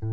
Hey 0.00 0.06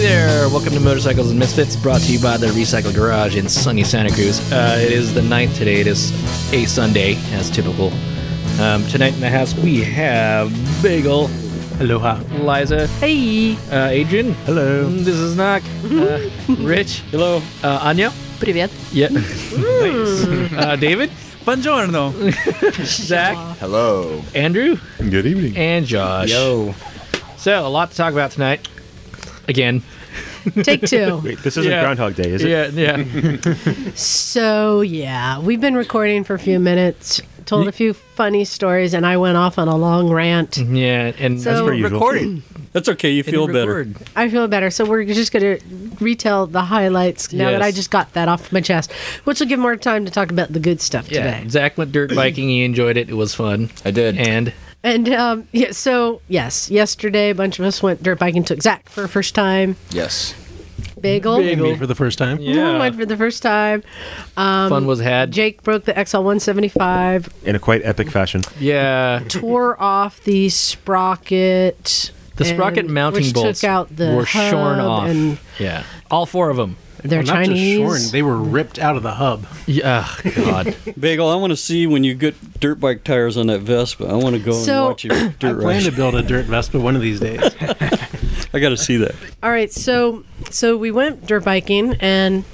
there, 0.00 0.48
welcome 0.50 0.74
to 0.74 0.80
Motorcycles 0.80 1.30
and 1.30 1.38
Misfits, 1.38 1.74
brought 1.76 2.02
to 2.02 2.12
you 2.12 2.20
by 2.20 2.36
the 2.36 2.48
Recycle 2.48 2.94
Garage 2.94 3.36
in 3.36 3.48
sunny 3.48 3.82
Santa 3.82 4.10
Cruz. 4.10 4.40
Uh, 4.52 4.76
it 4.78 4.92
is 4.92 5.14
the 5.14 5.22
9th 5.22 5.56
today, 5.56 5.80
it 5.80 5.86
is 5.86 6.12
a 6.52 6.66
Sunday, 6.66 7.14
as 7.32 7.48
typical. 7.48 7.90
Um, 8.60 8.86
tonight 8.88 9.14
in 9.14 9.20
the 9.20 9.30
house 9.30 9.54
we 9.54 9.80
have 9.80 10.52
Bagel, 10.82 11.30
Aloha. 11.79 12.17
Liza, 12.41 12.87
Hey. 12.99 13.55
uh, 13.71 13.87
Adrian, 13.91 14.33
Hello. 14.45 14.85
mm, 14.89 15.03
this 15.03 15.15
is 15.15 15.35
Knock, 15.35 15.63
uh, 15.85 16.19
Rich, 16.63 17.01
Hello. 17.11 17.41
uh, 17.63 17.79
Anya, 17.83 18.11
Привет. 18.39 18.69
yeah, 18.91 19.09
nice. 19.09 20.23
uh, 20.57 20.75
David, 20.79 21.09
Buongiorno. 21.45 22.11
Zach, 22.85 23.35
Hello. 23.59 24.21
Andrew, 24.33 24.77
Good 24.97 25.25
evening. 25.25 25.55
and 25.57 25.85
Josh. 25.85 26.29
Yo. 26.31 26.73
So, 27.37 27.65
a 27.65 27.69
lot 27.69 27.91
to 27.91 27.97
talk 27.97 28.13
about 28.13 28.31
tonight. 28.31 28.67
Again. 29.47 29.83
Take 30.63 30.85
two. 30.85 31.21
Wait, 31.23 31.39
this 31.43 31.57
isn't 31.57 31.71
Yeah. 31.71 31.81
Groundhog 31.81 32.15
Day, 32.15 32.29
is 32.29 32.43
it? 32.43 32.49
Yeah, 32.49 32.69
yeah. 32.69 33.93
so, 33.95 34.81
yeah, 34.81 35.39
we've 35.39 35.61
been 35.61 35.75
recording 35.75 36.23
for 36.23 36.33
a 36.35 36.39
few 36.39 36.59
minutes, 36.59 37.21
told 37.50 37.68
a 37.68 37.72
few 37.72 37.92
funny 37.92 38.44
stories, 38.44 38.94
and 38.94 39.04
I 39.04 39.16
went 39.18 39.36
off 39.36 39.58
on 39.58 39.68
a 39.68 39.76
long 39.76 40.10
rant. 40.10 40.56
yeah, 40.56 41.12
and 41.18 41.40
So- 41.40 41.66
per 41.66 41.74
usual. 41.74 41.90
Recording. 41.90 42.42
That's 42.72 42.88
okay. 42.88 43.10
You 43.10 43.24
feel 43.24 43.48
better. 43.48 43.88
I 44.14 44.28
feel 44.28 44.46
better. 44.46 44.70
So, 44.70 44.84
we're 44.84 45.04
just 45.04 45.32
going 45.32 45.58
to 45.58 45.64
retell 46.00 46.46
the 46.46 46.62
highlights 46.62 47.32
now 47.32 47.50
that 47.50 47.62
I 47.62 47.72
just 47.72 47.90
got 47.90 48.12
that 48.12 48.28
off 48.28 48.52
my 48.52 48.60
chest, 48.60 48.92
which 49.24 49.40
will 49.40 49.48
give 49.48 49.58
more 49.58 49.74
time 49.76 50.04
to 50.04 50.10
talk 50.12 50.30
about 50.30 50.52
the 50.52 50.60
good 50.60 50.80
stuff 50.80 51.10
Yeah, 51.10 51.38
today. 51.40 51.48
Zach 51.48 51.76
went 51.76 51.90
dirt 51.90 52.14
biking. 52.14 52.48
He 52.48 52.62
enjoyed 52.64 52.96
it. 52.96 53.10
It 53.10 53.14
was 53.16 53.34
fun. 53.34 53.70
I 53.84 53.90
did. 53.90 54.16
And 54.18 54.52
And, 54.84 55.08
um, 55.12 55.48
yeah, 55.52 55.72
so, 55.72 56.22
yes, 56.28 56.70
yesterday 56.70 57.30
a 57.30 57.34
bunch 57.34 57.58
of 57.58 57.64
us 57.66 57.82
went 57.82 58.02
dirt 58.02 58.18
biking, 58.20 58.44
took 58.44 58.62
Zach 58.62 58.88
for 58.88 59.02
the 59.02 59.08
first 59.08 59.34
time, 59.34 59.76
yes. 59.90 60.32
Bagel. 61.02 61.38
Me 61.38 61.76
for 61.76 61.86
the 61.86 61.94
first 61.94 62.18
time. 62.18 62.38
yeah, 62.40 62.78
Went 62.78 62.96
for 62.96 63.06
the 63.06 63.16
first 63.16 63.42
time. 63.42 63.82
Um, 64.36 64.68
fun 64.70 64.86
was 64.86 65.00
had. 65.00 65.30
Jake 65.32 65.62
broke 65.62 65.84
the 65.84 65.92
XL 65.92 66.18
175. 66.18 67.28
In 67.44 67.54
a 67.56 67.58
quite 67.58 67.82
epic 67.84 68.10
fashion. 68.10 68.42
Yeah, 68.58 69.22
tore 69.28 69.80
off 69.82 70.22
the 70.24 70.48
sprocket. 70.48 72.12
the 72.36 72.44
sprocket 72.44 72.86
and- 72.86 72.94
mounting 72.94 73.32
bolts 73.32 73.60
took 73.60 73.68
out 73.68 73.94
the 73.96 74.14
were 74.14 74.26
shorn 74.26 74.78
hub 74.78 74.86
off. 74.88 75.08
and 75.08 75.38
yeah, 75.58 75.84
all 76.10 76.26
four 76.26 76.50
of 76.50 76.56
them. 76.56 76.76
They're 77.02 77.18
Well, 77.20 77.26
not 77.26 77.46
Chinese. 77.46 77.78
just 77.78 78.02
shorn, 78.04 78.12
they 78.12 78.22
were 78.22 78.36
ripped 78.36 78.78
out 78.78 78.96
of 78.96 79.02
the 79.02 79.12
hub. 79.12 79.46
Yeah, 79.66 80.06
oh, 80.24 80.30
God. 80.36 80.76
Bagel, 80.98 81.28
I 81.28 81.34
want 81.36 81.50
to 81.52 81.56
see 81.56 81.86
when 81.86 82.04
you 82.04 82.14
get 82.14 82.60
dirt 82.60 82.80
bike 82.80 83.04
tires 83.04 83.36
on 83.36 83.46
that 83.48 83.60
Vespa. 83.60 84.06
I 84.06 84.14
want 84.14 84.36
to 84.36 84.42
go 84.42 84.52
So- 84.52 84.72
and 84.78 84.84
watch 84.88 85.04
you 85.04 85.10
I 85.14 85.34
dirt 85.38 85.60
plan 85.60 85.82
to 85.82 85.92
build 85.92 86.14
a 86.14 86.22
dirt 86.22 86.46
Vespa 86.46 86.78
one 86.78 86.96
of 86.96 87.02
these 87.02 87.20
days. 87.20 87.40
I 88.52 88.58
got 88.58 88.70
to 88.70 88.76
see 88.76 88.96
that. 88.96 89.14
All 89.42 89.50
right, 89.50 89.72
so 89.72 90.24
so 90.50 90.76
we 90.76 90.90
went 90.90 91.26
dirt 91.26 91.44
biking 91.44 91.94
and 92.00 92.44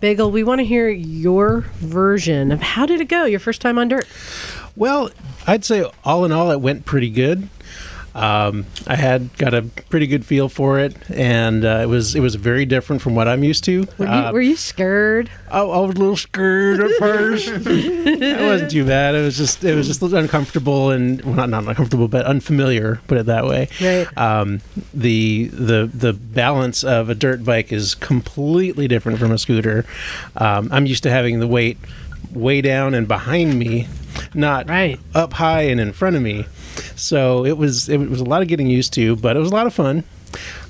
Bagel, 0.00 0.30
we 0.32 0.42
want 0.42 0.58
to 0.58 0.64
hear 0.64 0.88
your 0.88 1.60
version 1.76 2.50
of 2.50 2.60
how 2.60 2.86
did 2.86 3.00
it 3.00 3.08
go? 3.08 3.24
Your 3.24 3.38
first 3.40 3.60
time 3.60 3.78
on 3.78 3.88
dirt. 3.88 4.06
well, 4.76 5.10
I'd 5.46 5.64
say 5.64 5.84
all 6.04 6.24
in 6.24 6.32
all, 6.32 6.50
it 6.50 6.60
went 6.60 6.84
pretty 6.84 7.08
good. 7.10 7.48
Um, 8.14 8.66
I 8.86 8.96
had 8.96 9.36
got 9.38 9.54
a 9.54 9.62
pretty 9.62 10.06
good 10.06 10.24
feel 10.26 10.48
for 10.50 10.78
it, 10.78 10.94
and 11.10 11.64
uh, 11.64 11.80
it 11.82 11.86
was 11.88 12.14
it 12.14 12.20
was 12.20 12.34
very 12.34 12.66
different 12.66 13.00
from 13.00 13.14
what 13.14 13.26
I'm 13.26 13.42
used 13.42 13.64
to. 13.64 13.86
Were 13.96 14.04
you, 14.06 14.10
Uh, 14.12 14.32
were 14.32 14.40
you 14.42 14.56
scared? 14.56 15.30
I, 15.50 15.60
I 15.60 15.78
was 15.80 15.94
a 15.94 15.98
little 15.98 16.16
scared 16.16 16.80
at 16.80 16.90
first. 16.98 17.48
it 17.48 18.40
wasn't 18.40 18.70
too 18.70 18.84
bad. 18.84 19.14
It 19.14 19.22
was 19.22 19.36
just 19.38 19.64
it 19.64 19.74
was 19.74 19.86
just 19.86 20.02
a 20.02 20.04
little 20.04 20.18
uncomfortable 20.18 20.90
and 20.90 21.22
well, 21.24 21.34
not 21.34 21.48
not 21.48 21.64
uncomfortable, 21.66 22.08
but 22.08 22.26
unfamiliar. 22.26 23.00
Put 23.06 23.16
it 23.18 23.26
that 23.26 23.46
way. 23.46 23.68
Right. 23.80 24.06
Um, 24.18 24.60
the 24.92 25.46
the 25.52 25.90
the 25.92 26.12
balance 26.12 26.84
of 26.84 27.08
a 27.08 27.14
dirt 27.14 27.44
bike 27.44 27.72
is 27.72 27.94
completely 27.94 28.88
different 28.88 29.18
from 29.18 29.32
a 29.32 29.38
scooter. 29.38 29.86
Um, 30.36 30.68
I'm 30.70 30.84
used 30.86 31.02
to 31.04 31.10
having 31.10 31.40
the 31.40 31.48
weight 31.48 31.78
way 32.32 32.60
down 32.60 32.94
and 32.94 33.06
behind 33.08 33.58
me, 33.58 33.88
not 34.34 34.68
Right. 34.68 34.98
up 35.14 35.34
high 35.34 35.62
and 35.62 35.80
in 35.80 35.92
front 35.92 36.16
of 36.16 36.22
me. 36.22 36.46
So 36.96 37.44
it 37.44 37.56
was 37.56 37.88
it 37.88 37.98
was 37.98 38.20
a 38.20 38.24
lot 38.24 38.42
of 38.42 38.48
getting 38.48 38.66
used 38.66 38.92
to, 38.94 39.16
but 39.16 39.36
it 39.36 39.40
was 39.40 39.50
a 39.50 39.54
lot 39.54 39.66
of 39.66 39.74
fun. 39.74 40.04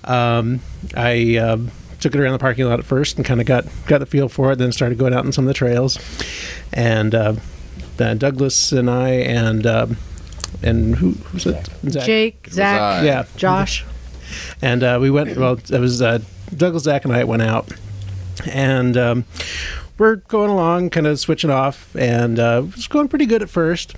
Um, 0.05 0.61
I 0.97 1.37
um, 1.37 1.71
took 2.01 2.15
it 2.15 2.21
around 2.21 2.33
the 2.33 2.39
parking 2.39 2.67
lot 2.67 2.79
at 2.79 2.85
first 2.85 3.17
and 3.17 3.25
kind 3.25 3.41
of 3.41 3.47
got 3.47 3.65
got 3.87 3.99
the 3.99 4.07
feel 4.07 4.29
for 4.29 4.53
it. 4.53 4.59
Then 4.59 4.73
started 4.73 4.99
going 4.99 5.15
out 5.15 5.25
on 5.25 5.33
some 5.33 5.45
of 5.45 5.49
the 5.49 5.55
trails, 5.55 5.99
and 6.73 7.15
uh, 7.15 7.35
then 7.97 8.19
Douglas 8.19 8.73
and 8.73 8.91
I 8.91 9.11
and 9.11 9.67
um, 9.67 9.97
and 10.63 10.97
who 10.97 11.15
was 11.33 11.47
it? 11.47 11.69
Zach. 11.89 12.05
Jake, 12.05 12.49
Zach, 12.51 12.81
I. 12.81 13.05
Yeah, 13.05 13.25
Josh. 13.37 13.85
and 14.61 14.83
uh, 14.83 14.99
we 15.01 15.11
went. 15.11 15.37
Well, 15.37 15.59
it 15.71 15.79
was 15.79 16.03
uh, 16.03 16.19
Douglas, 16.57 16.85
Zach, 16.85 17.05
and 17.05 17.15
I 17.15 17.25
went 17.25 17.43
out, 17.43 17.71
and 18.51 18.97
um, 18.97 19.25
we're 19.99 20.17
going 20.17 20.51
along, 20.51 20.91
kind 20.91 21.07
of 21.07 21.19
switching 21.21 21.51
off, 21.51 21.95
and 21.97 22.39
uh, 22.39 22.63
it 22.65 22.77
was 22.77 22.89
going 22.89 23.09
pretty 23.09 23.27
good 23.27 23.43
at 23.43 23.51
first. 23.51 23.95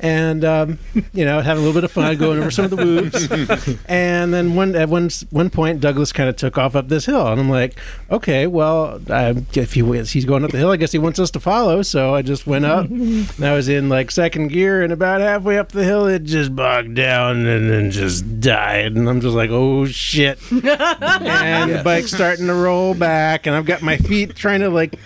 And 0.00 0.44
um, 0.44 0.78
you 1.12 1.24
know, 1.24 1.40
having 1.40 1.62
a 1.62 1.66
little 1.66 1.80
bit 1.80 1.84
of 1.84 1.92
fun 1.92 2.16
going 2.16 2.38
over 2.38 2.50
some 2.50 2.64
of 2.66 2.70
the 2.70 2.76
whoops, 2.76 3.78
and 3.86 4.32
then 4.32 4.54
one 4.54 4.74
at 4.74 4.88
one 4.88 5.10
one 5.30 5.50
point, 5.50 5.80
Douglas 5.80 6.12
kind 6.12 6.28
of 6.28 6.36
took 6.36 6.58
off 6.58 6.74
up 6.74 6.88
this 6.88 7.06
hill, 7.06 7.26
and 7.26 7.40
I'm 7.40 7.50
like, 7.50 7.78
okay, 8.10 8.46
well, 8.46 9.00
uh, 9.08 9.34
if 9.54 9.74
he 9.74 9.82
he's 10.04 10.24
going 10.24 10.44
up 10.44 10.50
the 10.50 10.58
hill, 10.58 10.70
I 10.70 10.76
guess 10.76 10.92
he 10.92 10.98
wants 10.98 11.18
us 11.18 11.30
to 11.32 11.40
follow. 11.40 11.82
So 11.82 12.14
I 12.14 12.22
just 12.22 12.46
went 12.46 12.64
up, 12.64 12.86
and 12.88 13.28
I 13.44 13.54
was 13.54 13.68
in 13.68 13.88
like 13.88 14.10
second 14.10 14.48
gear, 14.48 14.82
and 14.82 14.92
about 14.92 15.20
halfway 15.20 15.58
up 15.58 15.72
the 15.72 15.84
hill, 15.84 16.06
it 16.06 16.24
just 16.24 16.54
bogged 16.56 16.94
down 16.94 17.46
and 17.46 17.70
then 17.70 17.90
just 17.90 18.40
died, 18.40 18.96
and 18.96 19.08
I'm 19.08 19.20
just 19.20 19.34
like, 19.34 19.50
oh 19.50 19.86
shit, 19.86 20.38
and 20.50 20.62
the 20.62 21.82
bike's 21.84 22.12
starting 22.12 22.46
to 22.46 22.54
roll 22.54 22.94
back, 22.94 23.46
and 23.46 23.54
I've 23.54 23.66
got 23.66 23.82
my 23.82 23.96
feet 23.96 24.34
trying 24.34 24.60
to 24.60 24.70
like 24.70 24.98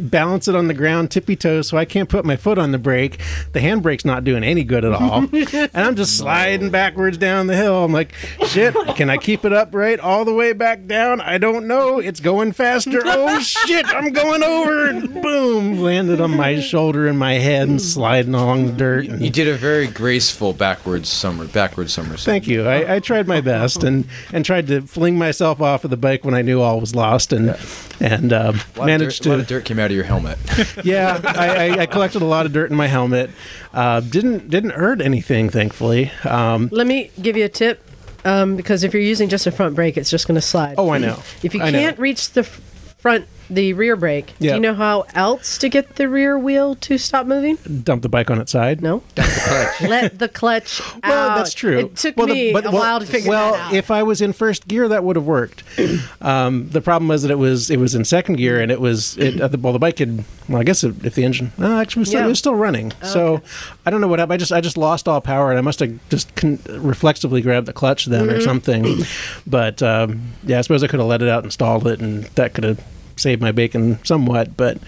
balance 0.00 0.48
it 0.48 0.54
on 0.54 0.68
the 0.68 0.74
ground 0.74 1.10
tippy 1.10 1.36
toe 1.36 1.62
so 1.62 1.76
I 1.76 1.84
can't 1.84 2.08
put 2.08 2.24
my 2.24 2.36
foot 2.36 2.58
on 2.58 2.72
the 2.72 2.78
brake. 2.78 3.18
The 3.52 3.60
handbrake's 3.60 4.04
not 4.04 4.24
doing 4.24 4.44
any 4.44 4.64
good 4.64 4.84
at 4.84 4.92
all. 4.92 5.24
and 5.32 5.70
I'm 5.74 5.96
just 5.96 6.16
sliding 6.16 6.70
backwards 6.70 7.18
down 7.18 7.46
the 7.46 7.56
hill. 7.56 7.84
I'm 7.84 7.92
like, 7.92 8.12
shit, 8.46 8.74
can 8.96 9.10
I 9.10 9.16
keep 9.16 9.44
it 9.44 9.52
upright 9.52 10.00
all 10.00 10.24
the 10.24 10.34
way 10.34 10.52
back 10.52 10.86
down? 10.86 11.20
I 11.20 11.38
don't 11.38 11.66
know. 11.66 11.98
It's 11.98 12.20
going 12.20 12.52
faster. 12.52 13.02
Oh 13.10 13.40
shit, 13.40 13.86
I'm 13.86 14.12
going 14.12 14.42
over. 14.42 14.86
And 14.88 15.22
boom, 15.22 15.80
landed 15.80 16.20
on 16.20 16.36
my 16.36 16.60
shoulder 16.60 17.06
and 17.06 17.18
my 17.18 17.34
head 17.34 17.68
and 17.68 17.80
sliding 17.80 18.34
along 18.34 18.66
the 18.66 18.72
dirt. 18.72 19.06
And 19.06 19.22
You 19.22 19.30
did 19.30 19.48
a 19.48 19.54
very 19.54 19.86
graceful 19.86 20.52
backwards 20.52 21.08
summer, 21.08 21.46
backwards 21.46 21.92
somersault. 21.92 22.24
Thank 22.24 22.46
you. 22.46 22.66
I, 22.66 22.96
I 22.96 23.00
tried 23.00 23.26
my 23.26 23.40
best 23.40 23.82
and, 23.82 24.06
and 24.32 24.44
tried 24.44 24.66
to 24.68 24.82
fling 24.82 25.16
myself 25.18 25.60
off 25.60 25.84
of 25.84 25.90
the 25.90 25.96
bike 25.96 26.24
when 26.24 26.34
I 26.34 26.42
knew 26.42 26.60
all 26.60 26.80
was 26.80 26.94
lost 26.94 27.32
and 27.32 27.56
and 28.00 28.32
um, 28.32 28.60
A 28.76 28.78
lot 28.78 28.86
managed 28.86 29.26
of 29.26 29.32
dirt, 29.32 29.37
A 29.37 29.37
lot 29.38 29.42
of 29.42 29.48
dirt 29.48 29.64
came 29.64 29.78
out 29.78 29.90
of 29.90 29.94
your 29.96 30.04
helmet. 30.04 30.38
Yeah, 30.84 31.20
I, 31.24 31.48
I, 31.70 31.78
I 31.82 31.86
collected 31.86 32.22
a 32.22 32.24
lot 32.26 32.46
of 32.46 32.52
dirt 32.52 32.70
in 32.70 32.76
my 32.76 32.86
helmet. 32.86 33.30
Uh, 33.72 34.00
didn't 34.00 34.48
didn't 34.50 34.70
hurt 34.70 35.00
anything, 35.00 35.50
thankfully. 35.50 36.10
Um, 36.24 36.68
Let 36.72 36.86
me 36.86 37.10
give 37.20 37.36
you 37.36 37.44
a 37.44 37.48
tip. 37.48 37.82
Um, 38.24 38.56
because 38.56 38.82
if 38.84 38.92
you're 38.92 39.02
using 39.02 39.28
just 39.28 39.46
a 39.46 39.52
front 39.52 39.74
brake, 39.76 39.96
it's 39.96 40.10
just 40.10 40.26
going 40.26 40.34
to 40.34 40.40
slide. 40.42 40.74
oh, 40.76 40.90
I 40.90 40.98
know. 40.98 41.22
If 41.42 41.54
you 41.54 41.62
I 41.62 41.70
know. 41.70 41.78
can't 41.78 41.98
reach 41.98 42.30
the 42.32 42.40
f- 42.40 42.60
front, 42.98 43.26
the 43.50 43.72
rear 43.72 43.96
brake, 43.96 44.34
do 44.40 44.46
you 44.48 44.60
know 44.60 44.74
how 44.74 45.04
else 45.14 45.58
to 45.58 45.68
get 45.68 45.96
the 45.96 46.08
rear 46.08 46.38
wheel 46.38 46.74
to 46.76 46.98
stop 46.98 47.26
moving? 47.26 47.56
dump 47.82 48.02
the 48.02 48.08
bike 48.08 48.30
on 48.30 48.38
its 48.40 48.52
side. 48.52 48.80
No. 48.82 49.02
Let 49.80 50.18
the 50.18 50.28
clutch 50.28 50.80
out. 51.02 51.02
Well, 51.04 51.36
that's 51.36 51.54
true. 51.54 51.78
It 51.78 51.96
took 51.96 52.16
Well, 52.16 52.26
the- 52.26 52.34
me 52.34 52.52
but- 52.52 52.66
a 52.66 52.70
well- 52.70 52.80
while 52.82 53.00
to 53.00 53.06
figure 53.06 53.30
well, 53.30 53.52
that 53.52 53.60
out. 53.60 53.70
Well, 53.70 53.78
if 53.78 53.90
I 53.90 54.02
was 54.02 54.20
in 54.20 54.32
first 54.32 54.68
gear, 54.68 54.88
that 54.88 55.04
would 55.04 55.16
have 55.16 55.26
worked. 55.26 55.62
Um, 56.20 56.68
the 56.70 56.80
problem 56.80 57.08
was 57.08 57.22
that 57.22 57.30
it 57.30 57.38
was 57.38 57.70
it 57.70 57.78
was 57.78 57.94
in 57.94 58.04
second 58.04 58.36
gear, 58.36 58.60
and 58.60 58.70
it 58.72 58.80
was 58.80 59.16
it. 59.18 59.40
Uh, 59.40 59.48
the, 59.48 59.56
well, 59.58 59.72
the 59.72 59.78
bike 59.78 59.98
had. 59.98 60.24
Well, 60.48 60.60
I 60.60 60.64
guess 60.64 60.82
if 60.84 61.04
if 61.04 61.14
the 61.14 61.24
engine. 61.24 61.52
No, 61.58 61.78
actually, 61.80 62.00
it 62.00 62.02
was 62.02 62.08
still, 62.08 62.20
Yeah. 62.20 62.26
it 62.26 62.28
was 62.28 62.38
still 62.38 62.54
running. 62.54 62.92
so 63.02 63.40
I 63.86 63.90
don't 63.90 64.00
know 64.00 64.08
what 64.08 64.18
happened. 64.18 64.34
I 64.34 64.36
just 64.36 64.52
I 64.52 64.60
just 64.60 64.76
lost 64.76 65.06
all 65.08 65.20
power, 65.20 65.50
and 65.50 65.58
I 65.58 65.62
must 65.62 65.80
have 65.80 65.98
just 66.10 66.34
con- 66.34 66.58
reflexively 66.68 67.40
grabbed 67.40 67.66
the 67.66 67.72
clutch 67.72 68.06
then 68.06 68.26
Mm-hmm. 68.26 68.36
or 68.36 68.40
something. 68.40 68.98
but 69.46 69.82
um, 69.82 70.32
yeah, 70.44 70.58
I 70.58 70.60
suppose 70.62 70.82
I 70.82 70.88
could 70.88 70.98
have 71.00 71.08
let 71.08 71.22
it 71.22 71.28
out, 71.28 71.44
installed 71.44 71.86
it, 71.86 72.00
and 72.00 72.24
that 72.34 72.52
could 72.54 72.64
have 72.64 72.80
saved 73.18 73.40
my 73.42 73.52
bacon 73.52 73.98
somewhat. 74.04 74.56
But 74.56 74.78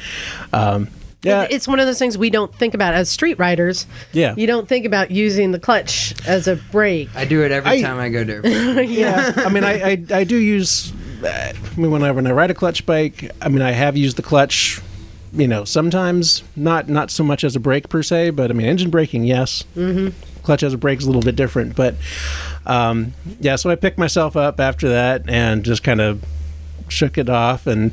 um, 0.52 0.88
yeah, 1.22 1.46
it's 1.50 1.68
one 1.68 1.78
of 1.80 1.86
those 1.86 1.98
things 1.98 2.16
we 2.16 2.30
don't 2.30 2.54
think 2.54 2.72
about 2.74 2.94
as 2.94 3.10
street 3.10 3.38
riders. 3.38 3.86
yeah. 4.12 4.34
You 4.36 4.46
don't 4.46 4.66
think 4.68 4.86
about 4.86 5.10
using 5.10 5.52
the 5.52 5.58
clutch 5.58 6.14
as 6.26 6.48
a 6.48 6.56
brake. 6.56 7.10
I 7.14 7.24
do 7.26 7.42
it 7.42 7.52
every 7.52 7.70
I- 7.72 7.82
time 7.82 7.98
I 7.98 8.08
go 8.08 8.24
to. 8.24 8.84
yeah. 8.86 9.32
I 9.36 9.48
mean, 9.50 9.64
I, 9.64 9.82
I, 9.90 10.04
I 10.20 10.24
do 10.24 10.36
use. 10.36 10.92
uh, 11.22 11.52
I 11.54 11.80
mean, 11.80 11.90
when 11.90 12.02
I 12.02 12.10
when 12.12 12.26
I 12.26 12.32
ride 12.32 12.50
a 12.50 12.54
clutch 12.54 12.86
bike, 12.86 13.30
I 13.42 13.48
mean, 13.48 13.62
I 13.62 13.72
have 13.72 13.96
used 13.96 14.16
the 14.16 14.22
clutch. 14.22 14.80
You 15.32 15.46
know, 15.46 15.64
sometimes 15.64 16.42
not 16.56 16.88
not 16.88 17.10
so 17.12 17.22
much 17.22 17.44
as 17.44 17.54
a 17.54 17.60
brake 17.60 17.88
per 17.88 18.02
se, 18.02 18.30
but 18.30 18.50
I 18.50 18.54
mean, 18.54 18.66
engine 18.66 18.90
braking, 18.90 19.22
yes. 19.24 19.62
Mm-hmm. 19.76 20.08
clutch 20.42 20.64
brake 20.80 20.98
is 20.98 21.04
a 21.04 21.06
little 21.08 21.22
bit 21.22 21.36
different. 21.36 21.76
But 21.76 21.94
um, 22.66 23.12
yeah, 23.38 23.54
so 23.54 23.70
I 23.70 23.76
picked 23.76 23.96
myself 23.98 24.36
up 24.36 24.58
after 24.58 24.88
that 24.88 25.28
and 25.28 25.64
just 25.64 25.84
kind 25.84 26.00
of 26.00 26.24
shook 26.90 27.18
it 27.18 27.28
off 27.28 27.66
and 27.66 27.92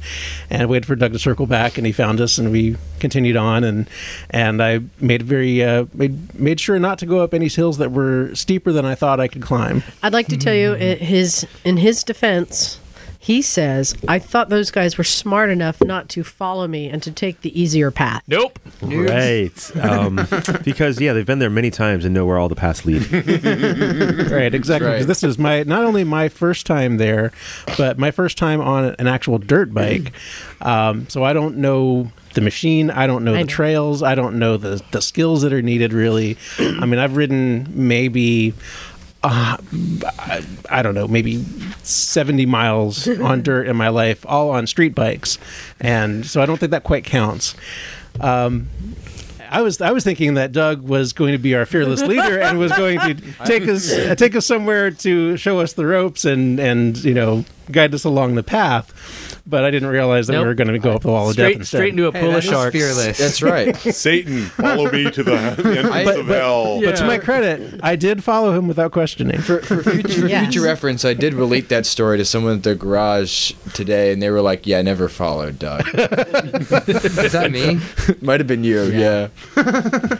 and 0.49 0.69
waited 0.69 0.85
for 0.85 0.95
Doug 0.95 1.13
to 1.13 1.19
circle 1.19 1.45
back 1.45 1.77
and 1.77 1.85
he 1.85 1.91
found 1.91 2.19
us 2.21 2.37
and 2.37 2.51
we 2.51 2.75
continued 2.99 3.37
on 3.37 3.63
and 3.63 3.89
and 4.29 4.61
I 4.61 4.79
made 4.99 5.23
very 5.23 5.63
uh, 5.63 5.85
made 5.93 6.37
made 6.39 6.59
sure 6.59 6.79
not 6.79 6.99
to 6.99 7.05
go 7.05 7.19
up 7.19 7.33
any 7.33 7.47
hills 7.47 7.77
that 7.77 7.91
were 7.91 8.33
steeper 8.35 8.71
than 8.71 8.85
I 8.85 8.95
thought 8.95 9.19
I 9.19 9.27
could 9.27 9.41
climb. 9.41 9.83
I'd 10.03 10.13
like 10.13 10.27
to 10.27 10.37
tell 10.37 10.53
you 10.53 10.73
his 10.73 11.47
in 11.63 11.77
his 11.77 12.03
defense. 12.03 12.79
He 13.27 13.41
says, 13.41 13.93
"I 14.07 14.19
thought 14.19 14.47
those 14.47 14.71
guys 14.71 14.97
were 14.97 15.03
smart 15.03 15.49
enough 15.49 15.81
not 15.81 16.07
to 16.11 16.23
follow 16.23 16.65
me 16.65 16.87
and 16.87 17.03
to 17.03 17.11
take 17.11 17.41
the 17.41 17.61
easier 17.61 17.91
path." 17.91 18.23
Nope. 18.25 18.57
Right. 18.81 19.75
Um, 19.75 20.25
because, 20.63 21.01
yeah, 21.01 21.11
they've 21.11 21.25
been 21.25 21.39
there 21.39 21.49
many 21.49 21.69
times 21.69 22.05
and 22.05 22.13
know 22.13 22.25
where 22.25 22.37
all 22.37 22.47
the 22.47 22.55
paths 22.55 22.85
lead. 22.85 23.01
right, 24.31 24.55
exactly. 24.55 24.89
Right. 24.89 25.05
This 25.05 25.25
is 25.25 25.37
my 25.37 25.63
not 25.63 25.83
only 25.83 26.05
my 26.05 26.29
first 26.29 26.65
time 26.65 26.95
there, 26.95 27.33
but 27.77 27.97
my 27.99 28.11
first 28.11 28.37
time 28.37 28.61
on 28.61 28.95
an 28.97 29.07
actual 29.07 29.39
dirt 29.39 29.73
bike. 29.73 30.13
Um, 30.61 31.09
so 31.09 31.25
I 31.25 31.33
don't 31.33 31.57
know 31.57 32.09
the 32.33 32.39
machine. 32.41 32.89
I 32.91 33.07
don't 33.07 33.25
know 33.25 33.33
I 33.33 33.39
the 33.39 33.43
know. 33.43 33.47
trails. 33.47 34.03
I 34.03 34.15
don't 34.15 34.39
know 34.39 34.55
the 34.55 34.81
the 34.91 35.01
skills 35.01 35.41
that 35.41 35.51
are 35.51 35.61
needed. 35.61 35.91
Really, 35.91 36.37
I 36.59 36.85
mean, 36.85 36.99
I've 36.99 37.17
ridden 37.17 37.67
maybe. 37.71 38.53
Uh, 39.23 39.57
I, 40.69 40.81
don't 40.81 40.93
know, 40.93 41.07
maybe 41.07 41.43
70 41.83 42.45
miles 42.45 43.07
on 43.19 43.41
dirt 43.41 43.67
in 43.67 43.75
my 43.75 43.89
life, 43.89 44.25
all 44.27 44.51
on 44.51 44.67
street 44.67 44.95
bikes. 44.95 45.37
And 45.79 46.25
so 46.25 46.41
I 46.41 46.45
don't 46.45 46.59
think 46.59 46.71
that 46.71 46.83
quite 46.83 47.03
counts. 47.03 47.55
Um, 48.19 48.67
I 49.49 49.61
was 49.61 49.79
I 49.81 49.91
was 49.91 50.03
thinking 50.03 50.33
that 50.33 50.51
Doug 50.51 50.81
was 50.81 51.13
going 51.13 51.31
to 51.31 51.37
be 51.37 51.55
our 51.55 51.65
fearless 51.65 52.01
leader 52.01 52.39
and 52.39 52.59
was 52.59 52.71
going 52.73 52.99
to 52.99 53.15
take 53.45 53.67
us 53.67 53.89
take 54.17 54.35
us 54.35 54.45
somewhere 54.45 54.91
to 54.91 55.37
show 55.37 55.59
us 55.59 55.73
the 55.73 55.85
ropes 55.85 56.25
and 56.25 56.59
and 56.59 57.01
you 57.03 57.13
know 57.13 57.45
guide 57.71 57.93
us 57.93 58.03
along 58.03 58.35
the 58.35 58.43
path. 58.43 58.93
But 59.49 59.63
I 59.63 59.71
didn't 59.71 59.87
realize 59.87 60.27
that 60.27 60.33
Nope. 60.33 60.41
we 60.43 60.47
were 60.49 60.53
going 60.55 60.67
to 60.67 60.77
go 60.77 60.91
up 60.91 61.03
the 61.03 61.07
wall 61.07 61.29
of 61.29 61.37
death 61.37 61.45
Straight, 61.45 61.55
instead. 61.55 61.77
straight 61.77 61.89
into 61.91 62.07
a 62.07 62.11
Hey, 62.11 62.19
pool 62.19 62.31
that 62.31 62.37
of 62.39 62.43
sharks. 62.43 62.75
fearless. 62.75 63.17
That's 63.17 63.41
right. 63.41 63.73
Satan, 63.77 64.41
follow 64.47 64.91
me 64.91 65.09
to 65.09 65.23
the 65.23 65.37
entrance 65.37 65.87
I- 65.89 66.01
of 66.15 66.27
hell. 66.27 66.81
but 66.81 66.97
to 66.97 67.05
my 67.05 67.17
credit, 67.17 67.79
I 67.81 67.95
did 67.95 68.25
follow 68.25 68.51
him 68.57 68.67
without 68.67 68.91
questioning. 68.91 69.39
For, 69.39 69.61
for, 69.61 69.81
future, 69.83 70.21
for 70.23 70.27
Yes. 70.27 70.43
future 70.51 70.65
reference, 70.65 71.05
I 71.05 71.13
did 71.13 71.33
relate 71.33 71.69
that 71.69 71.85
story 71.85 72.17
to 72.17 72.25
someone 72.25 72.57
at 72.57 72.63
the 72.63 72.75
garage 72.75 73.53
today, 73.73 74.11
and 74.11 74.21
they 74.21 74.29
were 74.31 74.41
like, 74.41 74.67
"Yeah, 74.67 74.79
I 74.79 74.81
never 74.81 75.07
followed 75.07 75.59
Doug." 75.59 75.87
Is 75.93 77.31
that 77.31 77.49
me? 77.49 77.79
Might 78.21 78.41
have 78.41 78.47
been 78.47 78.65
you. 78.65 78.83
Yeah. 78.91 79.29
Yeah, 79.55 80.17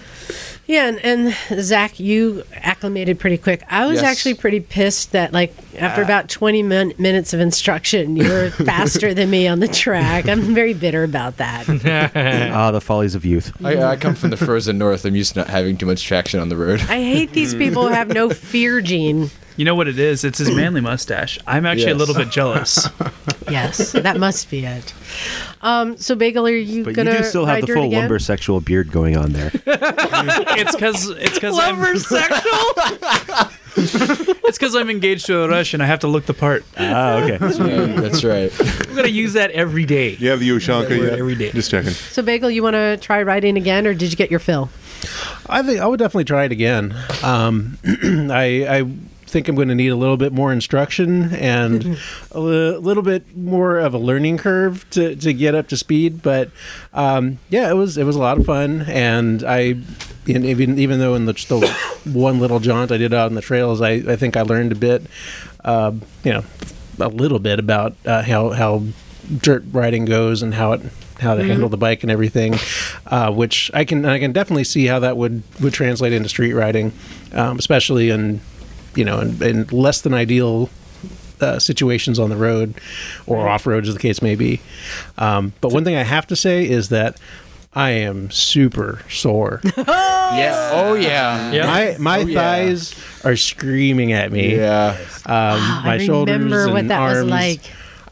and, 0.70 1.00
and 1.00 1.64
Zach, 1.64 2.00
you 2.00 2.44
acclimated 2.54 3.20
pretty 3.20 3.38
quick. 3.38 3.64
I 3.70 3.86
was 3.86 4.02
Yes. 4.02 4.04
actually 4.04 4.34
pretty 4.34 4.60
pissed 4.60 5.14
that, 5.14 5.32
like, 5.32 5.54
after 5.80 6.02
about 6.02 6.28
20 6.30 6.62
min- 6.64 6.94
minutes 6.98 7.34
of 7.34 7.40
instruction, 7.40 8.16
you 8.18 8.28
were 8.30 8.50
faster 8.66 9.14
than 9.14 9.30
me 9.30 9.48
on 9.48 9.60
the 9.62 9.68
track. 9.68 10.28
I'm 10.28 10.54
very 10.54 10.74
bitter 10.74 11.04
about 11.04 11.38
that. 11.38 11.68
ah, 12.54 12.72
the 12.72 12.82
follies 12.82 13.16
of 13.16 13.24
youth. 13.26 13.52
I, 13.64 13.78
I 13.82 13.96
come 13.96 14.16
from 14.16 14.30
the 14.32 14.38
frozen 14.38 14.78
north. 14.78 15.06
I'm 15.06 15.16
used 15.16 15.34
to 15.34 15.40
not 15.40 15.48
having 15.50 15.78
too 15.78 15.86
much 15.86 16.04
traction 16.04 16.40
on 16.40 16.50
the 16.50 16.58
road. 16.58 16.82
I 16.82 17.02
hate 17.02 17.32
these 17.32 17.54
people 17.56 17.88
who 17.88 17.94
have 17.94 18.10
no 18.10 18.30
fear 18.32 18.82
gene. 18.82 19.30
You 19.58 19.66
know 19.66 19.76
what 19.76 19.88
it 19.88 19.98
is? 19.98 20.24
It's 20.24 20.38
his 20.38 20.52
manly 20.52 20.82
mustache. 20.82 21.40
I'm 21.48 21.66
actually 21.66 21.92
a 21.92 21.96
little 21.96 22.16
bit 22.16 22.30
jealous. 22.30 22.88
Yes, 23.50 23.94
that 23.94 24.18
must 24.18 24.50
be 24.50 24.66
it. 24.66 24.94
Um, 25.62 25.96
so, 25.96 26.16
Bagel, 26.16 26.46
are 26.48 26.52
you 26.52 26.84
But 26.84 26.90
you 26.90 26.96
gonna 26.98 27.18
do 27.18 27.24
still 27.24 27.46
have 27.46 27.62
the 27.62 27.68
full 27.68 27.86
again? 27.86 28.02
lumber 28.02 28.20
sexual 28.20 28.60
beard 28.60 28.92
going 28.92 29.16
on 29.16 29.32
there. 29.32 29.52
it's 29.66 30.76
because 30.76 31.10
it's 31.12 31.36
because 31.36 31.58
I'm 31.58 31.82
it's 33.78 34.58
because 34.58 34.76
I'm 34.76 34.90
engaged 34.90 35.28
to 35.28 35.44
a 35.44 35.48
Russian. 35.48 35.80
I 35.80 35.86
have 35.86 36.00
to 36.00 36.08
look 36.08 36.26
the 36.26 36.34
part. 36.34 36.66
ah, 36.78 37.20
okay. 37.24 37.38
Yeah, 37.40 38.02
that's 38.02 38.26
right. 38.26 38.52
I'm 38.90 38.96
gonna 38.96 39.08
use 39.08 39.32
that 39.32 39.52
every 39.52 39.86
day. 39.86 40.18
You 40.18 40.30
have 40.32 40.42
the 40.42 40.50
Ushanka 40.50 40.98
yeah. 40.98 41.18
every 41.18 41.36
day. 41.36 41.52
Just 41.52 41.72
checking. 41.72 41.92
So, 41.92 42.22
Bagel, 42.22 42.52
you 42.52 42.64
want 42.64 42.74
to 42.74 42.98
try 42.98 43.24
riding 43.24 43.56
again, 43.56 43.88
or 43.88 43.94
did 43.94 44.12
you 44.12 44.18
get 44.18 44.30
your 44.30 44.42
fill? 44.42 44.70
I 45.48 45.64
think 45.64 45.80
I 45.80 45.86
would 45.86 46.00
definitely 46.00 46.26
try 46.26 46.44
it 46.44 46.52
again. 46.52 46.94
Um, 47.24 47.78
I, 47.86 48.68
I 48.68 48.92
think 49.28 49.48
I'm 49.48 49.56
going 49.56 49.68
to 49.68 49.76
need 49.76 49.90
a 49.90 49.96
little 49.96 50.18
bit 50.18 50.34
more 50.34 50.52
instruction 50.52 51.34
and 51.36 51.98
a 52.32 52.40
li- 52.40 52.78
little 52.78 53.04
bit 53.04 53.36
more 53.36 53.78
of 53.78 53.94
a 53.94 53.98
learning 53.98 54.38
curve 54.38 54.90
to, 54.92 55.16
to 55.18 55.34
get 55.34 55.54
up 55.54 55.68
to 55.68 55.78
speed. 55.78 56.22
But 56.22 56.50
um, 56.94 57.40
yeah, 57.50 57.70
it 57.70 57.76
was 57.76 57.98
it 57.98 58.06
was 58.06 58.16
a 58.16 58.20
lot 58.20 58.38
of 58.38 58.46
fun, 58.46 58.82
and 58.88 59.44
I. 59.44 59.76
And 60.30 60.44
even 60.44 60.78
even 60.78 61.00
though 61.00 61.16
in 61.16 61.24
the, 61.24 61.32
the 61.32 62.12
one 62.12 62.42
little 62.42 62.60
jaunt 62.60 62.92
I 62.92 62.98
did 62.98 63.14
out 63.14 63.28
on 63.28 63.36
the 63.36 63.42
trails, 63.42 63.80
I, 63.80 63.92
I 63.92 64.18
think 64.18 64.36
I 64.36 64.42
learned 64.42 64.74
a 64.74 64.76
bit, 64.76 65.04
uh, 65.64 65.94
you 66.26 66.34
know, 66.34 66.44
a 67.00 67.08
little 67.08 67.40
bit 67.40 67.60
about 67.60 67.96
uh, 68.06 68.24
how 68.24 68.50
how 68.50 68.84
dirt 69.38 69.64
riding 69.72 70.04
goes 70.04 70.42
and 70.42 70.54
how 70.54 70.74
it 70.74 70.82
how 71.20 71.34
to 71.36 71.44
handle 71.44 71.70
the 71.70 71.78
bike 71.78 72.04
and 72.04 72.12
everything, 72.12 72.56
uh, 73.08 73.32
which 73.32 73.72
I 73.74 73.86
can 73.86 74.04
I 74.06 74.20
can 74.20 74.34
definitely 74.34 74.66
see 74.66 74.86
how 74.86 75.00
that 75.00 75.16
would 75.16 75.44
would 75.62 75.74
translate 75.74 76.12
into 76.12 76.28
street 76.28 76.54
riding, 76.54 76.92
um, 77.32 77.58
especially 77.58 78.10
in 78.10 78.42
you 78.98 79.06
know 79.06 79.20
in, 79.20 79.42
in 79.44 79.68
less 79.68 80.02
than 80.02 80.14
ideal. 80.14 80.70
Uh, 81.40 81.60
situations 81.60 82.18
on 82.18 82.32
the 82.32 82.36
road 82.36 82.74
or 83.28 83.48
off 83.48 83.68
road, 83.68 83.86
as 83.86 83.94
the 83.94 84.00
case 84.00 84.24
may 84.24 84.34
be. 84.34 84.60
Um, 85.20 85.54
but 85.62 85.72
one 85.72 85.84
thing 85.84 85.96
I 85.96 86.02
have 86.02 86.26
to 86.28 86.36
say 86.36 86.68
is 86.68 86.90
that 86.90 87.20
I 87.76 87.92
am 87.92 88.32
super 88.32 89.04
sore. 89.08 89.62
Yeah. 90.28 90.72
Oh 90.74 90.94
yeah. 90.96 91.52
Yeah. 91.54 91.66
My 91.68 91.96
my 92.00 92.20
Oh, 92.24 92.26
yeah. 92.26 92.42
thighs 92.42 92.96
are 93.24 93.36
screaming 93.38 94.12
at 94.14 94.32
me. 94.32 94.56
Yeah. 94.58 94.98
Um, 95.28 95.62
my 95.86 95.94
I 95.94 95.98
shoulders 96.06 96.34
remember 96.34 96.64
and 96.66 96.74
what 96.74 96.88
that 96.90 97.00
was 97.08 97.18
arms 97.20 97.30
like. 97.30 97.62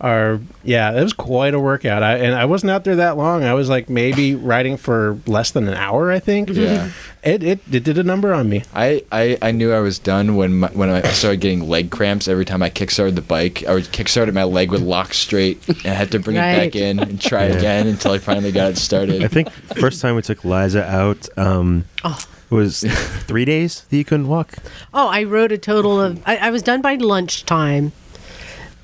Are 0.06 0.40
yeah, 0.64 0.92
it 0.92 1.02
was 1.02 1.14
quite 1.14 1.56
a 1.56 1.60
workout. 1.60 2.04
I, 2.04 2.18
and 2.18 2.36
I 2.36 2.46
wasn't 2.46 2.70
out 2.70 2.84
there 2.84 2.98
that 2.98 3.18
long. 3.18 3.44
I 3.44 3.56
was 3.56 3.70
like 3.70 3.90
maybe 3.90 4.36
riding 4.54 4.78
for 4.78 5.18
less 5.26 5.50
than 5.52 5.68
an 5.68 5.74
hour. 5.74 6.12
I 6.12 6.20
think. 6.20 6.50
Yeah. 6.50 6.92
It 7.24 7.42
it, 7.42 7.60
it 7.72 7.84
did 7.84 7.98
a 7.98 8.04
number 8.04 8.32
on 8.32 8.48
me. 8.48 8.62
I, 8.76 9.04
I, 9.12 9.36
I 9.42 9.50
knew 9.52 9.74
I 9.74 9.80
was 9.80 9.98
done 9.98 10.36
when 10.36 10.60
my, 10.60 10.68
when 10.68 10.92
I 10.92 11.02
started 11.10 11.42
getting 11.42 11.68
leg 11.68 11.90
cramps 11.90 12.28
every 12.28 12.46
time 12.46 12.62
I 12.62 12.70
kickstarted 12.70 13.16
the 13.16 13.24
bike. 13.24 13.64
I 13.68 13.74
would 13.74 13.86
kickstart 13.86 14.28
it, 14.28 14.34
my 14.36 14.44
leg 14.44 14.70
would 14.70 14.82
lock 14.84 15.16
straight, 15.16 15.68
and 15.68 15.88
I 15.88 15.96
had 15.96 16.12
to 16.12 16.20
bring 16.20 16.36
it 16.36 16.40
back 16.42 16.76
in 16.76 17.00
and 17.00 17.20
try 17.20 17.46
again 17.46 17.88
until 17.88 18.12
I 18.12 18.20
finally 18.20 18.52
got 18.52 18.70
it 18.74 18.78
started 18.78 19.24
I 19.24 19.28
think 19.28 19.50
first 19.80 20.02
time 20.04 20.16
we 20.16 20.22
took 20.22 20.46
Liza 20.46 20.86
out 20.86 21.28
um, 21.36 21.86
Oh. 22.04 22.20
was 22.52 22.82
three 23.26 23.44
days 23.46 23.86
that 23.90 23.98
you 23.98 24.06
couldn't 24.06 24.28
walk. 24.28 24.54
Oh, 24.94 25.08
I 25.08 25.24
rode 25.24 25.52
a 25.52 25.58
total 25.58 26.00
of. 26.00 26.22
I, 26.28 26.38
I 26.38 26.50
was 26.52 26.62
done 26.62 26.84
by 26.84 26.94
lunchtime, 26.94 27.92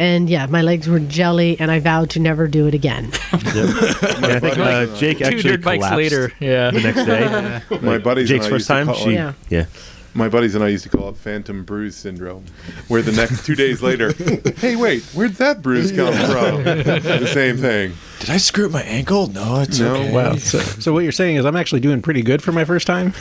and 0.02 0.30
yeah, 0.30 0.48
my 0.48 0.62
legs 0.64 0.88
were 0.90 1.00
jelly, 1.00 1.60
and 1.60 1.70
I 1.70 1.80
vowed 1.80 2.10
to 2.12 2.20
never 2.20 2.48
do 2.48 2.66
it 2.68 2.74
again. 2.74 3.12
And 3.32 4.26
I 4.26 4.40
think 4.40 4.58
uh, 4.58 4.86
Jake 4.98 5.18
Two 5.20 5.24
actually 5.26 5.42
dirt 5.58 5.62
bikes 5.64 5.84
collapsed 5.86 5.98
later. 5.98 6.32
Yeah. 6.40 6.72
the 6.72 6.80
next 6.82 7.06
day. 7.06 7.80
My 7.82 7.98
buddies 7.98 8.30
Jake's 8.30 8.46
and 8.46 8.54
I 8.54 8.58
first 8.58 8.60
used 8.60 8.68
to 8.68 8.74
time. 8.74 8.86
call 8.88 8.96
She, 8.96 9.10
it- 9.12 9.14
Yeah. 9.14 9.34
yeah. 9.50 9.66
my 10.14 10.28
buddies 10.30 10.56
and 10.56 10.64
I 10.64 10.68
used 10.70 10.84
to 10.84 10.90
call 10.90 11.10
it 11.10 11.18
phantom 11.18 11.64
bruise 11.64 11.96
syndrome, 11.96 12.46
where 12.88 13.02
the 13.02 13.12
next 13.14 13.46
two 13.46 13.56
days 13.56 13.82
later, 13.82 14.12
hey, 14.58 14.76
wait, 14.76 15.04
where'd 15.14 15.34
that 15.36 15.62
bruise 15.62 15.92
come 15.92 16.14
from? 16.14 16.64
the 16.64 17.30
same 17.32 17.58
thing. 17.58 17.94
Did 18.22 18.30
I 18.30 18.38
screw 18.38 18.68
up 18.68 18.72
my 18.72 18.84
ankle? 18.84 19.28
No, 19.28 19.62
it's 19.62 19.80
No. 19.80 19.96
okay. 19.96 20.12
Wow. 20.14 20.36
So, 20.38 20.60
so 20.60 20.94
what 20.94 21.00
you're 21.00 21.12
saying 21.12 21.36
is 21.38 21.46
I'm 21.46 21.56
actually 21.56 21.82
doing 21.82 22.02
pretty 22.02 22.22
good 22.22 22.42
for 22.42 22.52
my 22.52 22.64
first 22.66 22.86
time. 22.88 23.14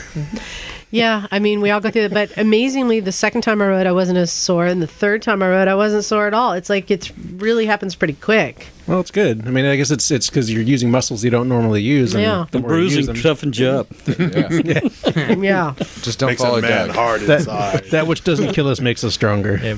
Yeah, 0.91 1.25
I 1.31 1.39
mean, 1.39 1.61
we 1.61 1.71
all 1.71 1.79
go 1.79 1.89
through 1.89 2.03
it, 2.03 2.13
but 2.13 2.37
amazingly, 2.37 2.99
the 2.99 3.13
second 3.13 3.41
time 3.43 3.61
I 3.61 3.67
rode, 3.67 3.87
I 3.87 3.93
wasn't 3.93 4.17
as 4.17 4.29
sore, 4.31 4.65
and 4.65 4.81
the 4.81 4.87
third 4.87 5.21
time 5.21 5.41
I 5.41 5.47
rode, 5.49 5.69
I 5.69 5.75
wasn't 5.75 6.03
sore 6.03 6.27
at 6.27 6.33
all. 6.33 6.51
It's 6.51 6.69
like 6.69 6.91
it 6.91 7.11
really 7.37 7.65
happens 7.65 7.95
pretty 7.95 8.13
quick. 8.15 8.67
Well, 8.87 8.99
it's 8.99 9.09
good. 9.11 9.47
I 9.47 9.51
mean, 9.51 9.65
I 9.65 9.77
guess 9.77 9.89
it's 9.89 10.11
it's 10.11 10.29
because 10.29 10.51
you're 10.51 10.61
using 10.63 10.91
muscles 10.91 11.23
you 11.23 11.29
don't 11.29 11.47
normally 11.47 11.81
use. 11.81 12.13
And 12.13 12.23
Yeah. 12.23 12.45
the 12.51 12.59
The 12.59 12.67
more 12.67 12.77
you 12.77 12.83
use 12.83 12.93
bruising 13.07 13.15
them- 13.15 13.23
toughens 13.23 13.57
you 13.57 13.69
up. 13.69 13.87
Yeah. 15.41 15.73
Yeah. 15.77 15.85
Just 16.01 16.19
don't 16.19 16.29
Makes 16.31 16.41
follow 16.41 16.59
a 16.59 16.61
man 16.61 16.87
Doug. 16.87 16.95
hard 16.95 17.21
that, 17.21 17.39
inside. 17.39 17.83
that 17.91 18.05
which 18.07 18.23
doesn't 18.25 18.53
kill 18.53 18.67
us 18.67 18.81
makes 18.81 19.03
us 19.05 19.13
stronger. 19.13 19.59
Yeah. 19.63 19.77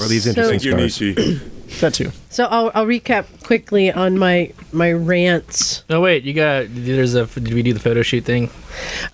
Or 0.00 0.08
these 0.08 0.24
So- 0.24 0.30
interesting 0.30 0.60
Thank 0.60 0.64
you, 0.64 0.70
scars. 0.72 1.00
Nietzsche. 1.00 1.40
That 1.80 1.92
too. 1.94 2.10
So 2.36 2.44
I'll, 2.44 2.70
I'll 2.74 2.84
recap 2.84 3.24
quickly 3.44 3.90
on 3.90 4.18
my 4.18 4.52
my 4.70 4.92
rants. 4.92 5.84
Oh 5.88 6.02
wait, 6.02 6.24
you 6.24 6.34
got 6.34 6.66
there's 6.68 7.14
a 7.14 7.24
did 7.24 7.54
we 7.54 7.62
do 7.62 7.72
the 7.72 7.80
photo 7.80 8.02
shoot 8.02 8.24
thing? 8.24 8.50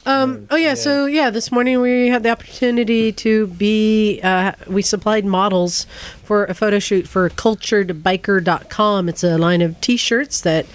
Um, 0.04 0.48
oh 0.50 0.56
yeah, 0.56 0.74
so 0.74 1.06
yeah, 1.06 1.30
this 1.30 1.52
morning 1.52 1.80
we 1.80 2.08
had 2.08 2.24
the 2.24 2.30
opportunity 2.30 3.12
to 3.12 3.46
be 3.46 4.20
uh, 4.24 4.54
we 4.66 4.82
supplied 4.82 5.24
models 5.24 5.86
for 6.24 6.46
a 6.46 6.54
photo 6.54 6.80
shoot 6.80 7.06
for 7.06 7.30
culturedbiker.com. 7.30 9.08
It's 9.08 9.22
a 9.22 9.38
line 9.38 9.62
of 9.62 9.80
T-shirts 9.80 10.40
that 10.40 10.66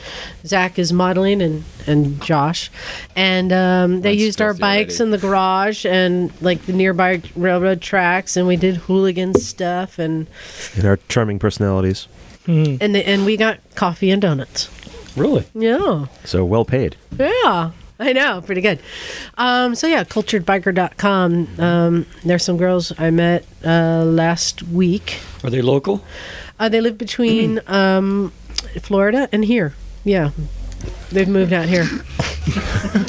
Zach 0.45 0.79
is 0.79 0.93
modeling 0.93 1.41
and 1.41 1.65
and 1.85 2.21
Josh, 2.21 2.71
and 3.13 3.51
um, 3.51 3.99
they 3.99 4.11
Mine's 4.11 4.21
used 4.21 4.41
our 4.41 4.53
bikes 4.53 5.01
already. 5.01 5.03
in 5.03 5.11
the 5.11 5.17
garage 5.17 5.85
and 5.85 6.31
like 6.41 6.65
the 6.65 6.71
nearby 6.71 7.21
railroad 7.35 7.81
tracks, 7.81 8.37
and 8.37 8.47
we 8.47 8.55
did 8.55 8.77
hooligan 8.77 9.33
stuff 9.33 9.99
and 9.99 10.27
And 10.77 10.85
our 10.85 10.97
charming 11.09 11.39
personalities. 11.39 12.07
And 12.47 12.95
the, 12.95 13.07
and 13.07 13.25
we 13.25 13.37
got 13.37 13.59
coffee 13.75 14.09
and 14.09 14.21
donuts. 14.21 14.69
Really? 15.15 15.45
Yeah, 15.53 16.05
So 16.25 16.45
well 16.45 16.65
paid. 16.65 16.95
yeah. 17.19 17.71
I 17.99 18.13
know, 18.13 18.41
pretty 18.41 18.61
good. 18.61 18.79
Um, 19.39 19.73
so 19.73 19.87
yeah, 19.87 20.03
culturedbiker.com. 20.03 21.47
Um, 21.59 22.05
there's 22.23 22.43
some 22.43 22.55
girls 22.57 22.93
I 22.99 23.09
met 23.09 23.43
uh, 23.65 24.03
last 24.05 24.61
week. 24.61 25.19
Are 25.43 25.49
they 25.49 25.63
local? 25.63 26.03
Uh, 26.59 26.69
they 26.69 26.79
live 26.79 26.99
between 26.99 27.59
um, 27.65 28.31
Florida 28.81 29.27
and 29.31 29.43
here. 29.43 29.73
Yeah, 30.03 30.29
they've 31.11 31.27
moved 31.27 31.53
out 31.53 31.65
here. 31.67 31.85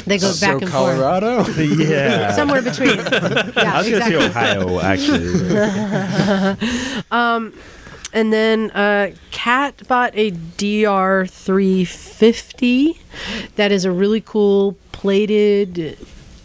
they 0.07 0.17
go 0.17 0.31
so 0.31 0.45
back 0.47 0.61
and 0.63 0.71
Colorado. 0.71 1.45
yeah. 1.59 2.23
forth. 2.25 2.35
Somewhere 2.35 2.61
between. 2.63 2.97
Yeah, 2.97 3.03
I 3.57 3.77
was 3.77 3.87
exactly. 3.87 4.17
gonna 4.17 4.33
say 4.33 4.57
Ohio, 4.57 4.79
actually. 4.79 6.57
And 8.11 8.33
then 8.33 8.71
uh, 8.71 9.11
Kat 9.31 9.87
bought 9.87 10.11
a 10.15 10.31
DR350. 10.31 12.97
That 13.55 13.71
is 13.71 13.85
a 13.85 13.91
really 13.91 14.21
cool 14.21 14.77
plated 14.91 15.97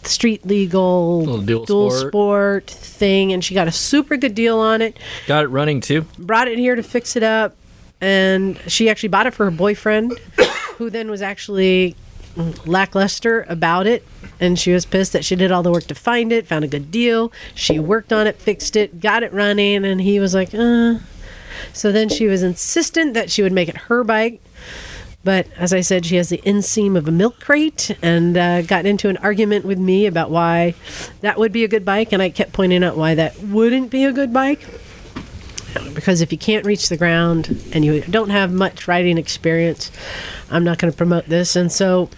street 0.03 0.45
legal 0.45 1.21
Little 1.21 1.41
dual 1.41 1.65
sport. 1.65 2.09
sport 2.09 2.69
thing, 2.69 3.33
and 3.33 3.43
she 3.43 3.55
got 3.55 3.67
a 3.67 3.71
super 3.71 4.17
good 4.17 4.35
deal 4.35 4.59
on 4.59 4.81
it. 4.81 4.97
Got 5.27 5.45
it 5.45 5.47
running 5.47 5.81
too. 5.81 6.05
Brought 6.17 6.47
it 6.47 6.57
here 6.57 6.75
to 6.75 6.83
fix 6.83 7.15
it 7.15 7.23
up, 7.23 7.55
and 7.99 8.59
she 8.67 8.89
actually 8.89 9.09
bought 9.09 9.25
it 9.25 9.33
for 9.33 9.45
her 9.45 9.51
boyfriend, 9.51 10.13
who 10.77 10.89
then 10.89 11.09
was 11.09 11.21
actually 11.21 11.95
lackluster 12.65 13.45
about 13.47 13.87
it 13.87 14.05
and 14.41 14.59
she 14.59 14.73
was 14.73 14.85
pissed 14.85 15.13
that 15.13 15.23
she 15.23 15.37
did 15.37 15.53
all 15.53 15.63
the 15.63 15.71
work 15.71 15.85
to 15.85 15.95
find 15.95 16.33
it 16.33 16.45
found 16.45 16.65
a 16.65 16.67
good 16.67 16.91
deal 16.91 17.31
she 17.53 17.79
worked 17.79 18.11
on 18.11 18.27
it 18.27 18.35
fixed 18.35 18.75
it 18.75 18.99
got 18.99 19.23
it 19.23 19.31
running 19.31 19.85
and 19.85 20.01
he 20.01 20.19
was 20.19 20.33
like 20.33 20.53
uh 20.53 20.95
so 21.73 21.91
then 21.91 22.09
she 22.09 22.27
was 22.27 22.43
insistent 22.43 23.13
that 23.13 23.29
she 23.29 23.41
would 23.41 23.51
make 23.51 23.69
it 23.69 23.77
her 23.77 24.03
bike. 24.03 24.41
But 25.23 25.47
as 25.57 25.73
I 25.73 25.81
said, 25.81 26.05
she 26.05 26.17
has 26.17 26.29
the 26.29 26.37
inseam 26.39 26.95
of 26.95 27.07
a 27.07 27.11
milk 27.11 27.39
crate 27.39 27.95
and 28.01 28.37
uh, 28.37 28.61
got 28.61 28.85
into 28.85 29.09
an 29.09 29.17
argument 29.17 29.65
with 29.65 29.79
me 29.79 30.05
about 30.05 30.29
why 30.29 30.75
that 31.21 31.39
would 31.39 31.51
be 31.51 31.63
a 31.63 31.67
good 31.67 31.83
bike. 31.83 32.11
And 32.11 32.21
I 32.21 32.29
kept 32.29 32.53
pointing 32.53 32.83
out 32.83 32.95
why 32.95 33.15
that 33.15 33.39
wouldn't 33.41 33.89
be 33.89 34.03
a 34.03 34.11
good 34.11 34.31
bike. 34.31 34.67
Because 35.95 36.21
if 36.21 36.31
you 36.31 36.37
can't 36.37 36.65
reach 36.65 36.89
the 36.89 36.97
ground 36.97 37.63
and 37.73 37.83
you 37.83 38.01
don't 38.01 38.29
have 38.29 38.53
much 38.53 38.87
riding 38.87 39.17
experience, 39.17 39.91
I'm 40.51 40.63
not 40.63 40.77
going 40.77 40.91
to 40.91 40.97
promote 40.97 41.25
this. 41.25 41.55
And 41.55 41.71
so 41.71 42.09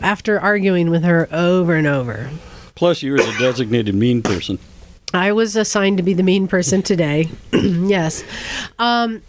after 0.00 0.40
arguing 0.40 0.90
with 0.90 1.04
her 1.04 1.28
over 1.30 1.76
and 1.76 1.86
over, 1.86 2.30
Plus, 2.74 3.02
you 3.02 3.12
were 3.12 3.18
the 3.18 3.36
designated 3.38 3.94
mean 3.94 4.22
person. 4.22 4.58
I 5.14 5.32
was 5.32 5.56
assigned 5.56 5.98
to 5.98 6.02
be 6.02 6.14
the 6.14 6.22
mean 6.22 6.48
person 6.48 6.82
today. 6.82 7.28
yes. 7.52 8.24
Um, 8.78 9.22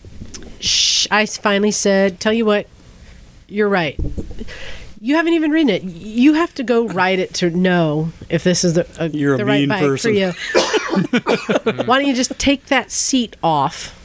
sh- 0.60 1.08
I 1.12 1.26
finally 1.26 1.72
said, 1.72 2.20
Tell 2.20 2.34
you 2.34 2.46
what, 2.46 2.68
you're 3.48 3.70
right. 3.70 4.00
You 5.02 5.16
haven't 5.16 5.34
even 5.34 5.52
ridden 5.52 5.70
it. 5.70 5.84
You 5.84 6.34
have 6.34 6.54
to 6.56 6.64
go 6.64 6.88
write 6.88 7.20
it 7.20 7.34
to 7.36 7.50
know 7.50 8.14
if 8.30 8.46
this 8.46 8.64
is 8.64 8.76
the, 8.76 8.88
a, 8.98 9.10
You're 9.10 9.36
a 9.36 9.38
the 9.38 9.46
right 9.46 9.60
mean 9.60 9.70
bike 9.70 9.82
person. 9.82 10.12
for 10.12 10.18
you. 10.18 11.84
Why 11.86 12.00
don't 12.00 12.06
you 12.08 12.14
just 12.14 12.38
take 12.40 12.68
that 12.68 12.90
seat 12.90 13.36
off 13.44 14.00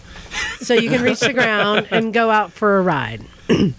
so 0.61 0.75
you 0.75 0.91
can 0.91 1.03
reach 1.03 1.21
the 1.21 1.33
ground 1.33 1.87
and 1.93 2.13
go 2.13 2.31
out 2.31 2.53
for 2.53 2.79
a 2.79 2.83
ride? 2.83 3.25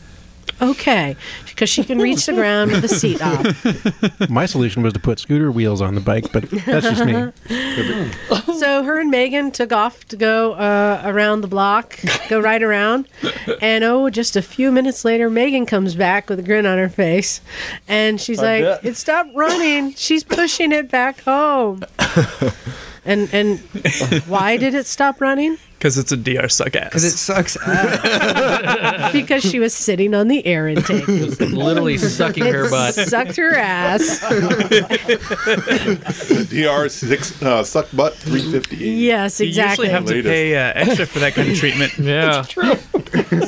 okay, 0.62 1.16
because 1.46 1.70
she 1.70 1.84
can 1.84 2.00
reach 2.00 2.26
the 2.26 2.34
ground 2.34 2.72
with 2.72 2.82
the 2.82 2.88
seat 2.88 3.22
off. 3.22 4.30
My 4.30 4.46
solution 4.46 4.82
was 4.84 4.94
to 4.94 5.00
put 5.00 5.20
scooter 5.20 5.52
wheels 5.52 5.82
on 5.82 5.96
the 5.96 6.02
bike, 6.02 6.32
but 6.32 6.50
that's 6.50 6.86
just 6.86 7.06
me. 7.06 7.32
So 8.60 8.84
her 8.84 9.00
and 9.00 9.10
Megan 9.10 9.52
took 9.52 9.72
off 9.72 10.06
to 10.10 10.18
go 10.18 10.54
uh, 10.54 11.02
around 11.06 11.42
the 11.42 11.48
block, 11.48 12.00
go 12.28 12.40
right 12.40 12.62
around, 12.62 13.08
and 13.62 13.84
oh, 13.84 14.10
just 14.10 14.36
a 14.36 14.42
few 14.42 14.72
minutes 14.72 15.06
later, 15.06 15.30
Megan 15.30 15.66
comes 15.66 15.96
back 15.96 16.30
with 16.30 16.40
a 16.40 16.44
grin 16.44 16.66
on 16.66 16.78
her 16.78 16.90
face, 16.90 17.42
and 17.88 18.20
she's 18.20 18.40
I 18.40 18.60
like, 18.60 18.64
bet. 18.64 18.86
"It 18.86 18.98
stopped 18.98 19.30
running. 19.36 19.94
She's 19.94 20.24
pushing 20.24 20.72
it 20.72 20.90
back 20.90 21.22
home." 21.22 21.84
and 23.06 23.30
and 23.34 23.60
why 24.28 24.58
did 24.58 24.76
it 24.76 24.86
stop 24.86 25.22
running? 25.22 25.58
Because 25.80 25.98
it's 25.98 26.12
a 26.12 26.18
DR 26.18 26.50
suck 26.52 26.76
ass. 26.76 26.90
Because 26.90 27.06
it 27.06 27.12
sucks 27.12 27.56
ass. 27.66 29.14
Because 29.14 29.42
she 29.44 29.60
was 29.60 29.74
sitting 29.74 30.14
on 30.14 30.28
the 30.28 30.46
air 30.46 30.68
intake. 30.68 31.08
Literally 31.08 31.98
sucking 31.98 32.44
her 32.46 32.70
butt. 32.70 32.96
Sucked 32.96 33.38
her 33.38 33.56
ass. 33.56 34.20
DR 36.50 36.90
six 36.90 37.42
uh, 37.42 37.64
suck 37.64 37.88
butt 37.94 38.14
three 38.16 38.52
fifty. 38.52 38.76
Yes, 38.76 39.40
exactly. 39.40 39.46
you 39.46 39.50
exactly. 39.50 39.86
usually 39.86 39.90
have 39.90 40.06
to 40.06 40.14
Latest. 40.16 40.30
pay 40.32 40.56
uh, 40.58 40.72
extra 40.76 41.06
for 41.06 41.20
that 41.20 41.34
kind 41.34 41.50
of 41.50 41.58
treatment. 41.58 41.94
Yeah, 42.10 42.44
true. 42.48 42.76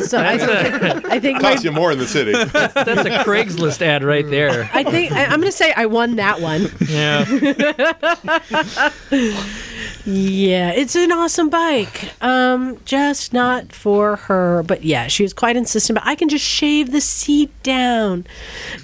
So 0.06 0.24
I, 0.24 0.38
think- 0.38 1.06
I 1.12 1.20
think 1.20 1.42
my 1.42 1.52
Costs 1.52 1.66
you 1.66 1.72
more 1.72 1.92
in 1.92 1.98
the 1.98 2.06
city. 2.08 2.32
that's 2.32 2.76
a 2.76 3.24
Craigslist 3.24 3.82
ad 3.82 4.04
right 4.04 4.28
there. 4.30 4.70
I 4.74 4.84
think 4.84 5.12
I, 5.12 5.24
I'm 5.26 5.40
going 5.40 5.52
to 5.52 5.54
say 5.58 5.74
I 5.76 5.88
won 5.88 6.18
that 6.18 6.42
one. 6.42 6.68
Yeah, 6.88 7.26
Yeah, 10.06 10.72
it's 10.72 10.96
an 10.96 11.12
awesome 11.12 11.50
bike. 11.50 12.12
Um, 12.22 12.80
just 12.86 13.34
not 13.34 13.72
for 13.72 14.16
her. 14.16 14.64
But 14.64 14.84
yeah, 14.84 15.08
she 15.08 15.24
was 15.24 15.34
quite 15.34 15.56
insistent. 15.56 16.00
But 16.00 16.08
I 16.08 16.16
can 16.16 16.30
just 16.30 16.46
shave 16.46 16.92
the 16.92 17.02
seat 17.02 17.52
down. 17.64 18.26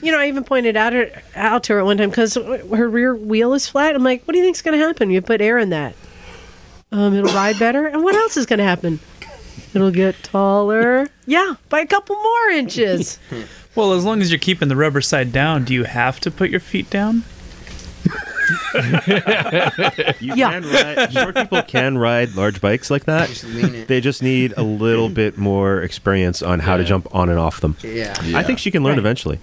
You 0.01 0.11
know, 0.11 0.19
I 0.19 0.27
even 0.27 0.43
pointed 0.43 0.77
out 0.77 0.93
her 0.93 1.09
out 1.35 1.63
to 1.65 1.73
her 1.73 1.83
one 1.83 1.97
time 1.97 2.09
because 2.09 2.35
her 2.35 2.89
rear 2.89 3.15
wheel 3.15 3.53
is 3.53 3.67
flat. 3.67 3.95
I'm 3.95 4.03
like, 4.03 4.23
what 4.25 4.33
do 4.33 4.39
you 4.39 4.45
think's 4.45 4.61
going 4.61 4.77
to 4.77 4.85
happen? 4.85 5.09
You 5.09 5.21
put 5.21 5.41
air 5.41 5.57
in 5.57 5.69
that. 5.69 5.95
Um, 6.91 7.13
it'll 7.13 7.33
ride 7.33 7.59
better. 7.59 7.87
And 7.87 8.03
what 8.03 8.15
else 8.15 8.37
is 8.37 8.45
going 8.45 8.59
to 8.59 8.65
happen? 8.65 8.99
It'll 9.73 9.91
get 9.91 10.21
taller. 10.23 11.07
Yeah, 11.25 11.55
by 11.69 11.81
a 11.81 11.87
couple 11.87 12.15
more 12.15 12.49
inches. 12.49 13.19
Well, 13.75 13.93
as 13.93 14.03
long 14.03 14.23
as 14.23 14.31
you're 14.31 14.39
keeping 14.39 14.69
the 14.69 14.75
rubber 14.75 15.01
side 15.01 15.31
down, 15.31 15.63
do 15.63 15.71
you 15.71 15.83
have 15.83 16.19
to 16.21 16.31
put 16.31 16.49
your 16.49 16.59
feet 16.59 16.89
down? 16.89 17.25
You 20.19 20.33
Yeah. 20.35 20.51
can 20.59 20.63
ride. 20.69 21.13
Short 21.13 21.35
people 21.35 21.61
can 21.63 21.97
ride 21.97 22.35
large 22.35 22.61
bikes 22.61 22.89
like 22.89 23.05
that. 23.05 23.29
Just 23.29 23.43
lean 23.45 23.75
it. 23.75 23.87
They 23.87 24.01
just 24.01 24.21
need 24.23 24.53
a 24.57 24.63
little 24.63 25.09
bit 25.09 25.37
more 25.37 25.81
experience 25.81 26.41
on 26.41 26.59
how 26.59 26.77
to 26.77 26.83
jump 26.83 27.07
on 27.13 27.29
and 27.29 27.39
off 27.39 27.61
them. 27.61 27.75
Yeah. 27.83 28.15
I 28.35 28.43
think 28.43 28.59
she 28.59 28.71
can 28.71 28.83
learn 28.83 28.93
Right. 28.93 28.99
eventually. 28.99 29.39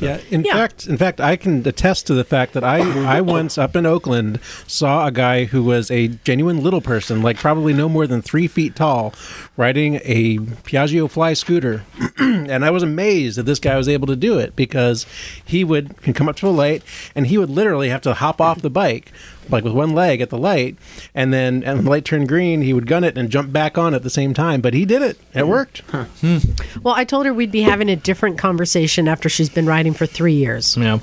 Yeah, 0.00 0.20
in 0.30 0.44
Yeah. 0.44 0.54
fact, 0.54 0.86
in 0.86 0.96
fact, 0.96 1.20
I 1.20 1.36
can 1.36 1.66
attest 1.66 2.06
to 2.06 2.14
the 2.14 2.24
fact 2.24 2.52
that 2.54 2.64
I, 2.64 2.78
I 3.18 3.20
once 3.20 3.58
up 3.58 3.74
in 3.76 3.84
Oakland 3.86 4.40
saw 4.66 5.06
a 5.06 5.10
guy 5.10 5.44
who 5.44 5.62
was 5.62 5.90
a 5.90 6.08
genuine 6.24 6.62
little 6.62 6.80
person, 6.80 7.22
like 7.22 7.36
probably 7.36 7.72
no 7.72 7.88
more 7.88 8.06
than 8.06 8.22
three 8.22 8.46
feet 8.46 8.76
tall, 8.76 9.12
riding 9.56 9.96
a 10.04 10.38
Piaggio 10.38 11.10
Fly 11.10 11.32
scooter, 11.34 11.84
and 12.18 12.64
I 12.64 12.70
was 12.70 12.82
amazed 12.82 13.38
that 13.38 13.44
this 13.44 13.58
guy 13.58 13.76
was 13.76 13.88
able 13.88 14.06
to 14.06 14.16
do 14.16 14.38
it 14.38 14.54
because 14.56 15.06
he 15.44 15.64
would 15.64 16.00
can 16.02 16.12
come 16.14 16.28
up 16.28 16.36
to 16.36 16.48
a 16.48 16.50
light 16.50 16.82
and 17.14 17.26
he 17.26 17.38
would 17.38 17.50
literally 17.50 17.88
have 17.88 18.02
to 18.02 18.14
hop 18.14 18.40
off 18.40 18.62
the 18.62 18.70
bike. 18.70 19.12
Like 19.50 19.64
with 19.64 19.72
one 19.72 19.94
leg 19.94 20.20
at 20.20 20.30
the 20.30 20.38
light, 20.38 20.76
and 21.14 21.32
then 21.32 21.62
and 21.64 21.84
the 21.84 21.90
light 21.90 22.04
turned 22.04 22.28
green, 22.28 22.62
he 22.62 22.72
would 22.72 22.86
gun 22.86 23.04
it 23.04 23.16
and 23.16 23.30
jump 23.30 23.52
back 23.52 23.78
on 23.78 23.94
at 23.94 24.02
the 24.02 24.10
same 24.10 24.34
time. 24.34 24.60
But 24.60 24.74
he 24.74 24.84
did 24.84 25.02
it; 25.02 25.18
it 25.34 25.42
hmm. 25.42 25.48
worked. 25.48 25.80
Hmm. 25.90 26.38
well, 26.82 26.94
I 26.94 27.04
told 27.04 27.26
her 27.26 27.32
we'd 27.34 27.52
be 27.52 27.62
having 27.62 27.88
a 27.88 27.96
different 27.96 28.38
conversation 28.38 29.08
after 29.08 29.28
she's 29.28 29.48
been 29.48 29.66
riding 29.66 29.94
for 29.94 30.06
three 30.06 30.34
years. 30.34 30.76
yeah. 30.76 30.98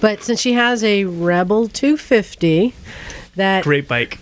But 0.00 0.22
since 0.22 0.40
she 0.40 0.54
has 0.54 0.82
a 0.82 1.04
Rebel 1.04 1.68
250, 1.68 2.74
that 3.36 3.64
Great 3.64 3.88
bike. 3.88 4.18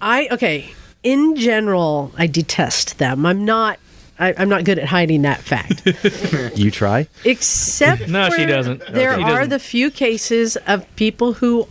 I 0.00 0.28
okay. 0.30 0.72
In 1.02 1.36
general, 1.36 2.12
I 2.16 2.26
detest 2.26 2.98
them. 2.98 3.26
I'm 3.26 3.44
not. 3.44 3.78
I, 4.18 4.32
I'm 4.38 4.48
not 4.48 4.64
good 4.64 4.78
at 4.78 4.86
hiding 4.86 5.22
that 5.22 5.40
fact. 5.40 5.82
You 6.56 6.70
try. 6.70 7.08
Except 7.24 8.08
No, 8.08 8.30
she 8.30 8.46
doesn't. 8.46 8.80
There 8.86 9.12
Okay. 9.12 9.20
She 9.20 9.24
are 9.24 9.30
doesn't. 9.38 9.50
the 9.50 9.58
few 9.58 9.90
cases 9.90 10.56
of 10.68 10.86
people 10.94 11.32
who 11.34 11.66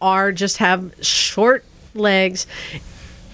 are 0.00 0.32
just 0.32 0.58
have 0.58 0.92
short 1.04 1.64
legs. 1.94 2.46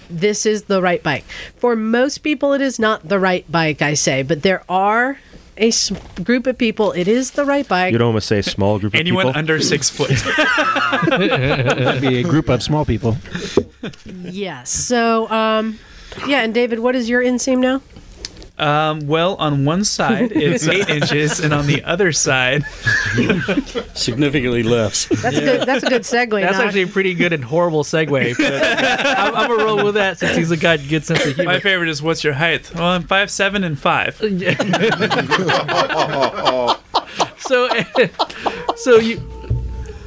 This 0.09 0.45
is 0.45 0.63
the 0.63 0.81
right 0.81 1.01
bike. 1.01 1.23
For 1.57 1.75
most 1.75 2.19
people, 2.19 2.53
it 2.53 2.61
is 2.61 2.77
not 2.79 3.07
the 3.07 3.19
right 3.19 3.49
bike. 3.51 3.81
I 3.81 3.95
say, 3.95 4.21
but 4.23 4.43
there 4.43 4.63
are 4.69 5.17
a 5.57 5.69
s- 5.69 5.91
group 6.23 6.45
of 6.47 6.57
people. 6.57 6.91
It 6.91 7.07
is 7.07 7.31
the 7.31 7.43
right 7.45 7.67
bike. 7.67 7.91
You'd 7.91 8.01
almost 8.01 8.27
say 8.27 8.41
small 8.43 8.77
group 8.77 8.93
of 8.93 8.99
Anyone 8.99 9.25
people. 9.27 9.37
under 9.39 9.59
six 9.59 9.89
foot. 9.89 10.09
That'd 11.07 12.01
be 12.01 12.19
a 12.19 12.23
group 12.23 12.49
of 12.49 12.61
small 12.61 12.85
people. 12.85 13.17
Yes. 14.05 14.69
So, 14.69 15.29
um, 15.31 15.79
yeah. 16.27 16.41
And 16.41 16.53
David, 16.53 16.79
what 16.79 16.95
is 16.95 17.09
your 17.09 17.21
inseam 17.23 17.59
now? 17.59 17.81
Um, 18.57 19.07
well, 19.07 19.35
on 19.35 19.65
one 19.65 19.83
side 19.83 20.31
it's 20.31 20.65
eight 20.69 20.89
inches, 20.89 21.41
and 21.41 21.53
on 21.53 21.67
the 21.67 21.83
other 21.83 22.11
side, 22.13 22.63
Significantly 23.93 24.63
less. 24.63 25.07
That's 25.07 25.37
a 25.37 25.41
good. 25.41 25.67
That's 25.67 25.83
a 25.83 25.89
good 25.89 26.03
segue. 26.03 26.41
That's 26.41 26.57
Knock. 26.57 26.67
actually 26.67 26.83
a 26.83 26.87
pretty 26.87 27.13
good 27.15 27.33
and 27.33 27.43
horrible 27.43 27.83
segue. 27.83 28.37
But 28.37 28.63
I'm, 29.17 29.35
I'm 29.35 29.49
gonna 29.49 29.63
roll 29.63 29.83
with 29.83 29.95
that 29.95 30.19
since 30.19 30.37
he's 30.37 30.51
a 30.51 30.57
guy 30.57 30.77
good 30.77 31.03
sense 31.03 31.25
of 31.25 31.35
humor. 31.35 31.51
my 31.51 31.59
favorite 31.59 31.89
is 31.89 32.01
what's 32.01 32.23
your 32.23 32.33
height? 32.33 32.71
Well, 32.73 32.85
I'm 32.85 33.03
five 33.03 33.29
seven 33.29 33.63
and 33.65 33.77
five. 33.77 34.15
So, 37.37 37.69
so 38.75 38.95
you, 38.97 39.21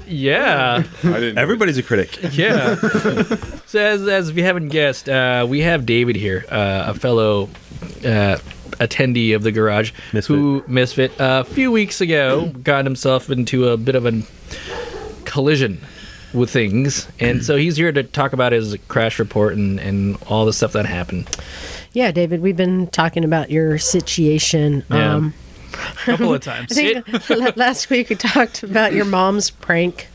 yeah, 0.08 0.82
I 1.04 1.12
didn't. 1.20 1.38
Everybody's 1.38 1.78
a 1.78 1.82
critic. 1.82 2.18
yeah. 2.32 2.76
So 3.68 3.78
as 3.78 4.08
as 4.08 4.30
if 4.30 4.36
you 4.38 4.44
haven't 4.44 4.68
guessed, 4.68 5.10
uh, 5.10 5.44
we 5.46 5.60
have 5.60 5.84
David 5.84 6.16
here, 6.16 6.46
uh, 6.48 6.84
a 6.86 6.94
fellow 6.94 7.50
uh, 8.02 8.38
attendee 8.80 9.36
of 9.36 9.42
the 9.42 9.52
garage 9.52 9.92
who 10.26 10.64
misfit 10.66 11.20
uh, 11.20 11.44
a 11.46 11.50
few 11.52 11.70
weeks 11.70 12.00
ago 12.00 12.46
got 12.62 12.86
himself 12.86 13.28
into 13.28 13.68
a 13.68 13.76
bit 13.76 13.94
of 13.94 14.06
a 14.06 14.22
collision 15.26 15.82
with 16.32 16.48
things, 16.48 17.06
and 17.20 17.44
so 17.44 17.56
he's 17.56 17.76
here 17.76 17.92
to 17.92 18.02
talk 18.02 18.32
about 18.32 18.52
his 18.52 18.74
crash 18.88 19.18
report 19.18 19.54
and 19.54 19.78
and 19.80 20.16
all 20.28 20.46
the 20.46 20.52
stuff 20.54 20.72
that 20.72 20.86
happened. 20.86 21.28
Yeah, 21.92 22.10
David, 22.10 22.40
we've 22.40 22.56
been 22.56 22.86
talking 22.86 23.24
about 23.24 23.50
your 23.50 23.76
situation. 23.76 24.82
Yeah. 24.90 25.14
Um, 25.14 25.34
A 25.78 25.94
couple 26.04 26.35
of 26.35 26.40
times. 26.42 26.73
I 26.73 26.75
think 27.02 27.30
la- 27.30 27.52
last 27.56 27.90
week 27.90 28.11
we 28.11 28.16
talked 28.16 28.62
about 28.62 28.92
your 28.92 29.04
mom's 29.04 29.50
prank. 29.50 30.08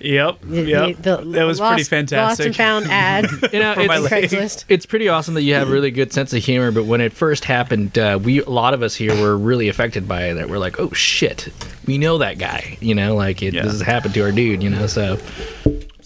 Yep. 0.00 0.38
Yep. 0.46 0.96
the- 0.98 1.16
the 1.16 1.16
that 1.32 1.44
was 1.44 1.58
pretty 1.58 1.82
fantastic. 1.84 2.18
Lost 2.38 2.40
and 2.46 2.54
found 2.56 2.86
ad 2.90 3.24
You 3.52 3.60
know, 3.60 3.74
for 3.74 3.80
it's, 3.80 4.08
Craigslist. 4.34 4.64
it's 4.68 4.84
pretty 4.84 5.08
awesome 5.08 5.32
that 5.34 5.42
you 5.42 5.54
have 5.54 5.68
a 5.68 5.72
really 5.72 5.90
good 5.90 6.12
sense 6.12 6.34
of 6.34 6.44
humor. 6.44 6.70
But 6.70 6.84
when 6.84 7.00
it 7.00 7.14
first 7.14 7.46
happened, 7.46 7.96
uh, 7.98 8.18
we 8.22 8.42
a 8.42 8.50
lot 8.50 8.74
of 8.74 8.82
us 8.82 8.94
here 8.94 9.18
were 9.18 9.36
really 9.38 9.68
affected 9.68 10.06
by 10.06 10.24
it. 10.24 10.34
That 10.34 10.50
we're 10.50 10.58
like, 10.58 10.78
oh 10.78 10.90
shit, 10.92 11.48
we 11.86 11.96
know 11.96 12.18
that 12.18 12.38
guy. 12.38 12.76
You 12.80 12.94
know, 12.94 13.14
like 13.14 13.42
it, 13.42 13.52
this 13.54 13.64
has 13.64 13.80
happened 13.80 14.12
to 14.14 14.20
our 14.22 14.32
dude. 14.32 14.62
You 14.62 14.68
know, 14.68 14.86
so 14.86 15.18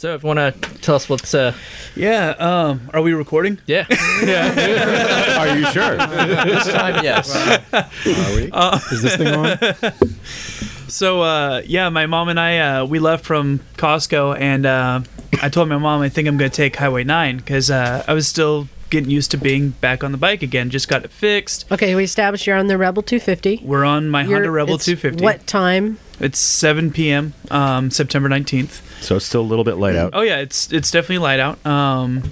so 0.02 0.16
if 0.16 0.24
you 0.24 0.26
want 0.26 0.38
to 0.40 0.68
tell 0.80 0.96
us 0.96 1.08
what's 1.08 1.32
uh 1.32 1.54
Yeah. 1.94 2.30
Um, 2.30 2.90
are 2.92 3.02
we 3.02 3.12
recording? 3.12 3.60
Yeah. 3.66 3.86
yeah. 4.24 5.38
Are 5.38 5.56
you 5.56 5.64
sure? 5.66 5.96
This 5.96 6.66
time, 6.72 7.04
yes. 7.04 7.32
Are 7.72 8.34
we? 8.34 8.50
Uh, 8.50 8.80
Is 8.90 9.02
this 9.02 9.16
thing 9.16 9.28
on? 9.28 9.58
So 10.88 11.22
uh, 11.22 11.62
yeah, 11.64 11.88
my 11.88 12.04
mom 12.06 12.28
and 12.28 12.38
I 12.38 12.58
uh, 12.58 12.84
we 12.84 12.98
left 12.98 13.24
from 13.24 13.60
Costco, 13.78 14.38
and 14.38 14.66
uh, 14.66 15.00
I 15.40 15.48
told 15.48 15.70
my 15.70 15.78
mom 15.78 16.02
I 16.02 16.10
think 16.10 16.28
I'm 16.28 16.36
gonna 16.36 16.50
take 16.50 16.76
Highway 16.76 17.02
Nine 17.02 17.38
because 17.38 17.70
uh, 17.70 18.04
I 18.06 18.12
was 18.12 18.28
still 18.28 18.68
getting 18.90 19.08
used 19.08 19.30
to 19.30 19.38
being 19.38 19.70
back 19.70 20.04
on 20.04 20.12
the 20.12 20.18
bike 20.18 20.42
again. 20.42 20.68
Just 20.68 20.88
got 20.88 21.02
it 21.02 21.10
fixed. 21.10 21.64
Okay, 21.72 21.94
we 21.94 22.04
established 22.04 22.46
you're 22.46 22.58
on 22.58 22.66
the 22.66 22.76
Rebel 22.76 23.02
250. 23.02 23.60
We're 23.64 23.86
on 23.86 24.10
my 24.10 24.20
You're- 24.22 24.34
Honda 24.34 24.50
Rebel 24.50 24.74
it's 24.74 24.84
250. 24.84 25.24
What 25.24 25.46
time? 25.46 25.98
It's 26.20 26.38
7 26.38 26.90
p.m. 26.90 27.32
Um, 27.50 27.90
September 27.90 28.28
19th. 28.28 28.82
So 29.02 29.16
it's 29.16 29.24
still 29.26 29.40
a 29.42 29.50
little 29.50 29.64
bit 29.64 29.76
light 29.76 29.96
out. 29.96 30.10
Oh 30.14 30.22
yeah, 30.22 30.38
it's 30.38 30.72
it's 30.72 30.90
definitely 30.90 31.18
light 31.18 31.40
out. 31.40 31.64
Um, 31.66 32.22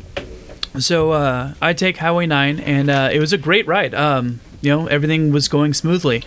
so 0.78 1.10
uh, 1.12 1.54
I 1.60 1.72
take 1.72 1.96
Highway 1.98 2.26
Nine, 2.26 2.60
and 2.60 2.88
uh, 2.88 3.10
it 3.12 3.18
was 3.18 3.32
a 3.32 3.38
great 3.38 3.66
ride. 3.66 3.92
Um, 3.94 4.40
you 4.60 4.70
know, 4.70 4.86
everything 4.86 5.32
was 5.32 5.48
going 5.48 5.74
smoothly. 5.74 6.22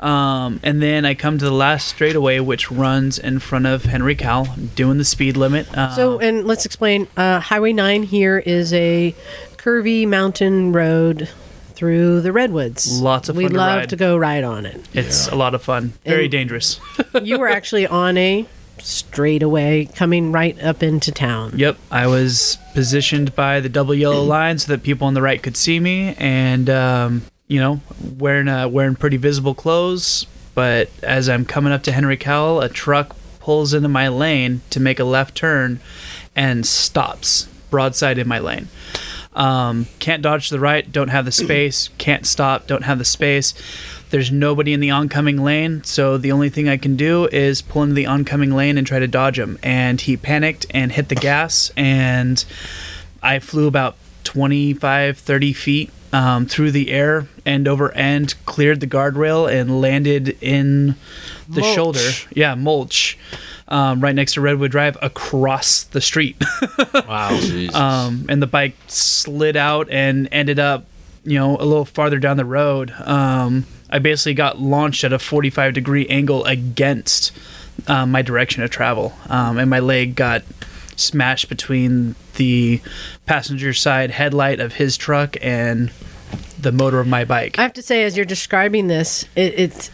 Um, 0.00 0.60
and 0.62 0.80
then 0.82 1.04
I 1.04 1.14
come 1.14 1.38
to 1.38 1.44
the 1.44 1.50
last 1.52 1.88
straightaway, 1.88 2.38
which 2.40 2.70
runs 2.70 3.18
in 3.18 3.38
front 3.38 3.66
of 3.66 3.84
Henry 3.84 4.14
Cowell, 4.14 4.48
doing 4.76 4.98
the 4.98 5.04
speed 5.04 5.36
limit. 5.36 5.66
Uh, 5.76 5.94
So, 5.94 6.18
and 6.20 6.44
let's 6.46 6.66
explain. 6.66 7.08
Uh, 7.16 7.40
Highway 7.40 7.72
9 7.72 8.02
here 8.04 8.38
is 8.38 8.72
a 8.72 9.14
curvy 9.56 10.06
mountain 10.06 10.72
road 10.72 11.28
through 11.74 12.20
the 12.20 12.32
redwoods. 12.32 13.00
Lots 13.00 13.28
of 13.28 13.36
We 13.36 13.44
fun 13.44 13.52
to 13.52 13.58
love 13.58 13.76
ride. 13.80 13.88
to 13.90 13.96
go 13.96 14.16
ride 14.16 14.44
on 14.44 14.66
it. 14.66 14.80
it's 14.92 15.28
a 15.28 15.34
lot 15.36 15.54
of 15.54 15.62
fun. 15.62 15.94
Very 16.04 16.24
And- 16.24 16.32
dangerous. 16.32 16.78
you 17.22 17.38
were 17.38 17.48
actually 17.48 17.86
on 17.86 18.16
a 18.18 18.46
straightaway 18.82 19.86
coming 19.86 20.32
right 20.32 20.60
up 20.62 20.82
into 20.82 21.12
town. 21.12 21.52
Yep, 21.56 21.78
I 21.90 22.06
was 22.06 22.58
positioned 22.74 23.34
by 23.34 23.60
the 23.60 23.68
double 23.68 23.94
yellow 23.94 24.22
line 24.24 24.58
so 24.58 24.72
that 24.72 24.82
people 24.82 25.06
on 25.06 25.14
the 25.14 25.22
right 25.22 25.42
could 25.42 25.56
see 25.56 25.80
me, 25.80 26.14
and 26.18 26.68
um, 26.70 27.22
you 27.46 27.60
know, 27.60 27.80
wearing 28.18 28.48
uh, 28.48 28.68
wearing 28.68 28.96
pretty 28.96 29.16
visible 29.16 29.54
clothes. 29.54 30.26
But 30.54 30.90
as 31.02 31.28
I'm 31.28 31.44
coming 31.44 31.72
up 31.72 31.82
to 31.84 31.92
Henry 31.92 32.16
Cowell, 32.16 32.60
a 32.60 32.68
truck 32.68 33.14
pulls 33.38 33.72
into 33.72 33.88
my 33.88 34.08
lane 34.08 34.62
to 34.70 34.80
make 34.80 34.98
a 34.98 35.04
left 35.04 35.34
turn, 35.34 35.80
and 36.34 36.66
stops 36.66 37.48
broadside 37.70 38.18
in 38.18 38.26
my 38.26 38.38
lane. 38.38 38.68
Um, 39.38 39.86
can't 40.00 40.20
dodge 40.20 40.48
to 40.48 40.54
the 40.54 40.60
right, 40.60 40.90
don't 40.90 41.08
have 41.08 41.24
the 41.24 41.32
space. 41.32 41.88
Can't 41.98 42.26
stop, 42.26 42.66
don't 42.66 42.82
have 42.82 42.98
the 42.98 43.04
space. 43.04 43.54
There's 44.10 44.32
nobody 44.32 44.72
in 44.72 44.80
the 44.80 44.90
oncoming 44.90 45.36
lane, 45.44 45.84
so 45.84 46.18
the 46.18 46.32
only 46.32 46.48
thing 46.48 46.68
I 46.68 46.76
can 46.76 46.96
do 46.96 47.26
is 47.26 47.62
pull 47.62 47.84
into 47.84 47.94
the 47.94 48.06
oncoming 48.06 48.50
lane 48.50 48.76
and 48.76 48.84
try 48.86 48.98
to 48.98 49.06
dodge 49.06 49.38
him. 49.38 49.56
And 49.62 50.00
he 50.00 50.16
panicked 50.16 50.66
and 50.70 50.90
hit 50.90 51.08
the 51.08 51.14
gas, 51.14 51.70
and 51.76 52.44
I 53.22 53.38
flew 53.38 53.68
about 53.68 53.96
25, 54.24 55.18
30 55.18 55.52
feet 55.52 55.90
um, 56.12 56.46
through 56.46 56.72
the 56.72 56.90
air, 56.90 57.28
end 57.46 57.68
over 57.68 57.92
end, 57.92 58.34
cleared 58.44 58.80
the 58.80 58.86
guardrail, 58.86 59.48
and 59.50 59.80
landed 59.80 60.36
in 60.40 60.96
the 61.48 61.60
Mulch. 61.60 61.74
shoulder. 61.74 62.10
Yeah, 62.34 62.54
mulch. 62.56 63.16
Um, 63.70 64.00
right 64.00 64.14
next 64.14 64.32
to 64.32 64.40
Redwood 64.40 64.70
Drive, 64.70 64.96
across 65.02 65.82
the 65.82 66.00
street. 66.00 66.42
wow. 66.94 67.38
Um, 67.74 68.24
and 68.28 68.40
the 68.40 68.46
bike 68.46 68.74
slid 68.86 69.58
out 69.58 69.90
and 69.90 70.26
ended 70.32 70.58
up, 70.58 70.86
you 71.22 71.38
know, 71.38 71.56
a 71.56 71.66
little 71.66 71.84
farther 71.84 72.18
down 72.18 72.38
the 72.38 72.46
road. 72.46 72.92
Um, 72.98 73.66
I 73.90 73.98
basically 73.98 74.34
got 74.34 74.58
launched 74.58 75.04
at 75.04 75.12
a 75.12 75.18
45 75.18 75.74
degree 75.74 76.06
angle 76.08 76.44
against 76.46 77.32
um, 77.86 78.10
my 78.10 78.22
direction 78.22 78.62
of 78.62 78.70
travel, 78.70 79.12
um, 79.28 79.58
and 79.58 79.70
my 79.70 79.80
leg 79.80 80.14
got 80.14 80.42
smashed 80.96 81.48
between 81.48 82.14
the 82.36 82.80
passenger 83.26 83.72
side 83.72 84.10
headlight 84.10 84.60
of 84.60 84.74
his 84.74 84.96
truck 84.96 85.36
and 85.40 85.92
the 86.58 86.72
motor 86.72 87.00
of 87.00 87.06
my 87.06 87.24
bike. 87.24 87.58
I 87.58 87.62
have 87.62 87.72
to 87.74 87.82
say, 87.82 88.04
as 88.04 88.16
you're 88.16 88.26
describing 88.26 88.88
this, 88.88 89.24
it, 89.36 89.54
it's. 89.58 89.90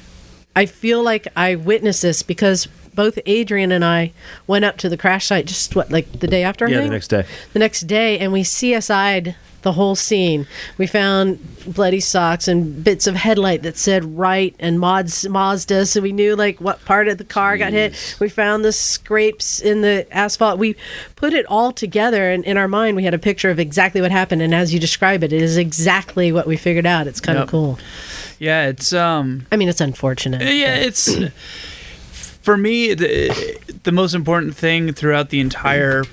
I 0.56 0.66
feel 0.66 1.02
like 1.02 1.26
I 1.36 1.56
witnessed 1.56 2.02
this 2.02 2.22
because 2.22 2.68
both 2.94 3.18
Adrian 3.26 3.72
and 3.72 3.84
I 3.84 4.12
went 4.46 4.64
up 4.64 4.76
to 4.78 4.88
the 4.88 4.96
crash 4.96 5.26
site 5.26 5.46
just 5.46 5.74
what, 5.74 5.90
like 5.90 6.20
the 6.20 6.26
day 6.26 6.42
after. 6.44 6.68
Yeah, 6.68 6.80
the 6.82 6.88
next 6.88 7.08
day. 7.08 7.24
The 7.52 7.58
next 7.58 7.80
day, 7.82 8.18
and 8.18 8.32
we 8.32 8.42
CSI'd 8.42 9.34
the 9.62 9.72
whole 9.72 9.94
scene. 9.96 10.46
We 10.76 10.86
found 10.86 11.38
bloody 11.66 11.98
socks 12.00 12.46
and 12.48 12.84
bits 12.84 13.06
of 13.06 13.14
headlight 13.14 13.62
that 13.62 13.78
said 13.78 14.04
right 14.18 14.54
and 14.60 14.78
Mods, 14.78 15.26
Mazda, 15.26 15.86
so 15.86 16.02
we 16.02 16.12
knew 16.12 16.36
like 16.36 16.60
what 16.60 16.84
part 16.84 17.08
of 17.08 17.16
the 17.16 17.24
car 17.24 17.56
got 17.56 17.72
hit. 17.72 18.16
We 18.20 18.28
found 18.28 18.62
the 18.62 18.72
scrapes 18.72 19.60
in 19.60 19.80
the 19.80 20.06
asphalt. 20.14 20.58
We 20.58 20.76
put 21.16 21.32
it 21.32 21.46
all 21.46 21.72
together, 21.72 22.30
and 22.30 22.44
in 22.44 22.58
our 22.58 22.68
mind, 22.68 22.94
we 22.96 23.04
had 23.04 23.14
a 23.14 23.18
picture 23.18 23.48
of 23.50 23.58
exactly 23.58 24.02
what 24.02 24.10
happened. 24.12 24.42
And 24.42 24.54
as 24.54 24.72
you 24.74 24.78
describe 24.78 25.24
it, 25.24 25.32
it 25.32 25.40
is 25.40 25.56
exactly 25.56 26.30
what 26.30 26.46
we 26.46 26.58
figured 26.58 26.86
out. 26.86 27.06
It's 27.06 27.20
kind 27.20 27.38
of 27.38 27.44
Yep. 27.44 27.48
cool. 27.48 27.78
Yeah, 28.38 28.66
it's 28.66 28.92
um. 28.92 29.46
I 29.50 29.56
mean, 29.56 29.70
it's 29.70 29.80
unfortunate. 29.80 30.42
Yeah, 30.42 30.74
it's 30.76 31.08
for 32.44 32.58
me 32.58 32.92
the, 32.92 33.58
the 33.84 33.90
most 33.90 34.14
important 34.14 34.54
thing 34.54 34.92
throughout 34.92 35.30
the 35.30 35.40
entire 35.40 36.04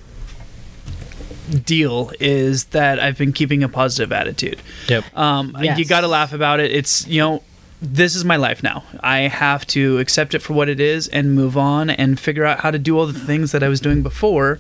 deal 1.66 2.12
is 2.22 2.66
that 2.66 3.00
I've 3.00 3.18
been 3.18 3.34
keeping 3.34 3.64
a 3.64 3.68
positive 3.70 4.14
attitude. 4.14 4.62
Yep. 4.88 5.18
Um, 5.18 5.58
Yes. 5.62 5.78
You 5.78 5.86
got 5.86 6.02
to 6.02 6.08
laugh 6.08 6.32
about 6.32 6.60
it. 6.62 6.72
It's 6.72 7.06
you 7.06 7.20
know. 7.20 7.44
This 7.84 8.16
is 8.16 8.24
my 8.24 8.36
life 8.36 8.62
now. 8.62 8.84
I 9.00 9.22
have 9.22 9.66
to 9.68 9.98
accept 9.98 10.36
it 10.36 10.40
for 10.44 10.54
what 10.54 10.70
it 10.70 10.80
is 10.80 11.08
and 11.08 11.34
move 11.34 11.58
on 11.58 11.90
and 11.90 12.20
figure 12.20 12.46
out 12.46 12.60
how 12.60 12.70
to 12.70 12.78
do 12.78 12.96
all 12.96 13.08
the 13.08 13.20
things 13.20 13.54
that 13.54 13.64
I 13.64 13.70
was 13.70 13.82
doing 13.82 14.04
before. 14.04 14.60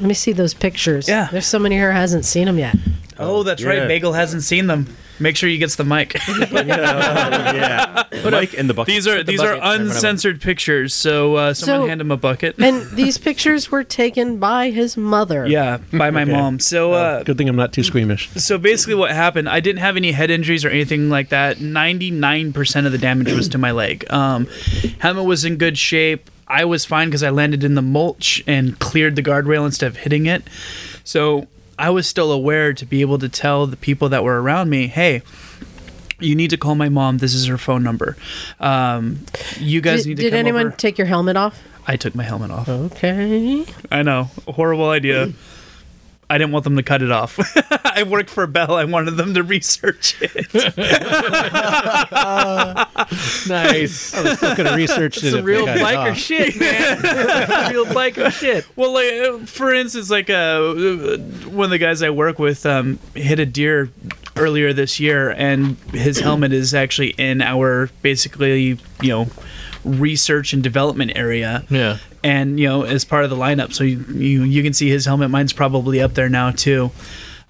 Let 0.00 0.08
me 0.08 0.14
see 0.14 0.32
those 0.32 0.54
pictures. 0.54 1.06
Yeah. 1.06 1.28
There's 1.30 1.46
somebody 1.46 1.74
here 1.74 1.92
who 1.92 1.98
hasn't 1.98 2.24
seen 2.24 2.46
them 2.46 2.58
yet. 2.58 2.74
Oh, 3.18 3.42
that's 3.42 3.60
yeah. 3.60 3.68
right. 3.68 3.86
Bagel 3.86 4.14
hasn't 4.14 4.44
seen 4.44 4.66
them. 4.66 4.96
Make 5.20 5.36
sure 5.36 5.48
he 5.48 5.58
gets 5.58 5.76
the 5.76 5.84
mic. 5.84 6.14
yeah. 6.52 8.02
Mike 8.24 8.54
and 8.54 8.68
the 8.68 8.74
bucket. 8.74 8.92
these 8.92 9.06
are 9.06 9.18
the 9.18 9.24
these 9.24 9.40
are 9.40 9.54
bucket 9.56 9.56
in 9.56 9.60
front 9.60 9.74
of 9.74 9.80
him. 9.86 9.90
uncensored 9.92 10.40
pictures. 10.40 10.94
So 10.94 11.36
uh, 11.36 11.54
someone 11.54 11.82
So- 11.82 11.88
hand 11.88 12.00
him 12.00 12.10
a 12.10 12.16
bucket. 12.16 12.58
And 12.58 12.84
these 12.96 13.18
pictures 13.18 13.70
were 13.70 13.84
taken 13.84 14.38
by 14.38 14.70
his 14.70 14.96
mother. 14.96 15.46
yeah, 15.46 15.78
by 15.92 16.10
my 16.10 16.22
Okay. 16.22 16.32
mom. 16.32 16.58
So 16.58 16.92
uh, 16.92 17.22
Good 17.22 17.38
thing 17.38 17.48
I'm 17.48 17.56
not 17.56 17.72
too 17.72 17.82
squeamish. 17.82 18.30
so 18.30 18.58
basically 18.58 18.94
what 18.94 19.10
happened 19.10 19.48
i 19.48 19.60
didn't 19.60 19.80
have 19.80 19.96
any 19.96 20.12
head 20.12 20.30
injuries 20.30 20.64
or 20.64 20.68
anything 20.68 21.10
like 21.10 21.28
that 21.30 21.58
99% 21.58 22.86
of 22.86 22.92
the 22.92 22.98
damage 22.98 23.32
was 23.32 23.48
to 23.48 23.58
my 23.58 23.70
leg 23.70 24.04
um, 24.10 24.46
helmet 25.00 25.24
was 25.24 25.44
in 25.44 25.56
good 25.56 25.76
shape 25.78 26.30
i 26.48 26.64
was 26.64 26.84
fine 26.84 27.08
because 27.08 27.22
i 27.22 27.30
landed 27.30 27.62
in 27.64 27.74
the 27.74 27.82
mulch 27.82 28.42
and 28.46 28.78
cleared 28.78 29.16
the 29.16 29.22
guardrail 29.22 29.64
instead 29.64 29.86
of 29.86 29.96
hitting 29.98 30.26
it 30.26 30.42
so 31.04 31.46
i 31.78 31.90
was 31.90 32.06
still 32.06 32.30
aware 32.32 32.72
to 32.72 32.84
be 32.86 33.00
able 33.00 33.18
to 33.18 33.28
tell 33.28 33.66
the 33.66 33.76
people 33.76 34.08
that 34.08 34.22
were 34.24 34.40
around 34.40 34.68
me 34.70 34.86
hey 34.86 35.22
you 36.20 36.34
need 36.34 36.50
to 36.50 36.56
call 36.56 36.74
my 36.74 36.88
mom 36.88 37.18
this 37.18 37.34
is 37.34 37.46
her 37.46 37.58
phone 37.58 37.82
number 37.82 38.16
um, 38.60 39.20
you 39.58 39.80
guys 39.80 40.02
Did, 40.04 40.08
need 40.10 40.16
to 40.18 40.22
did 40.22 40.34
anyone 40.34 40.68
over. 40.68 40.76
take 40.76 40.96
your 40.98 41.06
helmet 41.06 41.36
off? 41.36 41.60
i 41.86 41.96
took 41.96 42.14
my 42.14 42.22
helmet 42.24 42.50
off 42.50 42.68
Okay. 42.68 43.66
I 43.90 44.02
know. 44.02 44.30
Horrible 44.48 44.88
idea. 44.88 45.32
I 46.30 46.38
didn't 46.38 46.52
want 46.52 46.64
them 46.64 46.76
to 46.76 46.82
cut 46.82 47.02
it 47.02 47.12
off. 47.12 47.38
I 47.84 48.02
worked 48.02 48.30
for 48.30 48.46
Bell. 48.46 48.74
I 48.74 48.84
wanted 48.84 49.12
them 49.12 49.34
to 49.34 49.42
research 49.42 50.16
it. 50.20 50.46
Nice. 53.46 54.14
I 54.14 54.22
was 54.22 54.36
still 54.38 54.54
could 54.56 54.66
have 54.66 54.76
researched 54.76 55.22
it. 55.22 55.32
Some 55.32 55.44
real 55.44 55.66
they 55.66 55.74
it 55.74 55.78
biker 55.78 56.14
shit, 56.14 56.58
man. 56.58 57.00
real 57.70 57.84
biker 57.86 58.30
shit. 58.30 58.66
well, 58.76 58.92
like 58.92 59.12
uh, 59.12 59.38
for 59.46 59.72
instance, 59.72 60.10
like 60.10 60.30
uh, 60.30 60.74
one 61.48 61.64
of 61.64 61.70
the 61.70 61.78
guys 61.78 62.02
I 62.02 62.10
work 62.10 62.38
with 62.38 62.66
um, 62.66 62.98
hit 63.14 63.38
a 63.38 63.46
deer 63.46 63.90
earlier 64.36 64.72
this 64.72 64.98
year, 65.00 65.30
and 65.30 65.76
his 65.92 66.20
helmet 66.20 66.52
is 66.52 66.74
actually 66.74 67.10
in 67.10 67.42
our 67.42 67.90
basically, 68.02 68.78
you 69.02 69.08
know, 69.08 69.26
research 69.84 70.52
and 70.52 70.62
development 70.62 71.12
area. 71.14 71.64
Yeah. 71.70 71.98
And 72.24 72.58
you 72.58 72.66
know 72.66 72.82
as 72.82 73.04
part 73.04 73.22
of 73.22 73.30
the 73.30 73.36
lineup 73.36 73.72
so 73.72 73.84
you 73.84 73.98
you, 74.14 74.42
you 74.42 74.62
can 74.64 74.72
see 74.72 74.88
his 74.88 75.04
helmet 75.04 75.30
mine's 75.30 75.52
probably 75.52 76.00
up 76.00 76.14
there 76.14 76.28
now 76.28 76.50
too 76.50 76.90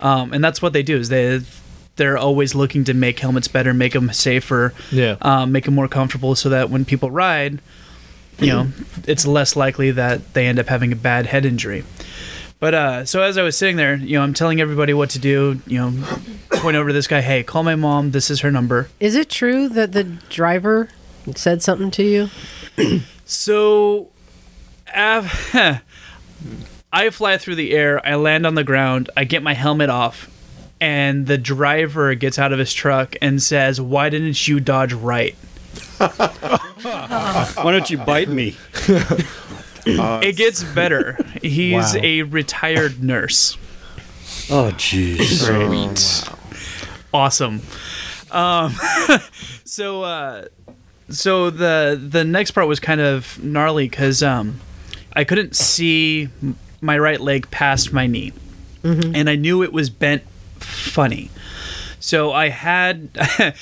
um, 0.01 0.33
and 0.35 0.45
that's 0.45 0.61
what 0.61 0.73
they 0.75 0.83
do 0.83 0.99
is 0.99 1.09
they 1.09 1.41
they're 1.97 2.19
always 2.19 2.55
looking 2.57 2.83
to 2.85 2.93
make 2.93 3.21
helmets 3.21 3.47
better, 3.47 3.73
make 3.73 3.93
them 3.93 4.13
safer, 4.13 4.75
Yeah. 4.91 5.17
um, 5.23 5.53
make 5.53 5.65
them 5.67 5.75
more 5.77 5.87
comfortable, 5.87 6.35
so 6.35 6.49
that 6.49 6.69
when 6.69 6.85
people 6.85 7.09
ride, 7.09 7.61
you 8.41 8.49
know, 8.49 8.67
it's 9.07 9.25
less 9.25 9.55
likely 9.55 9.93
that 9.93 10.35
they 10.35 10.49
end 10.49 10.59
up 10.59 10.67
having 10.67 10.91
a 10.93 10.97
bad 10.97 11.27
head 11.27 11.47
injury. 11.47 11.85
But 12.59 12.75
uh, 12.75 13.05
so 13.05 13.23
as 13.23 13.39
I 13.39 13.43
was 13.45 13.57
sitting 13.57 13.77
there, 13.77 13.95
you 13.95 14.19
know, 14.19 14.25
I'm 14.25 14.35
telling 14.35 14.61
everybody 14.61 14.93
what 14.93 15.11
to 15.11 15.21
do. 15.21 15.61
You 15.69 15.79
know, 15.79 16.05
point 16.55 16.77
over 16.77 16.89
to 16.89 16.93
this 16.93 17.07
guy. 17.07 17.21
Hey, 17.21 17.45
call 17.45 17.63
my 17.63 17.77
mom. 17.77 18.11
This 18.11 18.29
is 18.29 18.41
her 18.41 18.51
number. 18.51 18.89
Is 18.99 19.15
it 19.15 19.31
true 19.31 19.69
that 19.69 19.93
the 19.93 20.03
driver 20.03 20.89
said 21.37 21.63
something 21.63 21.93
to 21.93 22.03
you? 22.03 23.01
So, 23.25 24.09
I 24.95 25.81
fly 27.11 27.39
through 27.39 27.57
the 27.57 27.73
air. 27.73 28.05
I 28.07 28.15
land 28.15 28.47
on 28.47 28.55
the 28.55 28.65
ground. 28.65 29.11
I 29.17 29.25
get 29.25 29.43
my 29.43 29.55
helmet 29.55 29.91
off, 29.91 30.31
and 30.81 31.27
the 31.27 31.39
driver 31.39 32.15
gets 32.15 32.39
out 32.39 32.53
of 32.53 32.59
his 32.59 32.73
truck 32.73 33.17
and 33.21 33.43
says, 33.43 33.81
"Why 33.81 34.09
didn't 34.09 34.47
you 34.47 34.61
dodge 34.61 34.93
right?" 34.93 35.35
Why 35.99 37.73
don't 37.73 37.89
you 37.91 37.99
bite 37.99 38.29
me? 38.29 38.57
it 39.87 40.37
gets 40.37 40.63
better. 40.63 41.19
He's 41.43 41.95
Wow. 41.95 42.01
a 42.03 42.23
retired 42.23 43.03
nurse. 43.03 43.57
Oh, 44.51 44.71
jeez. 44.77 46.29
awesome. 47.13 47.63
Um, 48.31 48.75
so 49.65 50.03
uh, 50.03 50.45
so 51.09 51.51
the 51.51 52.01
the 52.11 52.25
next 52.25 52.51
part 52.53 52.67
was 52.69 52.81
kind 52.81 53.01
of 53.01 53.43
gnarly 53.43 53.89
because 53.89 54.23
um, 54.23 54.61
I 55.15 55.25
couldn't 55.25 55.57
see 55.57 56.29
my 56.81 56.99
right 56.99 57.21
leg 57.21 57.51
past 57.51 57.93
my 57.93 58.07
knee, 58.07 58.33
mm-hmm. 58.83 59.15
and 59.15 59.31
I 59.31 59.37
knew 59.37 59.63
it 59.63 59.73
was 59.73 59.91
bent 59.91 60.23
funny. 60.59 61.31
So 62.01 62.33
I 62.33 62.51
had, 62.51 63.09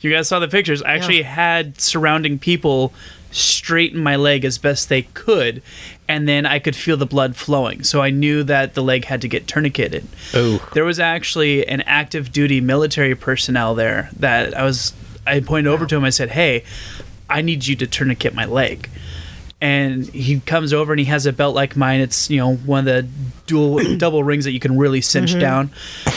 you 0.00 0.10
guys 0.10 0.26
saw 0.26 0.40
the 0.40 0.48
pictures. 0.48 0.82
I 0.82 0.94
actually 0.94 1.22
had 1.22 1.80
surrounding 1.80 2.38
people 2.40 2.92
straighten 3.30 4.02
my 4.02 4.16
leg 4.16 4.44
as 4.44 4.58
best 4.58 4.88
they 4.88 5.02
could, 5.02 5.62
and 6.08 6.28
then 6.28 6.46
I 6.46 6.58
could 6.58 6.74
feel 6.74 6.96
the 6.96 7.06
blood 7.06 7.36
flowing. 7.36 7.84
So 7.84 8.02
I 8.02 8.10
knew 8.10 8.42
that 8.42 8.74
the 8.74 8.82
leg 8.82 9.04
had 9.04 9.20
to 9.22 9.28
get 9.28 9.46
tourniqueted. 9.46 10.06
Oh. 10.34 10.68
There 10.72 10.84
was 10.84 10.98
actually 10.98 11.66
an 11.68 11.82
active 11.82 12.32
duty 12.32 12.60
military 12.60 13.14
personnel 13.14 13.74
there 13.74 14.10
that 14.18 14.56
I 14.56 14.64
was. 14.64 14.92
I 15.26 15.40
pointed 15.40 15.70
over 15.70 15.86
to 15.86 15.96
him. 15.96 16.04
I 16.04 16.10
said, 16.10 16.30
"Hey, 16.30 16.64
I 17.28 17.42
need 17.42 17.66
you 17.66 17.76
to 17.76 17.86
tourniquet 17.86 18.34
my 18.34 18.46
leg." 18.46 18.88
And 19.60 20.06
he 20.06 20.38
comes 20.40 20.72
over 20.72 20.92
and 20.92 21.00
he 21.00 21.06
has 21.06 21.26
a 21.26 21.32
belt 21.32 21.54
like 21.54 21.76
mine. 21.76 22.00
It's 22.00 22.30
you 22.30 22.38
know 22.38 22.54
one 22.54 22.80
of 22.80 22.84
the 22.84 23.08
dual 23.46 23.96
double 23.98 24.22
rings 24.22 24.44
that 24.44 24.52
you 24.52 24.60
can 24.60 24.78
really 24.78 25.00
cinch 25.00 25.38
down. 25.38 25.70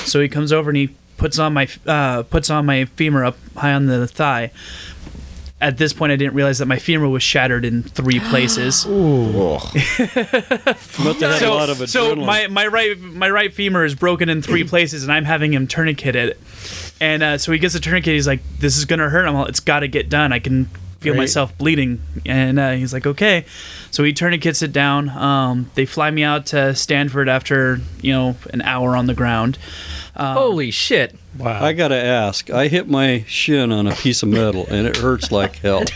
So 0.06 0.19
he 0.19 0.27
comes 0.27 0.51
over 0.51 0.69
and 0.69 0.77
he 0.77 0.89
puts 1.17 1.38
on 1.38 1.54
my 1.54 1.67
uh, 1.86 2.23
puts 2.23 2.49
on 2.49 2.65
my 2.65 2.86
femur 2.86 3.23
up 3.23 3.38
high 3.56 3.73
on 3.73 3.86
the 3.86 4.08
thigh. 4.08 4.51
At 5.60 5.77
this 5.77 5.93
point, 5.93 6.12
I 6.12 6.15
didn't 6.15 6.34
realize 6.34 6.58
that 6.58 6.65
my 6.65 6.80
femur 6.80 7.08
was 7.08 7.21
shattered 7.21 7.63
in 7.63 7.84
three 7.84 8.19
places. 8.32 8.86
Must 11.04 11.21
have 11.21 11.32
had 11.32 11.32
a 11.34 11.38
so, 11.38 11.54
lot 11.54 11.69
of 11.69 11.88
so 11.88 12.15
my, 12.15 12.47
my 12.47 12.65
right 12.65 12.99
my 12.99 13.30
right 13.30 13.54
femur 13.54 13.86
is 13.86 13.93
broken 13.93 14.27
in 14.30 14.41
three 14.41 14.63
places, 14.67 15.04
and 15.04 15.12
I'm 15.12 15.25
having 15.25 15.54
him 15.54 15.67
tourniquet 15.67 16.15
it. 16.15 16.39
And 16.99 17.21
uh, 17.21 17.38
so 17.38 17.51
he 17.51 17.60
gets 17.60 17.75
a 17.75 17.80
tourniquet. 17.80 18.13
He's 18.13 18.27
like, 18.27 18.41
"This 18.58 18.77
is 18.77 18.86
gonna 18.86 19.10
hurt." 19.10 19.27
I'm 19.27 19.36
like, 19.36 19.49
"It's 19.49 19.60
got 19.60 19.82
to 19.82 19.88
get 19.88 20.10
done. 20.10 20.34
I 20.34 20.39
can 20.39 20.67
feel 21.02 21.14
Great. 21.14 21.20
myself 21.24 21.58
bleeding." 21.58 22.02
And 22.26 22.58
uh, 22.58 22.72
he's 22.72 22.94
like, 22.94 23.06
"Okay." 23.06 23.46
So 23.92 24.04
he 24.06 24.14
tourniquets 24.14 24.62
it 24.62 24.72
down. 24.72 25.10
Um, 25.10 25.70
they 25.76 25.86
fly 25.86 26.10
me 26.12 26.24
out 26.24 26.46
to 26.48 26.74
Stanford 26.76 27.28
after 27.28 27.80
you 28.02 28.14
know 28.14 28.38
an 28.54 28.62
hour 28.62 28.96
on 28.96 29.08
the 29.08 29.14
ground. 29.14 29.58
Um, 30.16 30.36
Holy 30.36 30.72
shit. 30.72 31.16
Wow. 31.38 31.64
I 31.64 31.72
gotta 31.74 31.96
ask. 31.96 32.50
I 32.50 32.68
hit 32.68 32.90
my 32.90 33.24
shin 33.28 33.72
on 33.72 33.88
a 33.88 33.96
piece 33.96 34.22
of 34.24 34.30
metal, 34.30 34.66
and 34.70 34.86
it 34.86 34.98
hurts 34.98 35.32
like 35.32 35.56
hell. 35.58 35.84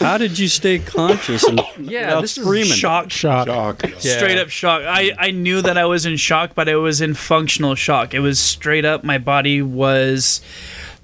How 0.00 0.18
did 0.18 0.38
you 0.38 0.48
stay 0.48 0.78
conscious 0.80 1.44
and 1.44 1.60
Yeah, 1.78 2.06
without 2.06 2.20
this 2.22 2.36
is 2.38 2.44
screaming? 2.44 2.72
shock, 2.72 3.10
Shock. 3.10 3.46
Shock. 3.46 3.82
Yeah. 4.02 4.16
straight 4.16 4.38
up 4.38 4.48
shock. 4.48 4.82
I, 4.84 5.12
I 5.18 5.30
knew 5.30 5.62
that 5.62 5.78
I 5.78 5.84
was 5.84 6.06
in 6.06 6.16
shock, 6.16 6.52
but 6.54 6.68
I 6.68 6.74
was 6.76 7.00
in 7.00 7.14
functional 7.14 7.74
shock. 7.76 8.14
It 8.14 8.20
was 8.20 8.40
straight 8.40 8.84
up. 8.84 9.04
My 9.04 9.18
body 9.18 9.62
was 9.62 10.40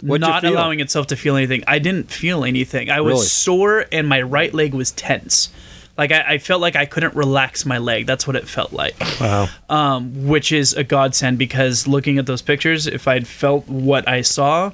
What'd 0.03 0.21
not 0.21 0.45
allowing 0.45 0.81
itself 0.81 1.07
to 1.09 1.17
feel 1.17 1.37
anything. 1.37 1.65
I 1.67 1.79
didn't 1.79 2.11
feel 2.11 2.45
anything. 2.45 2.91
I 2.91 3.01
was 3.01 3.13
Really? 3.15 3.27
sore, 3.27 3.87
and 3.93 4.09
my 4.09 4.21
right 4.23 4.53
leg 4.53 4.75
was 4.75 4.91
tense. 4.93 5.49
Like 5.97 6.13
I, 6.13 6.35
I 6.35 6.39
felt 6.39 6.61
like 6.61 6.77
I 6.77 6.85
couldn't 6.85 7.15
relax 7.15 7.65
my 7.65 7.79
leg. 7.79 8.07
That's 8.07 8.27
what 8.27 8.37
it 8.37 8.47
felt 8.47 8.73
like. 8.75 8.95
Wow. 9.21 9.49
Um, 9.71 10.27
which 10.27 10.53
is 10.53 10.75
a 10.75 10.85
godsend 10.85 11.39
because 11.39 11.87
looking 11.87 12.19
at 12.19 12.27
those 12.27 12.43
pictures, 12.43 12.87
if 12.87 13.09
I'd 13.09 13.27
felt 13.27 13.67
what 13.67 14.07
I 14.07 14.21
saw, 14.21 14.73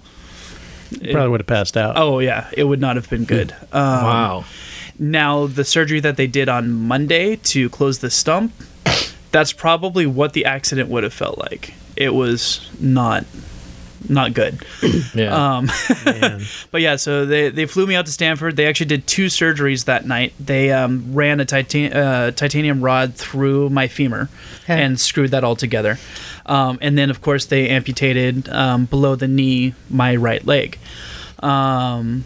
it- 0.91 1.13
Probably 1.13 1.29
would 1.31 1.41
have 1.41 1.47
passed 1.47 1.77
out. 1.77 1.97
oh 1.97 2.19
yeah, 2.19 2.49
it 2.53 2.65
would 2.65 2.81
not 2.81 2.97
have 2.97 3.09
been 3.09 3.25
good. 3.25 3.53
Um, 3.73 3.83
Wow. 4.05 4.45
now, 4.99 5.47
the 5.47 5.65
surgery 5.65 6.01
that 6.01 6.17
they 6.17 6.27
did 6.27 6.49
on 6.49 6.73
Monday 6.73 7.37
to 7.37 7.69
close 7.71 8.01
the 8.01 8.11
stump, 8.11 8.53
that's 9.31 9.53
probably 9.53 10.07
what 10.07 10.33
the 10.33 10.45
accident 10.45 10.89
would 10.89 11.05
have 11.05 11.15
felt 11.15 11.39
like. 11.39 11.73
It 11.97 12.15
was 12.15 12.69
not 12.81 13.25
not 14.09 14.35
good. 14.35 14.65
Yeah. 15.15 15.57
Um, 15.57 15.67
but 16.71 16.81
yeah, 16.81 16.97
so 16.97 17.27
they, 17.27 17.51
they 17.51 17.67
flew 17.67 17.87
me 17.87 17.95
out 17.97 18.07
to 18.07 18.13
Stanford. 18.13 18.57
They 18.57 18.67
actually 18.67 18.87
did 18.87 19.07
two 19.07 19.27
surgeries 19.27 19.85
that 19.85 20.07
night. 20.07 20.33
They 20.41 20.73
um, 20.73 21.13
ran 21.13 21.39
a 21.41 21.45
titan- 21.45 21.93
uh, 21.93 22.31
titanium 22.31 22.81
rod 22.81 23.15
through 23.15 23.69
my 23.69 23.89
femur 23.89 24.31
Okay. 24.65 24.83
and 24.83 24.99
screwed 24.99 25.33
that 25.33 25.45
all 25.45 25.55
together. 25.57 25.99
Um, 26.47 26.79
and 26.81 26.97
then, 26.97 27.11
of 27.11 27.21
course, 27.21 27.45
they 27.45 27.69
amputated 27.69 28.49
um, 28.49 28.87
below 28.87 29.17
the 29.17 29.29
knee 29.29 29.75
my 29.91 30.17
right 30.17 30.45
leg. 30.47 30.79
Um, 31.41 32.25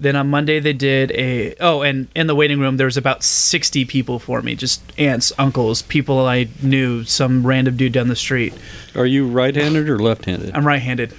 then 0.00 0.16
on 0.16 0.28
Monday 0.28 0.58
they 0.60 0.72
did 0.72 1.12
a 1.12 1.54
oh, 1.60 1.82
and 1.82 2.08
in 2.16 2.26
the 2.26 2.34
waiting 2.34 2.58
room 2.58 2.78
there 2.78 2.86
was 2.86 2.96
about 2.96 3.22
sixty 3.22 3.84
people 3.84 4.18
for 4.18 4.40
me, 4.42 4.54
just 4.54 4.82
aunts, 4.98 5.32
uncles, 5.38 5.82
people 5.82 6.26
I 6.26 6.48
knew, 6.62 7.04
some 7.04 7.46
random 7.46 7.76
dude 7.76 7.92
down 7.92 8.08
the 8.08 8.16
street. 8.16 8.54
Are 8.94 9.06
you 9.06 9.28
right-handed 9.28 9.88
or 9.88 9.98
left-handed? 9.98 10.54
I'm 10.54 10.66
right-handed. 10.66 11.14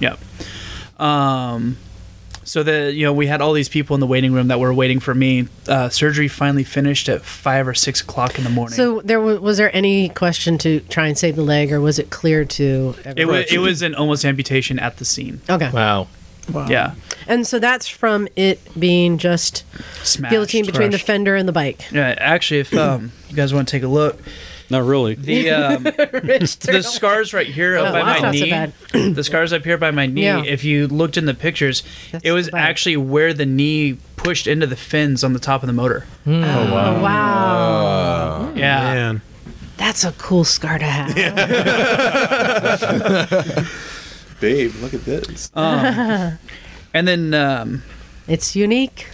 Yeah. 0.00 0.16
Um, 0.98 1.76
so 2.44 2.62
the 2.62 2.90
you 2.92 3.04
know 3.04 3.12
we 3.12 3.26
had 3.26 3.42
all 3.42 3.52
these 3.52 3.68
people 3.68 3.94
in 3.94 4.00
the 4.00 4.06
waiting 4.06 4.32
room 4.32 4.48
that 4.48 4.58
were 4.58 4.72
waiting 4.72 5.00
for 5.00 5.14
me. 5.14 5.48
Uh, 5.68 5.90
surgery 5.90 6.28
finally 6.28 6.64
finished 6.64 7.10
at 7.10 7.22
five 7.22 7.68
or 7.68 7.74
six 7.74 8.00
o'clock 8.00 8.38
in 8.38 8.44
the 8.44 8.50
morning. 8.50 8.74
So 8.74 9.02
there 9.02 9.20
was, 9.20 9.38
was 9.38 9.58
there 9.58 9.74
any 9.76 10.08
question 10.08 10.56
to 10.58 10.80
try 10.80 11.08
and 11.08 11.18
save 11.18 11.36
the 11.36 11.42
leg, 11.42 11.70
or 11.70 11.80
was 11.80 11.98
it 11.98 12.08
clear 12.08 12.46
to? 12.46 12.94
it 13.04 13.26
was 13.26 13.52
it 13.52 13.58
was 13.58 13.82
an 13.82 13.94
almost 13.94 14.24
amputation 14.24 14.78
at 14.78 14.96
the 14.96 15.04
scene. 15.04 15.42
okay. 15.50 15.70
wow. 15.70 16.08
Yeah, 16.68 16.94
And 17.26 17.46
so 17.46 17.58
that's 17.58 17.88
from 17.88 18.28
it 18.36 18.60
being 18.78 19.18
just 19.18 19.64
smashed. 20.04 20.30
guillotine 20.32 20.66
between 20.66 20.90
the 20.90 20.96
crushed. 20.96 21.06
fender 21.06 21.34
and 21.36 21.48
the 21.48 21.52
bike. 21.52 21.90
Yeah, 21.92 22.14
actually, 22.18 22.60
if 22.60 22.74
um, 22.74 23.12
you 23.28 23.36
guys 23.36 23.52
want 23.54 23.68
to 23.68 23.72
take 23.72 23.82
a 23.82 23.88
look, 23.88 24.18
Not 24.70 24.84
really. 24.84 25.14
the 25.14 25.50
um, 25.50 25.82
the 25.84 26.82
scars 26.86 27.32
right 27.32 27.46
here 27.46 27.76
Oh, 27.78 27.84
up 27.86 27.92
by 27.92 28.02
that's 28.02 28.20
my 28.22 28.26
not 28.28 28.34
so 28.34 28.44
knee, 28.44 28.50
bad. 28.50 28.72
the 29.14 29.24
scars 29.24 29.52
up 29.52 29.64
here 29.64 29.78
by 29.78 29.90
my 29.90 30.06
knee. 30.06 30.24
Yeah. 30.24 30.42
If 30.44 30.64
you 30.64 30.86
looked 30.88 31.16
in 31.16 31.24
the 31.26 31.34
pictures, 31.34 31.82
That's 32.12 32.24
it 32.24 32.32
was 32.32 32.50
bad. 32.50 32.68
actually 32.68 32.96
where 32.98 33.32
the 33.34 33.46
knee 33.46 33.98
pushed 34.16 34.46
into 34.46 34.66
the 34.66 34.76
fins 34.76 35.22
on 35.24 35.32
the 35.32 35.38
top 35.38 35.62
of 35.62 35.66
the 35.68 35.72
motor. 35.72 36.06
Oh, 36.26 36.32
wow. 37.02 38.52
Yeah, 38.54 38.94
Man. 38.94 39.22
That's 39.76 40.02
a 40.04 40.12
cool 40.12 40.44
scar 40.44 40.78
to 40.78 40.84
have. 40.84 41.14
Babe, 44.40 44.72
look 44.80 44.94
at 44.94 45.04
this. 45.04 45.50
and 45.54 46.38
then 47.08 47.34
um, 47.34 47.82
It's 48.26 48.54
unique. 48.56 49.06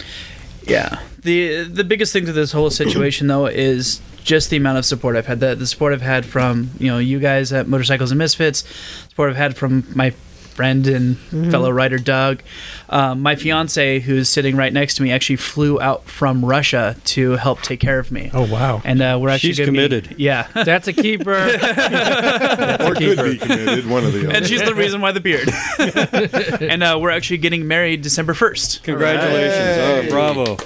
yeah, 0.66 1.00
the 1.22 1.64
the 1.64 1.84
biggest 1.84 2.12
thing 2.12 2.26
to 2.26 2.32
this 2.32 2.52
whole 2.52 2.70
situation 2.70 3.26
though 3.26 3.46
is 3.46 4.00
just 4.22 4.50
the 4.50 4.56
amount 4.56 4.78
of 4.78 4.84
support 4.84 5.16
I've 5.16 5.26
had. 5.26 5.40
The, 5.40 5.54
the 5.54 5.66
support 5.66 5.92
I've 5.92 6.00
had 6.02 6.24
from 6.24 6.70
you 6.78 6.88
know 6.90 6.98
you 6.98 7.18
guys 7.20 7.52
at 7.52 7.68
Motorcycles 7.68 8.10
and 8.10 8.18
Misfits, 8.18 8.64
support 9.08 9.30
I've 9.30 9.36
had 9.36 9.56
from 9.56 9.86
my 9.94 10.12
friend 10.54 10.86
and 10.86 11.18
fellow 11.50 11.70
writer 11.70 11.98
Doug. 11.98 12.42
Um, 12.88 13.20
my 13.22 13.34
fiance, 13.36 13.98
who's 14.00 14.28
sitting 14.28 14.56
right 14.56 14.72
next 14.72 14.94
to 14.94 15.02
me, 15.02 15.10
actually 15.12 15.36
flew 15.36 15.80
out 15.80 16.04
from 16.04 16.44
Russia 16.44 16.96
to 17.06 17.32
help 17.32 17.60
take 17.62 17.80
care 17.80 17.98
of 17.98 18.10
me. 18.12 18.30
Oh 18.32 18.46
wow. 18.50 18.80
And 18.84 19.02
uh, 19.02 19.18
we're 19.20 19.30
actually 19.30 19.50
She's 19.50 19.58
gonna 19.58 19.72
be- 19.72 19.78
committed. 19.78 20.14
yeah, 20.18 20.46
That's 20.54 20.86
a 20.88 20.92
keeper. 20.92 21.32
or 21.34 22.94
could 22.94 23.16
be 23.24 23.38
committed, 23.38 23.86
one 23.88 24.04
of 24.04 24.12
the 24.12 24.26
other. 24.28 24.36
and 24.36 24.46
she's 24.46 24.62
the 24.62 24.74
reason 24.74 25.00
why 25.00 25.12
the 25.12 25.20
beard. 25.20 25.48
and 26.62 26.82
uh, 26.82 26.98
we're 27.00 27.10
actually 27.10 27.38
getting 27.38 27.66
married 27.66 28.02
December 28.02 28.34
first. 28.34 28.82
Congratulations. 28.84 29.54
Hey. 29.54 30.06
Oh, 30.06 30.10
bravo. 30.10 30.56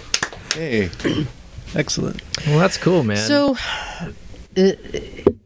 Hey, 0.54 0.90
Excellent. 1.74 2.22
well, 2.46 2.58
that's 2.58 2.76
cool, 2.78 3.04
man. 3.04 3.16
So, 3.16 3.56
uh, 4.56 4.72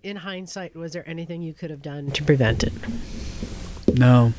in 0.02 0.16
hindsight, 0.16 0.74
was 0.74 0.92
there 0.92 1.09
anything 1.09 1.42
you 1.42 1.52
could 1.52 1.70
have 1.70 1.83
done 1.83 2.11
to 2.12 2.24
prevent 2.24 2.62
it? 2.62 2.72
No. 3.92 4.33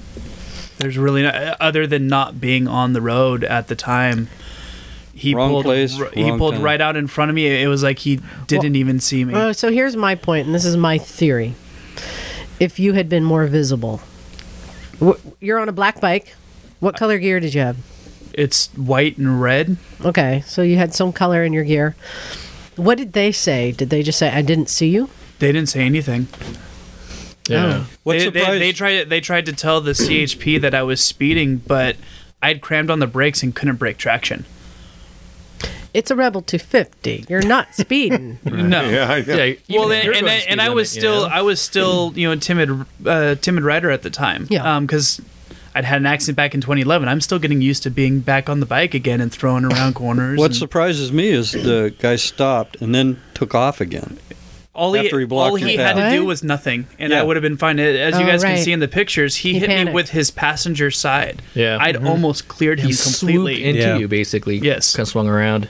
There's 0.77 0.97
really 0.97 1.23
not, 1.23 1.35
other 1.61 1.87
than 1.87 2.07
not 2.07 2.41
being 2.41 2.67
on 2.67 2.93
the 2.93 3.01
road 3.01 3.43
at 3.43 3.67
the 3.67 3.75
time. 3.75 4.27
He 5.15 5.35
Wrong 5.35 5.51
pulled 5.51 5.65
place, 5.65 5.99
r- 5.99 6.09
he 6.13 6.29
pulled 6.31 6.55
time. 6.55 6.63
right 6.63 6.81
out 6.81 6.95
in 6.97 7.07
front 7.07 7.29
of 7.29 7.35
me. 7.35 7.45
It 7.61 7.67
was 7.67 7.83
like 7.83 7.99
he 7.99 8.19
didn't 8.47 8.75
even 8.75 8.99
see 8.99 9.23
me. 9.23 9.33
Well, 9.33 9.53
so 9.53 9.71
here's 9.71 9.95
my 9.95 10.15
point, 10.15 10.47
and 10.47 10.55
this 10.55 10.65
is 10.65 10.75
my 10.75 10.97
theory. 10.97 11.53
if 12.59 12.79
you 12.79 12.93
had 12.93 13.09
been 13.09 13.23
more 13.23 13.45
visible. 13.47 13.97
Wh- 15.01 15.19
You're 15.39 15.59
on 15.59 15.69
a 15.69 15.73
black 15.73 15.99
bike. 16.01 16.35
What 16.79 16.95
color 16.95 17.17
gear 17.19 17.39
did 17.39 17.53
you 17.53 17.61
have? 17.61 17.77
It's 18.33 18.67
white 18.75 19.17
and 19.17 19.39
red. 19.41 19.77
Okay, 20.03 20.41
so 20.47 20.61
you 20.63 20.77
had 20.77 20.93
some 20.93 21.13
color 21.13 21.43
in 21.43 21.53
your 21.53 21.63
gear. 21.63 21.95
What 22.75 22.97
did 22.97 23.13
they 23.13 23.31
say? 23.31 23.71
Did 23.71 23.89
they 23.91 24.01
just 24.01 24.17
say, 24.17 24.29
"I 24.31 24.41
didn't 24.41 24.69
see 24.69 24.87
you"? 24.89 25.09
They 25.39 25.51
didn't 25.51 25.69
say 25.69 25.81
anything. 25.81 26.27
Yeah. 27.47 27.85
What 28.03 28.19
they, 28.19 28.29
they, 28.29 28.59
they 28.59 28.71
tried. 28.71 29.09
They 29.09 29.19
tried 29.21 29.45
to 29.47 29.53
tell 29.53 29.81
the 29.81 29.91
CHP 29.91 30.61
that 30.61 30.73
I 30.73 30.83
was 30.83 31.03
speeding, 31.03 31.57
but 31.57 31.97
I'd 32.41 32.61
crammed 32.61 32.89
on 32.89 32.99
the 32.99 33.07
brakes 33.07 33.43
and 33.43 33.55
couldn't 33.55 33.77
break 33.77 33.97
traction. 33.97 34.45
It's 35.93 36.09
a 36.09 36.15
Rebel 36.15 36.41
250. 36.41 37.25
You're 37.29 37.45
not 37.45 37.75
speeding. 37.75 38.39
No. 38.43 38.83
Yeah, 38.89 39.11
I 39.11 39.21
know. 39.21 39.43
Yeah, 39.43 39.79
well, 39.79 39.91
and, 39.91 40.09
and, 40.09 40.29
I, 40.29 40.33
and 40.49 40.61
I 40.61 40.69
was 40.69 40.95
limit, 40.95 40.95
you 40.95 41.01
still, 41.01 41.29
know? 41.29 41.35
I 41.35 41.41
was 41.41 41.61
still, 41.61 42.13
you 42.15 42.27
know, 42.27 42.35
timid, 42.35 42.85
uh, 43.05 43.35
timid 43.35 43.63
rider 43.63 43.91
at 43.91 44.01
the 44.01 44.09
time. 44.09 44.47
Yeah. 44.49 44.79
Because 44.79 45.21
I'd 45.75 45.85
had 45.85 46.01
an 46.01 46.05
accident 46.05 46.35
back 46.35 46.53
in 46.53 46.61
2011. 46.61 47.07
I'm 47.07 47.21
still 47.21 47.39
getting 47.39 47.61
used 47.61 47.83
to 47.83 47.89
being 47.89 48.19
back 48.19 48.49
on 48.49 48.59
the 48.59 48.65
bike 48.65 48.93
again 48.93 49.21
and 49.21 49.31
throwing 49.31 49.65
around 49.65 49.95
corners. 49.95 50.37
What 50.37 50.47
and 50.47 50.55
surprises 50.55 51.11
me 51.11 51.29
is 51.29 51.51
the 51.51 51.93
guy 51.99 52.15
stopped 52.15 52.81
and 52.81 52.93
then 52.93 53.21
took 53.33 53.55
off 53.55 53.79
again. 53.79 54.19
All 54.75 54.93
he, 54.93 55.01
after 55.05 55.19
he 55.19 55.25
blocked 55.25 55.51
all 55.51 55.57
your 55.57 55.69
he 55.69 55.77
path. 55.77 55.95
had 55.97 56.09
to 56.11 56.15
do 56.17 56.25
was 56.25 56.43
nothing, 56.43 56.87
and 56.99 57.11
Yeah. 57.13 57.19
I 57.19 57.23
would 57.23 57.35
have 57.35 57.41
been 57.43 57.57
fine. 57.57 57.79
As 57.79 58.15
you 58.15 58.21
Oh, 58.21 58.25
guys 58.27 58.43
right. 58.43 58.55
can 58.55 58.63
see 58.63 58.71
in 58.71 58.79
the 58.79 58.87
pictures, 58.87 59.35
he, 59.37 59.53
He 59.53 59.59
hit 59.59 59.85
me 59.87 59.91
with 59.91 60.09
his 60.09 60.31
passenger 60.31 60.89
side. 60.91 61.41
Yeah. 61.53 61.77
I'd 61.79 61.95
Mhm. 61.97 62.07
almost 62.09 62.47
cleared 62.47 62.79
him 62.79 62.89
he 62.89 62.95
completely. 62.95 63.63
into 63.63 63.81
Yeah. 63.81 63.97
you 63.97 64.07
basically. 64.07 64.57
Yes. 64.57 64.95
kind 64.95 65.03
of 65.05 65.09
swung 65.09 65.27
around. 65.27 65.67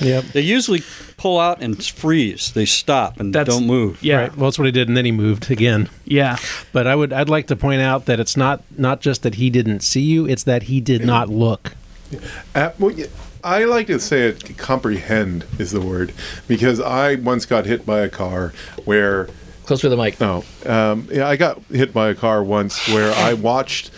Yep. 0.00 0.24
They 0.32 0.40
usually 0.42 0.82
pull 1.16 1.38
out 1.40 1.60
and 1.60 1.84
freeze. 1.84 2.52
They 2.54 2.64
stop 2.64 3.18
and 3.20 3.34
That's- 3.34 3.54
don't 3.54 3.66
move. 3.66 3.98
yeah, 4.00 4.16
Right. 4.20 4.36
Well, 4.36 4.48
that's 4.48 4.58
what 4.58 4.64
he 4.66 4.70
did, 4.72 4.86
and 4.88 4.96
then 4.96 5.04
he 5.04 5.10
moved 5.12 5.50
again. 5.50 5.88
yeah. 6.06 6.36
But 6.72 6.86
I 6.86 6.94
would, 6.94 7.12
I'd 7.12 7.28
like 7.28 7.46
to 7.48 7.56
point 7.56 7.82
out 7.82 8.06
that 8.06 8.20
it's 8.20 8.36
not 8.36 8.62
not 8.78 9.00
just 9.00 9.22
that 9.24 9.34
he 9.34 9.50
didn't 9.50 9.80
see 9.82 10.00
you; 10.02 10.26
it's 10.26 10.44
that 10.44 10.62
he 10.64 10.80
did 10.80 11.04
not 11.04 11.28
look. 11.28 11.72
Uh, 12.54 12.70
well, 12.78 12.92
yeah, 12.92 13.06
I 13.42 13.64
like 13.64 13.86
to 13.88 13.98
say 14.00 14.22
it. 14.28 14.56
Comprehend 14.58 15.44
is 15.58 15.70
the 15.70 15.80
word 15.80 16.12
because 16.46 16.80
I 16.80 17.14
once 17.16 17.46
got 17.46 17.66
hit 17.66 17.86
by 17.86 18.00
a 18.00 18.08
car 18.08 18.52
where 18.84 19.28
Closer 19.64 19.82
to 19.82 19.88
the 19.90 19.96
mic. 19.96 20.20
no, 20.20 20.44
um, 20.66 21.06
yeah, 21.12 21.28
I 21.28 21.36
got 21.36 21.60
hit 21.70 21.92
by 21.92 22.08
a 22.08 22.14
car 22.14 22.42
once 22.42 22.88
where 22.88 23.12
I 23.12 23.34
watched 23.50 23.90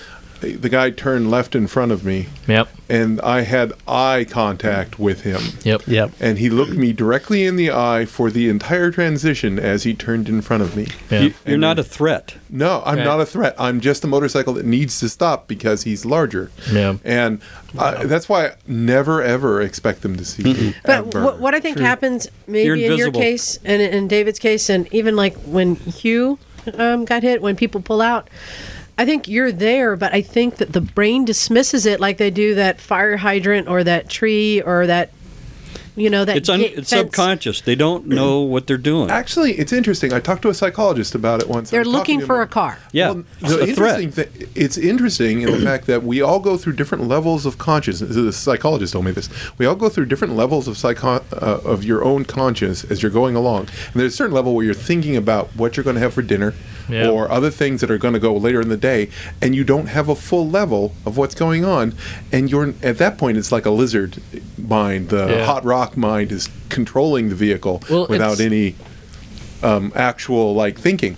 the 0.42 0.68
guy 0.68 0.90
turned 0.90 1.31
left 1.31 1.55
in 1.55 1.66
front 1.66 1.92
of 1.92 2.05
me, 2.05 2.26
Yep. 2.46 2.68
and 2.88 3.20
I 3.20 3.42
had 3.42 3.72
eye 3.87 4.26
contact 4.28 4.98
with 4.98 5.22
him. 5.22 5.40
Yep. 5.64 5.83
Yep. 5.87 6.11
And 6.20 6.38
he 6.38 6.50
looked 6.50 6.72
me 6.74 6.92
directly 6.92 7.44
in 7.44 7.57
the 7.57 7.70
eye 7.70 8.05
for 8.05 8.31
the 8.31 8.48
entire 8.48 8.90
transition 8.90 9.59
as 9.59 9.85
he 9.85 9.94
turned 9.94 10.28
in 10.28 10.42
front 10.42 10.62
of 10.62 10.76
me. 10.76 10.88
Yeah. 11.11 11.20
You, 11.20 11.35
you're 11.46 11.59
not 11.59 11.78
a 11.78 11.85
threat. 11.85 12.35
No, 12.50 12.83
I'm 12.85 12.98
Right. 12.98 13.05
not 13.05 13.20
a 13.20 13.26
threat. 13.26 13.55
I'm 13.59 13.81
just 13.81 14.05
a 14.05 14.07
motorcycle 14.07 14.52
that 14.55 14.66
needs 14.66 14.98
to 15.00 15.09
stop 15.09 15.46
because 15.48 15.85
he's 15.85 16.05
larger. 16.05 16.50
Yeah. 16.70 16.96
And 17.05 17.40
uh, 17.78 18.05
that's 18.07 18.28
why 18.28 18.46
I 18.48 18.52
never 18.66 19.22
ever 19.22 19.62
expect 19.62 20.02
them 20.02 20.16
to 20.16 20.24
see 20.24 20.42
me. 20.42 20.74
But 20.85 21.07
ever. 21.07 21.24
what, 21.24 21.40
what 21.40 21.55
I 21.55 21.61
think 21.61 21.78
happens, 21.78 22.28
maybe 22.46 22.85
in 22.85 22.96
your 22.96 23.11
case 23.12 23.59
and 23.64 23.81
in 23.81 24.09
David's 24.09 24.38
case, 24.38 24.68
and 24.68 24.92
even 24.92 25.16
like 25.16 25.37
when 25.44 25.76
Hugh 25.76 26.38
um, 26.74 27.05
got 27.05 27.22
hit, 27.22 27.40
when 27.42 27.57
people 27.57 27.81
pull 27.81 28.00
out, 28.02 28.28
I 28.98 29.05
think 29.05 29.26
you're 29.26 29.52
there, 29.52 29.96
but 29.96 30.12
I 30.12 30.20
think 30.20 30.57
that 30.57 30.72
the 30.72 30.81
brain 30.81 31.24
dismisses 31.24 31.87
it 31.87 31.98
like 32.00 32.18
they 32.18 32.31
do 32.31 32.55
that 32.57 32.81
fire 32.81 33.16
hydrant 33.16 33.68
or 33.68 33.83
that 33.85 34.09
tree 34.09 34.61
or 34.61 34.87
that, 34.87 35.11
you 35.94 36.09
know, 36.09 36.24
that 36.24 36.37
It's 36.38 36.48
un, 36.48 36.61
it's 36.61 36.88
subconscious. 36.88 37.61
They 37.61 37.74
don't 37.74 38.07
know 38.07 38.40
what 38.40 38.66
they're 38.66 38.78
doing. 38.78 39.11
Actually, 39.11 39.52
it's 39.59 39.72
interesting. 39.72 40.12
I 40.12 40.20
talked 40.20 40.42
to 40.42 40.48
a 40.48 40.55
psychologist 40.55 41.14
about 41.14 41.40
it 41.42 41.48
once. 41.48 41.70
They're 41.70 41.85
looking 41.85 42.20
for 42.20 42.37
him- 42.37 42.42
a 42.42 42.46
car. 42.46 42.78
Yeah, 42.92 43.11
Well, 43.11 43.24
it's 43.40 43.50
the 43.55 43.62
a 43.72 43.74
threat. 43.74 44.00
interesting 44.00 44.11
thing, 44.11 44.48
it's 44.55 44.78
interesting 44.78 45.42
in 45.42 45.50
the 45.52 45.59
fact 45.70 45.87
that 45.87 46.02
we 46.02 46.22
all 46.22 46.40
go 46.40 46.57
through 46.57 46.74
different 46.74 47.09
levels 47.09 47.44
of 47.44 47.59
consciousness. 47.59 48.14
The 48.14 48.33
psychologist 48.33 48.92
told 48.94 49.05
me 49.05 49.11
this. 49.11 49.28
We 49.59 49.66
all 49.66 49.74
go 49.74 49.88
through 49.88 50.07
different 50.07 50.35
levels 50.37 50.66
of 50.68 50.78
psycho- 50.78 51.22
uh, 51.33 51.61
of 51.64 51.85
your 51.85 52.02
own 52.05 52.24
conscious 52.24 52.85
as 52.85 53.02
you're 53.02 53.11
going 53.12 53.37
along. 53.37 53.68
And 53.92 54.00
there's 54.00 54.14
a 54.14 54.16
certain 54.16 54.35
level 54.35 54.55
where 54.55 54.64
you're 54.64 54.74
thinking 54.74 55.16
about 55.16 55.48
what 55.57 55.76
you're 55.76 55.85
going 55.85 55.94
to 55.96 56.00
have 56.00 56.14
for 56.14 56.22
dinner 56.22 56.55
Yeah. 56.88 57.09
or 57.09 57.31
other 57.31 57.50
things 57.50 57.81
that 57.83 57.90
are 57.90 57.98
going 57.98 58.14
to 58.14 58.20
go 58.20 58.35
later 58.35 58.61
in 58.61 58.68
the 58.70 58.76
day, 58.76 59.09
and 59.40 59.55
you 59.55 59.62
don't 59.64 59.87
have 59.87 60.09
a 60.09 60.14
full 60.16 60.48
level 60.48 60.94
of 61.07 61.16
what's 61.18 61.35
going 61.35 61.64
on. 61.64 61.94
And 62.33 62.50
you're 62.50 62.74
at 62.83 62.98
that 62.98 63.18
point, 63.18 63.37
it's 63.37 63.52
like 63.52 63.66
a 63.66 63.70
lizard 63.70 64.20
mind. 64.59 65.09
The 65.11 65.26
Yeah. 65.28 65.44
hot 65.44 65.64
rock 65.83 65.97
mind 65.97 66.31
is 66.31 66.49
controlling 66.68 67.29
the 67.29 67.35
vehicle 67.35 67.83
Well, 67.90 68.07
without 68.09 68.38
any 68.40 68.77
um, 69.62 69.92
actual 69.97 70.55
like 70.55 70.79
thinking. 70.79 71.16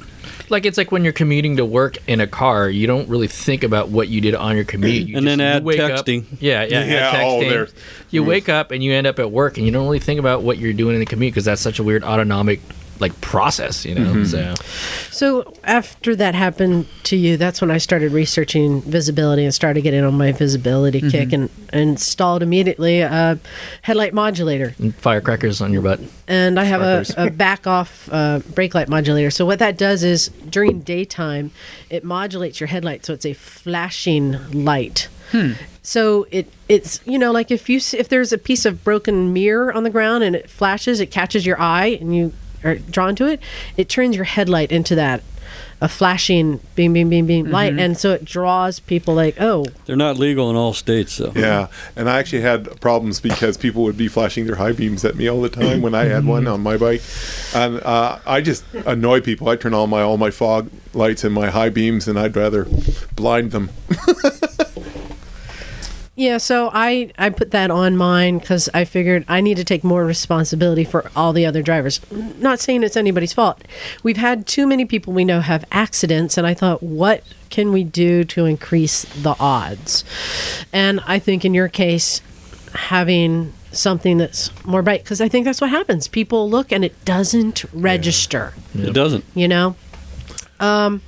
Like 0.51 0.65
it's 0.67 0.77
like 0.79 0.91
when 0.93 1.05
you're 1.05 1.13
commuting 1.13 1.57
to 1.57 1.65
work 1.65 1.97
in 2.07 2.21
a 2.21 2.27
car, 2.27 2.69
you 2.69 2.87
don't 2.87 3.09
really 3.09 3.29
think 3.29 3.63
about 3.63 3.89
what 3.91 4.09
you 4.09 4.21
did 4.21 4.35
on 4.35 4.57
your 4.57 4.65
commute. 4.65 5.07
You 5.09 5.17
And 5.19 5.27
then 5.27 5.39
just- 5.39 5.41
you 5.41 5.57
add 5.57 5.65
wake 5.65 5.81
up- 5.81 5.91
texting. 6.07 6.25
yeah, 6.41 6.63
yeah, 6.65 6.85
Yeah, 6.85 6.95
add 6.97 7.15
oh, 7.25 7.41
texting. 7.41 7.49
there's- 7.51 7.73
you 8.11 8.25
wake 8.25 8.49
up 8.49 8.71
and 8.71 8.83
you 8.83 8.93
end 8.93 9.07
up 9.07 9.19
at 9.19 9.31
work, 9.31 9.57
and 9.59 9.67
you 9.67 9.73
don't 9.73 9.85
really 9.85 9.99
think 9.99 10.19
about 10.21 10.43
what 10.43 10.59
you're 10.59 10.73
doing 10.73 10.95
in 10.95 11.01
the 11.01 11.07
commute 11.07 11.33
because 11.35 11.45
that's 11.47 11.61
such 11.61 11.79
a 11.79 11.83
weird 11.83 12.05
autonomic 12.05 12.61
like 13.01 13.19
process, 13.21 13.85
you 13.85 13.95
know. 13.95 14.13
Mm-hmm. 14.13 14.25
So 14.25 14.55
So 15.11 15.55
after 15.65 16.15
that 16.17 16.35
happened 16.35 16.87
to 17.05 17.17
you, 17.17 17.37
that's 17.37 17.61
when 17.61 17.71
I 17.71 17.79
started 17.79 18.13
researching 18.13 18.83
visibility 18.83 19.45
and 19.45 19.53
started 19.55 19.83
getting 19.83 20.05
on 20.05 20.15
my 20.17 20.33
visibility 20.33 21.01
kick 21.01 21.33
and, 21.33 21.51
and 21.71 21.91
installed 21.91 22.43
immediately 22.43 23.01
a 23.01 23.39
headlight 23.83 24.15
modulator. 24.15 24.75
and 24.79 24.95
firecrackers 24.95 25.61
on 25.61 25.73
your 25.73 25.83
butt. 25.83 26.01
and 26.29 26.59
I 26.59 26.65
have 26.65 26.81
a, 26.83 27.05
a 27.17 27.31
back 27.31 27.67
off 27.67 28.09
uh, 28.13 28.41
brake 28.55 28.75
light 28.75 28.89
modulator. 28.89 29.31
So 29.31 29.45
what 29.45 29.59
that 29.59 29.77
does 29.77 30.03
is 30.05 30.29
during 30.49 30.81
daytime, 30.81 31.51
it 31.91 32.05
modulates 32.05 32.61
your 32.61 32.69
headlight, 32.69 33.05
so 33.05 33.13
it's 33.13 33.27
a 33.27 33.33
flashing 33.35 34.65
light. 34.65 35.09
So 35.83 36.27
it 36.31 36.47
it's 36.69 37.01
you 37.05 37.19
know 37.19 37.33
like 37.33 37.51
if 37.51 37.69
you 37.69 37.79
if 37.79 38.09
there's 38.09 38.33
a 38.33 38.39
piece 38.39 38.65
of 38.65 38.85
broken 38.85 39.33
mirror 39.33 39.73
on 39.73 39.83
the 39.83 39.91
ground 39.91 40.23
and 40.23 40.37
it 40.37 40.49
flashes, 40.49 41.01
it 41.01 41.11
catches 41.11 41.45
your 41.45 41.61
eye 41.61 41.99
and 42.01 42.15
you 42.15 42.33
are 42.65 42.77
drawn 42.77 43.15
to 43.17 43.27
it. 43.27 43.41
It 43.77 43.89
turns 43.89 44.17
your 44.17 44.25
headlight 44.25 44.73
into 44.73 44.95
that 44.95 45.23
a 45.81 45.89
flashing 45.89 46.61
beam 46.75 46.93
beam 46.93 47.09
beam 47.09 47.27
beam 47.27 47.51
light, 47.51 47.79
and 47.79 47.99
so 47.99 48.13
it 48.13 48.25
draws 48.25 48.81
people 48.81 49.15
like 49.15 49.37
oh 49.41 49.67
They're 49.87 49.97
not 49.97 50.17
legal 50.17 50.49
in 50.51 50.57
all 50.57 50.73
states, 50.73 51.19
though. 51.19 51.33
Yeah, 51.35 51.69
and 51.97 52.09
I 52.09 52.19
actually 52.19 52.43
had 52.43 52.81
problems 52.81 53.21
because 53.21 53.57
people 53.57 53.83
would 53.83 53.97
be 53.97 54.09
flashing 54.09 54.47
their 54.47 54.57
high 54.57 54.73
beams 54.73 55.05
at 55.05 55.17
me 55.17 55.29
all 55.29 55.41
the 55.43 55.49
time 55.49 55.83
when 55.83 55.95
I 55.95 56.05
had 56.05 56.25
one 56.25 56.47
on 56.47 56.63
my 56.63 56.77
bike, 56.77 57.03
and 57.55 57.81
uh, 57.83 58.19
I 58.27 58.41
just 58.41 58.65
annoy 58.87 59.21
people. 59.21 59.49
I 59.49 59.57
turn 59.57 59.75
on 59.75 59.91
my 59.91 60.03
all 60.03 60.17
my 60.17 60.31
fog 60.31 60.71
lights 60.95 61.25
and 61.25 61.35
my 61.35 61.51
high 61.51 61.71
beams, 61.71 62.09
and 62.09 62.19
I'd 62.19 62.37
rather 62.37 62.67
blind 63.15 63.51
them. 63.51 63.71
Yeah, 66.17 66.39
so 66.39 66.71
I 66.73 67.11
I 67.19 67.31
put 67.31 67.51
that 67.51 67.73
on 67.73 67.97
mine 67.97 68.39
because 68.39 68.69
I 68.73 68.85
figured 68.85 69.25
I 69.27 69.41
need 69.41 69.57
to 69.57 69.65
take 69.65 69.83
more 69.83 70.05
responsibility 70.05 70.85
for 70.85 71.11
all 71.17 71.33
the 71.33 71.45
other 71.45 71.61
drivers. 71.61 72.01
Not 72.13 72.61
saying 72.61 72.85
it's 72.85 72.97
anybody's 72.97 73.33
fault. 73.33 73.63
We've 74.05 74.17
had 74.17 74.47
too 74.47 74.67
many 74.67 74.85
people 74.85 75.13
we 75.13 75.25
know 75.25 75.41
have 75.41 75.65
accidents, 75.73 76.39
and 76.39 76.47
I 76.47 76.55
thought, 76.55 76.83
what 76.85 77.25
can 77.51 77.73
we 77.73 77.83
do 77.83 78.23
to 78.25 78.47
increase 78.47 79.05
the 79.23 79.35
odds? 79.41 80.05
And 80.73 81.01
I 81.05 81.19
think 81.19 81.45
in 81.45 81.53
your 81.53 81.69
case, 81.69 82.21
having 82.75 83.53
something 83.73 84.19
that's 84.19 84.53
more 84.65 84.83
bright 84.83 85.03
because 85.03 85.21
I 85.21 85.29
think 85.29 85.45
that's 85.45 85.61
what 85.61 85.71
happens. 85.71 86.07
People 86.07 86.49
look 86.49 86.71
and 86.71 86.85
it 86.85 87.05
doesn't 87.05 87.65
register. 87.73 88.55
It 88.73 88.93
doesn't. 88.95 89.25
You 89.35 89.49
know. 89.49 89.75
Um. 90.61 91.03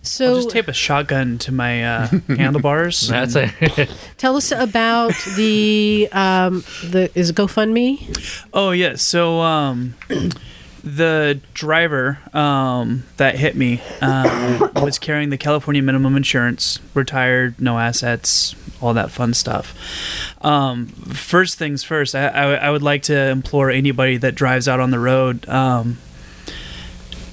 I'll 0.00 0.04
So 0.06 0.34
just 0.36 0.50
tape 0.50 0.68
a 0.68 0.72
shotgun 0.72 1.36
to 1.38 1.52
my 1.52 1.84
uh, 1.84 2.06
handlebars. 2.28 3.06
That's 3.08 3.36
and- 3.36 3.52
a 3.60 3.86
tell 4.16 4.36
us 4.36 4.50
about 4.50 5.12
the 5.36 6.08
um 6.12 6.64
the 6.82 7.10
is 7.14 7.30
it 7.30 7.36
GoFundMe? 7.36 8.46
Oh 8.54 8.70
yeah, 8.70 8.94
so 8.96 9.40
um, 9.40 9.94
the 10.82 11.40
driver 11.52 12.18
um, 12.32 13.04
that 13.18 13.36
hit 13.38 13.54
me 13.56 13.82
um, 14.00 14.70
was 14.76 14.98
carrying 14.98 15.28
the 15.28 15.36
California 15.36 15.82
minimum 15.82 16.16
insurance, 16.16 16.78
retired, 16.94 17.60
no 17.60 17.78
assets, 17.78 18.54
all 18.80 18.94
that 18.94 19.10
fun 19.10 19.34
stuff. 19.34 19.74
Um, 20.42 20.86
first 20.86 21.58
things 21.58 21.84
first, 21.84 22.14
I, 22.14 22.28
I, 22.28 22.54
I 22.54 22.70
would 22.70 22.82
like 22.82 23.02
to 23.04 23.14
implore 23.28 23.70
anybody 23.70 24.16
that 24.16 24.34
drives 24.34 24.66
out 24.66 24.80
on 24.80 24.90
the 24.90 24.98
road. 24.98 25.46
Um, 25.46 25.98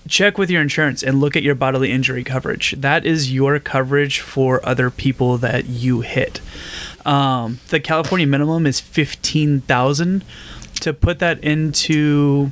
check 0.07 0.37
with 0.37 0.49
your 0.49 0.61
insurance 0.61 1.03
and 1.03 1.19
look 1.19 1.35
at 1.35 1.43
your 1.43 1.55
bodily 1.55 1.91
injury 1.91 2.23
coverage. 2.23 2.73
That 2.77 3.05
is 3.05 3.31
your 3.33 3.59
coverage 3.59 4.19
for 4.19 4.65
other 4.65 4.89
people 4.89 5.37
that 5.39 5.65
you 5.65 6.01
hit. 6.01 6.41
Um, 7.05 7.59
the 7.69 7.79
California 7.79 8.27
minimum 8.27 8.65
is 8.65 8.79
fifteen 8.79 9.61
thousand. 9.61 10.23
To 10.81 10.93
put 10.93 11.19
that 11.19 11.43
into 11.43 12.51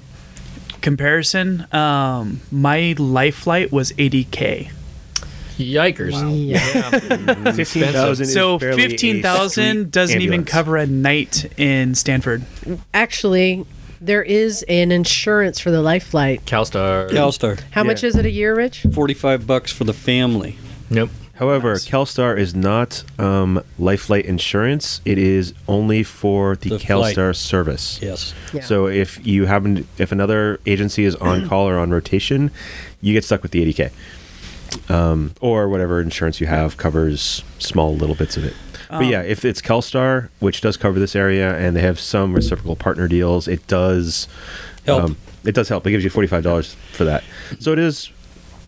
comparison, 0.82 1.68
um, 1.74 2.42
my 2.52 2.96
life 2.98 3.36
flight 3.36 3.72
was 3.72 3.94
eighty 3.98 4.24
k. 4.24 4.72
yikers. 5.58 6.14
Yeah. 6.48 7.52
Fifteen 7.54 7.86
thousand. 7.86 8.28
So 8.28 8.58
fifteen 8.60 9.22
thousand 9.22 9.92
doesn't 9.92 10.22
even 10.22 10.44
cover 10.46 10.78
a 10.78 10.88
night 10.88 11.52
in 11.58 11.96
Stanford. 11.96 12.44
Actually, 12.94 13.66
there 14.06 14.24
is 14.24 14.64
an 14.68 14.92
insurance 14.92 15.60
for 15.60 15.72
the 15.72 15.82
life 15.82 16.08
flight. 16.08 16.46
CalStar. 16.46 17.10
CalStar. 17.10 17.60
How 17.72 17.84
much 17.84 18.04
is 18.04 18.16
it 18.16 18.26
a 18.26 18.30
year, 18.30 18.56
Rich? 18.56 18.86
Forty-five 18.94 19.46
bucks 19.48 19.72
for 19.72 19.84
the 19.84 19.94
family. 19.94 20.58
Nope. 20.90 21.10
However, 21.34 21.76
CalStar 21.76 22.38
is 22.38 22.56
not 22.56 23.04
um, 23.20 23.62
life 23.78 24.04
flight 24.04 24.26
insurance. 24.26 25.02
It 25.04 25.18
is 25.18 25.54
only 25.68 26.02
for 26.04 26.56
the, 26.56 26.70
The 26.70 26.80
flight. 26.80 27.16
CalStar 27.18 27.36
service. 27.36 28.00
Yes. 28.02 28.34
Yeah. 28.54 28.62
So 28.62 28.88
if 28.88 29.26
you 29.28 29.46
happen, 29.46 29.86
if 29.98 30.14
another 30.14 30.62
agency 30.66 31.04
is 31.04 31.14
on 31.18 31.46
call 31.50 31.68
or 31.68 31.78
on 31.78 31.90
rotation, 31.92 32.52
you 33.02 33.12
get 33.14 33.26
stuck 33.26 33.42
with 33.42 33.52
the 33.52 33.66
80k, 33.74 33.92
um, 34.90 35.34
or 35.42 35.68
whatever 35.68 36.00
insurance 36.00 36.40
you 36.40 36.48
have 36.48 36.78
covers 36.78 37.44
small 37.60 37.94
little 37.96 38.16
bits 38.16 38.38
of 38.38 38.46
it. 38.46 38.54
But 38.90 39.06
yeah, 39.06 39.22
if 39.22 39.46
it's 39.46 39.62
CalStar, 39.62 40.30
which 40.40 40.62
does 40.62 40.78
cover 40.78 41.00
this 41.00 41.16
area, 41.16 41.56
and 41.58 41.76
they 41.76 41.82
have 41.82 42.00
some 42.00 42.34
reciprocal 42.34 42.76
partner 42.76 43.08
deals, 43.08 43.48
it 43.48 43.66
does 43.68 44.28
Help. 44.86 45.12
it 45.44 45.56
does 45.56 45.70
help. 45.70 45.86
It 45.88 45.92
gives 45.92 46.04
you 46.04 46.10
forty 46.10 46.28
five 46.28 46.44
dollars 46.44 46.76
for 46.94 47.06
that. 47.06 47.24
So 47.60 47.72
it 47.74 47.80
is, 47.80 48.12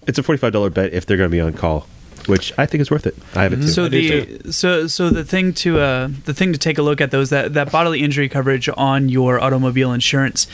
it's 0.08 0.18
a 0.18 0.24
forty 0.24 0.40
five 0.40 0.54
dollar 0.54 0.70
bet 0.70 0.94
if 0.94 1.06
they're 1.06 1.18
going 1.18 1.30
to 1.30 1.36
be 1.36 1.42
on 1.42 1.54
call, 1.54 1.88
which 2.26 2.52
I 2.58 2.66
think 2.66 2.82
is 2.82 2.90
worth 2.90 3.06
it. 3.06 3.16
I 3.36 3.44
have 3.44 3.54
it 3.54 3.58
too. 3.58 3.68
So 3.68 3.88
the 3.88 4.52
so 4.52 4.88
so 4.88 5.10
the 5.10 5.24
thing 5.24 5.54
to 5.54 5.80
uh, 5.80 6.10
the 6.26 6.34
thing 6.34 6.54
to 6.54 6.60
take 6.60 6.78
a 6.78 6.82
look 6.82 7.00
at 7.02 7.12
though 7.12 7.22
is 7.22 7.30
that 7.30 7.54
that 7.54 7.72
bodily 7.72 8.02
injury 8.02 8.30
coverage 8.30 8.68
on 8.76 9.10
your 9.10 9.40
automobile 9.40 9.94
insurance. 9.94 10.48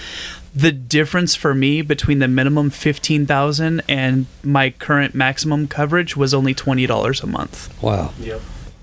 The 0.56 0.72
difference 0.72 1.34
for 1.34 1.56
me 1.56 1.82
between 1.82 2.20
the 2.20 2.28
minimum 2.28 2.70
fifteen 2.70 3.26
thousand 3.26 3.82
and 3.88 4.28
my 4.44 4.70
current 4.70 5.16
maximum 5.16 5.68
coverage 5.68 6.16
was 6.16 6.32
only 6.34 6.54
twenty 6.54 6.86
dollars 6.86 7.22
a 7.24 7.28
month. 7.28 7.74
Wow. 7.82 8.14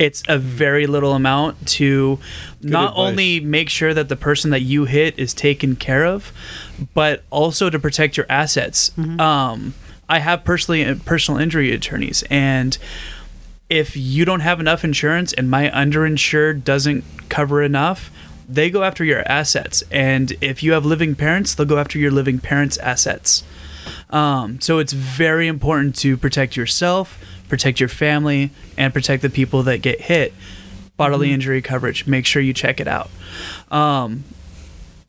It's 0.01 0.23
a 0.29 0.39
very 0.39 0.87
little 0.87 1.13
amount 1.13 1.69
to 1.79 2.19
not 2.63 2.91
advice. 2.91 2.99
only 2.99 3.41
make 3.41 3.69
sure 3.69 3.93
that 3.93 4.09
the 4.09 4.17
person 4.17 4.51
that 4.51 4.63
you 4.63 4.87
hit 4.87 5.19
is 5.19 5.35
taken 5.35 5.77
care 5.77 6.07
of, 6.07 6.33
but 6.95 7.23
also 7.31 7.69
to 7.69 7.79
protect 7.79 8.17
your 8.17 8.27
assets. 8.29 8.91
Um, 9.21 9.75
I 10.09 10.19
have 10.19 10.43
personally 10.43 10.93
personal 11.05 11.39
injury 11.39 11.71
attorneys, 11.73 12.25
and 12.31 12.77
if 13.69 13.97
you 13.97 14.25
don't 14.25 14.41
have 14.41 14.59
enough 14.59 14.83
insurance 14.85 15.33
and 15.33 15.49
my 15.51 15.69
underinsured 15.71 16.65
doesn't 16.65 17.05
cover 17.29 17.63
enough, 17.63 18.11
they 18.49 18.69
go 18.71 18.83
after 18.83 19.05
your 19.05 19.23
assets. 19.31 19.85
And 19.93 20.33
if 20.41 20.63
you 20.63 20.73
have 20.73 20.85
living 20.85 21.15
parents, 21.15 21.55
they'll 21.55 21.67
go 21.67 21.79
after 21.79 21.99
your 21.99 22.11
living 22.11 22.41
parents' 22.41 22.79
assets. 22.79 23.45
Um, 24.11 24.61
so 24.61 24.79
it's 24.79 24.93
very 24.93 25.47
important 25.47 25.95
to 25.97 26.17
protect 26.17 26.57
yourself, 26.57 27.19
protect 27.51 27.81
your 27.81 27.91
family, 27.91 28.51
and 28.79 28.95
protect 28.95 29.21
the 29.21 29.29
people 29.29 29.63
that 29.65 29.83
get 29.83 30.01
hit. 30.03 30.33
Bodily 30.97 31.33
injury 31.33 31.61
coverage, 31.61 32.07
make 32.07 32.25
sure 32.27 32.41
you 32.41 32.55
check 32.55 32.81
it 32.81 32.89
out. 32.89 33.11
Um, 33.71 34.25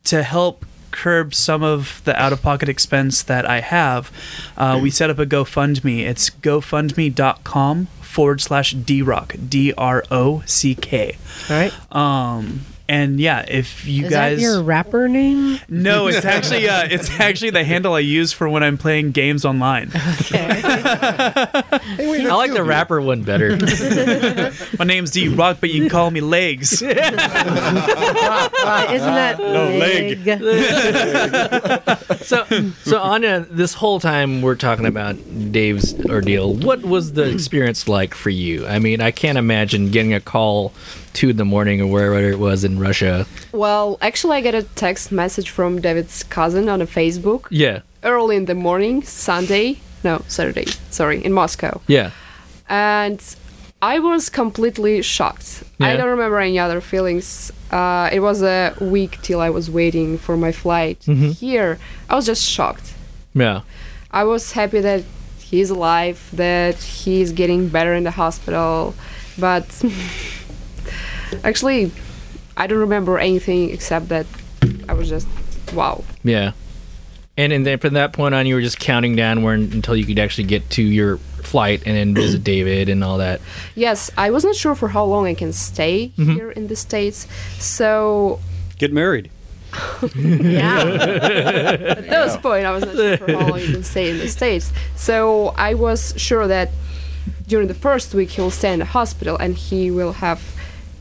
to 0.04 0.22
help 0.22 0.66
curb 0.90 1.34
some 1.34 1.62
of 1.62 2.02
the 2.04 2.14
out 2.20 2.32
of 2.32 2.42
pocket 2.42 2.68
expense 2.68 3.22
that 3.22 3.48
I 3.48 3.60
have, 3.60 4.10
uh, 4.56 4.78
we 4.82 4.90
set 4.90 5.10
up 5.10 5.18
a 5.18 5.26
GoFundMe. 5.26 6.00
It's 6.06 6.28
gofundme.com 6.28 7.86
forward 8.00 8.40
slash 8.40 8.72
drock, 8.72 9.34
D 9.48 9.72
R 9.76 10.04
O 10.10 10.42
C 10.44 10.74
K. 10.74 11.16
All 11.48 11.56
right. 11.56 11.94
Um, 11.94 12.60
and 12.92 13.18
yeah, 13.18 13.42
if 13.48 13.86
you 13.86 14.04
is 14.04 14.10
guys. 14.10 14.36
that 14.36 14.42
your 14.42 14.62
rapper 14.62 15.08
name? 15.08 15.58
no, 15.66 16.08
it's 16.08 16.24
actually 16.26 16.68
uh, 16.68 16.86
it's 16.90 17.08
actually 17.18 17.48
the 17.48 17.64
handle 17.64 17.94
I 17.94 18.00
use 18.00 18.34
for 18.34 18.50
when 18.50 18.62
I'm 18.62 18.76
playing 18.76 19.12
games 19.12 19.46
online. 19.46 19.90
I 19.94 19.98
like 22.36 22.52
the 22.52 22.62
rapper 22.62 23.00
one 23.00 23.22
better. 23.22 23.56
My 24.78 24.84
name's 24.84 25.10
D 25.10 25.28
Rock, 25.28 25.56
but 25.60 25.70
you 25.70 25.80
can 25.80 25.88
call 25.88 26.10
me 26.10 26.20
Legs. 26.20 26.82
Isn't 26.82 26.96
that 26.96 29.36
no 29.38 29.70
leg. 29.70 30.22
So, 32.22 32.44
so 32.84 32.98
Anya, 33.00 33.46
this 33.50 33.74
whole 33.74 34.00
time 34.00 34.42
we're 34.42 34.54
talking 34.54 34.86
about 34.86 35.16
Dave's 35.52 35.94
ordeal. 36.06 36.54
What 36.54 36.82
was 36.82 37.12
the 37.12 37.30
experience 37.30 37.88
like 37.88 38.14
for 38.14 38.30
you? 38.30 38.66
I 38.66 38.78
mean, 38.78 39.00
I 39.00 39.10
can't 39.10 39.38
imagine 39.38 39.90
getting 39.90 40.14
a 40.14 40.20
call 40.20 40.72
two 41.12 41.30
in 41.30 41.36
the 41.36 41.44
morning 41.44 41.80
or 41.80 41.86
wherever 41.86 42.18
it 42.30 42.38
was 42.38 42.64
in 42.64 42.78
Russia. 42.78 43.26
Well, 43.52 43.98
actually, 44.00 44.38
I 44.38 44.40
got 44.40 44.54
a 44.54 44.62
text 44.62 45.12
message 45.12 45.50
from 45.50 45.80
David's 45.80 46.22
cousin 46.24 46.68
on 46.68 46.80
a 46.80 46.86
Facebook 46.86 47.46
Yeah, 47.50 47.80
early 48.02 48.36
in 48.36 48.46
the 48.46 48.54
morning, 48.54 49.02
Sunday. 49.02 49.80
No, 50.04 50.22
Saturday. 50.28 50.66
Sorry, 50.90 51.24
in 51.24 51.32
Moscow. 51.32 51.80
yeah, 51.86 52.10
and 52.68 53.22
I 53.80 53.98
was 53.98 54.28
completely 54.30 55.02
shocked. 55.02 55.64
I 55.80 55.96
don't 55.96 56.08
remember 56.08 56.38
any 56.38 56.58
other 56.58 56.80
feelings. 56.80 57.50
Uh, 57.72 58.10
it 58.12 58.20
was 58.20 58.42
a 58.42 58.74
week 58.80 59.18
till 59.22 59.40
I 59.40 59.48
was 59.50 59.70
waiting 59.70 60.18
for 60.18 60.36
my 60.36 60.52
flight 60.52 61.00
Mm-hmm. 61.06 61.30
here. 61.30 61.78
I 62.10 62.14
was 62.14 62.26
just 62.26 62.44
shocked. 62.48 62.92
yeah. 63.34 63.62
I 64.10 64.24
was 64.24 64.52
happy 64.52 64.80
that 64.80 65.04
he's 65.38 65.70
alive, 65.70 66.28
that 66.34 66.76
he's 66.76 67.32
getting 67.32 67.68
better 67.68 67.94
in 67.94 68.04
the 68.04 68.10
hospital, 68.10 68.94
but 69.38 69.64
actually, 71.44 71.90
I 72.56 72.66
don't 72.66 72.78
remember 72.78 73.18
anything 73.18 73.70
except 73.70 74.08
that 74.08 74.26
I 74.88 74.92
was 74.92 75.08
just 75.08 75.26
wow. 75.72 76.04
Yeah. 76.22 76.52
And, 77.38 77.52
and 77.52 77.64
then 77.66 77.78
from 77.78 77.94
that 77.94 78.12
point 78.12 78.34
on, 78.34 78.46
you 78.46 78.54
were 78.54 78.60
just 78.60 78.78
counting 78.78 79.16
down 79.16 79.42
where 79.42 79.54
until 79.54 79.96
you 79.96 80.04
could 80.04 80.18
actually 80.18 80.44
get 80.44 80.68
to 80.70 80.82
your 80.82 81.18
flight 81.42 81.82
and 81.86 81.96
then 81.96 82.14
visit 82.14 82.42
David 82.52 82.88
and 82.88 83.04
all 83.04 83.18
that. 83.18 83.40
Yes, 83.74 84.10
I 84.16 84.30
was 84.30 84.44
not 84.44 84.56
sure 84.56 84.74
for 84.74 84.88
how 84.88 85.04
long 85.04 85.26
I 85.26 85.34
can 85.34 85.52
stay 85.52 86.12
mm-hmm. 86.16 86.32
here 86.32 86.50
in 86.50 86.68
the 86.68 86.76
States, 86.76 87.26
so 87.58 88.40
Get 88.78 88.92
married. 88.92 89.30
Yeah. 90.16 90.80
At 90.80 92.08
this 92.10 92.36
point, 92.38 92.66
I 92.66 92.72
was 92.72 92.84
not 92.84 92.94
sure 92.96 93.16
for 93.16 93.32
how 93.32 93.48
long 93.48 93.60
you 93.60 93.72
can 93.72 93.84
stay 93.84 94.10
in 94.10 94.18
the 94.18 94.28
States. 94.28 94.72
So 94.96 95.54
I 95.56 95.74
was 95.74 96.14
sure 96.16 96.48
that 96.48 96.70
during 97.46 97.68
the 97.68 97.74
first 97.74 98.12
week 98.12 98.30
he'll 98.30 98.50
stay 98.50 98.72
in 98.72 98.80
the 98.80 98.86
hospital 98.86 99.36
and 99.36 99.54
he 99.54 99.90
will 99.90 100.14
have 100.14 100.42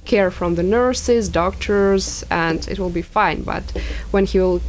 care 0.05 0.29
from 0.29 0.55
the 0.55 0.63
nurses, 0.63 1.27
doctors, 1.27 2.23
and 2.29 2.67
it 2.67 2.77
will 2.77 2.89
be 2.89 3.01
fine. 3.01 3.41
But 3.41 3.63
when 4.11 4.25
he 4.25 4.39
will 4.39 4.61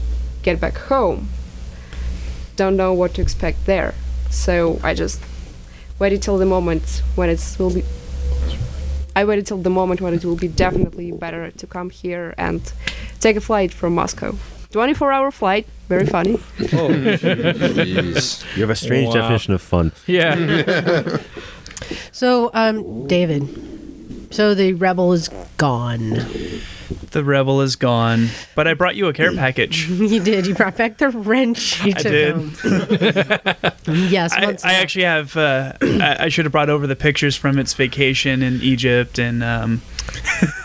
get 0.43 0.59
back 0.59 0.77
home, 0.79 1.29
don't 2.57 2.77
know 2.77 2.93
what 2.95 3.13
to 3.15 3.23
expect 3.23 3.67
there. 3.67 3.95
So 4.31 4.81
I 4.83 4.95
just 4.95 5.21
waited 6.03 6.21
till 6.21 6.37
the 6.37 6.45
moment 6.57 7.01
when 7.15 7.31
it 7.31 7.41
will 7.61 7.73
be. 7.73 7.85
I 9.15 9.25
waited 9.25 9.47
till 9.47 9.59
the 9.59 9.71
moment 9.71 10.01
when 10.01 10.15
it 10.15 10.25
will 10.25 10.35
be 10.35 10.49
definitely 10.49 11.13
better 11.13 11.53
to 11.53 11.67
come 11.69 11.91
here 11.91 12.35
and 12.37 12.61
take 13.21 13.37
a 13.37 13.41
flight 13.41 13.73
from 13.73 13.95
Moscow. 13.95 14.35
24 14.73 15.13
hour 15.13 15.31
flight, 15.31 15.65
very 15.89 16.07
funny. 16.07 16.35
Jeez. 16.59 18.43
you 18.57 18.63
have 18.63 18.71
a 18.71 18.75
strange 18.75 19.09
Wow. 19.15 19.21
definition 19.21 19.55
of 19.55 19.63
fun. 19.63 19.93
Yeah. 20.09 21.19
so, 22.13 22.51
um, 22.53 23.07
David. 23.07 23.43
So 24.35 24.55
the 24.55 24.73
rebel 24.73 25.13
is 25.13 25.29
gone. 25.57 26.19
The 27.11 27.25
rebel 27.25 27.61
is 27.61 27.77
gone, 27.77 28.29
but 28.55 28.67
I 28.69 28.75
brought 28.75 28.97
you 28.97 29.07
a 29.09 29.13
care 29.13 29.33
package. 29.37 29.89
You 30.13 30.21
did. 30.21 30.47
You 30.47 30.55
brought 30.55 30.77
back 30.77 30.99
the 30.99 31.11
wrench. 31.11 31.83
You 31.85 31.93
I 31.97 32.03
took 32.03 32.13
did. 32.13 33.73
yes. 34.11 34.33
I, 34.33 34.57
I 34.65 34.75
actually 34.75 35.05
have. 35.05 35.37
Uh, 35.37 35.73
I, 35.81 36.17
I 36.21 36.29
should 36.29 36.45
have 36.45 36.53
brought 36.53 36.69
over 36.69 36.87
the 36.87 36.97
pictures 36.97 37.37
from 37.37 37.59
its 37.59 37.73
vacation 37.73 38.43
in 38.43 38.61
Egypt, 38.63 39.19
and 39.19 39.43
um, 39.43 39.81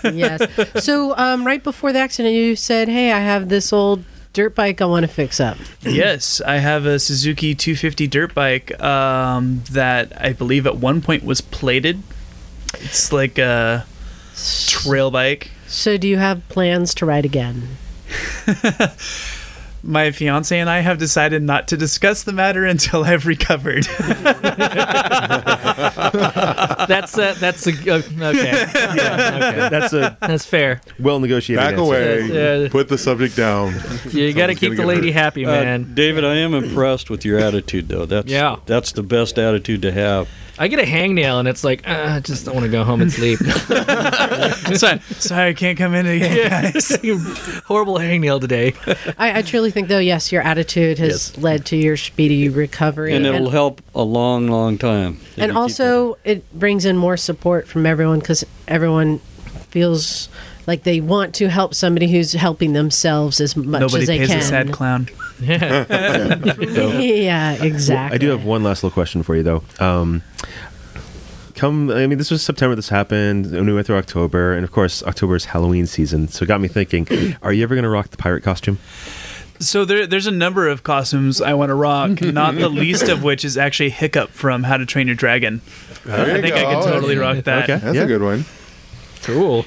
yes. 0.03 0.45
So, 0.83 1.15
um, 1.17 1.45
right 1.45 1.63
before 1.63 1.93
the 1.93 1.99
accident, 1.99 2.35
you 2.35 2.55
said, 2.55 2.89
"Hey, 2.89 3.11
I 3.11 3.19
have 3.19 3.49
this 3.49 3.71
old 3.71 4.03
dirt 4.33 4.55
bike 4.55 4.81
I 4.81 4.85
want 4.85 5.03
to 5.03 5.07
fix 5.07 5.39
up." 5.39 5.57
yes, 5.81 6.41
I 6.41 6.57
have 6.57 6.85
a 6.85 6.99
Suzuki 6.99 7.55
250 7.55 8.07
dirt 8.07 8.33
bike 8.33 8.81
um, 8.81 9.63
that 9.71 10.19
I 10.19 10.33
believe 10.33 10.65
at 10.67 10.77
one 10.77 11.01
point 11.01 11.23
was 11.23 11.41
plated. 11.41 12.01
It's 12.73 13.13
like 13.13 13.37
a 13.37 13.85
trail 14.67 15.11
bike. 15.11 15.51
So, 15.67 15.97
do 15.97 16.07
you 16.07 16.17
have 16.17 16.47
plans 16.49 16.93
to 16.95 17.05
write 17.05 17.25
again? 17.25 17.77
My 19.83 20.11
fiance 20.11 20.57
and 20.59 20.69
I 20.69 20.79
have 20.79 20.97
decided 20.97 21.43
not 21.43 21.67
to 21.69 21.77
discuss 21.77 22.23
the 22.23 22.33
matter 22.33 22.65
until 22.65 23.03
I've 23.05 23.25
recovered. 23.25 23.83
that's 26.87 27.17
uh, 27.17 27.35
that's 27.39 27.67
a 27.67 27.71
uh, 27.71 28.01
okay. 28.29 28.65
Yeah, 28.73 29.39
okay. 29.39 29.69
That's 29.69 29.93
a 29.93 30.17
That's 30.19 30.45
fair. 30.45 30.81
well 30.99 31.19
negotiated. 31.19 31.61
Back 31.63 31.73
answer. 31.77 31.83
away. 31.83 32.61
Yeah. 32.63 32.67
Put 32.69 32.89
the 32.89 32.97
subject 32.97 33.35
down. 33.37 33.75
You 34.11 34.33
got 34.33 34.47
to 34.47 34.55
keep 34.55 34.75
the 34.75 34.85
lady 34.85 35.11
hurt. 35.11 35.19
happy, 35.23 35.45
Uh, 35.45 35.51
man. 35.51 35.93
David, 35.93 36.25
I 36.25 36.35
am 36.37 36.53
impressed 36.53 37.09
with 37.09 37.23
your 37.23 37.39
attitude, 37.39 37.87
though. 37.87 38.05
That's 38.05 38.29
Yeah. 38.29 38.57
that's 38.65 38.91
the 38.93 39.03
best 39.03 39.37
attitude 39.37 39.81
to 39.83 39.91
have. 39.91 40.27
I 40.59 40.67
get 40.67 40.79
a 40.79 40.83
hangnail 40.83 41.39
and 41.39 41.47
it's 41.47 41.63
like, 41.63 41.87
uh, 41.87 42.05
I 42.15 42.19
just 42.19 42.45
don't 42.45 42.55
want 42.55 42.65
to 42.65 42.71
go 42.71 42.83
home 42.83 43.01
and 43.01 43.11
sleep. 43.11 43.39
sorry, 44.75 44.99
sorry, 45.19 45.49
I 45.49 45.53
can't 45.53 45.77
come 45.77 45.93
in 45.93 46.05
again, 46.07 46.71
guys. 46.73 46.89
Horrible 47.65 47.95
hangnail 47.95 48.41
today. 48.41 48.73
I, 49.17 49.39
I 49.39 49.41
truly 49.43 49.71
think, 49.71 49.87
though, 49.87 49.99
yes, 49.99 50.31
your 50.31 50.41
attitude 50.41 50.97
has 50.99 51.07
Yes. 51.07 51.37
led 51.37 51.65
to 51.67 51.75
your 51.77 51.95
speedy 51.97 52.49
recovery, 52.49 53.13
And 53.15 53.25
it'll 53.25 53.49
help 53.51 53.81
a 53.93 54.03
long, 54.03 54.47
long 54.47 54.77
time. 54.77 55.19
and 55.37 55.51
also 55.51 56.17
it 56.23 56.51
brings 56.57 56.85
in 56.85 56.97
more 56.97 57.17
support 57.17 57.67
from 57.67 57.85
everyone 57.85 58.19
because 58.19 58.43
everyone 58.67 59.19
feels 59.69 60.29
like 60.65 60.83
they 60.83 60.99
want 61.01 61.35
to 61.35 61.49
help 61.49 61.73
somebody 61.73 62.09
who's 62.11 62.33
helping 62.33 62.73
themselves 62.73 63.39
as 63.39 63.55
much 63.55 63.79
Nobody 63.79 64.01
as 64.01 64.07
they 64.07 64.17
pays 64.19 64.27
can. 64.29 64.39
a 64.39 64.41
sad 64.41 64.71
clown. 64.73 65.07
yeah, 65.39 65.85
exactly. 67.63 68.15
I 68.15 68.17
do 68.17 68.29
have 68.29 68.43
one 68.43 68.63
last 68.63 68.83
little 68.83 68.93
question 68.93 69.23
for 69.23 69.35
you, 69.35 69.43
though. 69.43 69.63
Um, 69.79 70.23
come, 71.57 71.89
I 71.91 72.07
mean, 72.07 72.17
this 72.17 72.31
was 72.31 72.41
September. 72.41 72.75
This 72.75 72.87
happened, 72.89 73.47
and 73.47 73.67
we 73.67 73.73
went 73.73 73.85
through 73.87 73.97
October, 73.97 74.53
and 74.53 74.63
of 74.63 74.71
course, 74.71 75.03
October 75.03 75.35
is 75.35 75.45
Halloween 75.45 75.85
season, 75.85 76.29
so 76.29 76.43
it 76.43 76.47
got 76.47 76.61
me 76.61 76.69
thinking: 76.69 77.07
Are 77.41 77.51
you 77.51 77.63
ever 77.63 77.75
going 77.75 77.83
to 77.83 77.89
rock 77.89 78.09
the 78.11 78.17
pirate 78.17 78.43
costume? 78.43 78.79
So 79.59 79.83
there, 79.85 80.05
there's 80.05 80.27
a 80.27 80.31
number 80.31 80.67
of 80.67 80.83
costumes 80.83 81.41
I 81.41 81.53
want 81.55 81.69
to 81.71 81.75
rock, 81.75 82.21
not 82.21 82.55
the 82.55 82.69
least 82.69 83.09
of 83.09 83.23
which 83.23 83.43
is 83.43 83.57
actually 83.57 83.89
Hiccup 83.89 84.29
from 84.29 84.63
How 84.63 84.77
to 84.77 84.85
Train 84.85 85.07
Your 85.07 85.15
Dragon. 85.15 85.61
There 86.05 86.15
I 86.33 86.35
you 86.35 86.41
think 86.43 86.55
I 86.55 86.61
go. 86.61 86.81
could 86.83 86.91
totally 86.91 87.17
rock 87.17 87.43
that. 87.45 87.63
Okay. 87.63 87.77
That's 87.83 87.95
Yeah. 87.95 88.03
a 88.03 88.07
good 88.07 88.21
one. 88.21 88.45
Cool. 89.23 89.65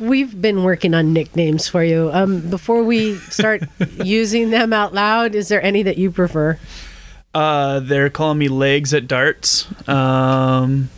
We've 0.00 0.40
been 0.40 0.64
working 0.64 0.94
on 0.94 1.12
nicknames 1.12 1.68
for 1.68 1.84
you. 1.84 2.10
Um, 2.12 2.40
before 2.50 2.82
we 2.82 3.16
start 3.16 3.62
using 4.02 4.50
them 4.50 4.72
out 4.72 4.94
loud, 4.94 5.34
is 5.34 5.48
there 5.48 5.62
any 5.62 5.82
that 5.82 5.98
you 5.98 6.10
prefer? 6.10 6.58
Uh, 7.34 7.80
they're 7.80 8.10
calling 8.10 8.38
me 8.38 8.48
legs 8.48 8.92
at 8.94 9.06
darts. 9.06 9.66
Um, 9.88 10.88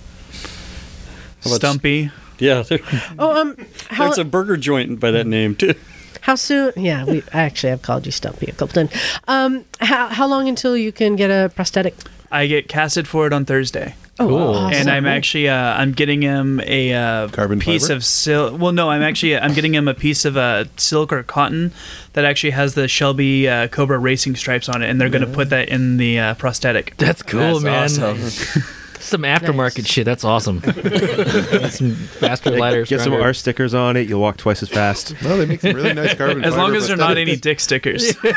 How 1.43 1.51
about- 1.51 1.57
Stumpy. 1.57 2.11
Yeah, 2.39 2.62
Oh, 3.18 3.39
um, 3.39 3.57
how, 3.91 4.05
there's 4.07 4.16
a 4.16 4.24
burger 4.24 4.57
joint 4.57 4.99
by 4.99 5.11
that 5.11 5.26
name 5.26 5.55
too. 5.55 5.74
how 6.22 6.37
soon? 6.37 6.72
Yeah, 6.74 7.05
we 7.05 7.22
I 7.35 7.43
actually 7.43 7.70
I've 7.72 7.83
called 7.83 8.07
you 8.07 8.12
Stumpy 8.12 8.47
a 8.47 8.53
couple 8.53 8.68
times. 8.68 8.93
Um, 9.28 9.66
how 9.81 10.07
how 10.09 10.26
long 10.26 10.49
until 10.49 10.74
you 10.74 10.91
can 10.91 11.16
get 11.16 11.31
a 11.31 11.51
prosthetic? 11.55 11.95
I 12.33 12.47
get 12.47 12.66
casted 12.66 13.07
for 13.07 13.26
it 13.26 13.35
on 13.35 13.45
Thursday. 13.45 13.95
Oh, 14.21 14.29
Cool. 14.29 14.39
awesome. 14.55 14.75
and 14.81 14.91
I'm 14.91 15.07
actually 15.07 15.49
uh, 15.49 15.55
I'm 15.57 15.93
getting 15.93 16.21
him 16.23 16.61
a 16.66 16.93
uh, 16.93 17.29
Carbon 17.29 17.59
piece 17.59 17.85
fiber? 17.89 17.95
of 17.97 18.05
silk. 18.05 18.61
Well, 18.61 18.73
no, 18.73 18.91
I'm 18.91 19.03
actually 19.03 19.37
I'm 19.39 19.55
getting 19.55 19.75
him 19.75 19.89
a 19.89 19.95
piece 19.95 20.25
of 20.27 20.37
uh, 20.37 20.66
silk 20.77 21.11
or 21.12 21.23
cotton 21.23 21.73
that 22.12 22.25
actually 22.25 22.51
has 22.51 22.75
the 22.75 22.87
Shelby 22.87 23.49
uh, 23.49 23.68
Cobra 23.68 23.99
racing 23.99 24.37
stripes 24.37 24.68
on 24.68 24.83
it, 24.83 24.91
and 24.91 25.01
they're 25.01 25.09
going 25.09 25.27
to 25.27 25.33
put 25.33 25.49
that 25.51 25.68
in 25.71 25.97
the 25.97 26.18
uh, 26.18 26.35
prosthetic. 26.35 26.97
That's 26.99 27.23
cool, 27.23 27.61
That's 27.61 27.99
man. 27.99 28.16
awesome. 28.16 28.62
Some 29.01 29.22
aftermarket 29.22 29.86
shit. 29.86 30.05
That's 30.05 30.24
awesome. 30.24 30.61
some 31.70 31.94
faster, 31.94 32.51
lighter, 32.51 32.84
Get 32.84 33.01
some. 33.01 33.14
R 33.14 33.32
stickers 33.34 33.74
on 33.74 33.96
it. 33.96 34.09
You'll 34.09 34.20
walk 34.20 34.36
twice 34.36 34.62
as 34.62 34.68
fast. 34.68 35.14
No, 35.22 35.36
they 35.36 35.46
make 35.46 35.61
some 35.61 35.74
really 35.76 35.92
nice 35.92 36.14
carbon. 36.14 36.44
As 36.51 36.57
long 36.57 36.68
fiber 36.68 36.76
as 36.78 36.88
they're 36.88 36.96
not 36.96 37.16
any 37.18 37.36
dick 37.36 37.61
stickers. 37.61 38.14
oh 38.24 38.30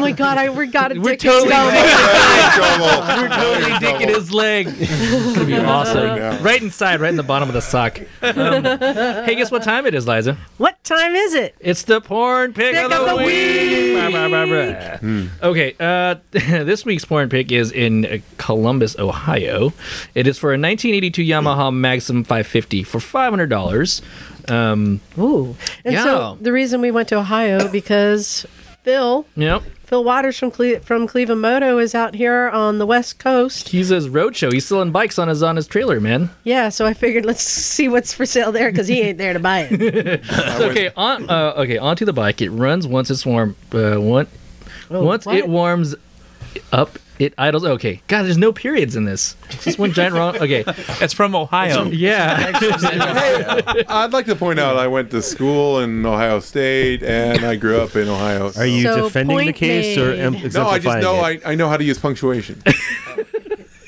my 0.00 0.12
god, 0.12 0.38
I 0.38 0.54
forgot 0.54 0.96
a 0.96 1.00
We're 1.00 1.10
dick 1.12 1.20
totally, 1.20 1.48
Stumpy. 1.48 1.76
we're 3.20 3.28
totally 3.28 3.70
dicking 3.72 4.14
his 4.14 4.32
leg. 4.32 4.66
It's 4.68 5.34
gonna 5.34 5.46
be 5.46 5.56
awesome. 5.56 6.04
now. 6.16 6.38
Right 6.42 6.62
inside, 6.62 7.00
right 7.00 7.10
in 7.10 7.16
the 7.16 7.22
bottom 7.22 7.48
of 7.48 7.54
the 7.54 7.60
sock. 7.60 8.00
Um, 8.22 8.64
hey, 8.64 9.34
guess 9.34 9.50
what 9.50 9.62
time 9.62 9.86
it 9.86 9.94
is, 9.94 10.06
Liza? 10.06 10.36
What 10.58 10.71
time 10.84 11.14
is 11.14 11.34
it? 11.34 11.54
It's 11.60 11.82
the 11.82 12.00
porn 12.00 12.52
pick, 12.52 12.74
Pick 12.74 12.84
of 12.84 12.90
the, 12.90 13.00
of 13.00 13.08
the 13.18 13.24
week. 13.24 13.92
Blah, 13.94 14.10
blah, 14.28 14.46
blah, 14.46 14.98
blah. 15.00 15.48
Okay, 15.48 15.74
uh, 15.80 16.16
this 16.64 16.84
week's 16.84 17.04
porn 17.04 17.28
pick 17.28 17.52
is 17.52 17.70
in 17.72 18.04
uh, 18.06 18.18
Columbus, 18.38 18.98
Ohio. 18.98 19.72
It 20.14 20.26
is 20.26 20.38
for 20.38 20.48
a 20.50 20.58
1982 20.58 21.22
Yamaha 21.22 21.72
Maxim 21.74 22.24
550 22.24 22.82
for 22.82 22.98
$500. 22.98 24.02
Um, 24.50 25.00
Ooh, 25.18 25.56
and 25.84 25.94
Yeah. 25.94 26.02
so 26.04 26.38
the 26.40 26.52
reason 26.52 26.80
we 26.80 26.90
went 26.90 27.08
to 27.10 27.16
Ohio 27.18 27.68
because 27.68 28.44
Phil 28.82 29.24
yep. 29.36 29.62
Phil 29.84 30.02
Waters 30.02 30.38
from 30.38 30.50
Cle- 30.50 30.80
from 30.80 31.06
Cleveland 31.06 31.40
Moto 31.40 31.78
is 31.78 31.94
out 31.94 32.14
here 32.14 32.48
on 32.48 32.78
the 32.78 32.86
West 32.86 33.18
Coast. 33.18 33.68
He's 33.68 33.88
his 33.90 34.08
roadshow. 34.08 34.52
He's 34.52 34.66
selling 34.66 34.90
bikes 34.90 35.18
on 35.18 35.28
his 35.28 35.42
on 35.42 35.54
his 35.56 35.66
trailer, 35.68 36.00
man. 36.00 36.30
Yeah, 36.44 36.68
so 36.68 36.84
I 36.86 36.94
figured 36.94 37.24
let's 37.24 37.42
see 37.44 37.88
what's 37.88 38.12
for 38.12 38.26
sale 38.26 38.50
there 38.50 38.70
because 38.72 38.88
he 38.88 39.00
ain't 39.00 39.18
there 39.18 39.34
to 39.34 39.38
buy 39.40 39.68
it. 39.70 40.22
okay, 40.60 40.90
on 40.96 41.30
uh, 41.30 41.52
okay, 41.58 41.78
onto 41.78 42.04
the 42.04 42.12
bike. 42.12 42.40
It 42.42 42.50
runs 42.50 42.86
once 42.86 43.10
it's 43.10 43.24
warm. 43.24 43.54
Uh, 43.72 43.96
one, 43.96 44.26
Oh, 44.90 45.04
once 45.04 45.26
what? 45.26 45.36
it 45.36 45.48
warms 45.48 45.94
up, 46.72 46.98
it 47.22 47.34
idles. 47.38 47.64
Okay, 47.64 48.02
God, 48.08 48.22
there's 48.24 48.38
no 48.38 48.52
periods 48.52 48.96
in 48.96 49.04
this. 49.04 49.36
It's 49.50 49.64
just 49.64 49.78
one 49.78 49.92
giant 49.92 50.14
wrong. 50.14 50.36
Okay, 50.36 50.64
It's 51.00 51.12
from 51.14 51.34
Ohio. 51.34 51.84
yeah. 51.86 52.52
I'd 53.88 54.12
like 54.12 54.26
to 54.26 54.36
point 54.36 54.58
out 54.58 54.76
I 54.76 54.86
went 54.88 55.10
to 55.12 55.22
school 55.22 55.80
in 55.80 56.04
Ohio 56.04 56.40
State 56.40 57.02
and 57.02 57.44
I 57.44 57.56
grew 57.56 57.80
up 57.80 57.94
in 57.96 58.08
Ohio. 58.08 58.50
Are 58.56 58.66
you 58.66 58.82
So, 58.82 59.04
defending 59.04 59.36
the 59.38 59.44
point 59.44 59.56
case 59.56 59.96
or 59.98 60.08
made. 60.10 60.20
em- 60.20 60.50
No, 60.52 60.68
I 60.68 60.78
just 60.78 60.98
know? 61.00 61.16
I, 61.20 61.40
I 61.44 61.54
know 61.54 61.68
how 61.68 61.76
to 61.76 61.84
use 61.84 61.98
punctuation. 61.98 62.62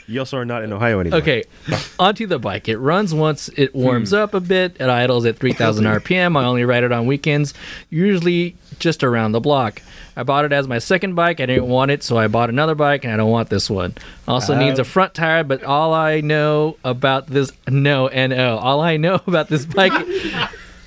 You 0.06 0.20
also 0.20 0.36
are 0.38 0.44
not 0.44 0.62
in 0.62 0.72
Ohio 0.72 1.00
anymore. 1.00 1.20
Okay, 1.20 1.44
onto 1.98 2.26
the 2.26 2.38
bike. 2.38 2.68
It 2.68 2.76
runs 2.78 3.14
once 3.14 3.48
it 3.56 3.74
warms 3.74 4.10
Hmm. 4.10 4.16
up 4.16 4.34
a 4.34 4.40
bit. 4.40 4.76
It 4.78 4.88
idles 4.88 5.24
at 5.26 5.38
3,000 5.38 5.84
RPM. 6.00 6.36
I 6.36 6.44
only 6.44 6.64
ride 6.64 6.84
it 6.84 6.92
on 6.92 7.06
weekends, 7.06 7.54
usually 7.90 8.56
just 8.78 9.02
around 9.02 9.32
the 9.32 9.40
block. 9.40 9.80
I 10.16 10.22
bought 10.22 10.44
it 10.44 10.52
as 10.52 10.68
my 10.68 10.78
second 10.78 11.14
bike. 11.14 11.40
I 11.40 11.46
didn't 11.46 11.66
want 11.66 11.90
it, 11.90 12.02
so 12.04 12.16
I 12.16 12.28
bought 12.28 12.48
another 12.48 12.74
bike, 12.76 13.04
and 13.04 13.12
I 13.12 13.16
don't 13.16 13.30
want 13.30 13.48
this 13.50 13.68
one. 13.68 13.94
Also 14.28 14.54
needs 14.54 14.78
a 14.78 14.84
front 14.84 15.12
tire, 15.14 15.42
but 15.42 15.64
all 15.64 15.92
I 15.92 16.20
know 16.20 16.76
about 16.84 17.26
this, 17.26 17.50
no, 17.68 18.06
N-O, 18.06 18.56
all 18.58 18.80
I 18.80 18.96
know 18.96 19.14
about 19.26 19.48
this 19.48 19.64
bike, 19.66 19.92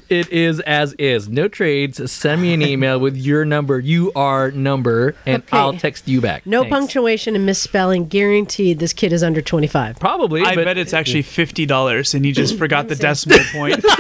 it 0.10 0.30
is 0.32 0.60
as 0.62 0.94
is. 0.94 1.28
No 1.30 1.48
trades. 1.48 2.12
Send 2.12 2.42
me 2.42 2.54
an 2.54 2.62
email 2.68 3.00
with 3.00 3.16
your 3.18 3.46
number, 3.46 3.80
you 3.80 4.12
are 4.16 4.52
number, 4.52 5.16
and 5.26 5.44
Okay. 5.44 5.58
I'll 5.58 5.74
text 5.74 6.08
you 6.08 6.22
back. 6.22 6.46
No 6.46 6.62
Thanks. 6.62 6.76
punctuation 6.76 7.36
and 7.36 7.46
misspelling. 7.46 8.08
Guaranteed 8.08 8.80
this 8.80 8.94
kid 8.94 9.14
is 9.14 9.24
under 9.24 9.42
25. 9.42 10.00
Probably, 10.00 10.42
I 10.44 10.56
but 10.56 10.66
bet 10.66 10.78
it's 10.78 10.94
actually 10.94 11.22
fifty 11.22 11.66
dollars, 11.66 12.14
and 12.14 12.26
he 12.26 12.32
just 12.32 12.58
forgot 12.58 12.88
the 12.88 12.96
decimal 12.96 13.40
point. 13.54 13.84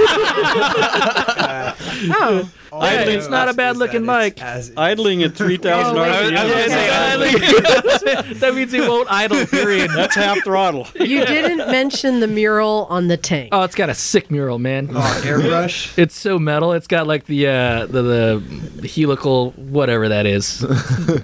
Oh, 2.10 2.49
yeah, 2.74 3.01
it's 3.03 3.30
not 3.30 3.49
a 3.49 3.53
bad 3.53 3.78
looking 3.78 4.05
bike. 4.05 4.39
Idling 4.78 5.24
at 5.24 5.34
3,000 5.36 5.97
Oh. 5.97 6.01
RPM. 6.03 6.36
I 6.38 6.43
was 6.43 6.53
gonna 6.53 6.70
say, 6.70 6.89
idling. 6.89 7.34
that 8.39 8.55
means 8.55 8.74
it 8.74 8.82
won't 8.88 9.11
idle. 9.11 9.45
Period. 9.47 9.91
That's 9.91 10.15
half 10.15 10.43
throttle. 10.43 10.88
you 10.95 11.26
didn't 11.26 11.70
mention 11.72 12.20
the 12.20 12.28
mural 12.28 12.88
on 12.89 13.07
the 13.07 13.18
tank. 13.18 13.49
Oh, 13.51 13.63
it's 13.63 13.76
got 13.76 13.89
a 13.89 13.93
sick 13.93 14.30
mural, 14.32 14.59
man. 14.59 14.89
Oh, 14.91 15.22
airbrush. 15.24 15.97
It's 15.97 16.15
so 16.15 16.38
metal. 16.39 16.74
It's 16.74 16.88
got 16.88 17.07
like 17.07 17.26
the 17.26 17.47
uh, 17.47 17.86
the, 17.88 18.01
the 18.01 18.88
helical 18.88 19.51
whatever 19.51 20.09
that 20.09 20.26
is. 20.26 20.65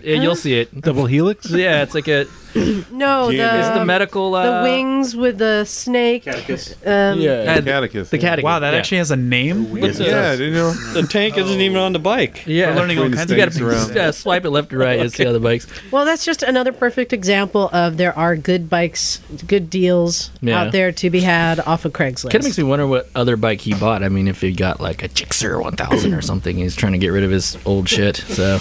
Yeah, 0.03 0.21
You'll 0.21 0.35
see 0.35 0.59
it. 0.59 0.81
Double 0.81 1.05
helix? 1.05 1.49
Yeah, 1.49 1.83
it's 1.83 1.93
like 1.95 2.07
a 2.07 2.25
no, 2.91 3.28
the, 3.28 3.36
Yeah, 3.36 3.68
it's 3.68 3.78
the 3.78 3.86
medical 3.86 4.32
the 4.32 4.60
uh, 4.60 4.64
wings 4.64 5.16
with 5.16 5.38
the 5.38 5.66
snake. 5.66 6.28
Um, 6.28 7.20
Yeah, 7.20 7.60
the, 7.60 7.62
Catechist. 7.72 8.12
the 8.12 8.18
catechism. 8.18 8.43
wow, 8.43 8.60
that 8.60 8.74
yeah. 8.74 8.80
actually 8.80 8.97
has 8.99 9.12
a 9.12 9.16
name. 9.16 9.76
It's 9.78 9.99
a- 9.99 10.06
Yeah, 10.06 10.34
you 10.34 10.51
know? 10.51 10.72
The 10.93 11.04
tank 11.04 11.38
isn't 11.38 11.60
even 11.62 11.78
on 11.78 11.93
the 11.93 11.99
bike. 11.99 12.43
Yeah, 12.45 12.70
We're 12.70 12.76
learning 12.82 12.99
all 12.99 13.10
kinds 13.10 13.32
of 13.32 13.38
You 13.38 13.43
things 13.45 13.58
gotta 13.60 13.70
around. 13.70 13.97
uh, 13.97 14.12
swipe 14.12 14.45
it 14.45 14.49
left 14.51 14.70
to 14.70 14.78
right. 14.78 14.99
You'll 14.99 15.10
see 15.10 15.26
other 15.26 15.39
bikes. 15.39 15.68
Well, 15.91 16.06
that's 16.06 16.24
just 16.26 16.43
another 16.43 16.72
perfect 16.72 17.14
example 17.14 17.70
of 17.74 17.97
there 17.97 18.18
are 18.18 18.36
good 18.36 18.70
bikes, 18.70 19.20
good 19.47 19.70
deals 19.70 20.32
Yeah. 20.41 20.62
out 20.64 20.72
there 20.72 20.91
to 20.91 21.10
be 21.10 21.22
had 21.22 21.60
off 21.62 21.86
of 21.86 21.93
Craigslist. 21.93 22.32
Kind 22.32 22.36
of 22.36 22.43
makes 22.43 22.58
me 22.58 22.64
wonder 22.64 22.86
what 22.88 23.10
other 23.16 23.36
bike 23.38 23.62
he 23.62 23.74
bought. 23.74 24.04
I 24.04 24.10
mean, 24.10 24.28
if 24.28 24.41
he 24.41 24.51
got 24.51 24.80
like 24.80 25.01
a 25.04 25.10
Gixxer 25.10 25.62
1000 25.62 26.14
or 26.14 26.22
something, 26.22 26.58
he's 26.58 26.76
trying 26.76 26.91
to 26.93 26.97
get 26.99 27.10
rid 27.10 27.24
of 27.24 27.32
his 27.32 27.58
old 27.66 27.89
shit. 27.89 28.18
So 28.18 28.60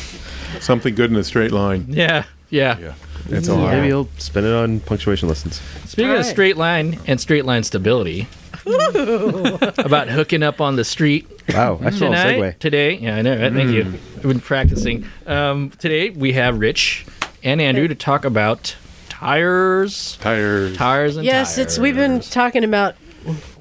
Something 0.61 0.95
good 0.95 1.11
in 1.11 1.17
a 1.17 1.25
straight 1.25 1.51
line. 1.51 1.87
yeah, 1.89 2.25
yeah. 2.51 2.79
Yeah. 2.79 2.93
That's 3.29 3.49
all. 3.49 3.67
Maybe 3.69 3.87
you'll 3.89 4.09
spend 4.19 4.47
it 4.47 4.53
on 4.53 4.81
punctuation 4.81 5.29
lessons. 5.29 5.61
Speaking 5.87 6.11
of 6.11 6.17
Alright. 6.17 6.27
straight 6.27 6.57
line 6.57 6.99
and 7.07 7.21
straight 7.21 7.45
line 7.45 7.63
stability, 7.63 8.27
about 8.67 10.09
hooking 10.09 10.43
up 10.43 10.61
on 10.61 10.77
the 10.77 10.85
street 10.85 11.29
Wow, 11.53 11.77
that's 11.77 11.97
a 11.97 12.01
little 12.01 12.15
tonight, 12.15 12.39
segue. 12.41 12.59
today. 12.59 12.95
Yeah, 12.99 13.17
I 13.17 13.23
know. 13.23 13.37
Right? 13.41 13.53
Thank 13.53 13.71
you. 13.71 13.83
I've 14.17 14.23
been 14.23 14.41
practicing. 14.41 15.05
Um, 15.27 15.71
today 15.71 16.11
we 16.11 16.33
have 16.35 16.59
Rich 16.59 17.05
and 17.43 17.61
Andrew 17.61 17.89
to 17.89 17.95
talk 17.95 18.25
about 18.25 18.77
tires, 19.09 20.17
Tires. 20.21 20.77
tires, 20.77 21.17
and 21.17 21.25
yes, 21.25 21.59
it's 21.59 21.79
we've 21.79 21.97
been 21.97 22.21
talking 22.21 22.65
about 22.65 22.95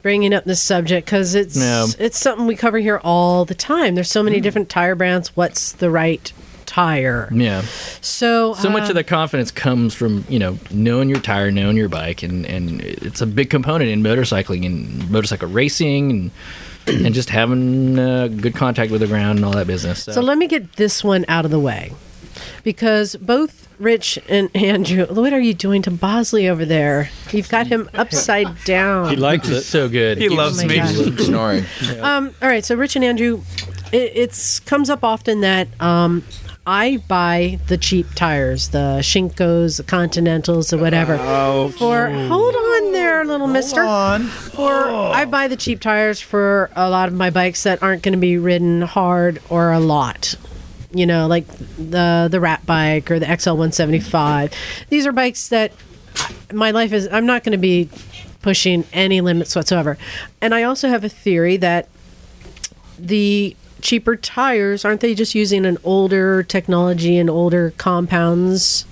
bringing 0.01 0.33
up 0.33 0.43
this 0.45 0.61
subject 0.61 1.05
because 1.05 1.35
it's 1.35 1.55
Yeah. 1.55 1.85
it's 1.99 2.19
something 2.19 2.45
we 2.47 2.55
cover 2.55 2.77
here 2.79 2.99
all 3.03 3.45
the 3.45 3.55
time. 3.55 3.95
There's 3.95 4.09
so 4.11 4.23
many 4.23 4.39
different 4.39 4.69
tire 4.69 4.95
brands. 4.95 5.35
What's 5.35 5.71
the 5.71 5.89
right 5.89 6.31
tire? 6.71 7.29
Yeah. 7.33 7.61
So 8.01 8.53
So 8.53 8.69
much 8.69 8.87
of 8.89 8.95
the 8.95 9.03
confidence 9.03 9.51
comes 9.51 9.93
from 9.93 10.23
you 10.29 10.39
know 10.39 10.57
knowing 10.71 11.09
your 11.09 11.19
tire, 11.19 11.51
knowing 11.51 11.75
your 11.77 11.89
bike, 11.89 12.23
and 12.23 12.45
and 12.45 12.81
it's 12.81 13.21
a 13.21 13.25
big 13.27 13.49
component 13.49 13.89
in 13.89 14.01
motorcycling 14.01 14.65
and 14.65 15.09
motorcycle 15.11 15.49
racing 15.49 16.09
and. 16.11 16.31
and 16.87 17.13
just 17.13 17.29
having 17.29 17.99
uh, 17.99 18.27
good 18.27 18.55
contact 18.55 18.91
with 18.91 19.01
the 19.01 19.07
ground 19.07 19.37
and 19.37 19.45
all 19.45 19.51
that 19.51 19.67
business. 19.67 20.01
So, 20.01 20.13
So 20.13 20.21
let 20.21 20.39
me 20.39 20.47
get 20.47 20.77
this 20.77 21.03
one 21.03 21.25
out 21.27 21.45
of 21.45 21.51
the 21.51 21.59
way. 21.59 21.93
Because 22.63 23.15
both 23.17 23.67
Rich 23.79 24.17
and 24.27 24.49
Andrew, 24.55 25.05
what 25.05 25.31
are 25.31 25.39
you 25.39 25.53
doing 25.53 25.83
to 25.83 25.91
Bosley 25.91 26.49
over 26.49 26.65
there? 26.65 27.11
You've 27.31 27.49
got 27.49 27.67
him 27.67 27.87
upside 27.93 28.63
down. 28.65 29.11
He 29.11 29.15
likes 29.15 29.47
it. 29.47 29.61
so 29.61 29.87
good. 29.89 30.17
He 30.17 30.27
loves 30.29 30.63
Oh 30.63 30.65
me. 30.65 30.77
God. 30.77 31.19
Snoring. 31.19 31.65
Um, 32.01 32.33
all 32.41 32.47
right, 32.47 32.65
so 32.65 32.73
Rich 32.73 32.95
and 32.95 33.05
Andrew, 33.05 33.43
it 33.91 34.11
it's 34.15 34.59
comes 34.61 34.89
up 34.89 35.03
often 35.03 35.41
that 35.41 35.67
um, 35.79 36.23
I 36.65 36.97
buy 37.07 37.59
the 37.67 37.77
cheap 37.77 38.13
tires, 38.13 38.69
the 38.69 38.99
Shinkos, 39.01 39.77
the 39.77 39.83
Continentals, 39.83 40.71
or 40.71 40.77
whatever. 40.77 41.17
For 41.17 42.09
hold 42.09 42.55
on 42.55 42.91
there, 42.91 43.25
little 43.25 43.47
mister. 43.47 43.81
Hold 43.81 43.91
on. 43.91 44.27
For 44.27 44.71
oh. 44.71 45.11
I 45.11 45.25
buy 45.25 45.47
the 45.47 45.55
cheap 45.55 45.79
tires 45.79 46.21
for 46.21 46.69
a 46.75 46.89
lot 46.89 47.07
of 47.07 47.15
my 47.15 47.31
bikes 47.31 47.63
that 47.63 47.81
aren't 47.81 48.03
going 48.03 48.13
to 48.13 48.19
be 48.19 48.37
ridden 48.37 48.83
hard 48.83 49.41
or 49.49 49.71
a 49.71 49.79
lot. 49.79 50.35
You 50.93 51.07
know, 51.07 51.25
like 51.25 51.47
the 51.77 52.27
the 52.29 52.39
Rat 52.39 52.65
bike 52.65 53.09
or 53.09 53.17
the 53.17 53.25
XL 53.25 53.51
175. 53.51 54.53
These 54.89 55.07
are 55.07 55.11
bikes 55.11 55.49
that 55.49 55.71
my 56.53 56.69
life 56.71 56.93
is. 56.93 57.07
I'm 57.11 57.25
not 57.25 57.43
going 57.43 57.53
to 57.53 57.57
be 57.57 57.89
pushing 58.43 58.83
any 58.93 59.21
limits 59.21 59.55
whatsoever. 59.55 59.97
And 60.41 60.53
I 60.53 60.63
also 60.63 60.89
have 60.89 61.03
a 61.03 61.09
theory 61.09 61.57
that 61.57 61.87
the 62.99 63.55
cheaper 63.81 64.15
tires 64.15 64.85
aren't 64.85 65.01
they 65.01 65.13
just 65.15 65.33
using 65.35 65.65
an 65.65 65.77
older 65.83 66.43
technology 66.43 67.17
and 67.17 67.29
older 67.29 67.73
compounds 67.77 68.85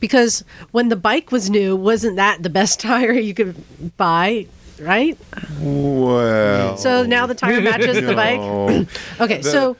because 0.00 0.44
when 0.72 0.88
the 0.88 0.96
bike 0.96 1.32
was 1.32 1.48
new 1.50 1.74
wasn't 1.76 2.16
that 2.16 2.42
the 2.42 2.50
best 2.50 2.80
tire 2.88 3.12
you 3.12 3.34
could 3.34 3.54
buy 3.96 4.46
right 4.80 5.16
Well. 5.60 6.76
so 6.76 7.04
now 7.04 7.26
the 7.26 7.34
tire 7.34 7.60
matches 7.60 8.04
the 8.04 8.14
bike 8.14 8.38
no. 8.40 8.86
okay 9.20 9.38
The- 9.38 9.50
so 9.50 9.76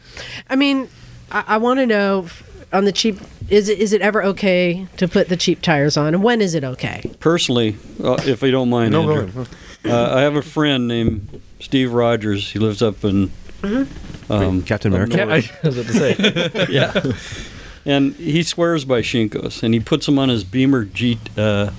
i 0.48 0.56
mean 0.56 0.88
i, 1.30 1.44
I 1.48 1.56
want 1.58 1.80
to 1.80 1.86
know 1.86 2.26
on 2.72 2.84
the 2.84 2.92
cheap 2.92 3.18
is 3.48 3.68
it, 3.68 3.78
is 3.78 3.92
it 3.92 4.00
ever 4.02 4.24
okay 4.24 4.86
to 4.96 5.06
put 5.06 5.28
the 5.28 5.36
cheap 5.36 5.62
tires 5.62 5.96
on 5.96 6.14
and 6.14 6.22
when 6.22 6.40
is 6.40 6.54
it 6.54 6.64
okay 6.64 7.10
Personally, 7.20 7.76
uh, 8.02 8.16
if 8.26 8.42
you 8.42 8.50
don't 8.50 8.68
mind, 8.70 8.92
No, 8.92 9.06
go 9.06 9.20
Andrew, 9.20 9.46
uh, 9.84 10.14
I 10.16 10.22
have 10.22 10.34
a 10.34 10.42
friend 10.42 10.88
named 10.88 11.40
Steve 11.60 11.92
Rogers. 11.92 12.50
He 12.50 12.58
lives 12.58 12.82
up 12.82 13.04
in 13.04 13.30
um, 14.30 14.62
Captain 14.62 14.92
America? 14.92 15.16
Yeah, 15.16 15.24
I 15.62 15.66
was 15.66 15.78
about 15.78 15.92
to 15.92 15.98
say. 15.98 16.66
yeah. 16.70 17.12
And 17.84 18.14
he 18.16 18.42
swears 18.42 18.84
by 18.84 19.00
Shinkos, 19.00 19.62
and 19.62 19.72
he 19.72 19.80
puts 19.80 20.06
them 20.06 20.18
on 20.18 20.28
his 20.28 20.42
Beamer 20.44 20.84
G, 20.84 21.18
uh, 21.36 21.70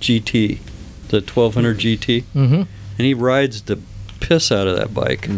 GT, 0.00 0.58
the 1.08 1.20
1200 1.20 1.78
GT, 1.78 2.24
Mhm. 2.34 2.66
and 2.98 3.06
he 3.06 3.14
rides 3.14 3.62
the 3.62 3.78
piss 4.20 4.52
out 4.52 4.66
of 4.66 4.76
that 4.76 4.92
bike. 4.92 5.28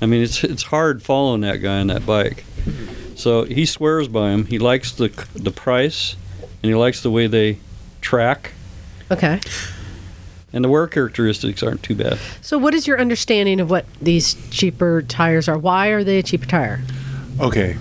I 0.00 0.06
mean, 0.06 0.22
it's 0.22 0.42
it's 0.44 0.64
hard 0.64 1.02
following 1.02 1.40
that 1.42 1.56
guy 1.58 1.78
on 1.80 1.86
that 1.88 2.04
bike. 2.06 2.44
So 3.16 3.44
he 3.44 3.64
swears 3.66 4.08
by 4.08 4.30
him. 4.30 4.46
He 4.46 4.58
likes 4.58 4.92
the 4.92 5.10
the 5.34 5.50
price, 5.50 6.16
and 6.62 6.70
he 6.70 6.74
likes 6.74 7.02
the 7.02 7.10
way 7.10 7.26
they 7.26 7.58
track, 8.00 8.52
okay 9.10 9.40
and 10.54 10.64
the 10.64 10.70
wear 10.70 10.86
characteristics 10.86 11.62
aren't 11.62 11.82
too 11.82 11.94
bad. 11.94 12.18
so 12.40 12.56
what 12.56 12.72
is 12.72 12.86
your 12.86 12.98
understanding 12.98 13.60
of 13.60 13.68
what 13.68 13.84
these 14.00 14.34
cheaper 14.50 15.02
tires 15.02 15.48
are 15.48 15.58
why 15.58 15.88
are 15.88 16.02
they 16.02 16.18
a 16.18 16.22
cheaper 16.22 16.46
tire 16.46 16.80
Okay. 17.40 17.76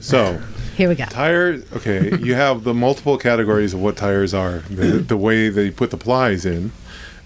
So, 0.00 0.40
here 0.76 0.88
we 0.88 0.94
go 0.94 1.04
tire. 1.04 1.62
Okay, 1.74 2.16
you 2.18 2.34
have 2.34 2.64
the 2.64 2.74
multiple 2.74 3.18
categories 3.18 3.74
of 3.74 3.80
what 3.80 3.96
tires 3.96 4.32
are. 4.34 4.60
The, 4.70 4.98
the 4.98 5.16
way 5.16 5.48
they 5.48 5.70
put 5.70 5.90
the 5.90 5.96
plies 5.96 6.46
in, 6.46 6.72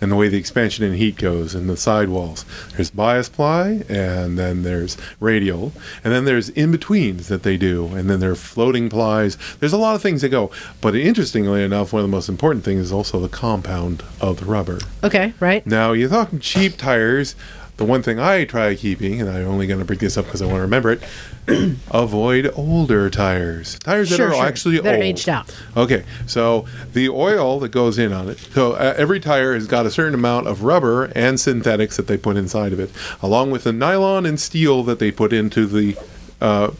and 0.00 0.10
the 0.10 0.16
way 0.16 0.28
the 0.28 0.38
expansion 0.38 0.84
and 0.84 0.96
heat 0.96 1.16
goes, 1.16 1.54
and 1.54 1.68
the 1.68 1.76
sidewalls. 1.76 2.44
There's 2.76 2.90
bias 2.90 3.28
ply, 3.28 3.84
and 3.88 4.38
then 4.38 4.62
there's 4.62 4.96
radial, 5.18 5.72
and 6.02 6.12
then 6.12 6.24
there's 6.24 6.48
in 6.50 6.72
betweens 6.72 7.28
that 7.28 7.42
they 7.42 7.56
do, 7.56 7.86
and 7.88 8.08
then 8.08 8.20
there 8.20 8.30
are 8.30 8.36
floating 8.36 8.88
plies. 8.88 9.36
There's 9.58 9.72
a 9.72 9.78
lot 9.78 9.94
of 9.94 10.02
things 10.02 10.22
that 10.22 10.30
go. 10.30 10.50
But 10.80 10.94
interestingly 10.94 11.62
enough, 11.62 11.92
one 11.92 12.00
of 12.00 12.08
the 12.08 12.16
most 12.16 12.28
important 12.28 12.64
things 12.64 12.80
is 12.82 12.92
also 12.92 13.20
the 13.20 13.28
compound 13.28 14.02
of 14.20 14.40
the 14.40 14.46
rubber. 14.46 14.78
okay 15.02 15.32
right 15.40 15.66
Now, 15.66 15.92
you're 15.92 16.08
talking 16.08 16.40
cheap 16.40 16.76
tires. 16.76 17.34
The 17.80 17.86
one 17.86 18.02
thing 18.02 18.20
I 18.20 18.44
try 18.44 18.74
keeping, 18.74 19.22
and 19.22 19.30
I'm 19.30 19.46
only 19.48 19.66
going 19.66 19.78
to 19.78 19.86
bring 19.86 20.00
this 20.00 20.18
up 20.18 20.26
because 20.26 20.42
I 20.42 20.44
want 20.44 20.58
to 20.58 20.60
remember 20.60 20.90
it, 20.90 21.02
avoid 21.90 22.52
older 22.54 23.08
tires. 23.08 23.78
Tires 23.78 24.10
that 24.10 24.20
are 24.20 24.34
sure. 24.34 24.44
actually 24.44 24.80
That 24.80 24.92
are 24.92 24.96
old. 24.96 25.02
aged 25.02 25.30
out. 25.30 25.50
Okay, 25.74 26.04
so 26.26 26.66
the 26.92 27.08
oil 27.08 27.58
that 27.60 27.70
goes 27.70 27.96
in 27.96 28.12
on 28.12 28.28
it. 28.28 28.36
So 28.38 28.72
uh, 28.72 28.92
every 28.98 29.18
tire 29.18 29.54
has 29.54 29.66
got 29.66 29.86
a 29.86 29.90
certain 29.90 30.12
amount 30.12 30.46
of 30.46 30.62
rubber 30.62 31.04
and 31.14 31.40
synthetics 31.40 31.96
that 31.96 32.06
they 32.06 32.18
put 32.18 32.36
inside 32.36 32.74
of 32.74 32.80
it, 32.80 32.90
along 33.22 33.50
with 33.50 33.64
the 33.64 33.72
nylon 33.72 34.26
and 34.26 34.38
steel 34.38 34.82
that 34.82 34.98
they 34.98 35.10
put 35.10 35.32
into 35.32 35.64
the 35.64 35.96
uh, 36.38 36.72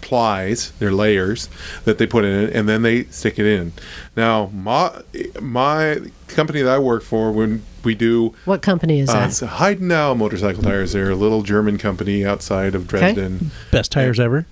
plies, 0.00 0.70
their 0.78 0.90
layers 0.90 1.50
that 1.84 1.98
they 1.98 2.06
put 2.06 2.24
in 2.24 2.44
it, 2.48 2.56
and 2.56 2.66
then 2.66 2.80
they 2.80 3.04
stick 3.04 3.38
it 3.38 3.44
in. 3.44 3.74
Now, 4.16 4.46
my 4.54 5.02
my 5.38 6.00
company 6.28 6.62
that 6.62 6.74
I 6.76 6.78
work 6.78 7.02
for, 7.02 7.30
when 7.30 7.62
we 7.84 7.94
do 7.94 8.34
what 8.44 8.62
company 8.62 9.00
is 9.00 9.08
uh, 9.08 9.14
that 9.14 9.28
it's 9.28 9.40
Heidenau 9.40 10.16
Motorcycle 10.16 10.62
Tires. 10.62 10.92
They're 10.92 11.10
a 11.10 11.16
little 11.16 11.42
German 11.42 11.78
company 11.78 12.24
outside 12.24 12.74
of 12.74 12.86
Dresden. 12.86 13.50
Best 13.70 13.92
tires 13.92 14.18
ever. 14.20 14.46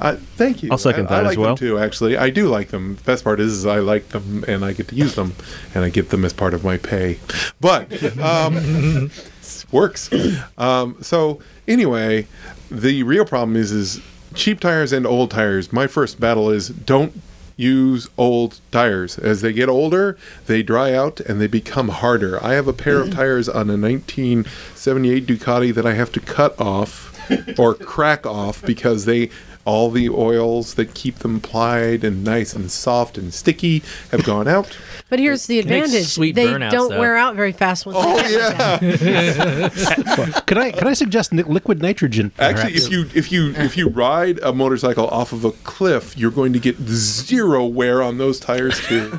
Uh, 0.00 0.16
thank 0.36 0.62
you. 0.62 0.70
I'll 0.70 0.78
second 0.78 1.08
I, 1.08 1.10
I 1.10 1.16
that 1.16 1.24
like 1.24 1.32
as 1.32 1.38
well. 1.38 1.48
them 1.54 1.56
too. 1.56 1.78
Actually, 1.78 2.16
I 2.16 2.30
do 2.30 2.48
like 2.48 2.68
them. 2.68 2.96
The 2.96 3.02
best 3.02 3.24
part 3.24 3.40
is, 3.40 3.52
is 3.52 3.66
I 3.66 3.80
like 3.80 4.10
them 4.10 4.44
and 4.46 4.64
I 4.64 4.72
get 4.72 4.88
to 4.88 4.94
use 4.94 5.14
them, 5.16 5.34
and 5.74 5.84
I 5.84 5.88
get 5.88 6.10
them 6.10 6.24
as 6.24 6.32
part 6.32 6.54
of 6.54 6.62
my 6.64 6.76
pay. 6.76 7.18
But 7.60 8.18
um, 8.18 9.10
works. 9.72 10.10
Um, 10.56 10.96
so 11.02 11.40
anyway, 11.66 12.26
the 12.70 13.02
real 13.02 13.24
problem 13.24 13.56
is 13.56 13.72
is 13.72 14.00
cheap 14.34 14.60
tires 14.60 14.92
and 14.92 15.06
old 15.06 15.30
tires. 15.30 15.72
My 15.72 15.86
first 15.86 16.20
battle 16.20 16.50
is 16.50 16.68
don't 16.68 17.20
use 17.58 18.08
old 18.16 18.60
tires. 18.70 19.18
As 19.18 19.42
they 19.42 19.52
get 19.52 19.68
older, 19.68 20.16
they 20.46 20.62
dry 20.62 20.94
out 20.94 21.20
and 21.20 21.40
they 21.40 21.48
become 21.48 21.88
harder. 21.88 22.42
I 22.42 22.54
have 22.54 22.68
a 22.68 22.72
pair 22.72 23.00
of 23.00 23.08
mm. 23.08 23.14
tires 23.14 23.48
on 23.48 23.68
a 23.68 23.76
1978 23.76 25.26
Ducati 25.26 25.74
that 25.74 25.84
I 25.84 25.92
have 25.92 26.12
to 26.12 26.20
cut 26.20 26.58
off 26.58 27.14
or 27.58 27.74
crack 27.74 28.24
off 28.24 28.62
because 28.62 29.04
they 29.04 29.28
all 29.68 29.90
the 29.90 30.08
oils 30.08 30.74
that 30.74 30.94
keep 30.94 31.16
them 31.16 31.40
plied 31.40 32.02
and 32.02 32.24
nice 32.24 32.54
and 32.54 32.70
soft 32.70 33.18
and 33.18 33.34
sticky 33.34 33.82
have 34.10 34.24
gone 34.24 34.48
out. 34.56 34.76
But 35.10 35.18
here's 35.18 35.46
the 35.46 35.58
advantage: 35.58 36.06
sweet 36.06 36.34
they 36.34 36.46
burnouts, 36.46 36.70
don't 36.70 36.90
though. 36.90 36.98
wear 37.00 37.16
out 37.16 37.36
very 37.36 37.52
fast. 37.52 37.84
Once 37.84 37.98
Oh 38.00 38.16
they 38.16 38.28
get 38.30 38.58
like 38.58 39.00
yeah. 39.02 40.40
Could 40.46 40.58
I 40.58 40.70
could 40.72 40.86
I 40.86 40.94
suggest 40.94 41.32
ni- 41.32 41.42
liquid 41.42 41.82
nitrogen? 41.82 42.32
Actually, 42.38 42.72
perhaps? 42.72 42.86
if 42.86 42.92
you 42.92 43.06
if 43.14 43.32
you 43.32 43.50
if 43.56 43.76
you 43.76 43.88
ride 43.88 44.38
a 44.40 44.52
motorcycle 44.52 45.06
off 45.08 45.32
of 45.32 45.44
a 45.44 45.52
cliff, 45.52 46.16
you're 46.16 46.30
going 46.30 46.52
to 46.54 46.58
get 46.58 46.76
zero 46.80 47.64
wear 47.66 48.02
on 48.02 48.16
those 48.18 48.40
tires 48.40 48.78
too. 48.86 49.10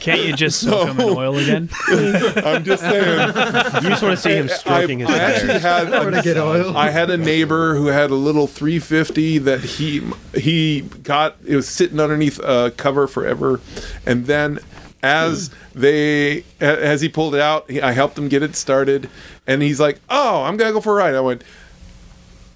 Can't 0.00 0.22
you 0.24 0.32
just 0.34 0.60
soak 0.60 0.88
them 0.88 1.00
in 1.00 1.16
oil 1.16 1.36
again? 1.38 1.70
I'm 1.88 2.64
just 2.64 2.82
saying. 2.82 3.28
You 3.28 3.88
just 3.90 4.02
want 4.02 4.16
to 4.16 4.16
see 4.16 4.34
him 4.34 4.48
stroking 4.48 5.00
his 5.00 5.08
I 5.08 5.18
actually 5.18 5.58
hair. 5.58 5.86
had 5.86 6.36
a, 6.36 6.72
I 6.76 6.90
had 6.90 7.10
a 7.10 7.16
neighbor 7.16 7.74
who 7.74 7.86
had 7.86 8.10
a 8.10 8.14
little 8.14 8.46
350 8.46 9.38
that 9.38 9.60
he 9.60 10.02
he 10.34 10.82
got. 11.02 11.36
It 11.46 11.56
was 11.56 11.68
sitting 11.68 12.00
underneath 12.00 12.38
a 12.40 12.72
cover 12.76 13.06
forever, 13.06 13.60
and 14.06 14.26
then 14.26 14.58
as 15.02 15.50
they 15.74 16.44
as 16.60 17.00
he 17.00 17.08
pulled 17.08 17.34
it 17.34 17.40
out, 17.40 17.70
I 17.82 17.92
helped 17.92 18.18
him 18.18 18.28
get 18.28 18.42
it 18.42 18.56
started, 18.56 19.08
and 19.46 19.62
he's 19.62 19.80
like, 19.80 20.00
"Oh, 20.08 20.42
I'm 20.42 20.56
gonna 20.56 20.72
go 20.72 20.80
for 20.80 20.92
a 20.92 20.96
ride." 21.04 21.14
I 21.14 21.20
went. 21.20 21.42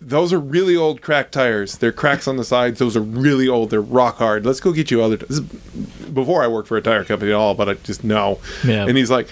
Those 0.00 0.32
are 0.32 0.38
really 0.38 0.76
old 0.76 1.02
cracked 1.02 1.32
tires. 1.32 1.78
They're 1.78 1.92
cracks 1.92 2.28
on 2.28 2.36
the 2.36 2.44
sides. 2.44 2.78
Those 2.78 2.96
are 2.96 3.02
really 3.02 3.48
old. 3.48 3.70
They're 3.70 3.80
rock 3.80 4.18
hard. 4.18 4.46
Let's 4.46 4.60
go 4.60 4.72
get 4.72 4.90
you 4.90 5.02
other. 5.02 5.16
This 5.16 5.38
is 5.38 5.40
before 5.40 6.42
I 6.42 6.48
worked 6.48 6.68
for 6.68 6.76
a 6.76 6.82
tire 6.82 7.04
company 7.04 7.32
at 7.32 7.36
all, 7.36 7.54
but 7.54 7.68
I 7.68 7.74
just 7.74 8.04
know. 8.04 8.38
Yeah. 8.64 8.86
And 8.86 8.96
he's 8.96 9.10
like, 9.10 9.28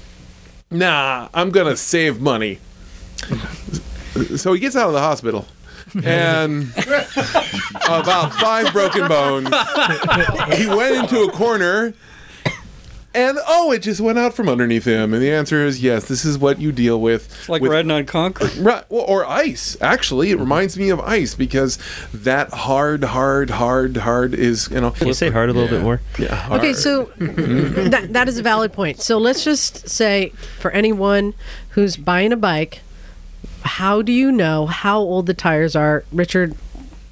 nah, 0.70 1.28
I'm 1.34 1.50
gonna 1.50 1.76
save 1.76 2.20
money. 2.20 2.58
So 4.36 4.52
he 4.52 4.60
gets 4.60 4.74
out 4.76 4.88
of 4.88 4.94
the 4.94 5.00
hospital. 5.00 5.46
And 6.04 6.72
about 7.86 8.32
five 8.34 8.72
broken 8.72 9.08
bones. 9.08 9.48
He 10.56 10.66
went 10.66 10.96
into 10.96 11.22
a 11.22 11.30
corner 11.32 11.94
and 13.18 13.38
oh, 13.48 13.72
it 13.72 13.80
just 13.80 14.00
went 14.00 14.16
out 14.16 14.32
from 14.32 14.48
underneath 14.48 14.84
him. 14.84 15.12
And 15.12 15.20
the 15.20 15.32
answer 15.32 15.66
is 15.66 15.82
yes, 15.82 16.06
this 16.06 16.24
is 16.24 16.38
what 16.38 16.60
you 16.60 16.70
deal 16.70 17.00
with. 17.00 17.26
It's 17.40 17.48
like 17.48 17.60
with 17.60 17.72
riding 17.72 17.90
on 17.90 18.06
concrete. 18.06 18.56
Right, 18.68 18.84
well, 18.88 19.04
or 19.06 19.26
ice. 19.26 19.76
Actually, 19.80 20.30
it 20.30 20.38
reminds 20.38 20.76
me 20.76 20.90
of 20.90 21.00
ice 21.00 21.34
because 21.34 21.78
that 22.12 22.50
hard, 22.52 23.02
hard, 23.02 23.50
hard, 23.50 23.96
hard 23.96 24.34
is 24.34 24.68
you 24.70 24.80
know. 24.80 24.92
Can 24.92 25.08
you 25.08 25.14
say 25.14 25.30
hard 25.30 25.50
a 25.50 25.52
little 25.52 25.68
bit 25.68 25.82
more? 25.82 26.00
Yeah. 26.18 26.34
Hard. 26.34 26.60
Okay, 26.60 26.72
so 26.72 27.04
that 27.16 28.12
that 28.12 28.28
is 28.28 28.38
a 28.38 28.42
valid 28.42 28.72
point. 28.72 29.00
So 29.00 29.18
let's 29.18 29.42
just 29.42 29.88
say 29.88 30.30
for 30.60 30.70
anyone 30.70 31.34
who's 31.70 31.96
buying 31.96 32.32
a 32.32 32.36
bike, 32.36 32.82
how 33.62 34.02
do 34.02 34.12
you 34.12 34.30
know 34.30 34.66
how 34.66 34.98
old 34.98 35.26
the 35.26 35.34
tires 35.34 35.74
are, 35.74 36.04
Richard? 36.12 36.54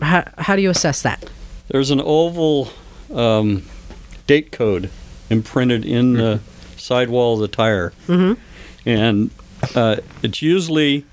How, 0.00 0.24
how 0.38 0.56
do 0.56 0.62
you 0.62 0.70
assess 0.70 1.02
that? 1.02 1.28
There's 1.68 1.90
an 1.90 2.00
oval 2.00 2.68
um, 3.12 3.64
date 4.26 4.52
code 4.52 4.90
imprinted 5.30 5.84
in 5.84 6.14
the 6.14 6.40
sidewall 6.76 7.34
of 7.34 7.40
the 7.40 7.48
tire, 7.48 7.92
Mhm. 8.08 8.36
and 8.84 9.30
uh, 9.74 9.96
it's 10.22 10.42
usually 10.42 11.04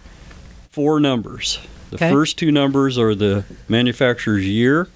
four 0.72 0.99
numbers. 0.99 1.59
The 1.91 1.95
Okay. 1.97 2.11
first 2.11 2.38
two 2.38 2.51
numbers 2.51 2.97
are 2.97 3.16
the 3.16 3.43
manufacturer's 3.70 4.45
year. 4.47 4.88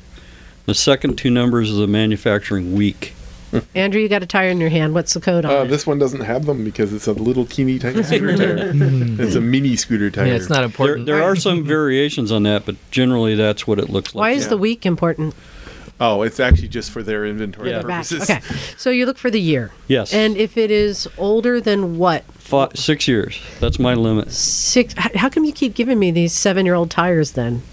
The 0.66 0.74
second 0.74 1.18
two 1.18 1.30
numbers 1.30 1.72
are 1.72 1.76
the 1.76 1.88
manufacturing 1.88 2.74
week. 2.76 3.14
Andrew, 3.76 4.02
you 4.02 4.10
got 4.10 4.22
a 4.24 4.26
tire 4.26 4.50
in 4.50 4.60
your 4.60 4.70
hand. 4.70 4.94
What's 4.94 5.14
the 5.14 5.22
code 5.22 5.46
on 5.46 5.52
Uh, 5.52 5.64
it? 5.64 5.70
this 5.70 5.88
one 5.88 5.98
doesn't 6.00 6.22
have 6.22 6.46
them 6.46 6.66
because 6.66 6.92
it's 6.92 7.08
a 7.08 7.14
little 7.14 7.46
teeny 7.46 7.80
tiny 7.86 8.04
scooter 8.04 8.36
tire. 8.36 8.72
It's 9.20 9.36
a 9.36 9.42
mini 9.42 9.76
scooter 9.78 10.10
tire. 10.12 10.26
Yeah, 10.28 10.34
it's 10.34 10.50
not 10.50 10.58
There, 10.58 10.66
important. 10.66 11.06
there 11.06 11.24
are 11.24 11.36
some 11.36 11.64
variations 11.64 12.30
on 12.32 12.44
that, 12.44 12.66
but 12.66 12.76
generally 12.92 13.36
that's 13.36 13.66
what 13.66 13.80
it 13.80 13.90
looks 13.90 14.14
like. 14.14 14.20
Why 14.20 14.32
is 14.32 14.50
the 14.50 14.58
week 14.58 14.86
important? 14.86 15.34
Oh, 16.00 16.22
it's 16.22 16.40
actually 16.40 16.68
just 16.68 16.92
for 16.92 17.02
their 17.02 17.26
inventory 17.26 17.70
They're 17.72 17.82
purposes. 17.82 18.30
Okay. 18.30 18.40
So 18.78 18.92
you 18.92 19.06
look 19.08 19.18
for 19.18 19.32
the 19.32 19.42
year. 19.42 19.72
Yes. 19.88 20.14
And 20.14 20.38
if 20.38 20.56
it 20.58 20.70
is 20.70 21.08
older 21.18 21.60
than 21.60 21.98
what? 21.98 22.24
Five, 22.34 22.78
six 22.78 23.08
years. 23.08 23.42
That's 23.60 23.80
my 23.80 23.94
limit. 23.96 24.32
Six. 24.32 24.94
h- 24.98 25.16
How 25.16 25.30
come 25.30 25.44
you 25.46 25.52
keep 25.52 25.74
giving 25.74 25.98
me 25.98 26.12
these 26.12 26.34
seven-year-old 26.34 26.92
tires 26.92 27.32
then? 27.32 27.64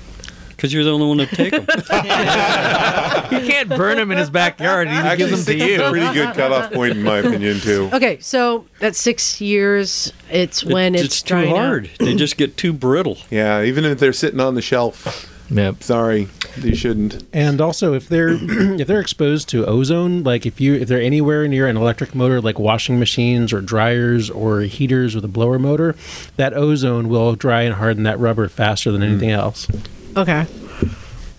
Because 0.48 0.72
you're 0.72 0.84
the 0.84 0.92
only 0.92 1.06
one 1.06 1.18
to 1.18 1.26
take 1.26 1.52
them. 1.52 1.66
You 3.34 3.40
can't 3.48 3.68
burn 3.68 3.96
them 3.96 4.12
in 4.12 4.18
his 4.18 4.30
backyard. 4.30 4.86
He 4.88 4.94
Actually, 4.94 5.16
gives 5.16 5.30
them 5.30 5.38
to 5.56 5.60
six 5.60 5.62
is 5.72 5.80
a 5.80 5.84
you. 5.84 5.90
pretty 5.90 6.14
good 6.14 6.34
cutoff 6.36 6.72
point 6.72 6.92
in 6.92 7.02
my 7.02 7.18
opinion 7.18 7.58
too. 7.58 7.90
Okay, 7.92 8.18
so 8.20 8.64
at 8.80 8.94
six 8.94 9.40
years, 9.40 10.12
it's 10.30 10.62
when 10.64 10.94
it's, 10.94 11.04
it's 11.04 11.22
too 11.22 11.28
drying 11.34 11.50
out. 11.50 11.56
hard. 11.56 11.90
They 11.98 12.14
just 12.14 12.36
get 12.36 12.56
too 12.56 12.72
brittle. 12.72 13.18
Yeah, 13.30 13.62
even 13.62 13.84
if 13.84 13.98
they're 13.98 14.12
sitting 14.12 14.40
on 14.40 14.54
the 14.54 14.62
shelf. 14.62 15.28
Yep. 15.54 15.82
Sorry, 15.84 16.28
you 16.60 16.74
shouldn't. 16.74 17.24
And 17.32 17.60
also, 17.60 17.94
if 17.94 18.08
they're 18.08 18.30
if 18.80 18.86
they're 18.88 19.00
exposed 19.00 19.48
to 19.50 19.64
ozone, 19.64 20.24
like 20.24 20.44
if 20.46 20.60
you 20.60 20.74
if 20.74 20.88
they're 20.88 21.00
anywhere 21.00 21.46
near 21.46 21.68
an 21.68 21.76
electric 21.76 22.14
motor, 22.14 22.40
like 22.40 22.58
washing 22.58 22.98
machines 22.98 23.52
or 23.52 23.60
dryers 23.60 24.28
or 24.30 24.62
heaters 24.62 25.14
with 25.14 25.24
a 25.24 25.28
blower 25.28 25.58
motor, 25.60 25.94
that 26.36 26.54
ozone 26.54 27.08
will 27.08 27.34
dry 27.36 27.62
and 27.62 27.76
harden 27.76 28.02
that 28.02 28.18
rubber 28.18 28.48
faster 28.48 28.90
than 28.90 29.02
anything 29.02 29.30
else. 29.30 29.68
Okay. 30.16 30.46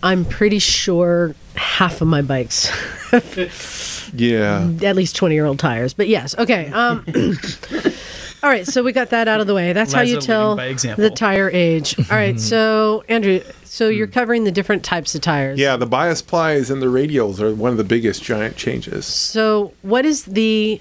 I'm 0.01 0.23
pretty 0.23 0.59
sure 0.59 1.35
half 1.55 1.99
of 2.01 2.07
my 2.07 2.21
bikes 2.21 2.69
Yeah. 4.13 4.69
at 4.83 4.95
least 4.95 5.15
20 5.15 5.35
year 5.35 5.45
old 5.45 5.59
tires. 5.59 5.93
But 5.93 6.07
yes, 6.07 6.35
okay. 6.37 6.69
Um, 6.71 7.03
all 8.45 8.51
right, 8.51 8.67
so 8.67 8.83
we 8.83 8.91
got 8.91 9.09
that 9.09 9.27
out 9.27 9.41
of 9.41 9.47
the 9.47 9.55
way. 9.55 9.73
That's 9.73 9.91
how 9.91 10.01
you 10.01 10.21
tell 10.21 10.55
the 10.55 11.11
tire 11.13 11.49
age. 11.49 11.97
All 11.97 12.15
right, 12.15 12.39
so 12.51 13.03
Andrew, 13.09 13.41
so 13.63 13.89
you're 13.89 14.05
covering 14.05 14.43
the 14.43 14.51
different 14.51 14.83
types 14.83 15.15
of 15.15 15.21
tires. 15.21 15.57
Yeah, 15.57 15.77
the 15.77 15.87
bias 15.87 16.21
plies 16.21 16.69
and 16.69 16.79
the 16.79 16.85
radials 16.85 17.39
are 17.39 17.55
one 17.55 17.71
of 17.71 17.77
the 17.77 17.83
biggest 17.83 18.21
giant 18.21 18.55
changes. 18.55 19.07
So 19.07 19.73
what 19.81 20.05
is 20.05 20.25
the 20.25 20.79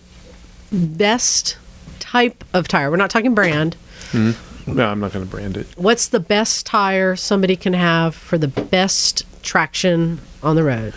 best 0.71 1.57
type 2.01 2.45
of 2.53 2.69
tire? 2.69 2.91
We're 2.91 2.99
not 2.99 3.09
talking 3.09 3.35
brand. 3.35 3.79
Hmm? 4.11 4.33
No, 4.67 4.87
I'm 4.87 5.01
not 5.01 5.15
going 5.15 5.25
to 5.25 5.31
brand 5.31 5.57
it. 5.57 5.67
What's 5.77 6.09
the 6.09 6.21
best 6.21 6.67
tire 6.67 7.17
somebody 7.17 7.57
can 7.57 7.73
have 7.73 8.15
for 8.15 8.37
the 8.37 8.49
best 8.49 9.25
traction 9.43 10.21
on 10.43 10.55
the 10.55 10.65
road? 10.65 10.93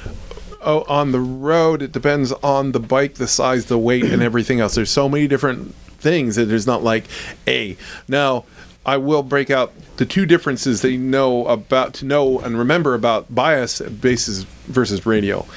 Oh, 0.59 0.83
on 0.89 1.13
the 1.13 1.21
road, 1.21 1.81
it 1.81 1.93
depends 1.93 2.33
on 2.43 2.73
the 2.73 2.81
bike, 2.81 3.13
the 3.13 3.27
size, 3.27 3.67
the 3.67 3.77
weight, 3.77 4.03
and 4.03 4.21
everything 4.21 4.59
else. 4.59 4.75
There's 4.75 4.89
so 4.89 5.07
many 5.07 5.29
different 5.29 5.73
things 5.99 6.35
that 6.35 6.45
there's 6.45 6.67
not 6.67 6.83
like 6.83 7.05
a. 7.47 7.77
Now, 8.07 8.45
I 8.85 8.97
will 8.97 9.23
break 9.23 9.49
out 9.49 9.73
the 9.97 10.05
two 10.05 10.25
differences 10.25 10.81
that 10.81 10.91
you 10.91 10.97
know 10.97 11.45
about 11.47 11.93
to 11.95 12.05
know 12.05 12.39
and 12.39 12.57
remember 12.57 12.93
about 12.93 13.33
bias 13.33 13.81
bases 13.81 14.43
versus 14.67 15.05
radial. 15.05 15.47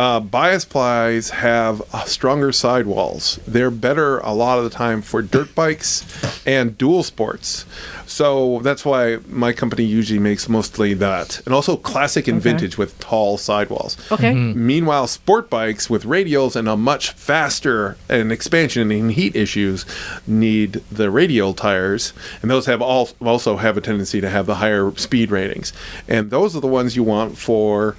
Uh, 0.00 0.18
bias 0.18 0.64
plies 0.64 1.28
have 1.28 1.82
uh, 1.92 2.04
stronger 2.04 2.52
sidewalls. 2.52 3.38
They're 3.46 3.70
better 3.70 4.16
a 4.20 4.32
lot 4.32 4.56
of 4.56 4.64
the 4.64 4.70
time 4.70 5.02
for 5.02 5.20
dirt 5.20 5.54
bikes 5.54 6.06
and 6.46 6.78
dual 6.78 7.02
sports. 7.02 7.66
So 8.06 8.60
that's 8.60 8.82
why 8.82 9.18
my 9.28 9.52
company 9.52 9.84
usually 9.84 10.18
makes 10.18 10.48
mostly 10.48 10.94
that. 10.94 11.42
And 11.44 11.54
also 11.54 11.76
classic 11.76 12.28
and 12.28 12.40
vintage 12.40 12.78
with 12.78 12.98
tall 12.98 13.36
sidewalls. 13.36 13.98
Okay. 14.10 14.32
Meanwhile, 14.32 15.06
sport 15.08 15.50
bikes 15.50 15.90
with 15.90 16.04
radials 16.04 16.56
and 16.56 16.66
a 16.66 16.78
much 16.78 17.10
faster 17.10 17.98
and 18.08 18.32
expansion 18.32 18.90
in 18.90 19.10
heat 19.10 19.36
issues 19.36 19.84
need 20.26 20.82
the 20.90 21.10
radial 21.10 21.52
tires, 21.52 22.14
and 22.40 22.50
those 22.50 22.64
have 22.64 22.80
all 22.80 23.10
also 23.20 23.58
have 23.58 23.76
a 23.76 23.82
tendency 23.82 24.22
to 24.22 24.30
have 24.30 24.46
the 24.46 24.56
higher 24.56 24.96
speed 24.96 25.30
ratings. 25.30 25.74
And 26.08 26.30
those 26.30 26.56
are 26.56 26.60
the 26.60 26.66
ones 26.66 26.96
you 26.96 27.02
want 27.02 27.36
for 27.36 27.96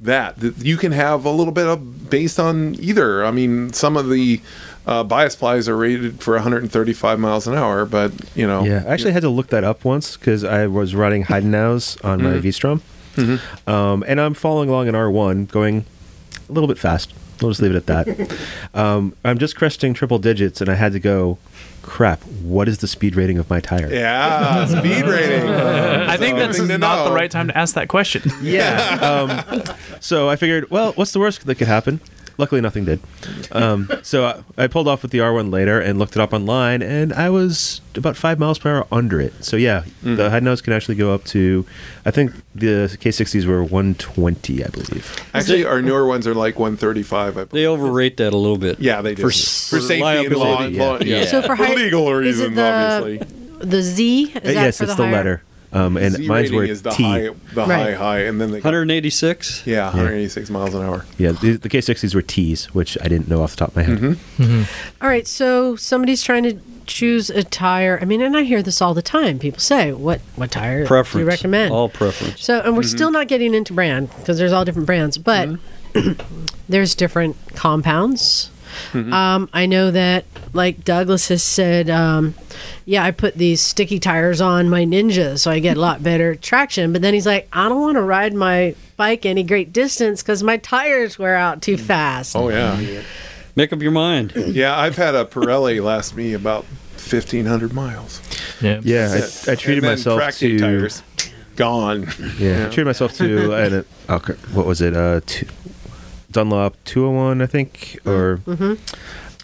that. 0.00 0.36
You 0.58 0.76
can 0.76 0.92
have 0.92 1.24
a 1.24 1.30
little 1.30 1.52
bit 1.52 1.66
of 1.66 2.10
based 2.10 2.38
on 2.38 2.74
either. 2.80 3.24
I 3.24 3.30
mean, 3.30 3.72
some 3.72 3.96
of 3.96 4.08
the 4.08 4.40
uh, 4.86 5.04
bias 5.04 5.36
plies 5.36 5.68
are 5.68 5.76
rated 5.76 6.22
for 6.22 6.34
135 6.34 7.18
miles 7.18 7.46
an 7.46 7.54
hour, 7.54 7.84
but 7.84 8.12
you 8.36 8.46
know, 8.46 8.64
Yeah, 8.64 8.84
I 8.86 8.90
actually 8.92 9.12
had 9.12 9.22
to 9.22 9.28
look 9.28 9.48
that 9.48 9.64
up 9.64 9.84
once 9.84 10.16
because 10.16 10.44
I 10.44 10.66
was 10.66 10.94
riding 10.94 11.24
Heidenau's 11.24 11.96
on 12.02 12.22
my 12.22 12.38
V-Strom, 12.38 12.80
um, 13.66 14.04
and 14.06 14.20
I'm 14.20 14.34
following 14.34 14.68
along 14.68 14.86
in 14.88 14.94
R1, 14.94 15.48
going 15.50 15.84
a 16.48 16.52
little 16.52 16.68
bit 16.68 16.78
fast. 16.78 17.12
We'll 17.40 17.50
just 17.50 17.62
leave 17.62 17.74
it 17.74 17.76
at 17.76 17.86
that. 17.86 18.38
um, 18.74 19.14
I'm 19.24 19.38
just 19.38 19.56
cresting 19.56 19.94
triple 19.94 20.18
digits, 20.18 20.60
and 20.60 20.70
I 20.70 20.74
had 20.74 20.92
to 20.92 21.00
go. 21.00 21.38
Crap! 21.80 22.22
What 22.42 22.68
is 22.68 22.78
the 22.78 22.86
speed 22.88 23.16
rating 23.16 23.38
of 23.38 23.48
my 23.48 23.60
tire? 23.60 23.90
yeah, 23.90 24.66
speed 24.66 25.04
rating. 25.06 25.48
I 25.48 26.18
think 26.18 26.36
So, 26.36 26.46
that's 26.46 26.58
thing 26.58 26.68
to 26.68 26.76
not 26.76 27.08
the 27.08 27.14
right 27.14 27.30
time 27.30 27.48
to 27.48 27.56
ask 27.56 27.74
that 27.76 27.88
question. 27.88 28.30
Yeah. 28.42 29.46
um, 29.56 29.64
so 30.00 30.28
I 30.28 30.36
figured, 30.36 30.70
well, 30.70 30.92
what's 30.92 31.12
the 31.12 31.18
worst 31.18 31.46
that 31.46 31.54
could 31.54 31.66
happen? 31.66 32.00
Luckily, 32.38 32.60
nothing 32.60 32.84
did. 32.84 33.00
Um, 33.50 33.90
so 34.02 34.24
I, 34.56 34.64
I 34.64 34.66
pulled 34.68 34.86
off 34.86 35.02
with 35.02 35.10
the 35.10 35.18
R1 35.18 35.52
later 35.52 35.80
and 35.80 35.98
looked 35.98 36.14
it 36.14 36.20
up 36.20 36.32
online, 36.32 36.82
and 36.82 37.12
I 37.12 37.30
was 37.30 37.80
about 37.96 38.16
five 38.16 38.38
miles 38.38 38.58
per 38.60 38.76
hour 38.76 38.86
under 38.92 39.20
it. 39.20 39.44
So 39.44 39.56
yeah, 39.56 39.82
the 40.04 40.30
Heidenaus 40.30 40.62
can 40.62 40.72
actually 40.72 40.94
go 40.94 41.12
up 41.12 41.24
to, 41.24 41.66
I 42.06 42.12
think 42.12 42.30
the 42.54 42.96
K60s 43.00 43.44
were 43.44 43.62
120, 43.64 44.64
I 44.64 44.68
believe. 44.68 45.16
Actually, 45.34 45.64
our 45.64 45.82
newer 45.82 46.06
ones 46.06 46.26
are 46.28 46.34
like 46.34 46.58
135. 46.60 47.28
I 47.28 47.30
believe. 47.44 47.50
They 47.50 47.66
overrate 47.66 48.16
that 48.18 48.32
a 48.32 48.36
little 48.36 48.56
bit. 48.58 48.78
Yeah, 48.80 49.02
they 49.02 49.14
do. 49.16 49.22
For, 49.22 49.28
For, 49.28 49.32
s- 49.34 49.70
for 49.70 49.80
safety 49.80 50.26
and 50.26 50.36
law, 50.36 50.58
liability, 50.60 50.78
law- 50.78 50.98
yeah. 51.00 51.20
yeah. 51.20 51.24
So 51.26 51.42
for 51.42 51.56
high, 51.56 51.74
legal 51.74 52.08
is 52.20 52.38
it 52.40 52.44
reasons, 52.44 52.56
the, 52.56 52.72
obviously. 52.72 53.36
The 53.58 53.82
Z? 53.82 54.22
Is 54.24 54.36
Uh, 54.36 54.40
that 54.40 54.52
yes, 54.54 54.78
for 54.78 54.84
it's 54.84 54.94
the, 54.94 55.02
the, 55.04 55.10
letter. 55.10 55.42
Um, 55.72 55.96
and 55.96 56.14
Z 56.14 56.26
mine's 56.26 56.50
rating 56.50 56.56
were 56.56 56.74
the 56.74 56.90
T. 56.90 57.02
high, 57.02 57.28
the 57.52 57.64
high, 57.64 57.92
high, 57.94 58.18
and 58.20 58.40
then 58.40 58.50
the 58.50 58.56
186. 58.58 59.66
yeah, 59.66 59.86
186 59.86 60.48
miles 60.50 60.74
an 60.74 60.82
hour. 60.82 61.04
Yeah, 61.18 61.32
the, 61.32 61.56
the 61.56 61.68
K60s 61.68 62.14
were 62.14 62.22
T's, 62.22 62.66
which 62.74 62.96
I 63.02 63.08
didn't 63.08 63.28
know 63.28 63.42
off 63.42 63.50
the 63.50 63.56
top 63.58 63.68
of 63.70 63.76
my 63.76 63.82
head. 63.82 63.98
Mm-hmm. 63.98 64.42
Mm-hmm. 64.42 64.42
Mm-hmm. 64.42 65.04
All 65.04 65.10
right, 65.10 65.26
so 65.26 65.76
somebody's 65.76 66.22
trying 66.22 66.44
to 66.44 66.58
choose 66.86 67.28
a 67.28 67.44
tire. 67.44 67.98
I 68.00 68.06
mean, 68.06 68.22
and 68.22 68.34
I 68.36 68.44
hear 68.44 68.62
this 68.62 68.80
all 68.80 68.94
the 68.94 69.02
time. 69.02 69.38
People 69.38 69.60
say, 69.60 69.92
"What 69.92 70.20
what 70.36 70.50
tire 70.50 70.86
Preference. 70.86 71.12
do 71.12 71.18
you 71.20 71.26
recommend?" 71.26 71.72
All 71.72 71.90
preference. 71.90 72.42
So, 72.42 72.60
and 72.60 72.74
we're 72.76 72.82
still 72.82 73.10
not 73.10 73.28
getting 73.28 73.52
into 73.54 73.74
brand 73.74 74.08
because 74.16 74.38
there's 74.38 74.52
all 74.52 74.64
different 74.64 74.86
brands, 74.86 75.18
but 75.18 75.50
there's 76.68 76.94
different 76.94 77.36
compounds. 77.54 78.50
Um, 78.94 79.48
I 79.52 79.66
know 79.66 79.90
that, 79.90 80.24
like 80.52 80.84
Douglas 80.84 81.28
has 81.28 81.42
said, 81.42 81.90
um, 81.90 82.34
yeah, 82.84 83.04
I 83.04 83.10
put 83.10 83.34
these 83.34 83.60
sticky 83.60 83.98
tires 83.98 84.40
on 84.40 84.68
my 84.68 84.84
Ninja 84.84 85.38
so 85.38 85.50
I 85.50 85.58
get 85.58 85.76
a 85.76 85.80
lot 85.80 86.02
better 86.02 86.34
traction. 86.34 86.92
But 86.92 87.02
then 87.02 87.14
he's 87.14 87.26
like, 87.26 87.48
I 87.52 87.68
don't 87.68 87.80
want 87.80 87.96
to 87.96 88.02
ride 88.02 88.34
my 88.34 88.74
bike 88.96 89.26
any 89.26 89.42
great 89.42 89.72
distance 89.72 90.22
because 90.22 90.42
my 90.42 90.56
tires 90.56 91.18
wear 91.18 91.36
out 91.36 91.62
too 91.62 91.76
fast. 91.76 92.34
Oh 92.36 92.48
yeah, 92.48 93.02
Make 93.56 93.72
up 93.72 93.82
your 93.82 93.92
mind. 93.92 94.32
yeah. 94.36 94.78
I've 94.78 94.96
had 94.96 95.14
a 95.14 95.24
Pirelli 95.24 95.82
last 95.82 96.14
me 96.14 96.32
about 96.34 96.64
1,500 96.64 97.72
miles. 97.72 98.20
Yeah. 98.60 98.80
Yeah, 98.82 99.20
I, 99.46 99.52
I 99.52 99.54
treated 99.54 99.84
And 99.84 99.92
myself 99.92 100.18
track 100.18 100.34
to 100.34 100.48
day 100.48 100.58
tires. 100.58 101.02
Gone. 101.56 102.06
Yeah, 102.38 102.66
I 102.66 102.68
treated 102.68 102.86
myself 102.86 103.14
to 103.14 103.52
an 103.54 103.84
okay, 104.08 104.34
what 104.52 104.64
was 104.64 104.80
it? 104.80 104.96
Uh, 104.96 105.20
two, 105.26 105.46
Dunlop 106.30 106.76
201, 106.84 107.42
I 107.42 107.46
think, 107.46 107.98
or 108.04 108.40
Is 108.46 108.60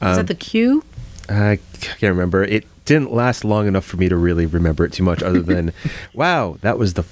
um, 0.01 0.17
that 0.17 0.27
the 0.27 0.35
Q? 0.35 0.85
I 1.29 1.59
can't 1.81 2.13
remember. 2.13 2.45
It 2.45 2.67
didn't 2.85 3.13
last 3.13 3.45
long 3.45 3.67
enough 3.67 3.85
for 3.85 3.97
me 3.97 4.09
to 4.09 4.17
really 4.17 4.47
remember 4.47 4.85
it 4.85 4.93
too 4.93 5.03
much, 5.03 5.23
other 5.23 5.41
than, 5.41 5.73
wow, 6.15 6.59
that 6.61 6.79
was 6.79 6.95
the 6.95 7.05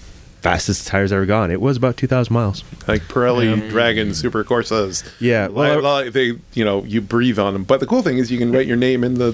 fastest 0.42 0.88
tires 0.88 1.12
ever 1.12 1.24
gone. 1.24 1.50
It 1.52 1.60
was 1.60 1.76
about 1.76 1.96
2,000 1.96 2.32
miles. 2.34 2.64
Like 2.88 3.02
Pirelli 3.02 3.70
Dragon 3.70 4.12
Super 4.12 4.42
Corsas. 4.42 5.04
Yeah, 5.20 5.46
well, 5.46 5.80
Li- 5.80 6.04
li- 6.04 6.10
they, 6.10 6.38
you 6.54 6.64
know, 6.64 6.82
you 6.84 7.00
breathe 7.00 7.38
on 7.38 7.52
them. 7.52 7.62
But 7.64 7.78
the 7.80 7.86
cool 7.86 8.02
thing 8.02 8.18
is 8.18 8.30
you 8.30 8.38
can 8.38 8.50
write 8.50 8.66
your 8.66 8.76
name 8.76 9.04
in 9.04 9.14
the 9.14 9.32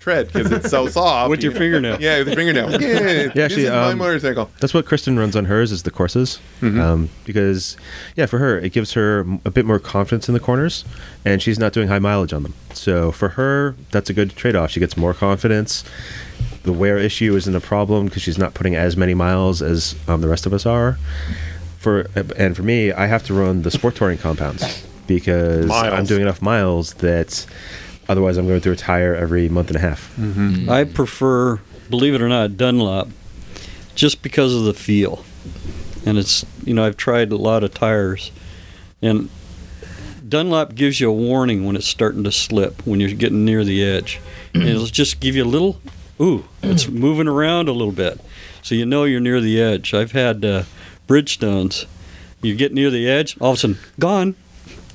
tread 0.00 0.32
because 0.32 0.50
it's 0.50 0.70
so 0.70 0.88
soft. 0.88 1.28
With 1.30 1.42
your 1.42 1.52
you- 1.52 1.58
fingernail. 1.58 2.00
Yeah, 2.00 2.18
with 2.20 2.28
your 2.28 2.36
fingernail. 2.36 2.70
Yeah, 2.80 2.88
Yeah, 2.88 2.98
this 3.28 3.36
actually, 3.36 3.64
is 3.64 3.70
my 3.70 3.90
um, 3.92 3.98
motorcycle. 3.98 4.50
That's 4.60 4.72
what 4.72 4.86
Kristen 4.86 5.18
runs 5.18 5.36
on 5.36 5.44
hers 5.44 5.70
is 5.70 5.82
the 5.82 5.90
Corsas, 5.90 6.38
um, 6.62 7.10
because 7.26 7.76
yeah, 8.16 8.24
for 8.26 8.38
her 8.38 8.58
it 8.58 8.72
gives 8.72 8.92
her 8.94 9.20
a 9.44 9.50
bit 9.50 9.66
more 9.66 9.78
confidence 9.78 10.28
in 10.28 10.32
the 10.34 10.40
corners, 10.40 10.84
and 11.24 11.42
she's 11.42 11.58
not 11.58 11.72
doing 11.74 11.88
high 11.88 11.98
mileage 11.98 12.32
on 12.32 12.42
them. 12.42 12.54
So 12.72 13.12
for 13.12 13.30
her, 13.30 13.74
that's 13.90 14.08
a 14.08 14.14
good 14.14 14.34
trade-off. 14.36 14.70
She 14.70 14.80
gets 14.80 14.96
more 14.96 15.12
confidence. 15.12 15.84
The 16.68 16.74
wear 16.74 16.98
issue 16.98 17.34
isn't 17.34 17.56
a 17.56 17.60
problem 17.60 18.04
because 18.04 18.20
she's 18.20 18.36
not 18.36 18.52
putting 18.52 18.76
as 18.76 18.94
many 18.94 19.14
miles 19.14 19.62
as 19.62 19.94
um, 20.06 20.20
the 20.20 20.28
rest 20.28 20.44
of 20.44 20.52
us 20.52 20.66
are. 20.66 20.98
For 21.78 22.10
and 22.36 22.54
for 22.54 22.62
me, 22.62 22.92
I 22.92 23.06
have 23.06 23.22
to 23.24 23.32
run 23.32 23.62
the 23.62 23.70
sport 23.70 23.94
touring 23.96 24.18
compounds 24.18 24.86
because 25.06 25.70
I'm 25.94 26.04
doing 26.04 26.20
enough 26.20 26.42
miles 26.42 26.92
that 26.94 27.46
otherwise 28.06 28.36
I'm 28.36 28.46
going 28.46 28.60
through 28.60 28.74
a 28.74 28.76
tire 28.76 29.14
every 29.14 29.48
month 29.48 29.68
and 29.68 29.76
a 29.76 29.80
half. 29.80 30.12
I 30.68 30.84
prefer, 30.84 31.58
believe 31.88 32.14
it 32.14 32.20
or 32.20 32.28
not, 32.28 32.58
Dunlop, 32.58 33.08
just 33.94 34.20
because 34.20 34.54
of 34.54 34.64
the 34.64 34.74
feel. 34.74 35.24
And 36.04 36.18
it's, 36.18 36.44
you 36.66 36.74
know, 36.74 36.84
I've 36.84 36.98
tried 36.98 37.32
a 37.32 37.36
lot 37.36 37.64
of 37.64 37.72
tires, 37.72 38.30
and 39.00 39.30
Dunlop 40.28 40.74
gives 40.74 41.00
you 41.00 41.08
a 41.08 41.14
warning 41.14 41.64
when 41.64 41.76
it's 41.76 41.88
starting 41.88 42.24
to 42.24 42.32
slip, 42.32 42.86
when 42.86 43.00
you're 43.00 43.08
getting 43.12 43.46
near 43.46 43.64
the 43.64 43.82
edge. 43.82 44.20
and 44.52 44.64
it'll 44.64 44.84
just 44.86 45.18
give 45.20 45.34
you 45.34 45.44
a 45.44 45.46
little, 45.46 45.80
ooh, 46.20 46.44
it's 46.62 46.88
moving 46.88 47.28
around 47.28 47.68
a 47.68 47.72
little 47.72 47.92
bit. 47.92 48.20
So 48.62 48.74
you 48.74 48.84
know 48.84 49.04
you're 49.04 49.20
near 49.20 49.40
the 49.40 49.60
edge. 49.60 49.94
I've 49.94 50.12
had 50.12 50.44
uh, 50.44 50.64
Bridgestones, 51.06 51.86
You 52.42 52.54
get 52.54 52.72
near 52.72 52.90
the 52.90 53.08
edge, 53.08 53.36
all 53.40 53.52
of 53.52 53.56
a 53.56 53.60
sudden, 53.60 53.78
gone, 53.98 54.36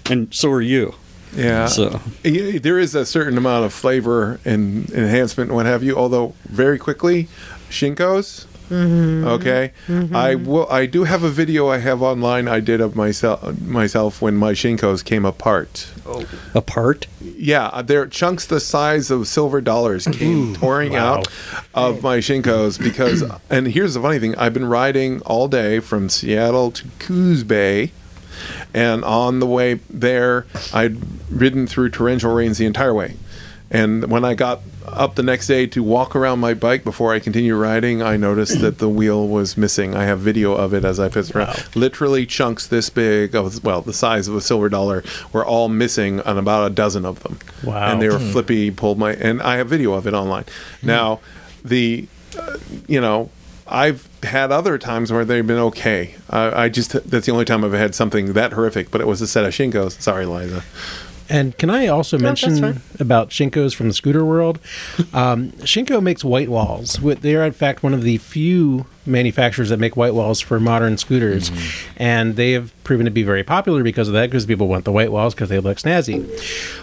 and 0.10 0.34
so 0.34 0.52
are 0.52 0.62
you. 0.62 0.96
Yeah. 1.36 1.66
So 1.66 2.00
there 2.24 2.78
is 2.78 2.94
a 2.94 3.06
certain 3.06 3.38
amount 3.38 3.66
of 3.66 3.74
flavor 3.74 4.40
and 4.46 4.90
enhancement 4.92 5.50
and 5.50 5.56
what 5.56 5.66
have 5.66 5.84
you. 5.84 5.96
Although 5.98 6.36
very 6.46 6.78
quickly, 6.78 7.28
shinkos. 7.70 8.46
Mm-hmm. 8.70 9.28
Okay, 9.28 9.72
mm-hmm. 9.88 10.16
I 10.16 10.36
will. 10.36 10.70
I 10.70 10.86
do 10.86 11.04
have 11.04 11.24
a 11.24 11.30
video 11.30 11.70
I 11.70 11.80
have 11.80 12.02
online. 12.02 12.48
I 12.48 12.60
did 12.60 12.82
of 12.82 12.96
myself 12.96 13.60
myself 13.62 14.22
when 14.22 14.36
my 14.36 14.54
shinkos 14.54 15.04
came 15.04 15.26
apart. 15.26 15.92
Oh. 16.06 16.26
apart. 16.54 17.08
Yeah, 17.22 17.68
uh, 17.68 17.82
there 17.82 18.06
chunks 18.08 18.46
the 18.46 18.60
size 18.60 19.12
of 19.12 19.28
silver 19.28 19.62
dollars 19.62 20.06
came 20.08 20.56
pouring 20.56 20.96
out 20.96 21.28
of 21.74 22.02
my 22.04 22.18
shinkos 22.20 22.82
because. 22.82 23.24
And 23.50 23.68
here's 23.68 23.94
the 23.94 24.02
funny 24.02 24.20
thing: 24.20 24.36
I've 24.36 24.54
been 24.54 24.66
riding 24.66 25.22
all 25.22 25.48
day 25.48 25.80
from 25.80 26.10
Seattle 26.10 26.72
to 26.72 26.88
Coos 26.98 27.44
Bay, 27.44 27.92
and 28.74 29.04
on 29.04 29.40
the 29.40 29.46
way 29.46 29.76
there, 29.90 30.46
I'd 30.74 30.98
ridden 31.30 31.68
through 31.68 31.90
torrential 31.90 32.34
rains 32.34 32.58
the 32.58 32.66
entire 32.66 32.94
way. 32.94 33.16
And 33.74 34.12
when 34.12 34.24
I 34.24 34.36
got 34.36 34.62
up 34.86 35.16
the 35.16 35.24
next 35.24 35.48
day 35.48 35.66
to 35.66 35.82
walk 35.82 36.16
around 36.16 36.40
my 36.40 36.54
bike 36.54 36.84
before 36.84 37.12
I 37.12 37.20
continued 37.20 37.58
riding, 37.58 38.04
I 38.04 38.18
noticed 38.18 38.62
that 38.62 38.78
the 38.78 38.88
wheel 38.88 39.28
was 39.28 39.58
missing. 39.58 39.96
I 39.96 40.04
have 40.04 40.20
video 40.20 40.54
of 40.54 40.76
it 40.76 40.86
as 40.86 41.00
I 41.00 41.10
pissed 41.10 41.36
around. 41.36 41.76
Literally 41.76 42.28
chunks 42.28 42.68
this 42.68 42.92
big, 42.92 43.36
of, 43.36 43.64
well, 43.64 43.82
the 43.82 43.92
size 43.92 44.28
of 44.28 44.36
a 44.36 44.42
silver 44.42 44.70
dollar, 44.70 45.04
were 45.32 45.44
all 45.44 45.70
missing 45.70 46.22
on 46.22 46.38
about 46.38 46.72
a 46.72 46.74
dozen 46.74 47.04
of 47.04 47.24
them. 47.24 47.40
Wow. 47.64 47.92
And 47.92 48.00
they 48.00 48.10
were 48.10 48.20
flippy, 48.20 48.70
pulled 48.70 49.00
my, 49.00 49.14
and 49.14 49.42
I 49.42 49.58
have 49.58 49.70
video 49.70 49.94
of 49.94 50.06
it 50.06 50.14
online. 50.14 50.46
Now, 50.84 51.20
the, 51.66 52.08
uh, 52.38 52.60
you 52.88 53.02
know, 53.02 53.32
I've 53.66 54.08
had 54.22 54.52
other 54.52 54.78
times 54.78 55.12
where 55.12 55.26
they've 55.26 55.48
been 55.48 55.58
okay. 55.58 56.14
I 56.30 56.66
I 56.66 56.70
just, 56.70 56.92
that's 57.10 57.26
the 57.26 57.32
only 57.32 57.46
time 57.46 57.64
I've 57.64 57.74
had 57.74 57.96
something 57.96 58.34
that 58.34 58.54
horrific, 58.54 58.92
but 58.92 59.02
it 59.02 59.08
was 59.08 59.22
a 59.22 59.28
set 59.28 59.46
of 59.46 59.54
Shinkos. 59.54 60.00
Sorry, 60.00 60.28
Liza. 60.28 60.64
And 61.30 61.58
can 61.58 61.70
I 61.70 61.88
also 61.88 62.18
No, 62.18 62.24
mention 62.24 62.82
about 63.00 63.30
Shinkos 63.30 63.74
from 63.74 63.88
the 63.88 63.94
scooter 63.94 64.26
world? 64.26 64.60
Um, 65.14 65.52
Shinko 65.62 66.02
makes 66.02 66.24
white 66.24 66.50
walls. 66.50 67.00
They 67.02 67.36
are, 67.36 67.44
in 67.44 67.54
fact, 67.54 67.82
one 67.84 67.94
of 67.94 68.04
the 68.04 68.18
few 68.18 68.86
manufacturers 69.06 69.70
that 69.70 69.80
make 69.80 69.96
white 69.98 70.14
walls 70.14 70.40
for 70.40 70.60
modern 70.60 70.98
scooters. 70.98 71.52
And 71.98 72.36
they 72.36 72.52
have 72.52 72.74
proven 72.84 73.06
to 73.06 73.12
be 73.12 73.24
very 73.24 73.44
popular 73.44 73.84
because 73.84 74.08
of 74.08 74.14
that, 74.14 74.28
because 74.28 74.46
people 74.46 74.68
want 74.68 74.86
the 74.86 74.92
white 74.92 75.12
walls 75.12 75.34
because 75.34 75.50
they 75.50 75.60
look 75.60 75.78
snazzy. 75.78 76.28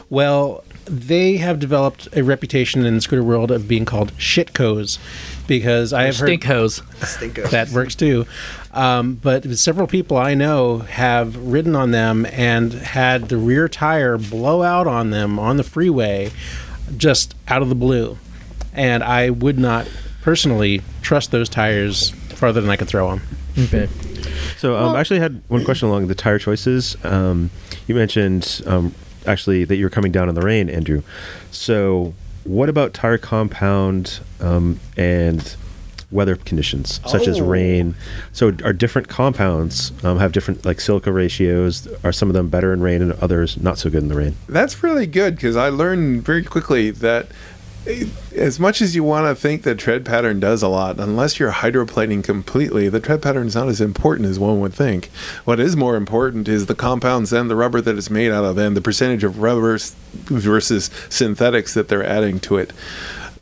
Well, 0.08 0.64
they 0.86 1.36
have 1.36 1.60
developed 1.60 2.08
a 2.16 2.22
reputation 2.22 2.84
in 2.84 2.94
the 2.96 3.00
scooter 3.00 3.22
world 3.22 3.50
of 3.50 3.68
being 3.68 3.84
called 3.84 4.12
shitcos 4.14 4.98
because 5.50 5.92
I 5.92 6.04
have 6.04 6.16
heard 6.16 6.28
Stink 6.28 6.44
hose. 6.44 6.80
that 7.50 7.70
works 7.74 7.96
too. 7.96 8.24
Um, 8.70 9.14
but 9.14 9.44
several 9.58 9.88
people 9.88 10.16
I 10.16 10.34
know 10.34 10.78
have 10.78 11.36
ridden 11.36 11.74
on 11.74 11.90
them 11.90 12.24
and 12.26 12.72
had 12.72 13.28
the 13.28 13.36
rear 13.36 13.68
tire 13.68 14.16
blow 14.16 14.62
out 14.62 14.86
on 14.86 15.10
them 15.10 15.40
on 15.40 15.56
the 15.56 15.64
freeway 15.64 16.30
just 16.96 17.34
out 17.48 17.62
of 17.62 17.68
the 17.68 17.74
blue. 17.74 18.16
And 18.72 19.02
I 19.02 19.30
would 19.30 19.58
not 19.58 19.90
personally 20.22 20.82
trust 21.02 21.32
those 21.32 21.48
tires 21.48 22.10
farther 22.10 22.60
than 22.60 22.70
I 22.70 22.76
could 22.76 22.86
throw 22.86 23.10
them. 23.10 23.22
Okay. 23.58 23.88
So 24.56 24.76
um, 24.76 24.94
I 24.94 25.00
actually 25.00 25.18
had 25.18 25.42
one 25.48 25.64
question 25.64 25.88
along 25.88 26.06
the 26.06 26.14
tire 26.14 26.38
choices. 26.38 26.96
Um, 27.02 27.50
you 27.88 27.96
mentioned 27.96 28.62
um, 28.66 28.94
actually 29.26 29.64
that 29.64 29.74
you 29.74 29.84
were 29.84 29.90
coming 29.90 30.12
down 30.12 30.28
in 30.28 30.36
the 30.36 30.42
rain, 30.42 30.70
Andrew. 30.70 31.02
So 31.50 32.14
what 32.44 32.68
about 32.68 32.94
tire 32.94 33.18
compound 33.18 34.20
um, 34.40 34.80
and 34.96 35.56
weather 36.10 36.34
conditions 36.34 37.00
such 37.06 37.28
as 37.28 37.38
Oh. 37.38 37.44
rain? 37.44 37.94
So 38.32 38.48
are 38.64 38.72
different 38.72 39.08
compounds 39.08 39.92
um, 40.04 40.18
have 40.18 40.32
different 40.32 40.64
like 40.64 40.80
silica 40.80 41.12
ratios? 41.12 41.86
Are 42.02 42.12
some 42.12 42.28
of 42.28 42.34
them 42.34 42.48
better 42.48 42.72
in 42.72 42.80
rain 42.80 43.00
and 43.02 43.12
others 43.14 43.56
not 43.58 43.78
so 43.78 43.90
good 43.90 44.02
in 44.02 44.08
the 44.08 44.16
rain? 44.16 44.34
That's 44.48 44.82
really 44.82 45.06
good 45.06 45.36
because 45.36 45.54
I 45.56 45.68
learned 45.68 46.24
very 46.24 46.42
quickly 46.42 46.90
that 46.90 47.28
as 48.36 48.60
much 48.60 48.82
as 48.82 48.94
you 48.94 49.02
want 49.02 49.26
to 49.26 49.40
think 49.40 49.62
that 49.62 49.78
tread 49.78 50.04
pattern 50.04 50.38
does 50.38 50.62
a 50.62 50.68
lot, 50.68 51.00
unless 51.00 51.38
you're 51.38 51.52
hydroplaning 51.52 52.22
completely, 52.22 52.88
the 52.88 53.00
tread 53.00 53.22
pattern 53.22 53.46
is 53.46 53.54
not 53.54 53.68
as 53.68 53.80
important 53.80 54.28
as 54.28 54.38
one 54.38 54.60
would 54.60 54.74
think. 54.74 55.06
What 55.44 55.58
is 55.58 55.76
more 55.76 55.96
important 55.96 56.46
is 56.46 56.66
the 56.66 56.74
compounds 56.74 57.32
and 57.32 57.48
the 57.48 57.56
rubber 57.56 57.80
that 57.80 57.96
it's 57.96 58.10
made 58.10 58.30
out 58.30 58.44
of, 58.44 58.58
and 58.58 58.76
the 58.76 58.82
percentage 58.82 59.24
of 59.24 59.40
rubber 59.40 59.78
versus 60.26 60.90
synthetics 61.08 61.74
that 61.74 61.88
they're 61.88 62.04
adding 62.06 62.38
to 62.40 62.58
it. 62.58 62.72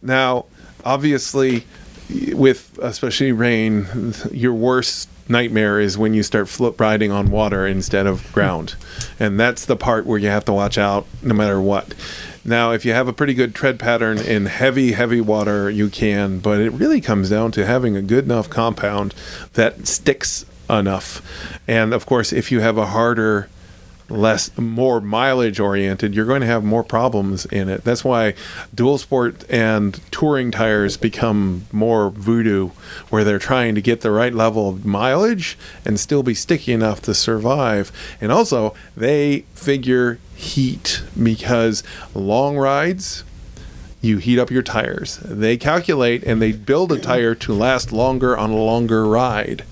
Now, 0.00 0.46
obviously, 0.84 1.64
with 2.32 2.78
especially 2.80 3.32
rain, 3.32 4.14
your 4.30 4.54
worst 4.54 5.08
nightmare 5.28 5.78
is 5.78 5.98
when 5.98 6.14
you 6.14 6.22
start 6.22 6.48
flip 6.48 6.80
riding 6.80 7.10
on 7.10 7.30
water 7.30 7.66
instead 7.66 8.06
of 8.06 8.32
ground. 8.32 8.76
And 9.20 9.38
that's 9.38 9.66
the 9.66 9.76
part 9.76 10.06
where 10.06 10.18
you 10.18 10.28
have 10.28 10.44
to 10.46 10.52
watch 10.52 10.78
out 10.78 11.06
no 11.22 11.34
matter 11.34 11.60
what. 11.60 11.92
Now, 12.44 12.72
if 12.72 12.84
you 12.84 12.92
have 12.92 13.08
a 13.08 13.12
pretty 13.12 13.34
good 13.34 13.54
tread 13.54 13.78
pattern 13.78 14.18
in 14.18 14.46
heavy, 14.46 14.92
heavy 14.92 15.20
water, 15.20 15.68
you 15.68 15.88
can, 15.88 16.38
but 16.38 16.60
it 16.60 16.70
really 16.70 17.00
comes 17.00 17.30
down 17.30 17.52
to 17.52 17.66
having 17.66 17.96
a 17.96 18.02
good 18.02 18.24
enough 18.24 18.48
compound 18.48 19.14
that 19.54 19.86
sticks 19.86 20.44
enough. 20.70 21.22
And 21.66 21.92
of 21.92 22.06
course, 22.06 22.32
if 22.32 22.50
you 22.52 22.60
have 22.60 22.78
a 22.78 22.86
harder, 22.86 23.48
less 24.08 24.56
more 24.56 25.00
mileage 25.00 25.60
oriented 25.60 26.14
you're 26.14 26.24
going 26.24 26.40
to 26.40 26.46
have 26.46 26.64
more 26.64 26.84
problems 26.84 27.44
in 27.46 27.68
it. 27.68 27.84
That's 27.84 28.04
why 28.04 28.34
dual 28.74 28.98
sport 28.98 29.44
and 29.50 30.00
touring 30.10 30.50
tires 30.50 30.96
become 30.96 31.66
more 31.72 32.10
voodoo 32.10 32.70
where 33.10 33.24
they're 33.24 33.38
trying 33.38 33.74
to 33.74 33.82
get 33.82 34.00
the 34.00 34.10
right 34.10 34.32
level 34.32 34.68
of 34.68 34.84
mileage 34.84 35.58
and 35.84 36.00
still 36.00 36.22
be 36.22 36.34
sticky 36.34 36.72
enough 36.72 37.02
to 37.02 37.14
survive. 37.14 37.92
And 38.20 38.32
also 38.32 38.74
they 38.96 39.40
figure 39.54 40.18
heat 40.34 41.02
because 41.20 41.82
long 42.14 42.56
rides 42.56 43.24
you 44.00 44.18
heat 44.18 44.38
up 44.38 44.50
your 44.50 44.62
tires. 44.62 45.18
They 45.24 45.56
calculate 45.56 46.22
and 46.22 46.40
they 46.40 46.52
build 46.52 46.92
a 46.92 46.98
tire 46.98 47.34
to 47.34 47.52
last 47.52 47.92
longer 47.92 48.36
on 48.38 48.50
a 48.50 48.56
longer 48.56 49.06
ride 49.06 49.64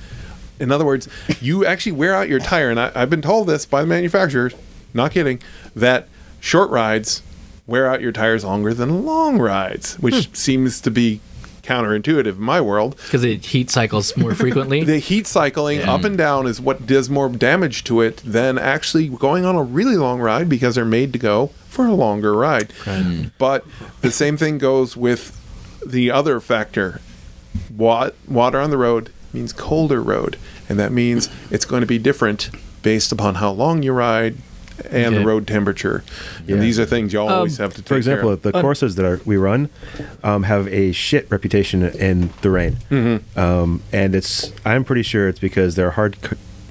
in 0.59 0.73
other 0.73 0.85
words, 0.85 1.09
you 1.41 1.65
actually 1.67 1.93
wear 1.93 2.15
out 2.15 2.29
your 2.29 2.41
tire, 2.41 2.71
and 2.71 2.81
I, 2.81 2.93
I've 2.95 3.11
been 3.11 3.23
told 3.23 3.47
this 3.47 3.67
by 3.67 3.83
the 3.83 3.87
manufacturers, 3.87 4.55
not 4.95 5.13
kidding, 5.13 5.41
that 5.75 6.09
short 6.41 6.71
rides 6.71 7.23
wear 7.67 7.91
out 7.91 8.01
your 8.01 8.13
tires 8.13 8.45
longer 8.45 8.73
than 8.73 9.05
long 9.05 9.39
rides, 9.39 9.99
which 9.99 10.27
hmm. 10.27 10.35
seems 10.35 10.81
to 10.81 10.91
be 10.91 11.21
counterintuitive 11.63 12.37
in 12.37 12.41
my 12.41 12.61
world. 12.61 12.97
Because 12.97 13.25
it 13.25 13.45
heat 13.47 13.71
cycles 13.71 14.17
more 14.17 14.35
frequently. 14.35 14.85
The 14.87 14.99
heat 14.99 15.27
cycling 15.27 15.83
up 15.83 16.05
and 16.05 16.17
down 16.17 16.47
is 16.47 16.61
what 16.61 16.87
does 16.87 17.11
more 17.11 17.29
damage 17.29 17.83
to 17.85 18.01
it 18.01 18.19
than 18.19 18.57
actually 18.57 19.09
going 19.09 19.45
on 19.45 19.57
a 19.57 19.63
really 19.63 19.97
long 19.97 20.21
ride 20.21 20.49
because 20.49 20.77
they're 20.77 20.85
made 20.85 21.13
to 21.13 21.19
go 21.19 21.49
for 21.69 21.87
a 21.87 21.95
longer 21.95 22.35
ride. 22.35 22.71
Hmm. 22.85 23.25
But 23.39 23.65
the 24.01 24.13
same 24.13 24.37
thing 24.37 24.59
goes 24.59 24.97
with 24.97 25.33
the 25.85 26.11
other 26.11 26.41
factor. 26.41 27.01
Wa- 27.75 28.11
water 28.29 28.61
on 28.61 28.71
the 28.71 28.79
road 28.79 29.11
means 29.37 29.53
colder 29.53 30.03
road, 30.03 30.37
and 30.69 30.79
that 30.79 30.91
means 30.93 31.29
it's 31.51 31.65
going 31.67 31.83
to 31.83 31.87
be 31.87 31.99
different 31.99 32.51
based 32.83 33.13
upon 33.13 33.37
how 33.37 33.51
long 33.51 33.83
you 33.83 33.93
ride 33.93 34.35
and 34.91 35.07
Okay. 35.15 35.19
the 35.19 35.25
road 35.27 35.47
temperature. 35.47 36.03
Yeah. 36.47 36.57
These 36.57 36.79
are 36.79 36.85
things 36.87 37.13
you 37.13 37.21
always 37.21 37.57
have 37.59 37.73
to 37.75 37.83
take 37.83 37.89
For 37.89 37.97
example, 37.97 38.29
care 38.29 38.33
of. 38.35 38.43
the 38.43 38.53
Corsas 38.53 38.97
that 38.97 39.05
are, 39.07 39.21
we 39.25 39.37
run 39.37 39.69
um, 40.25 40.43
have 40.45 40.69
a 40.69 40.93
shit 40.93 41.31
reputation 41.31 41.83
in 41.83 42.31
the 42.43 42.51
rain, 42.51 42.77
Mm-hmm. 42.91 43.39
um, 43.39 43.83
and 43.93 44.15
it's 44.15 44.53
I'm 44.65 44.85
pretty 44.85 45.03
sure 45.03 45.29
it's 45.29 45.39
because 45.41 45.77
they're 45.77 45.93
hard, 45.93 46.17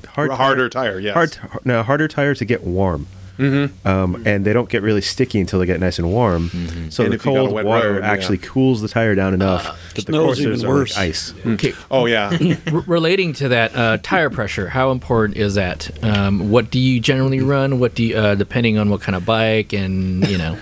hard, 0.09 0.31
harder 0.31 0.69
tire, 0.69 0.99
yes. 0.99 1.13
hard, 1.13 1.37
no, 1.65 1.83
harder 1.83 2.07
tire 2.07 2.33
to 2.35 2.45
get 2.45 2.63
warm. 2.63 3.07
Mm-hmm. 3.37 3.87
Um, 3.87 4.23
and 4.25 4.45
they 4.45 4.53
don't 4.53 4.69
get 4.69 4.81
really 4.81 5.01
sticky 5.01 5.39
until 5.39 5.59
they 5.59 5.65
get 5.65 5.79
nice 5.79 5.99
and 5.99 6.09
warm. 6.11 6.49
So 6.89 7.03
And 7.03 7.11
the 7.11 7.15
if 7.17 7.25
you 7.25 7.33
got 7.33 7.45
a 7.45 7.49
cold 7.49 7.63
water 7.65 7.93
road, 7.93 8.03
yeah. 8.03 8.09
actually 8.11 8.37
cools 8.37 8.81
the 8.81 8.87
tire 8.87 9.15
down 9.15 9.33
enough 9.33 9.65
that 9.95 10.05
the 10.05 10.11
snow's 10.13 10.37
Corsas 10.37 10.39
even 10.41 10.53
are 10.53 10.57
like 10.57 10.67
worse. 10.67 10.97
ice. 10.97 11.33
okay. 11.45 11.73
Oh 11.91 12.05
yeah. 12.05 12.37
R- 12.71 12.83
relating 12.87 13.33
to 13.33 13.49
that, 13.49 13.75
uh, 13.75 13.97
tire 14.01 14.29
pressure. 14.29 14.69
How 14.69 14.91
important 14.91 15.37
is 15.37 15.55
that? 15.55 15.89
Um, 16.03 16.49
what 16.49 16.71
do 16.71 16.79
you 16.79 16.99
generally 16.99 17.41
run? 17.41 17.79
What 17.79 17.95
do 17.95 18.03
you, 18.03 18.15
uh, 18.17 18.35
depending 18.35 18.77
on 18.77 18.89
what 18.89 19.01
kind 19.01 19.15
of 19.15 19.25
bike 19.25 19.73
and 19.73 20.27
you 20.27 20.37
know? 20.37 20.57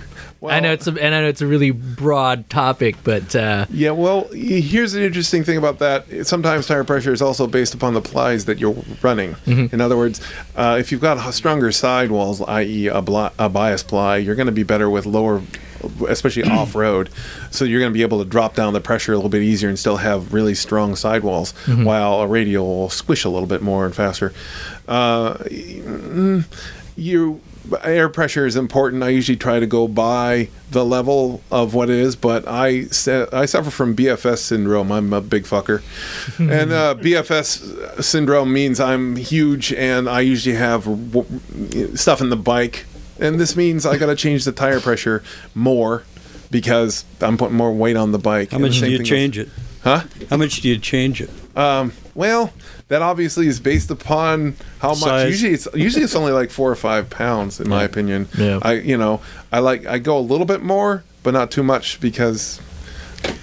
I 0.51 0.59
know 0.59 0.73
it's 0.73 0.87
a, 0.87 0.91
and 0.91 1.15
I 1.15 1.21
know 1.21 1.27
it's 1.27 1.41
a 1.41 1.47
really 1.47 1.71
broad 1.71 2.49
topic, 2.49 2.95
but 3.03 3.35
uh, 3.35 3.65
Yeah, 3.69 3.91
well, 3.91 4.27
here's 4.33 4.93
an 4.93 5.03
interesting 5.03 5.43
thing 5.43 5.57
about 5.57 5.79
that. 5.79 6.27
Sometimes 6.27 6.67
tire 6.67 6.83
pressure 6.83 7.13
is 7.13 7.21
also 7.21 7.47
based 7.47 7.73
upon 7.73 7.93
the 7.93 8.01
plies 8.01 8.45
that 8.45 8.59
you're 8.59 8.75
running. 9.01 9.35
In 9.45 9.79
other 9.81 9.95
words, 9.97 10.19
uh, 10.55 10.77
if 10.79 10.91
you've 10.91 11.01
got 11.01 11.33
stronger 11.33 11.71
sidewalls, 11.71 12.41
i.e., 12.41 12.87
a, 12.87 13.01
bli- 13.01 13.29
a 13.39 13.49
bias 13.49 13.83
ply, 13.83 14.17
you're 14.17 14.35
going 14.35 14.47
to 14.47 14.51
be 14.51 14.63
better 14.63 14.89
with 14.89 15.05
lower 15.05 15.41
especially 16.07 16.43
off 16.49 16.75
road. 16.75 17.09
So 17.51 17.65
you're 17.65 17.79
going 17.79 17.91
to 17.91 17.97
be 17.97 18.03
able 18.03 18.23
to 18.23 18.29
drop 18.29 18.55
down 18.55 18.73
the 18.73 18.81
pressure 18.81 19.13
a 19.13 19.15
little 19.15 19.29
bit 19.29 19.41
easier 19.41 19.69
and 19.69 19.77
still 19.77 19.97
have 19.97 20.33
really 20.33 20.55
strong 20.55 20.95
sidewalls, 20.95 21.51
while 21.67 22.21
a 22.21 22.27
radial 22.27 22.65
will 22.65 22.89
squish 22.89 23.25
a 23.25 23.29
little 23.29 23.47
bit 23.47 23.61
more 23.61 23.85
and 23.85 23.95
faster. 23.95 24.33
Uh, 24.87 25.35
mm, 25.35 26.45
you 26.95 27.41
air 27.83 28.09
pressure 28.09 28.45
is 28.45 28.55
important. 28.55 29.03
I 29.03 29.09
usually 29.09 29.37
try 29.37 29.59
to 29.59 29.65
go 29.65 29.87
by 29.87 30.49
the 30.71 30.83
level 30.85 31.41
of 31.51 31.73
what 31.73 31.89
it 31.89 31.97
is, 31.97 32.15
but 32.15 32.47
I 32.47 32.85
se- 32.85 33.27
I 33.31 33.45
suffer 33.45 33.69
from 33.69 33.95
BFS 33.95 34.39
syndrome. 34.39 34.91
I'm 34.91 35.13
a 35.13 35.21
big 35.21 35.43
fucker, 35.43 35.81
and 36.39 36.71
uh, 36.71 36.95
BFS 36.95 38.03
syndrome 38.03 38.51
means 38.51 38.79
I'm 38.79 39.15
huge, 39.15 39.71
and 39.73 40.09
I 40.09 40.21
usually 40.21 40.55
have 40.55 40.83
w- 40.85 41.95
stuff 41.95 42.21
in 42.21 42.29
the 42.29 42.35
bike, 42.35 42.85
and 43.19 43.39
this 43.39 43.55
means 43.55 43.85
I 43.85 43.97
got 43.97 44.07
to 44.07 44.15
change 44.15 44.45
the 44.45 44.51
tire 44.51 44.79
pressure 44.79 45.23
more 45.55 46.03
because 46.51 47.05
I'm 47.21 47.37
putting 47.37 47.55
more 47.57 47.71
weight 47.73 47.95
on 47.97 48.11
the 48.11 48.19
bike. 48.19 48.51
How 48.51 48.59
much 48.59 48.79
do 48.79 48.89
you 48.89 49.03
change 49.03 49.37
goes- 49.37 49.47
it? 49.47 49.53
Huh? 49.83 50.03
How 50.29 50.37
much 50.37 50.61
do 50.61 50.69
you 50.69 50.77
change 50.77 51.21
it? 51.21 51.29
Um, 51.57 51.91
well, 52.15 52.53
that 52.87 53.01
obviously 53.01 53.47
is 53.47 53.59
based 53.59 53.89
upon 53.91 54.55
how 54.79 54.93
much. 54.95 55.27
Usually, 55.27 55.53
it's 55.53 55.67
usually 55.73 56.03
it's 56.03 56.15
only 56.15 56.31
like 56.31 56.49
four 56.51 56.71
or 56.71 56.75
five 56.75 57.09
pounds, 57.09 57.59
in 57.59 57.69
my 57.69 57.83
opinion. 57.83 58.27
Yeah. 58.37 58.59
I 58.61 58.73
you 58.73 58.97
know 58.97 59.21
I 59.51 59.59
like 59.59 59.85
I 59.85 59.99
go 59.99 60.17
a 60.17 60.21
little 60.21 60.45
bit 60.45 60.61
more, 60.61 61.03
but 61.23 61.33
not 61.33 61.51
too 61.51 61.63
much 61.63 61.99
because 62.01 62.61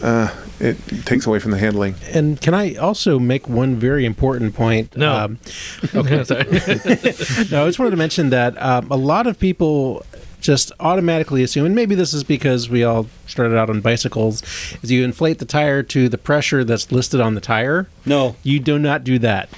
uh, 0.03 0.29
it 0.61 0.77
takes 1.07 1.27
away 1.27 1.39
from 1.39 1.51
the 1.53 1.59
handling. 1.59 1.95
And 2.13 2.41
can 2.41 2.55
I 2.55 2.75
also 2.75 3.19
make 3.19 3.49
one 3.49 3.77
very 3.77 4.05
important 4.05 4.55
point? 4.55 4.97
No. 4.97 5.13
Um, 5.15 5.39
Okay, 5.95 6.25
sorry. 6.25 6.45
no, 7.51 7.65
I 7.65 7.67
just 7.67 7.79
wanted 7.79 7.93
to 7.93 7.97
mention 7.97 8.31
that 8.31 8.61
um, 8.63 8.91
a 8.91 8.97
lot 8.97 9.27
of 9.27 9.39
people 9.39 10.05
just 10.41 10.73
automatically 10.81 11.43
assume, 11.43 11.67
and 11.67 11.75
maybe 11.75 11.95
this 11.95 12.13
is 12.13 12.25
because 12.25 12.69
we 12.69 12.83
all 12.85 13.07
started 13.27 13.57
out 13.57 13.71
on 13.71 13.81
bicycles, 13.81 14.43
is 14.83 14.91
you 14.91 15.05
inflate 15.05 15.39
the 15.39 15.45
tire 15.45 15.83
to 15.85 16.09
the 16.09 16.19
pressure 16.19 16.65
that's 16.65 16.91
listed 16.91 17.21
on 17.21 17.35
the 17.35 17.41
tire. 17.41 17.89
No. 18.07 18.37
You 18.43 18.59
do 18.59 18.79
not 18.79 19.05
do 19.05 19.19
that. 19.21 19.49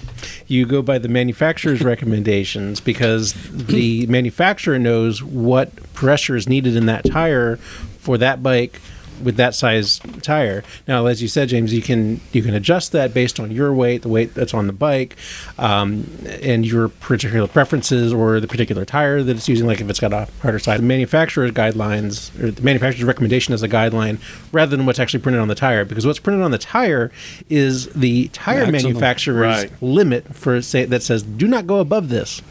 You 0.47 0.66
go 0.66 0.83
by 0.83 0.99
the 0.99 1.09
manufacturer's 1.09 1.83
recommendations 1.85 2.80
because 2.80 3.35
the 3.51 4.07
manufacturer 4.07 4.78
knows 4.78 5.22
what 5.22 5.74
pressure 5.95 6.37
is 6.37 6.49
needed 6.49 6.76
in 6.76 6.87
that 6.87 7.05
tire 7.05 7.57
for 7.57 8.18
that 8.18 8.43
bike 8.43 8.80
with 9.23 9.37
that 9.37 9.55
size 9.55 10.01
tire. 10.23 10.63
Now, 10.87 11.07
as 11.07 11.21
you 11.23 11.29
said, 11.29 11.49
James, 11.49 11.73
you 11.73 11.83
can 11.83 12.21
you 12.33 12.43
can 12.43 12.55
adjust 12.55 12.93
that 12.93 13.13
based 13.13 13.41
on 13.41 13.51
your 13.51 13.73
weight, 13.73 14.03
the 14.03 14.09
weight 14.09 14.35
that's 14.35 14.55
on 14.55 14.67
the 14.67 14.73
bike, 14.73 15.17
um, 15.59 16.07
and 16.43 16.67
your 16.67 16.89
particular 16.89 17.47
preferences 17.49 18.13
or 18.13 18.41
the 18.41 18.49
particular 18.49 18.85
tire 18.85 19.23
that 19.23 19.37
it's 19.37 19.49
using. 19.49 19.67
Like 19.67 19.81
if 19.81 19.89
it's 19.91 20.01
got 20.01 20.13
a 20.13 20.29
harder 20.41 20.59
side, 20.59 20.79
the 20.81 20.85
manufacturer's 20.85 21.51
guidelines 21.53 22.31
or 22.43 22.51
the 22.51 22.63
manufacturer's 22.63 23.05
recommendation 23.05 23.55
as 23.55 23.63
a 23.63 23.69
guideline, 23.69 24.19
rather 24.53 24.77
than 24.77 24.87
what's 24.87 24.99
actually 24.99 25.21
printed 25.21 25.41
on 25.41 25.49
the 25.49 25.55
tire. 25.55 25.85
Because 25.85 26.07
what's 26.07 26.19
printed 26.19 26.43
on 26.45 26.51
the 26.51 26.59
tire 26.59 27.11
is 27.49 27.87
the 27.95 28.29
tire 28.29 28.67
Maximum. 28.67 28.93
manufacturer's 28.95 29.43
Right. 29.43 29.83
limit 29.83 30.35
for 30.35 30.61
say 30.63 30.85
that 30.85 31.03
says 31.03 31.23
do 31.23 31.47
not 31.49 31.67
go 31.67 31.79
above 31.79 32.09
this. 32.09 32.43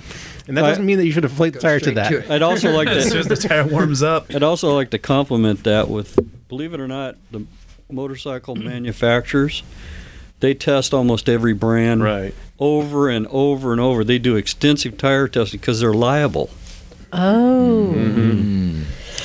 And 0.47 0.57
that 0.57 0.63
doesn't 0.63 0.85
mean 0.85 0.97
that 0.97 1.05
you 1.05 1.11
should 1.11 1.23
inflate 1.23 1.53
the 1.53 1.59
tire 1.59 1.79
to 1.79 1.91
that. 1.91 2.09
to. 2.09 2.33
I'd 2.33 2.41
also 2.41 2.71
like 2.75 2.87
As 2.87 3.09
soon 3.09 3.19
as 3.19 3.27
the 3.27 3.35
tire 3.37 3.65
warms 3.65 4.01
up. 4.03 4.25
I'd 4.33 4.43
also 4.43 4.73
like 4.75 4.89
to 4.89 4.97
compliment 4.99 5.63
that 5.63 5.87
with, 5.87 6.17
believe 6.51 6.73
it 6.73 6.81
or 6.81 6.87
not, 6.87 7.15
the 7.31 7.45
motorcycle 7.89 8.55
manufacturers. 8.57 9.63
They 10.41 10.53
test 10.53 10.93
almost 10.93 11.29
every 11.29 11.53
brand 11.53 12.03
Right. 12.03 12.33
over 12.59 13.07
and 13.09 13.25
over 13.27 13.71
and 13.71 13.79
over. 13.79 14.03
They 14.03 14.19
do 14.19 14.35
extensive 14.35 14.97
tire 14.97 15.29
testing 15.29 15.59
because 15.61 15.79
they're 15.79 15.93
liable. 15.93 16.49
Oh. 17.13 17.93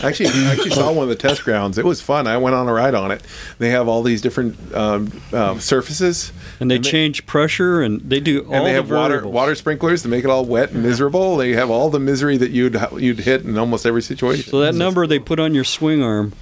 Actually, 0.03 0.29
I 0.29 0.53
actually 0.53 0.70
saw 0.70 0.93
one 0.93 1.05
of 1.05 1.09
the 1.09 1.16
test 1.16 1.43
grounds. 1.43 1.79
It 1.79 1.85
was 1.85 2.03
fun. 2.03 2.27
I 2.27 2.37
went 2.37 2.55
on 2.55 2.68
a 2.68 2.72
ride 2.72 2.95
on 2.95 3.11
it. 3.11 3.22
They 3.59 3.70
have 3.70 3.89
all 3.89 4.03
these 4.03 4.20
different 4.20 4.57
um, 4.74 5.11
um, 5.33 5.59
surfaces, 5.59 6.33
And 6.61 6.70
they 6.70 6.77
And 6.77 6.85
they- 6.85 6.91
change 6.91 7.24
pressure 7.27 7.81
and 7.81 8.03
they 8.03 8.20
do 8.20 8.43
all 8.47 8.53
and 8.55 8.66
they 8.66 8.70
the 8.70 8.77
have 8.77 8.91
water 8.91 9.27
water 9.27 9.55
sprinklers 9.55 10.03
to 10.03 10.09
make 10.09 10.22
it 10.22 10.29
all 10.31 10.45
wet 10.45 10.72
and 10.72 10.83
miserable. 10.83 11.37
They 11.39 11.53
have 11.55 11.70
all 11.70 11.89
the 11.91 11.99
misery 11.99 12.37
that 12.37 12.51
you'd 12.51 12.79
you'd 12.99 13.20
hit 13.20 13.43
in 13.43 13.57
almost 13.59 13.85
every 13.87 14.03
situation. 14.03 14.51
So 14.51 14.61
that 14.61 14.74
number 14.74 15.07
they 15.09 15.18
put 15.18 15.41
on 15.41 15.55
your 15.55 15.64
swing 15.64 16.03
arm 16.03 16.35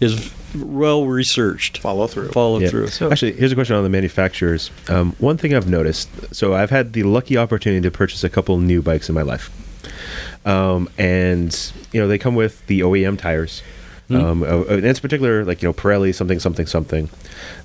is 0.00 0.32
well 0.54 1.06
researched. 1.06 1.78
follow 1.78 2.06
through. 2.06 2.28
Follow 2.30 2.58
Yeah. 2.60 2.68
through. 2.68 2.88
So, 2.88 3.10
Actually, 3.10 3.32
here's 3.32 3.52
a 3.52 3.54
question 3.54 3.76
on 3.76 3.82
the 3.82 3.88
manufacturers. 3.90 4.70
Um, 4.88 5.14
one 5.18 5.36
thing 5.36 5.54
I've 5.54 5.68
noticed. 5.68 6.08
So 6.34 6.54
I've 6.54 6.70
had 6.70 6.92
the 6.92 7.02
lucky 7.04 7.36
opportunity 7.36 7.80
to 7.82 7.90
purchase 7.90 8.22
a 8.24 8.28
couple 8.28 8.58
new 8.58 8.82
bikes 8.82 9.08
in 9.08 9.14
my 9.14 9.22
life, 9.22 9.50
um, 10.46 10.88
and 10.98 11.72
you 11.92 12.00
know 12.00 12.08
they 12.08 12.18
come 12.18 12.34
with 12.34 12.66
the 12.66 12.80
OEM 12.80 13.18
tires. 13.18 13.62
Um, 14.10 14.42
uh, 14.42 14.64
and 14.64 14.84
it's 14.84 15.00
particular, 15.00 15.44
like 15.46 15.62
you 15.62 15.68
know, 15.68 15.72
Pirelli 15.72 16.14
something 16.14 16.38
something 16.38 16.66
something, 16.66 17.08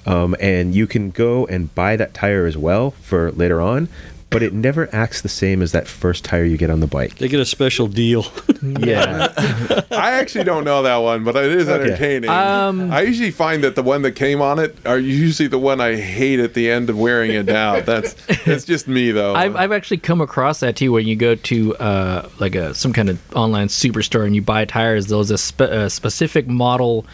um, 0.08 0.36
and 0.40 0.74
you 0.74 0.88
can 0.88 1.12
go 1.12 1.46
and 1.46 1.74
buy 1.76 1.98
that 1.98 2.14
tire 2.14 2.46
as 2.46 2.58
well 2.58 2.92
for 3.02 3.32
later 3.34 3.60
on, 3.62 3.90
but 4.32 4.44
it 4.44 4.54
never 4.54 4.88
acts 4.94 5.22
the 5.22 5.30
same 5.30 5.62
as 5.62 5.72
that 5.72 5.88
first 5.88 6.24
tire 6.24 6.44
you 6.46 6.56
get 6.58 6.70
on 6.70 6.80
the 6.82 6.88
bike. 6.88 7.16
They 7.16 7.28
get 7.28 7.40
a 7.40 7.46
special 7.46 7.88
deal. 7.88 8.26
Yeah, 8.62 9.32
I 9.90 10.12
actually 10.20 10.44
don't 10.44 10.66
know 10.66 10.84
that 10.84 10.98
one, 10.98 11.24
but 11.24 11.38
it 11.38 11.50
is 11.54 11.70
Okay. 11.70 11.82
entertaining. 11.86 12.30
Um, 12.30 12.92
I 12.92 13.04
usually 13.04 13.32
find 13.32 13.64
that 13.64 13.76
the 13.76 13.84
one 13.84 14.02
that 14.02 14.12
came 14.14 14.42
on 14.42 14.60
it 14.60 14.76
are 14.86 15.00
usually 15.00 15.48
the 15.48 15.58
one 15.58 15.80
I 15.80 15.96
hate 15.96 16.42
at 16.42 16.56
the 16.56 16.70
end 16.70 16.90
of 16.90 17.00
wearing 17.00 17.32
it 17.32 17.48
out. 17.48 17.86
That's 17.86 18.16
that's 18.44 18.66
just 18.66 18.90
me 18.90 19.12
though. 19.12 19.34
I've, 19.34 19.56
I've 19.56 19.72
actually 19.72 19.98
come 20.00 20.20
across 20.20 20.60
that 20.60 20.76
too 20.76 20.92
when 20.92 21.08
you 21.08 21.16
go 21.16 21.36
to 21.36 21.76
uh, 21.78 22.28
like 22.40 22.54
a 22.56 22.74
some 22.74 22.92
kind 22.92 23.10
of 23.10 23.20
online 23.34 23.70
superstore 23.70 24.26
and 24.26 24.36
you 24.36 24.42
buy 24.42 24.66
tires 24.66 25.08
those 25.08 25.32
a, 25.32 25.38
spe- 25.38 25.62
a 25.62 25.90
specific 25.90 26.46
model 26.48 27.06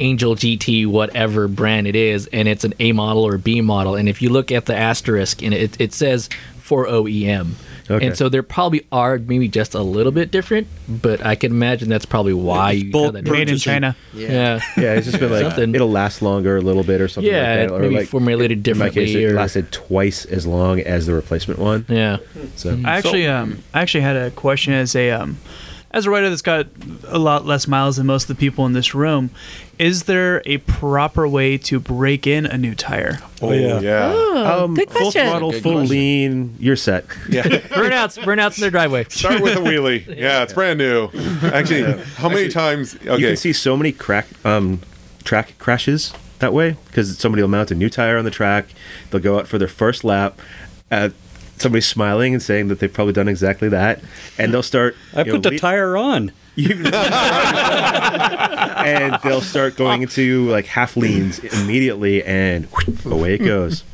angel 0.00 0.34
gt 0.34 0.86
whatever 0.86 1.46
brand 1.46 1.86
it 1.86 1.94
is 1.94 2.26
and 2.32 2.48
it's 2.48 2.64
an 2.64 2.72
a 2.80 2.92
model 2.92 3.24
or 3.26 3.38
b 3.38 3.60
model 3.60 3.94
and 3.94 4.08
if 4.08 4.22
you 4.22 4.30
look 4.30 4.50
at 4.50 4.66
the 4.66 4.74
asterisk 4.76 5.42
and 5.42 5.52
it, 5.54 5.80
it 5.80 5.92
says 5.92 6.28
for 6.72 6.86
oem 6.86 7.48
Okay. 7.90 8.06
and 8.06 8.16
so 8.16 8.28
there 8.30 8.42
probably 8.44 8.86
are 8.92 9.18
maybe 9.18 9.48
just 9.48 9.74
a 9.74 9.82
little 9.82 10.12
bit 10.12 10.30
different 10.30 10.66
but 10.88 11.20
i 11.26 11.34
can 11.34 11.50
imagine 11.50 11.88
that's 11.90 12.06
probably 12.06 12.32
why 12.32 12.70
you 12.72 12.90
Bulk 12.90 13.14
have 13.16 13.24
that 13.24 13.30
Made 13.30 13.50
in 13.50 13.58
China. 13.58 13.94
yeah 14.14 14.60
yeah. 14.78 14.94
It's 14.94 15.06
just 15.08 15.18
been 15.18 15.30
like 15.32 15.42
Something. 15.42 15.74
it'll 15.74 15.90
last 15.90 16.22
longer 16.22 16.56
a 16.56 16.60
little 16.62 16.84
bit 16.84 17.00
or 17.02 17.08
something. 17.08 17.30
Yeah, 17.30 17.56
like 17.56 17.68
that, 17.68 17.74
or 17.74 17.80
maybe 17.80 17.96
like, 17.96 18.08
formulated 18.08 18.66
In 18.68 18.78
my 18.78 18.88
case, 18.88 19.08
differently 19.08 19.24
it 19.24 19.34
lasted 19.34 19.72
twice 19.72 20.24
as 20.26 20.46
long 20.46 20.80
as 20.80 21.06
the 21.06 21.12
replacement 21.12 21.58
one. 21.60 21.84
yeah 21.88 22.18
So 22.56 22.80
I 22.84 22.96
actually, 22.98 23.26
um, 23.26 23.62
I 23.74 23.82
actually 23.82 24.02
had 24.02 24.16
a 24.16 24.30
question 24.30 24.72
as 24.72 24.94
a, 24.96 25.10
um, 25.10 25.38
as 25.92 26.06
a 26.06 26.10
rider 26.10 26.28
that's 26.30 26.42
got 26.42 26.66
a 27.08 27.18
lot 27.18 27.44
less 27.44 27.66
miles 27.68 27.96
than 27.96 28.06
most 28.06 28.24
of 28.24 28.28
the 28.36 28.40
people 28.40 28.64
in 28.66 28.72
this 28.72 28.94
room. 28.94 29.30
Is 29.78 30.04
there 30.04 30.42
a 30.46 30.58
proper 30.58 31.26
way 31.26 31.58
to 31.58 31.80
break 31.80 32.26
in 32.26 32.46
a 32.46 32.56
new 32.56 32.74
tire? 32.74 33.18
oh 33.40 33.52
yeah. 33.52 34.12
Oh, 34.14 34.64
um, 34.64 34.74
good 34.74 34.90
full 34.90 35.10
question. 35.10 35.28
throttle, 35.28 35.50
Good 35.50 35.62
full 35.62 35.72
question. 35.72 35.90
lean, 35.96 36.56
you're 36.58 36.76
set. 36.76 37.04
Yeah, 37.28 37.42
burnouts 37.42 38.22
burnouts 38.22 38.58
in 38.58 38.62
their 38.62 38.70
driveway 38.70 39.04
Start 39.08 39.40
with 39.42 39.56
a 39.56 39.60
wheelie. 39.60 40.06
Yeah, 40.16 40.42
it's 40.44 40.52
brand 40.52 40.78
new. 40.78 41.08
Actually, 41.42 42.00
how 42.16 42.28
many 42.28 42.48
times? 42.48 42.94
You 43.02 43.18
can 43.18 43.36
see 43.36 43.52
so 43.52 43.76
many 43.76 43.92
crack 43.92 44.26
um, 44.46 44.80
track 45.24 45.54
crashes 45.58 46.12
that 46.38 46.52
way 46.52 46.76
because 46.88 47.18
somebody 47.18 47.42
will 47.42 47.48
mount 47.48 47.70
a 47.70 47.74
new 47.74 47.90
tire 47.90 48.18
on 48.18 48.24
the 48.24 48.30
track. 48.30 48.66
They'll 49.10 49.20
go 49.20 49.38
out 49.38 49.48
for 49.48 49.58
their 49.58 49.68
first 49.68 50.04
lap. 50.04 50.38
Uh, 50.90 51.10
somebody's 51.62 51.86
smiling 51.86 52.34
and 52.34 52.42
saying 52.42 52.68
that 52.68 52.78
they've 52.80 52.92
probably 52.92 53.12
done 53.12 53.28
exactly 53.28 53.68
that, 53.70 54.00
and 54.38 54.52
they'll 54.52 54.62
start. 54.62 54.96
I 55.14 55.20
you 55.20 55.26
know, 55.26 55.32
put 55.34 55.42
the 55.44 55.50
le- 55.50 55.58
tire 55.58 55.96
on. 55.96 56.32
And 58.84 59.18
they'll 59.22 59.40
start 59.40 59.76
going 59.76 60.02
into 60.02 60.48
like 60.50 60.66
half 60.66 60.96
leans 60.96 61.38
immediately, 61.38 62.22
and 62.24 62.68
away 63.06 63.34
it 63.34 63.38
goes. 63.38 63.84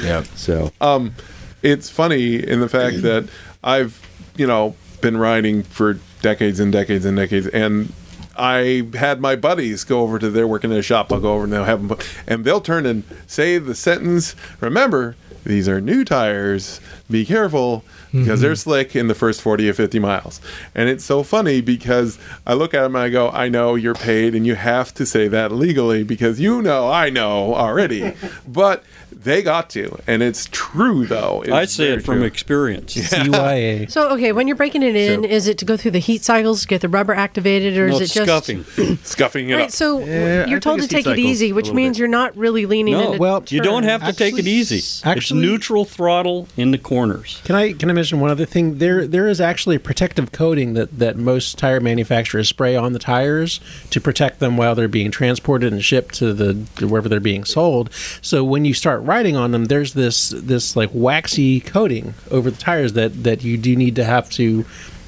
Yeah. 0.00 0.22
So 0.34 0.70
um, 0.80 1.14
it's 1.62 1.88
funny 1.88 2.36
in 2.36 2.60
the 2.60 2.68
fact 2.68 3.02
that 3.02 3.28
I've, 3.62 4.00
you 4.36 4.46
know, 4.46 4.74
been 5.00 5.16
riding 5.16 5.62
for 5.62 5.98
decades 6.20 6.60
and 6.60 6.72
decades 6.72 7.04
and 7.04 7.16
decades, 7.16 7.46
and 7.46 7.92
I 8.36 8.88
had 8.94 9.20
my 9.20 9.36
buddies 9.36 9.84
go 9.84 10.00
over 10.00 10.18
to 10.18 10.30
their 10.30 10.46
working 10.46 10.70
in 10.72 10.78
a 10.78 10.82
shop. 10.82 11.12
I'll 11.12 11.20
go 11.20 11.34
over 11.34 11.44
and 11.44 11.52
they'll 11.52 11.64
have 11.64 11.86
them, 11.86 11.98
and 12.26 12.44
they'll 12.44 12.60
turn 12.60 12.86
and 12.86 13.04
say 13.26 13.58
the 13.58 13.74
sentence. 13.74 14.34
Remember, 14.60 15.16
these 15.44 15.68
are 15.68 15.80
new 15.80 16.04
tires. 16.04 16.80
Be 17.10 17.24
careful 17.24 17.84
because 18.12 18.26
mm-hmm. 18.26 18.42
they're 18.42 18.56
slick 18.56 18.94
in 18.94 19.08
the 19.08 19.14
first 19.14 19.40
40 19.40 19.68
or 19.68 19.74
50 19.74 19.98
miles. 19.98 20.40
And 20.74 20.88
it's 20.88 21.04
so 21.04 21.22
funny 21.22 21.60
because 21.60 22.18
I 22.46 22.54
look 22.54 22.74
at 22.74 22.82
them 22.82 22.94
and 22.94 23.04
I 23.04 23.08
go, 23.08 23.30
I 23.30 23.48
know 23.48 23.74
you're 23.74 23.94
paid 23.94 24.34
and 24.34 24.46
you 24.46 24.54
have 24.54 24.92
to 24.94 25.06
say 25.06 25.28
that 25.28 25.50
legally 25.50 26.04
because 26.04 26.38
you 26.38 26.62
know 26.62 26.90
I 26.90 27.10
know 27.10 27.54
already. 27.54 28.14
but 28.48 28.84
They 29.24 29.42
got 29.42 29.70
to, 29.70 29.98
and 30.06 30.22
it's 30.22 30.48
true 30.50 31.06
though. 31.06 31.42
It's 31.42 31.52
I 31.52 31.64
say 31.66 31.90
it 31.92 32.02
from 32.04 32.18
true. 32.18 32.24
experience. 32.26 32.94
CYA. 32.96 33.90
So 33.90 34.10
okay, 34.14 34.32
when 34.32 34.46
you're 34.48 34.56
breaking 34.56 34.82
it 34.82 34.96
in, 34.96 35.24
is 35.24 35.46
it 35.48 35.58
to 35.58 35.64
go 35.64 35.76
through 35.76 35.92
the 35.92 35.98
heat 35.98 36.22
cycles, 36.22 36.66
get 36.66 36.80
the 36.80 36.88
rubber 36.88 37.14
activated, 37.14 37.76
or 37.76 37.88
No, 37.88 37.96
is 37.96 38.10
it 38.10 38.14
just 38.14 38.26
scuffing. 38.46 38.64
scuffing 39.04 39.50
it 39.50 39.54
Right, 39.54 39.64
up. 39.64 39.70
so 39.70 40.00
Yeah, 40.00 40.46
you're 40.46 40.60
told 40.60 40.80
to 40.82 40.88
take 40.88 41.06
it 41.06 41.18
easy, 41.18 41.52
which 41.52 41.72
means 41.72 41.96
bit. 41.96 42.00
you're 42.00 42.08
not 42.08 42.36
really 42.36 42.66
leaning 42.66 42.94
No, 42.94 43.06
into 43.12 43.18
well, 43.18 43.44
you 43.48 43.60
don't 43.60 43.84
have 43.84 44.04
to 44.04 44.12
take 44.12 44.38
it 44.38 44.46
easy. 44.46 44.78
actually- 45.06 45.18
it's 45.22 45.32
neutral 45.32 45.84
throttle 45.84 46.48
in 46.56 46.70
the 46.70 46.78
corners. 46.78 47.40
Can 47.44 47.54
I 47.54 47.72
can 47.72 47.90
I 47.90 47.92
mention 47.92 48.20
one 48.20 48.30
other 48.30 48.44
thing? 48.46 48.78
There 48.78 49.06
there 49.06 49.28
is 49.28 49.40
actually 49.40 49.76
a 49.76 49.80
protective 49.80 50.32
coating 50.32 50.74
that, 50.74 50.98
that 50.98 51.16
most 51.16 51.58
tire 51.58 51.80
manufacturers 51.80 52.48
spray 52.48 52.74
on 52.76 52.92
the 52.92 52.98
tires 52.98 53.60
to 53.90 54.00
protect 54.00 54.38
them 54.40 54.56
while 54.56 54.74
they're 54.74 54.88
being 54.88 55.10
transported 55.10 55.72
and 55.72 55.84
shipped 55.84 56.14
to 56.16 56.32
the 56.32 56.64
to 56.76 56.88
wherever 56.88 57.08
they're 57.08 57.20
being 57.20 57.44
sold. 57.44 57.90
So 58.20 58.42
when 58.44 58.64
you 58.64 58.74
start 58.74 59.00
riding 59.12 59.36
on 59.36 59.50
them, 59.52 59.66
there's 59.66 59.92
this 59.92 60.30
this 60.30 60.74
like 60.76 60.90
waxy 60.92 61.60
coating 61.60 62.14
over 62.30 62.50
the 62.50 62.56
tires 62.58 62.92
that 62.94 63.24
that 63.24 63.42
you 63.44 63.56
do 63.56 63.76
need 63.76 63.94
to 63.96 64.04
have 64.04 64.28
to 64.30 64.64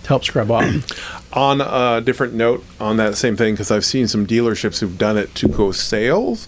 help 0.07 0.23
scrub 0.25 0.51
off. 0.51 0.65
on 1.33 1.61
a 1.63 2.01
different 2.01 2.35
note 2.35 2.63
on 2.79 2.97
that 2.99 3.17
same 3.17 3.37
thing 3.37 3.55
because 3.55 3.71
I've 3.71 3.85
seen 3.87 4.07
some 4.07 4.25
dealerships 4.27 4.79
who've 4.81 4.97
done 4.99 5.17
it 5.17 5.35
to 5.37 5.49
go 5.49 5.73
sales. 5.73 6.47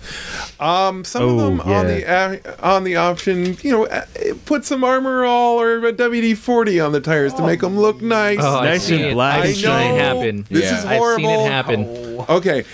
Um, 0.60 1.02
some 1.04 1.22
of 1.24 1.30
Oh, 1.30 1.36
them 1.48 1.60
on 1.62 1.86
the 1.86 2.64
on 2.72 2.84
the 2.84 2.96
option, 2.96 3.56
you 3.62 3.70
know, 3.72 3.86
uh, 3.86 4.04
put 4.44 4.64
some 4.66 4.84
armor 4.84 5.24
all 5.24 5.58
or 5.60 5.78
a 5.86 5.92
WD 5.92 6.36
forty 6.36 6.78
on 6.80 6.92
the 6.92 7.00
tires 7.00 7.32
to 7.34 7.42
make 7.46 7.60
them 7.60 7.78
look 7.78 8.00
nice. 8.02 8.38
Oh, 8.40 8.62
Nice 8.62 8.90
and 8.90 9.14
black 9.14 9.42
I've 9.44 9.54
seen 9.56 9.70
it 9.70 9.98
happen. 10.00 10.46
This 10.50 10.64
Yeah. 10.64 10.78
is 10.78 10.84
I've 10.84 10.98
horrible. 10.98 11.28
seen 11.28 11.40
it 11.40 11.50
happen. 11.50 12.24
Okay, 12.28 12.64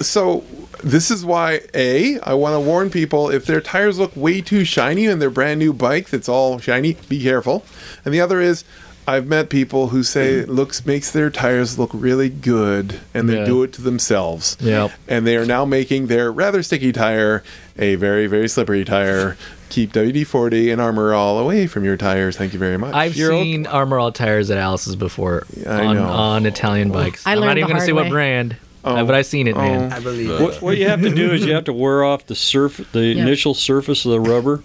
so 0.00 0.44
this 0.82 1.10
is 1.10 1.24
why 1.24 1.60
a 1.74 2.18
I 2.20 2.34
want 2.34 2.54
to 2.54 2.60
warn 2.60 2.90
people 2.90 3.30
if 3.30 3.46
their 3.46 3.60
tires 3.60 3.98
look 3.98 4.14
way 4.16 4.40
too 4.40 4.64
shiny 4.64 5.06
and 5.06 5.20
their 5.20 5.30
brand 5.30 5.58
new 5.58 5.72
bike 5.72 6.08
that's 6.10 6.28
all 6.28 6.58
shiny, 6.58 6.96
be 7.08 7.22
careful. 7.22 7.64
And 8.04 8.12
the 8.14 8.20
other 8.20 8.40
is. 8.40 8.64
I've 9.08 9.28
met 9.28 9.50
people 9.50 9.90
who 9.90 10.02
say 10.02 10.32
it 10.34 10.48
looks 10.48 10.84
makes 10.84 11.12
their 11.12 11.30
tires 11.30 11.78
look 11.78 11.90
really 11.94 12.28
good, 12.28 12.98
and 13.14 13.28
they 13.28 13.36
Yeah. 13.36 13.44
do 13.44 13.62
it 13.62 13.72
to 13.74 13.82
themselves. 13.82 14.56
Yep. 14.60 14.90
And 15.06 15.24
they 15.24 15.36
are 15.36 15.46
now 15.46 15.64
making 15.64 16.08
their 16.08 16.32
rather 16.32 16.60
sticky 16.64 16.90
tire 16.90 17.44
a 17.78 17.94
very, 17.94 18.26
very 18.26 18.48
slippery 18.48 18.84
tire. 18.84 19.36
Keep 19.68 19.92
WD 19.92 20.24
40 20.24 20.72
and 20.72 20.80
Armor 20.80 21.14
All 21.14 21.38
away 21.38 21.68
from 21.68 21.84
your 21.84 21.96
tires. 21.96 22.36
Thank 22.36 22.52
you 22.52 22.58
very 22.58 22.78
much. 22.78 22.96
I've 22.96 23.14
You're 23.14 23.30
seen 23.30 23.64
Armor 23.68 24.00
All 24.00 24.10
tires 24.10 24.50
at 24.50 24.58
Alice's 24.58 24.96
before 24.96 25.46
I 25.64 25.84
on, 25.84 25.94
know. 25.94 26.02
on 26.02 26.44
Italian 26.44 26.90
bikes. 26.90 27.24
I 27.24 27.34
I'm 27.34 27.40
not 27.42 27.58
even 27.58 27.68
gonna 27.70 27.82
say 27.82 27.92
hard 27.92 28.06
what 28.06 28.10
brand, 28.10 28.56
Oh. 28.86 29.04
but 29.04 29.14
I've 29.14 29.26
seen 29.26 29.48
it, 29.48 29.56
man. 29.56 29.92
Oh. 29.92 29.96
I 29.96 30.00
believe 30.00 30.30
it. 30.30 30.40
What, 30.40 30.62
what 30.62 30.76
you 30.78 30.88
have 30.88 31.02
to 31.02 31.14
do 31.14 31.32
is 31.32 31.44
you 31.44 31.52
have 31.54 31.64
to 31.64 31.72
wear 31.72 32.04
off 32.04 32.26
the 32.26 32.34
surf, 32.34 32.76
the 32.92 33.18
initial 33.18 33.52
surface 33.54 34.04
of 34.04 34.12
the 34.12 34.20
rubber, 34.20 34.62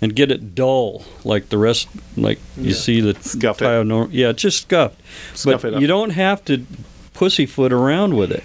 and 0.00 0.14
get 0.14 0.30
it 0.30 0.54
dull, 0.54 1.04
like 1.24 1.48
the 1.48 1.58
rest, 1.58 1.88
like 2.16 2.38
you 2.56 2.72
see 2.72 3.00
the 3.00 3.14
Scuff 3.20 3.60
it. 3.60 3.64
tire 3.64 3.84
nor- 3.84 4.08
Yeah, 4.10 4.32
just 4.32 4.62
scuffed. 4.62 5.00
Scuff 5.34 5.62
but 5.62 5.68
it 5.68 5.74
up. 5.74 5.80
you 5.80 5.86
don't 5.86 6.10
have 6.10 6.44
to 6.46 6.64
pussyfoot 7.14 7.72
around 7.72 8.14
with 8.16 8.30
it. 8.32 8.44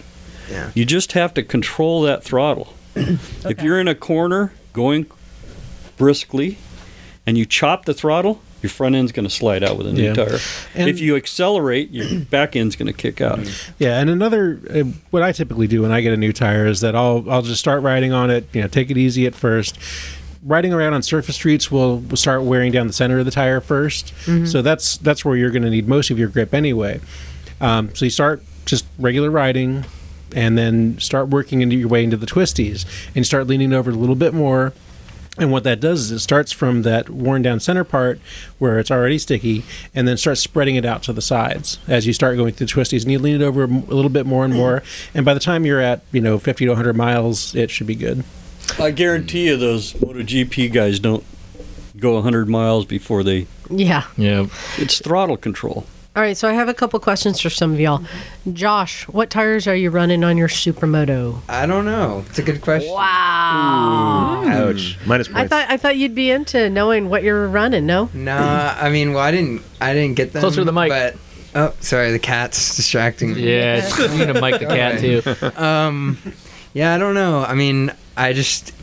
Yeah. 0.49 0.71
You 0.73 0.85
just 0.85 1.11
have 1.13 1.33
to 1.35 1.43
control 1.43 2.01
that 2.03 2.23
throttle. 2.23 2.73
If 2.95 3.61
you're 3.61 3.79
in 3.79 3.87
a 3.87 3.95
corner 3.95 4.51
going 4.73 5.05
briskly, 5.97 6.57
and 7.25 7.37
you 7.37 7.45
chop 7.45 7.85
the 7.85 7.93
throttle, 7.93 8.41
your 8.61 8.69
front 8.69 8.95
end's 8.95 9.11
going 9.11 9.27
to 9.27 9.29
slide 9.33 9.63
out 9.63 9.77
with 9.77 9.87
a 9.87 9.93
new 9.93 10.03
Yeah. 10.03 10.13
tire. 10.13 10.37
And- 10.75 10.89
if 10.89 10.99
you 10.99 11.15
accelerate, 11.15 11.91
your 11.91 12.19
back 12.21 12.55
end's 12.55 12.75
going 12.75 12.87
to 12.87 12.93
kick 12.93 13.21
out. 13.21 13.39
Yeah, 13.79 13.99
and 13.99 14.09
another 14.09 14.59
uh, 14.73 14.83
what 15.11 15.23
I 15.23 15.31
typically 15.31 15.67
do 15.67 15.81
when 15.81 15.91
I 15.91 16.01
get 16.01 16.13
a 16.13 16.17
new 16.17 16.33
tire 16.33 16.65
is 16.67 16.81
that 16.81 16.95
I'll 16.95 17.25
I'll 17.29 17.41
just 17.41 17.59
start 17.59 17.81
riding 17.83 18.11
on 18.13 18.29
it. 18.29 18.47
You 18.53 18.61
know, 18.61 18.67
take 18.67 18.89
it 18.91 18.97
easy 18.97 19.25
at 19.25 19.35
first. 19.35 19.77
Riding 20.41 20.71
around 20.73 20.93
on 20.93 21.01
surface 21.03 21.35
streets 21.35 21.69
will, 21.69 21.99
will 21.99 22.15
start 22.15 22.43
wearing 22.43 22.71
down 22.71 22.87
the 22.87 22.93
center 22.93 23.19
of 23.19 23.25
the 23.25 23.31
tire 23.31 23.59
1st 23.59 24.47
So 24.47 24.61
that's 24.61 24.95
that's 24.97 25.25
where 25.25 25.35
you're 25.35 25.51
going 25.51 25.63
to 25.63 25.69
need 25.69 25.85
most 25.87 26.11
of 26.11 26.17
your 26.17 26.29
grip 26.29 26.53
anyway. 26.53 27.01
Um, 27.59 27.93
so 27.93 28.05
you 28.05 28.11
start 28.11 28.41
just 28.65 28.85
regular 28.97 29.29
riding, 29.31 29.83
and 30.33 30.57
then 30.57 30.97
start 30.99 31.27
working 31.27 31.61
into 31.61 31.75
your 31.75 31.89
way 31.89 32.03
into 32.05 32.15
the 32.15 32.25
twisties, 32.25 32.85
and 33.15 33.25
start 33.25 33.47
leaning 33.47 33.73
over 33.73 33.91
a 33.91 33.93
little 33.95 34.15
bit 34.15 34.33
more. 34.33 34.71
And 35.39 35.51
what 35.51 35.63
that 35.63 35.79
does 35.79 36.01
is 36.01 36.11
it 36.11 36.19
starts 36.19 36.51
from 36.51 36.81
that 36.83 37.09
worn 37.09 37.41
down 37.41 37.59
center 37.59 37.83
part 37.83 38.19
where 38.57 38.79
it's 38.79 38.91
already 38.91 39.17
sticky 39.17 39.63
and 39.95 40.07
then 40.07 40.17
starts 40.17 40.41
spreading 40.41 40.75
it 40.75 40.85
out 40.85 41.03
to 41.03 41.13
the 41.13 41.21
sides 41.21 41.79
as 41.87 42.05
you 42.05 42.13
start 42.13 42.37
going 42.37 42.53
through 42.53 42.67
the 42.67 42.73
twisties. 42.73 43.03
And 43.03 43.11
you 43.11 43.19
lean 43.19 43.35
it 43.35 43.41
over 43.41 43.63
a 43.63 43.67
little 43.67 44.09
bit 44.09 44.25
more 44.25 44.45
and 44.45 44.53
more. 44.53 44.83
And 45.13 45.25
by 45.25 45.33
the 45.33 45.39
time 45.39 45.65
you're 45.65 45.79
at, 45.79 46.01
you 46.11 46.21
know, 46.21 46.37
50 46.37 46.65
to 46.65 46.71
100 46.71 46.93
miles, 46.95 47.55
it 47.55 47.69
should 47.71 47.87
be 47.87 47.95
good. 47.95 48.23
I 48.79 48.91
guarantee 48.91 49.47
you, 49.47 49.57
those 49.57 49.93
MotoGP 49.93 50.71
guys 50.71 50.99
don't 50.99 51.23
go 51.97 52.13
100 52.15 52.47
miles 52.47 52.85
before 52.85 53.23
they. 53.23 53.47
Yeah. 53.69 54.03
Yeah. 54.17 54.47
It's 54.77 54.99
throttle 54.99 55.37
control. 55.37 55.85
All 56.15 56.23
right, 56.23 56.35
so 56.35 56.49
I 56.49 56.53
have 56.53 56.67
a 56.67 56.73
couple 56.73 56.99
questions 56.99 57.39
for 57.39 57.51
some 57.51 57.71
of 57.71 57.79
y'all. 57.79 58.03
Josh, 58.51 59.07
what 59.07 59.29
tires 59.29 59.67
are 59.67 59.75
you 59.75 59.91
running 59.91 60.23
on 60.23 60.37
your 60.37 60.47
Supermoto? 60.47 61.39
I 61.47 61.67
don't 61.67 61.85
know. 61.85 62.25
It's 62.29 62.39
a 62.39 62.41
good 62.41 62.61
question. 62.61 62.91
Wow. 62.91 64.43
Ouch. 64.43 64.97
Minus 65.05 65.29
I 65.33 65.47
thought 65.47 65.69
I 65.69 65.77
thought 65.77 65.97
you'd 65.97 66.15
be 66.15 66.31
into 66.31 66.67
knowing 66.69 67.09
what 67.09 67.21
you're 67.23 67.47
running. 67.47 67.85
No. 67.85 68.09
Nah, 68.13 68.75
I 68.77 68.89
mean, 68.89 69.13
well, 69.13 69.23
I 69.23 69.31
didn't, 69.31 69.61
I 69.79 69.93
didn't 69.93 70.15
get 70.15 70.33
them. 70.33 70.41
Closer 70.41 70.61
to 70.61 70.65
the 70.65 70.73
mic. 70.73 70.89
But 70.89 71.15
oh, 71.53 71.73
sorry, 71.79 72.11
the 72.11 72.19
cat's 72.19 72.75
distracting 72.75 73.35
me. 73.35 73.41
Yeah, 73.47 73.87
you 73.99 74.17
need 74.17 74.33
to 74.33 74.41
mic 74.41 74.59
the 74.59 74.65
cat 74.65 74.99
too. 75.53 75.61
Um, 75.61 76.17
yeah, 76.73 76.95
I 76.95 76.97
don't 76.97 77.13
know. 77.13 77.43
I 77.43 77.53
mean, 77.53 77.91
I 78.17 78.33
just, 78.33 78.73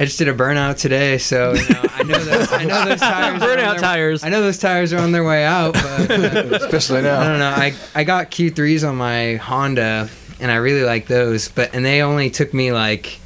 I 0.00 0.04
just 0.06 0.18
did 0.18 0.28
a 0.28 0.34
burnout 0.34 0.76
today, 0.78 1.18
so 1.18 1.52
you 1.52 1.68
know, 1.68 1.82
I 1.94 2.02
know 2.02 2.18
those, 2.18 2.52
I 2.52 2.64
know 2.64 2.84
those 2.84 3.00
tires. 3.00 3.02
are 3.02 3.34
on 3.34 3.40
Burnout 3.40 3.70
their- 3.72 3.78
tires. 3.80 4.24
I 4.24 4.28
know 4.28 4.40
those 4.42 4.58
tires 4.58 4.92
are 4.92 4.98
on 4.98 5.12
their 5.12 5.22
way 5.24 5.44
out, 5.44 5.74
but 5.74 6.10
uh, 6.10 6.14
Especially 6.62 7.02
now. 7.02 7.20
I 7.20 7.28
don't 7.28 7.38
know. 7.38 7.50
I 7.50 7.74
I 7.94 8.02
got 8.04 8.30
Q3s 8.32 8.88
on 8.88 8.96
my 8.96 9.36
Honda, 9.36 10.08
and 10.40 10.50
I 10.50 10.56
really 10.56 10.82
like 10.82 11.06
those. 11.06 11.48
But 11.48 11.74
and 11.74 11.84
they 11.84 12.02
only 12.02 12.30
took 12.30 12.52
me 12.52 12.72
like. 12.72 13.20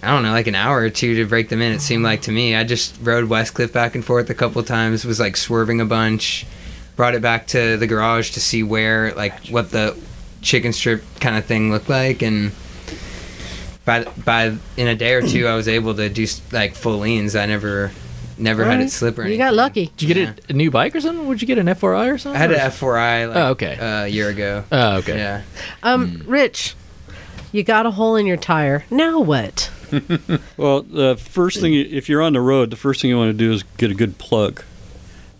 I 0.00 0.12
don't 0.12 0.22
know, 0.22 0.30
like 0.30 0.46
an 0.46 0.54
hour 0.54 0.78
or 0.78 0.90
two 0.90 1.16
to 1.16 1.24
break 1.26 1.48
them 1.48 1.60
in. 1.60 1.72
It 1.72 1.80
seemed 1.80 2.04
like 2.04 2.22
to 2.22 2.30
me. 2.30 2.54
I 2.54 2.62
just 2.62 2.96
rode 3.02 3.28
Westcliff 3.28 3.72
back 3.72 3.96
and 3.96 4.04
forth 4.04 4.30
a 4.30 4.34
couple 4.34 4.62
times. 4.62 5.04
Was 5.04 5.18
like 5.18 5.36
swerving 5.36 5.80
a 5.80 5.84
bunch. 5.84 6.46
Brought 6.94 7.14
it 7.16 7.22
back 7.22 7.48
to 7.48 7.76
the 7.76 7.86
garage 7.88 8.30
to 8.32 8.40
see 8.40 8.62
where, 8.62 9.12
like, 9.14 9.48
what 9.48 9.70
the 9.72 9.96
chicken 10.40 10.72
strip 10.72 11.02
kind 11.20 11.36
of 11.36 11.44
thing 11.46 11.72
looked 11.72 11.88
like, 11.88 12.22
and 12.22 12.52
by 13.88 14.04
by 14.24 14.54
in 14.76 14.86
a 14.86 14.94
day 14.94 15.14
or 15.14 15.22
two, 15.22 15.46
I 15.46 15.56
was 15.56 15.66
able 15.66 15.94
to 15.94 16.08
do 16.10 16.26
like 16.52 16.74
full 16.74 16.98
leans. 16.98 17.34
I 17.34 17.46
never 17.46 17.90
never 18.36 18.62
had 18.64 18.74
it 18.74 18.74
Alright. 18.74 18.90
slip 18.90 19.18
or 19.18 19.22
anything. 19.22 19.40
You 19.40 19.44
got 19.46 19.54
lucky. 19.54 19.86
Did 19.96 20.02
you 20.08 20.14
get 20.14 20.28
a, 20.28 20.50
a 20.50 20.52
new 20.52 20.70
bike 20.70 20.94
or 20.94 21.00
something? 21.00 21.26
Would 21.26 21.40
you 21.40 21.46
get 21.48 21.58
an 21.58 21.66
F4i 21.66 22.12
or 22.12 22.18
something? 22.18 22.36
I 22.36 22.40
had 22.40 22.52
an 22.52 22.58
F4i 22.60 23.26
like 23.28 23.36
Oh, 23.36 23.48
okay. 23.52 23.76
uh, 23.78 24.04
a 24.04 24.08
year 24.08 24.28
ago. 24.28 24.62
Oh, 24.70 24.98
okay. 24.98 25.16
Yeah. 25.16 25.42
Um, 25.82 26.22
Rich, 26.26 26.76
you 27.50 27.64
got 27.64 27.86
a 27.86 27.90
hole 27.90 28.14
in 28.14 28.26
your 28.26 28.36
tire. 28.36 28.84
Now 28.90 29.18
what? 29.20 29.70
Well, 30.58 30.82
the 30.82 31.16
first 31.16 31.60
thing, 31.60 31.72
if 31.74 32.08
you're 32.10 32.20
on 32.20 32.34
the 32.34 32.40
road, 32.42 32.68
the 32.70 32.76
first 32.76 33.00
thing 33.00 33.08
you 33.10 33.16
want 33.16 33.30
to 33.30 33.38
do 33.38 33.52
is 33.52 33.62
get 33.78 33.90
a 33.90 33.94
good 33.94 34.18
plug. 34.18 34.62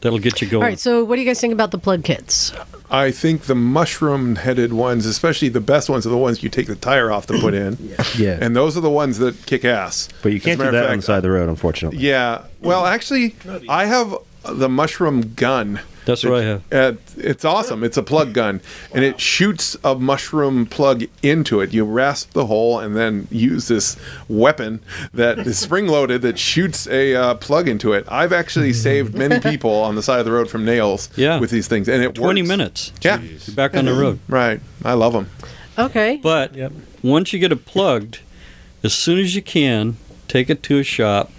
That'll 0.00 0.18
get 0.18 0.40
you 0.40 0.48
going. 0.48 0.62
All 0.62 0.68
right. 0.68 0.78
So, 0.78 1.04
what 1.04 1.16
do 1.16 1.22
you 1.22 1.26
guys 1.26 1.40
think 1.40 1.52
about 1.52 1.72
the 1.72 1.78
plug 1.78 2.04
kits? 2.04 2.52
I 2.90 3.10
think 3.10 3.42
the 3.42 3.54
mushroom 3.54 4.36
headed 4.36 4.72
ones, 4.72 5.04
especially 5.06 5.48
the 5.48 5.60
best 5.60 5.90
ones, 5.90 6.06
are 6.06 6.10
the 6.10 6.16
ones 6.16 6.42
you 6.42 6.48
take 6.48 6.68
the 6.68 6.76
tire 6.76 7.10
off 7.10 7.26
to 7.26 7.38
put 7.40 7.52
in. 7.52 7.76
yeah. 8.16 8.38
And 8.40 8.54
those 8.54 8.76
are 8.76 8.80
the 8.80 8.90
ones 8.90 9.18
that 9.18 9.44
kick 9.46 9.64
ass. 9.64 10.08
but 10.22 10.32
you 10.32 10.40
can't 10.40 10.58
do 10.58 10.70
that 10.70 10.84
of 10.84 10.90
on 10.90 10.96
the 10.98 11.02
side 11.02 11.16
of 11.18 11.22
the 11.24 11.30
road, 11.30 11.48
unfortunately. 11.48 11.98
Yeah. 11.98 12.44
Well, 12.60 12.86
actually, 12.86 13.34
I 13.68 13.86
have 13.86 14.16
the 14.44 14.68
mushroom 14.68 15.34
gun. 15.34 15.80
That's 16.08 16.24
what 16.24 16.34
I 16.40 16.42
have. 16.42 16.62
Uh, 16.72 16.92
it's 17.18 17.44
awesome. 17.44 17.84
It's 17.84 17.98
a 17.98 18.02
plug 18.02 18.32
gun, 18.32 18.62
and 18.94 19.04
it 19.04 19.20
shoots 19.20 19.76
a 19.84 19.94
mushroom 19.94 20.64
plug 20.64 21.04
into 21.22 21.60
it. 21.60 21.74
You 21.74 21.84
rasp 21.84 22.32
the 22.32 22.46
hole 22.46 22.80
and 22.80 22.96
then 22.96 23.28
use 23.30 23.68
this 23.68 23.96
weapon 24.26 24.80
that 25.12 25.38
is 25.40 25.58
spring 25.58 25.86
loaded 25.86 26.22
that 26.22 26.38
shoots 26.38 26.86
a 26.88 27.14
uh, 27.14 27.34
plug 27.34 27.68
into 27.68 27.92
it. 27.92 28.06
I've 28.08 28.32
actually 28.32 28.72
saved 28.88 29.14
many 29.14 29.38
people 29.38 29.70
on 29.70 29.96
the 29.96 30.02
side 30.02 30.18
of 30.18 30.24
the 30.24 30.32
road 30.32 30.48
from 30.48 30.64
nails 30.64 31.10
Yeah. 31.14 31.38
with 31.38 31.50
these 31.50 31.68
things, 31.68 31.88
and 31.88 32.02
it 32.02 32.14
20 32.14 32.40
works. 32.40 32.48
minutes. 32.48 32.92
Yeah, 33.02 33.20
You're 33.20 33.54
back 33.54 33.76
on 33.76 33.84
the 33.84 33.92
road. 33.94 34.18
right. 34.28 34.60
I 34.84 34.94
love 34.94 35.12
them. 35.12 35.28
Okay. 35.78 36.20
But 36.22 36.54
Yep. 36.56 36.72
once 37.02 37.32
you 37.34 37.38
get 37.38 37.52
it 37.52 37.66
plugged, 37.66 38.20
as 38.82 38.94
soon 38.94 39.18
as 39.18 39.34
you 39.36 39.42
can, 39.42 39.96
take 40.26 40.48
it 40.48 40.62
to 40.64 40.78
a 40.78 40.82
shop, 40.82 41.30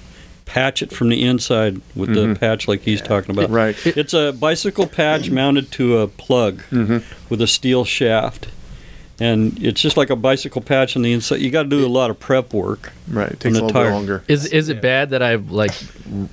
patch 0.49 0.81
it 0.81 0.91
from 0.91 1.09
the 1.09 1.23
inside 1.23 1.79
with 1.95 2.11
the 2.15 2.35
patch 2.39 2.67
like 2.67 2.81
he's 2.81 3.01
talking 3.03 3.29
about. 3.29 3.51
Right. 3.51 3.75
It's 3.85 4.15
a 4.15 4.33
bicycle 4.33 4.87
patch 4.87 5.29
mounted 5.29 5.71
to 5.73 5.99
a 5.99 6.07
plug 6.07 6.63
Mm-hmm. 6.71 6.97
with 7.29 7.39
a 7.41 7.47
steel 7.47 7.85
shaft. 7.85 8.47
And 9.21 9.61
it's 9.61 9.79
just 9.81 9.95
like 9.97 10.09
a 10.09 10.15
bicycle 10.15 10.61
patch 10.61 10.95
on 10.95 11.01
the 11.03 11.11
inside. 11.13 11.41
You 11.41 11.51
got 11.51 11.63
to 11.63 11.69
do 11.69 11.85
a 11.85 11.87
lot 11.87 12.09
of 12.09 12.19
prep 12.19 12.51
work. 12.53 12.93
Right. 13.07 13.31
It 13.31 13.39
takes 13.39 13.57
the 13.57 13.61
a 13.61 13.65
little 13.65 13.69
tire. 13.69 13.91
longer. 13.91 14.23
Is 14.27 14.45
is 14.47 14.69
it 14.69 14.81
bad 14.81 15.09
that 15.11 15.21
I've 15.21 15.51
like 15.51 15.73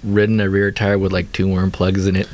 ridden 0.04 0.40
a 0.40 0.48
rear 0.48 0.70
tire 0.70 0.96
with 0.98 1.12
like 1.12 1.30
two 1.32 1.48
worm 1.52 1.70
plugs 1.70 2.06
in 2.06 2.14
it? 2.16 2.28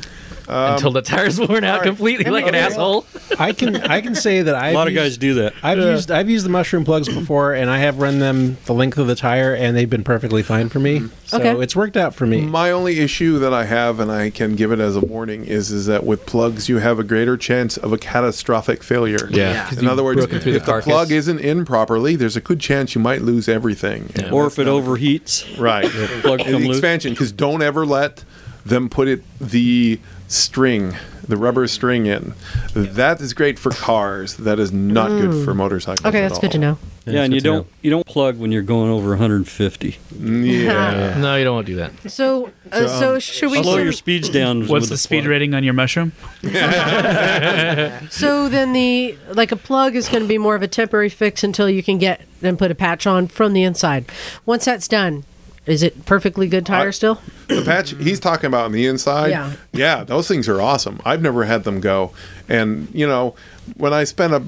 Um, 0.47 0.73
until 0.73 0.91
the 0.91 1.01
tire's 1.01 1.39
worn 1.39 1.63
out 1.63 1.83
completely, 1.83 2.29
like 2.29 2.45
an 2.47 2.55
asshole. 2.55 3.05
I 3.39 3.53
can 3.53 3.77
I 3.77 4.01
can 4.01 4.13
say 4.13 4.41
that 4.41 4.55
I 4.55 4.69
A 4.69 4.73
lot 4.73 4.87
of 4.89 4.93
guys 4.93 5.17
do 5.17 5.35
that. 5.35 5.53
I've 5.63 5.77
used 5.77 6.11
I've 6.11 6.29
used 6.29 6.45
the 6.45 6.49
mushroom 6.49 6.83
plugs 6.83 7.07
before, 7.07 7.53
and 7.53 7.69
I 7.69 7.77
have 7.79 7.99
run 7.99 8.19
them 8.19 8.57
the 8.65 8.73
length 8.73 8.97
of 8.97 9.07
the 9.07 9.15
tire, 9.15 9.53
and 9.53 9.75
they've 9.75 9.89
been 9.89 10.03
perfectly 10.03 10.43
fine 10.43 10.67
for 10.69 10.79
me. 10.79 10.99
Mm-hmm. 10.99 11.07
So 11.25 11.37
Okay. 11.39 11.61
it's 11.63 11.75
worked 11.75 11.95
out 11.97 12.13
for 12.13 12.25
me. 12.27 12.41
My 12.41 12.71
only 12.71 12.99
issue 12.99 13.39
that 13.39 13.53
I 13.53 13.63
have, 13.65 13.99
and 13.99 14.11
I 14.11 14.29
can 14.29 14.55
give 14.55 14.71
it 14.71 14.79
as 14.79 14.95
a 14.95 15.01
warning, 15.01 15.45
is 15.45 15.71
is 15.71 15.85
that 15.85 16.05
with 16.05 16.25
plugs 16.25 16.67
you 16.69 16.77
have 16.79 16.99
a 16.99 17.03
greater 17.03 17.37
chance 17.37 17.77
of 17.77 17.93
a 17.93 17.97
catastrophic 17.97 18.83
failure. 18.83 19.27
Yeah. 19.31 19.65
'Cause 19.69 19.77
In 19.77 19.87
other 19.87 20.03
words, 20.03 20.17
broken 20.19 20.39
the 20.39 20.55
if 20.55 20.65
the, 20.65 20.65
carcass. 20.71 20.85
plug 20.91 21.11
isn't 21.11 21.39
in 21.39 21.63
properly, 21.65 22.15
there's 22.17 22.35
a 22.35 22.41
good 22.41 22.59
chance 22.59 22.93
you 22.95 23.01
might 23.01 23.21
lose 23.21 23.47
everything. 23.47 24.09
And 24.15 24.31
Or 24.33 24.47
if 24.47 24.59
it 24.59 24.67
overheats, 24.67 25.45
right, 25.59 25.89
plug 26.21 26.39
come 26.39 26.51
the 26.51 26.57
loose. 26.59 26.77
expansion 26.77 27.13
because 27.13 27.31
don't 27.31 27.61
ever 27.61 27.85
let 27.85 28.23
them 28.65 28.89
put 28.89 29.07
it 29.07 29.23
the 29.41 29.99
string, 30.33 30.95
the 31.27 31.37
rubber 31.37 31.67
string 31.67 32.05
in. 32.05 32.33
That 32.73 33.21
is 33.21 33.33
great 33.33 33.57
for 33.59 33.71
cars. 33.71 34.35
That 34.37 34.59
is 34.59 34.71
not 34.71 35.09
good 35.09 35.45
for 35.45 35.53
motorcycles. 35.53 36.01
Mm. 36.01 36.09
Okay, 36.09 36.23
at 36.23 36.29
that's 36.29 36.39
good 36.39 36.51
to 36.51 36.57
know. 36.57 36.77
Yeah, 37.05 37.23
and 37.23 37.33
you 37.33 37.41
don't 37.41 37.67
you 37.81 37.89
don't 37.91 38.05
plug 38.05 38.37
when 38.37 38.51
you're 38.51 38.61
going 38.61 38.89
over 38.89 39.09
150. 39.09 39.97
Yeah. 40.19 41.17
No, 41.23 41.35
you 41.35 41.43
don't 41.43 41.55
want 41.55 41.67
to 41.67 41.73
do 41.73 41.77
that. 41.77 42.11
So, 42.11 42.49
uh, 42.71 42.87
so 42.87 43.19
should 43.19 43.51
we? 43.51 43.61
Slow 43.61 43.77
your 43.77 43.91
speeds 43.91 44.29
down. 44.29 44.67
What's 44.67 44.83
with 44.83 44.89
the 44.89 44.97
speed 44.97 45.21
plug. 45.21 45.29
rating 45.29 45.53
on 45.53 45.63
your 45.63 45.73
mushroom? 45.73 46.13
So 48.09 48.49
then 48.49 48.73
the 48.73 49.17
like 49.33 49.51
a 49.51 49.55
plug 49.55 49.95
is 49.95 50.07
going 50.07 50.23
to 50.23 50.27
be 50.27 50.37
more 50.37 50.55
of 50.55 50.61
a 50.61 50.67
temporary 50.67 51.09
fix 51.09 51.43
until 51.43 51.69
you 51.69 51.83
can 51.83 51.97
get 51.97 52.21
and 52.41 52.57
put 52.57 52.71
a 52.71 52.75
patch 52.75 53.07
on 53.07 53.27
from 53.27 53.53
the 53.53 53.63
inside. 53.63 54.05
Once 54.45 54.65
that's 54.65 54.87
done, 54.87 55.23
is 55.65 55.81
it 55.83 56.05
perfectly 56.05 56.47
good 56.47 56.65
tire 56.65 56.89
I- 56.89 56.91
still? 56.91 57.21
the 57.47 57.61
patch 57.63 57.91
he's 57.91 58.19
talking 58.19 58.47
about 58.47 58.65
on 58.65 58.71
the 58.71 58.85
inside 58.85 59.29
Yeah. 59.29 59.53
yeah 59.71 60.03
those 60.03 60.27
things 60.27 60.47
are 60.49 60.61
awesome 60.61 60.99
i've 61.05 61.21
never 61.21 61.43
had 61.45 61.63
them 61.63 61.79
go 61.79 62.11
and 62.49 62.87
you 62.93 63.07
know 63.07 63.35
when 63.77 63.93
i 63.93 64.03
spent 64.03 64.33
a 64.33 64.43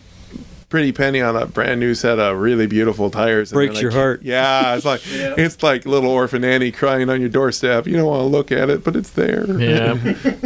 pretty 0.70 0.91
penny 0.91 1.22
on 1.22 1.36
a 1.36 1.45
brand 1.45 1.80
new 1.80 1.93
set 1.93 2.18
of 2.20 2.38
really 2.38 2.68
beautiful 2.68 3.09
tires 3.09 3.51
and 3.51 3.55
Breaks 3.57 3.82
your 3.82 3.91
can't- 3.91 3.99
heart. 4.01 4.24
yeah 4.24 4.76
it's 4.76 4.86
like 4.86 5.01
it's 5.05 5.61
like 5.63 5.86
little 5.86 6.09
orphan 6.09 6.43
annie 6.43 6.72
crying 6.72 7.09
on 7.09 7.20
your 7.20 7.30
doorstep 7.30 7.86
you 7.88 7.95
don't 7.95 8.07
want 8.07 8.22
to 8.22 8.26
look 8.26 8.51
at 8.51 8.70
it 8.70 8.84
but 8.84 8.95
it's 8.95 9.11
there 9.11 9.45
Yeah. 9.59 9.93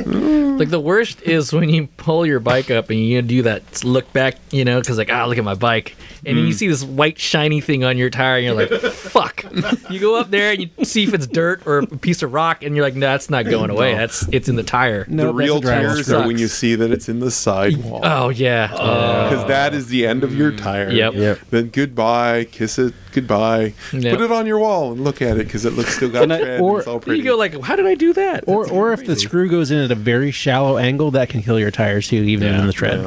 like 0.59 0.70
the 0.70 0.80
worst 0.80 1.22
is 1.24 1.53
when 1.53 1.70
you 1.70 1.88
pull 1.97 2.26
your 2.26 2.39
bike 2.39 2.70
up 2.70 2.89
and 2.89 2.99
you 2.99 3.22
do 3.22 3.43
that 3.43 3.84
look 3.84 4.11
back, 4.11 4.36
you 4.51 4.65
know, 4.65 4.80
because 4.82 4.97
like, 4.97 5.09
ah, 5.11 5.26
look 5.26 5.38
at 5.38 5.43
my 5.43 5.53
bike. 5.53 5.95
And 6.26 6.38
then 6.38 6.45
you 6.45 6.51
see 6.51 6.67
this 6.67 6.84
white 6.84 7.17
shiny 7.17 7.61
thing 7.61 7.86
on 7.86 7.97
your 7.97 8.09
tire 8.09 8.36
and 8.38 8.45
you're 8.45 8.53
like, 8.53 8.70
fuck. 8.91 9.45
You 9.89 9.99
go 10.01 10.20
up 10.20 10.30
there 10.32 10.51
and 10.51 10.61
you 10.78 10.86
see 10.86 11.03
if 11.05 11.13
it's 11.13 11.28
dirt 11.28 11.65
or 11.65 11.80
a 11.80 11.88
piece 11.88 12.22
of 12.24 12.34
rock 12.34 12.61
and 12.63 12.76
you're 12.76 12.84
like, 12.84 12.95
no, 12.95 13.07
that's 13.07 13.30
not 13.30 13.45
going 13.45 13.70
away. 13.70 13.93
That's 13.95 14.28
It's 14.34 14.49
in 14.49 14.57
the 14.57 14.63
tire. 14.63 15.05
No, 15.07 15.28
the 15.28 15.34
real 15.34 15.57
a 15.57 15.61
drywall 15.61 15.93
tears 15.95 16.11
are 16.11 16.28
when 16.28 16.38
you 16.38 16.47
see 16.49 16.76
that 16.76 16.91
it's 16.91 17.07
in 17.07 17.20
the 17.22 17.32
sidewall 17.32 18.01
Oh, 18.03 18.30
yeah. 18.30 18.67
because 18.67 19.47
that 19.47 19.74
is 19.74 19.88
the 19.88 20.05
end 20.10 20.24
of 20.24 20.34
your 20.36 20.51
tire. 20.51 20.89
Yep. 20.91 21.14
Yep. 21.14 21.39
Then 21.51 21.70
goodbye, 21.70 22.45
kiss 22.45 22.78
it, 22.80 22.93
goodbye. 23.14 23.74
Yep. 23.93 24.18
Put 24.18 24.26
it 24.26 24.32
on 24.32 24.45
your 24.45 24.60
wall 24.60 24.91
and 24.91 25.03
look 25.03 25.22
at 25.22 25.38
it 25.38 25.45
because 25.45 25.66
it 25.66 25.74
looks 25.74 25.95
still 25.95 26.10
got 26.10 26.24
And 26.24 26.34
I- 26.34 26.39
tread. 26.41 26.62
or- 26.62 26.80
it's 26.80 26.88
all 26.88 27.01
you 27.07 27.24
go 27.24 27.36
like, 27.38 27.60
how 27.62 27.76
did 27.76 27.86
I 27.86 27.95
do 27.95 28.14
that? 28.14 28.43
Or, 28.47 28.68
or 28.70 28.91
if 28.93 29.05
the 29.05 29.16
screw 29.16 29.49
goes 29.49 29.72
in 29.72 29.78
at 29.80 29.91
a 29.91 29.95
very 29.95 30.32
shallow 30.32 30.78
angle, 30.78 31.12
that 31.12 31.30
can 31.30 31.41
kill 31.43 31.60
your 31.60 31.72
tires 31.72 32.07
too, 32.07 32.18
even 32.24 32.47
Yeah. 32.47 32.60
in 32.62 32.68
the 32.68 32.74
tread. 32.74 32.99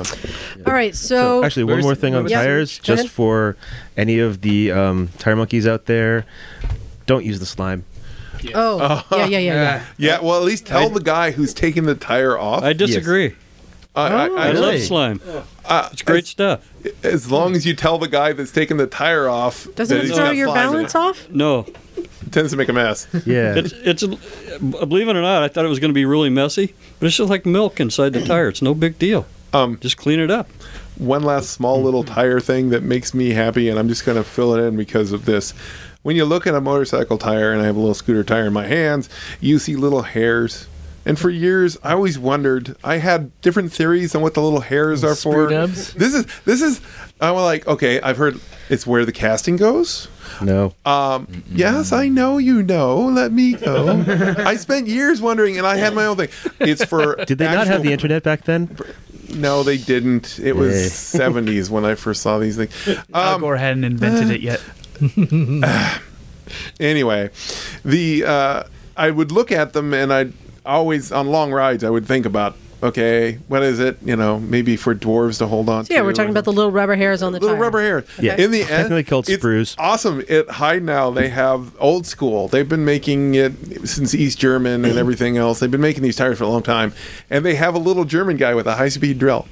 All 0.67 0.73
right, 0.73 0.95
so, 0.95 1.45
Actually, 1.45 1.65
one 1.65 1.81
more 1.81 1.95
thing 1.95 2.15
on 2.15 2.29
Yeah. 2.29 2.39
tires, 2.43 2.79
just 2.79 3.09
for 3.09 3.57
any 3.97 4.19
of 4.19 4.41
the 4.41 4.71
um, 4.73 5.09
tire 5.19 5.37
monkeys 5.37 5.67
out 5.67 5.87
there, 5.87 6.25
don't 7.07 7.25
use 7.25 7.41
the 7.41 7.47
slime. 7.47 7.85
oh 8.55 9.05
yeah, 9.13 9.27
yeah, 9.27 9.27
yeah, 9.27 9.39
yeah. 9.39 9.85
Yeah, 9.99 10.21
well, 10.21 10.37
at 10.39 10.43
least 10.45 10.67
tell 10.67 10.89
the 10.89 11.01
guy 11.01 11.31
who's 11.31 11.55
taking 11.55 11.85
the 11.85 11.95
tire 11.95 12.37
off. 12.39 12.63
I 12.63 12.73
disagree. 12.73 13.35
I, 13.95 14.07
I, 14.07 14.29
Oh. 14.29 14.37
I, 14.37 14.49
I 14.49 14.53
love 14.53 14.55
Really? 14.65 14.81
slime. 14.81 15.21
Uh, 15.65 15.89
It's 15.93 16.03
great 16.03 16.27
stuff. 16.27 16.69
As, 16.85 16.93
as 17.05 17.31
long 17.31 17.55
as 17.55 17.65
you 17.67 17.75
tell 17.75 17.99
the 17.99 18.09
guy 18.09 18.33
that's 18.33 18.51
taking 18.53 18.77
the 18.77 18.87
tire 18.87 19.29
off, 19.29 19.67
Doesn't 19.75 19.97
it 19.97 20.15
throw 20.15 20.31
your 20.31 20.53
balance 20.53 20.95
off? 20.95 21.29
No, 21.31 21.67
It 21.97 22.33
tends 22.33 22.51
to 22.53 22.57
make 22.57 22.69
a 22.69 22.73
mess. 22.73 23.07
Yeah. 23.27 23.55
it's 23.57 23.73
it's 23.73 24.03
believe 24.61 25.09
it 25.09 25.17
or 25.17 25.23
not, 25.23 25.43
I 25.43 25.49
thought 25.49 25.65
it 25.65 25.69
was 25.69 25.79
going 25.81 25.91
to 25.91 25.95
be 25.95 26.05
really 26.05 26.31
messy, 26.31 26.75
but 26.99 27.07
it's 27.07 27.17
just 27.17 27.31
like 27.31 27.47
milk 27.47 27.81
inside 27.81 28.13
the 28.13 28.25
tire. 28.25 28.49
It's 28.49 28.63
no 28.63 28.75
big 28.75 28.99
deal. 28.99 29.27
Um, 29.55 29.79
Just 29.81 29.99
clean 29.99 30.19
it 30.19 30.31
up. 30.31 30.49
one 30.97 31.23
last 31.25 31.51
small 31.51 31.83
little 31.83 32.05
tire 32.05 32.41
thing 32.41 32.71
that 32.71 32.83
makes 32.83 33.13
me 33.13 33.31
happy, 33.31 33.69
and 33.69 33.79
I'm 33.79 33.87
just 33.87 34.07
going 34.07 34.17
to 34.17 34.25
fill 34.25 34.55
it 34.55 34.63
in 34.67 34.77
because 34.79 35.13
of 35.13 35.27
this. 35.27 35.53
When 36.01 36.17
you 36.17 36.25
look 36.25 36.47
at 36.47 36.55
a 36.55 36.61
motorcycle 36.63 37.19
tire, 37.19 37.53
and 37.53 37.61
I 37.61 37.67
have 37.67 37.77
a 37.77 37.79
little 37.79 37.93
scooter 37.95 38.25
tire 38.25 38.47
in 38.47 38.55
my 38.55 38.67
hands, 38.67 39.11
you 39.43 39.59
see 39.59 39.77
little 39.77 40.03
hairs. 40.03 40.67
And 41.05 41.19
for 41.19 41.31
years, 41.31 41.77
I 41.83 41.93
always 41.95 42.19
wondered. 42.19 42.77
I 42.85 42.99
had 42.99 43.39
different 43.41 43.73
theories 43.73 44.15
on 44.15 44.23
what 44.23 44.35
the 44.35 44.43
little 44.43 44.61
hairs 44.61 45.03
are 45.03 45.17
for. 45.17 45.51
nubs? 45.51 45.95
This 45.95 46.15
is 46.15 46.27
this 46.45 46.63
is. 46.63 46.81
I'm 47.21 47.35
like, 47.37 47.67
okay, 47.67 48.01
I've 48.01 48.17
heard 48.17 48.39
it's 48.69 48.87
where 48.87 49.05
the 49.05 49.13
casting 49.13 49.57
goes. 49.57 50.07
no. 50.41 50.75
Um, 50.85 51.43
yes, 51.51 51.93
I 51.93 52.09
know 52.09 52.39
you 52.39 52.63
know. 52.63 52.99
Let 53.07 53.33
me 53.33 53.55
go. 53.55 54.05
I 54.39 54.55
spent 54.57 54.87
years 54.87 55.21
wondering, 55.21 55.59
and 55.59 55.67
I 55.67 55.77
had 55.77 55.93
my 55.95 56.07
own 56.07 56.17
thing. 56.17 56.29
It's 56.61 56.85
for. 56.85 57.17
Did 57.27 57.39
they 57.39 57.47
not 57.47 57.67
have 57.67 57.83
the 57.83 57.93
internet 57.93 58.23
back 58.23 58.45
then? 58.45 58.77
No, 59.35 59.63
they 59.65 59.79
didn't. 59.79 60.39
It 60.39 60.55
was 60.55 60.75
Yay. 61.15 61.21
70s 61.21 61.69
when 61.71 61.85
I 61.85 61.95
first 61.97 62.23
saw 62.23 62.39
these 62.39 62.57
things. 62.57 62.73
Al 63.15 63.35
Um, 63.37 63.41
Gore 63.41 63.57
hadn't 63.57 63.85
invented 63.85 64.31
it 64.31 64.41
yet. 64.41 64.61
anyway, 66.81 67.31
the 67.85 68.25
uh, 68.25 68.63
I 68.97 69.11
would 69.11 69.33
look 69.33 69.51
at 69.51 69.73
them, 69.73 69.95
and 69.95 70.13
I'd 70.13 70.33
always 70.65 71.13
on 71.13 71.29
long 71.29 71.53
rides 71.53 71.85
I 71.85 71.91
would 71.91 72.07
think 72.07 72.27
about, 72.27 72.57
okay, 72.83 73.39
what 73.49 73.63
is 73.63 73.79
it? 73.79 73.99
You 74.03 74.17
know, 74.17 74.39
maybe 74.41 74.77
for 74.77 74.95
dwarves 74.95 75.39
to 75.39 75.47
hold 75.47 75.69
on. 75.69 75.85
So 75.85 75.95
yeah, 75.95 76.03
we're 76.03 76.13
talking 76.13 76.31
about 76.31 76.45
the 76.45 76.53
little 76.53 76.71
rubber 76.71 76.95
hairs 76.97 77.23
on 77.23 77.33
the 77.33 77.41
little 77.41 77.57
tire. 77.57 77.63
rubber 77.63 77.81
hair. 77.81 78.05
Yeah. 78.21 78.37
In 78.37 78.51
the 78.51 78.61
end, 78.61 78.69
Technically 78.69 79.05
called 79.05 79.29
it's 79.29 79.43
sprues. 79.43 79.75
Awesome. 79.79 80.21
At 80.21 80.49
Heidenau, 80.49 81.15
they 81.15 81.29
have 81.29 81.75
old 81.81 82.07
school. 82.07 82.49
They've 82.49 82.69
been 82.69 82.85
making 82.85 83.35
it 83.35 83.53
since 83.89 84.15
East 84.15 84.39
German 84.39 84.85
and 84.85 84.99
everything 84.99 85.37
else. 85.37 85.61
They've 85.61 85.71
been 85.71 85.81
making 85.81 86.03
these 86.03 86.17
tires 86.17 86.39
for 86.39 86.45
a 86.45 86.49
long 86.49 86.63
time, 86.63 86.93
and 87.31 87.45
they 87.45 87.55
have 87.55 87.75
a 87.75 87.79
little 87.79 88.05
German 88.05 88.37
guy 88.37 88.55
with 88.55 88.67
a 88.67 88.75
high 88.77 88.89
speed 88.89 89.19
drill. 89.19 89.47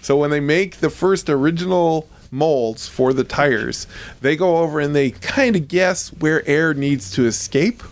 So 0.00 0.16
when 0.16 0.30
they 0.30 0.40
make 0.40 0.76
the 0.76 0.88
first 0.90 1.28
original 1.28 2.08
molds 2.30 2.88
for 2.88 3.12
the 3.12 3.24
tires, 3.24 3.86
they 4.20 4.36
go 4.36 4.58
over 4.58 4.80
and 4.80 4.96
they 4.96 5.10
kind 5.10 5.54
of 5.54 5.68
guess 5.68 6.08
where 6.14 6.46
air 6.48 6.72
needs 6.74 7.10
to 7.12 7.26
escape 7.26 7.82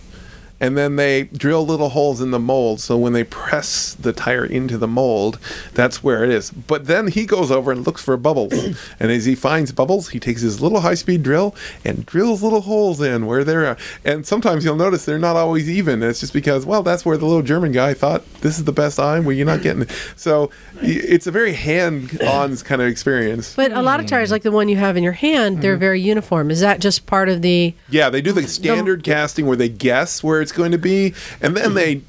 and 0.61 0.77
then 0.79 0.97
they 0.97 1.25
drill 1.25 1.67
little 1.67 1.91
holes 1.91 2.21
in 2.21 2.31
the 2.31 2.39
mold 2.39 2.81
so 2.81 2.97
when 2.97 3.13
they 3.13 3.25
press 3.25 3.95
the 3.95 4.13
tire 4.13 4.45
into 4.45 4.79
the 4.79 4.87
mold 4.89 5.39
that's 5.75 6.03
where 6.03 6.23
it 6.25 6.31
is 6.31 6.51
but 6.51 6.87
then 6.87 7.09
he 7.09 7.27
goes 7.27 7.51
over 7.51 7.73
and 7.73 7.85
looks 7.87 8.03
for 8.03 8.17
bubbles 8.17 8.53
and 9.01 9.11
as 9.11 9.25
he 9.25 9.35
finds 9.35 9.73
bubbles 9.73 10.11
he 10.11 10.21
takes 10.21 10.43
his 10.43 10.61
little 10.61 10.81
high-speed 10.81 11.23
drill 11.23 11.55
and 11.85 12.07
drills 12.07 12.43
little 12.43 12.63
holes 12.63 13.01
in 13.01 13.27
where 13.27 13.43
there 13.45 13.67
are 13.67 13.77
and 14.05 14.27
sometimes 14.27 14.65
you'll 14.65 14.77
notice 14.77 15.05
they're 15.05 15.19
not 15.19 15.37
always 15.37 15.69
even 15.69 16.03
it's 16.03 16.21
just 16.21 16.33
because 16.33 16.65
well 16.65 16.83
that's 16.83 17.05
where 17.05 17.17
the 17.17 17.27
little 17.27 17.43
german 17.43 17.73
guy 17.73 17.93
thought 17.95 18.23
this 18.41 18.59
is 18.59 18.65
the 18.65 18.73
best 18.73 18.99
eye 19.01 19.19
where 19.21 19.35
you're 19.35 19.47
not 19.47 19.63
getting 19.63 19.83
it 19.83 19.91
so 20.17 20.51
y- 20.77 20.83
it's 20.85 21.27
a 21.27 21.31
very 21.31 21.53
hand-on 21.53 22.57
kind 22.65 22.81
of 22.81 22.89
experience 22.89 23.55
But 23.55 23.73
a 23.73 23.83
lot 23.83 24.01
of 24.01 24.07
tires, 24.07 24.31
like 24.31 24.43
the 24.43 24.51
one 24.53 24.69
you 24.69 24.77
have 24.77 24.97
in 24.97 25.03
your 25.03 25.13
hand, 25.13 25.55
Mm-hmm. 25.55 25.61
they're 25.63 25.77
very 25.77 26.01
uniform. 26.01 26.51
Is 26.51 26.61
that 26.61 26.81
just 26.81 27.07
part 27.07 27.29
of 27.29 27.43
the? 27.43 27.75
Yeah, 27.91 28.09
they 28.11 28.23
do 28.23 28.33
the 28.33 28.47
standard 28.49 29.03
casting 29.05 29.47
where 29.47 29.57
they 29.57 29.69
guess 29.69 30.23
where 30.23 30.41
it's 30.41 30.53
going 30.55 30.73
to 30.73 30.79
be, 30.79 31.15
and 31.41 31.57
then 31.57 31.75
they 31.75 32.03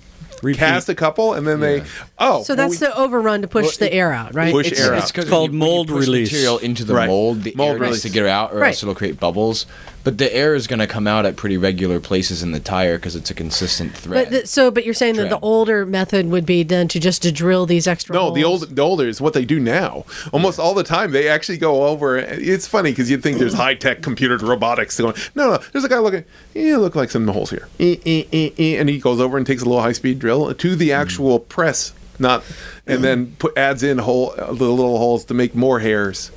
cast 0.53 0.87
a 0.89 0.95
couple, 0.95 1.33
and 1.33 1.45
then 1.47 1.59
they 1.59 1.83
oh. 2.19 2.43
So 2.43 2.53
well, 2.53 2.57
that's 2.67 2.79
we- 2.81 2.87
the 2.87 2.95
overrun 2.97 3.41
to 3.41 3.47
push 3.47 3.77
the 3.77 3.91
air 3.91 4.11
out, 4.13 4.35
right? 4.35 4.51
Push 4.53 4.71
It's, 4.71 4.79
air 4.79 4.93
it's 4.93 5.05
out. 5.07 5.13
'cause 5.13 5.29
called 5.29 5.53
you- 5.53 5.59
when 5.59 5.67
you 5.67 5.73
mold 5.73 5.87
push 5.87 6.05
release. 6.05 6.31
Material 6.31 6.57
into 6.59 6.83
the 6.85 6.93
Right. 6.93 7.07
mold, 7.07 7.43
the 7.43 7.53
Mold 7.55 7.73
air 7.73 7.79
release. 7.79 8.01
to 8.03 8.09
get 8.09 8.23
it 8.23 8.29
out, 8.29 8.53
or 8.53 8.59
Right. 8.59 8.67
else 8.69 8.83
it'll 8.83 8.95
create 8.95 9.19
bubbles. 9.19 9.65
But 10.05 10.19
the 10.19 10.33
air 10.33 10.53
is 10.53 10.67
going 10.67 10.79
to 10.79 10.87
come 10.87 11.07
out 11.07 11.25
at 11.25 11.35
pretty 11.35 11.57
regular 11.57 11.99
places 11.99 12.43
in 12.43 12.51
the 12.51 12.59
tire 12.59 12.97
because 12.97 13.15
it's 13.15 13.31
a 13.31 13.33
consistent 13.33 13.97
thread. 13.97 14.25
But 14.25 14.31
the, 14.31 14.47
so, 14.47 14.69
but 14.69 14.85
you're 14.85 14.93
saying 14.93 15.15
that 15.15 15.31
the 15.31 15.39
older 15.39 15.83
method 15.83 16.27
would 16.27 16.45
be 16.45 16.61
then 16.61 16.87
to 16.89 16.99
just 16.99 17.23
to 17.23 17.31
drill 17.31 17.65
these 17.65 17.87
extra. 17.87 18.13
No, 18.13 18.29
the 18.29 18.41
holes? 18.41 18.61
old 18.61 18.75
the 18.75 18.81
older 18.83 19.07
is 19.07 19.19
what 19.19 19.33
they 19.33 19.45
do 19.45 19.59
now. 19.59 20.05
Almost 20.31 20.59
all 20.59 20.75
the 20.75 20.83
time, 20.83 21.11
they 21.11 21.27
actually 21.27 21.57
go 21.57 21.87
over. 21.87 22.17
It's 22.17 22.67
funny 22.67 22.91
because 22.91 23.09
you'd 23.09 23.23
think 23.23 23.39
there's 23.39 23.55
high 23.55 23.73
tech 23.73 24.03
computer 24.03 24.37
robotics 24.37 24.97
going. 24.99 25.15
No, 25.33 25.53
no, 25.53 25.57
there's 25.71 25.83
a 25.83 25.89
guy 25.89 25.97
looking. 25.97 26.23
Yeah, 26.53 26.77
look 26.77 26.95
like 26.95 27.09
some 27.09 27.27
holes 27.27 27.49
here. 27.49 27.67
Eh, 27.79 27.97
eh, 28.05 28.23
eh, 28.31 28.79
and 28.79 28.87
he 28.87 28.99
goes 28.99 29.19
over 29.19 29.37
and 29.37 29.47
takes 29.47 29.63
a 29.63 29.65
little 29.65 29.81
high 29.81 29.93
speed 29.93 30.19
drill 30.19 30.53
to 30.53 30.75
the 30.75 30.93
actual 30.93 31.39
press, 31.39 31.93
not, 32.19 32.43
and 32.87 33.03
then 33.03 33.35
put 33.39 33.57
adds 33.57 33.83
in 33.83 33.97
hole 33.97 34.33
uh, 34.37 34.47
the 34.47 34.65
little 34.65 34.97
holes 34.97 35.25
to 35.25 35.33
make 35.33 35.55
more 35.55 35.79
hairs, 35.79 36.31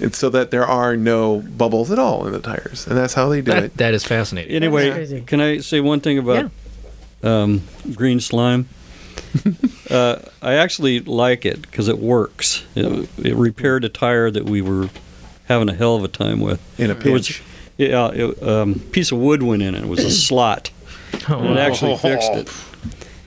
and 0.00 0.14
so 0.14 0.28
that 0.30 0.50
there 0.50 0.64
are 0.66 0.96
no 0.96 1.40
bubbles 1.40 1.90
at 1.90 1.98
all 1.98 2.26
in 2.26 2.32
the 2.32 2.40
tires, 2.40 2.86
and 2.86 2.96
that's 2.96 3.14
how 3.14 3.28
they 3.28 3.40
do 3.40 3.50
That, 3.52 3.64
it. 3.64 3.76
that 3.78 3.94
is 3.94 4.04
fascinating. 4.04 4.54
Anyway, 4.54 4.90
crazy. 4.90 5.20
can 5.22 5.40
I 5.40 5.58
say 5.58 5.80
one 5.80 6.00
thing 6.00 6.18
about 6.18 6.50
um, 7.22 7.62
green 7.94 8.20
slime? 8.20 8.68
uh, 9.90 10.16
I 10.42 10.54
actually 10.54 11.00
like 11.00 11.44
it 11.44 11.62
because 11.62 11.88
it 11.88 11.98
works. 11.98 12.64
It, 12.74 13.08
it 13.18 13.34
repaired 13.36 13.84
a 13.84 13.88
tire 13.88 14.30
that 14.30 14.44
we 14.44 14.62
were 14.62 14.88
having 15.46 15.68
a 15.68 15.74
hell 15.74 15.96
of 15.96 16.04
a 16.04 16.08
time 16.08 16.40
with. 16.40 16.60
In 16.78 16.90
a 16.90 16.94
It 16.94 17.06
was, 17.06 17.40
yeah, 17.76 18.08
it, 18.12 18.42
um, 18.42 18.74
piece 18.92 19.12
of 19.12 19.18
wood 19.18 19.42
went 19.42 19.62
in 19.62 19.74
it. 19.74 19.82
It 19.84 19.88
was 19.88 20.04
a 20.04 20.10
slot. 20.26 20.70
Oh, 21.28 21.38
and 21.38 21.50
it 21.54 21.58
actually 21.58 21.96
fixed 21.96 22.32
it. 22.32 22.50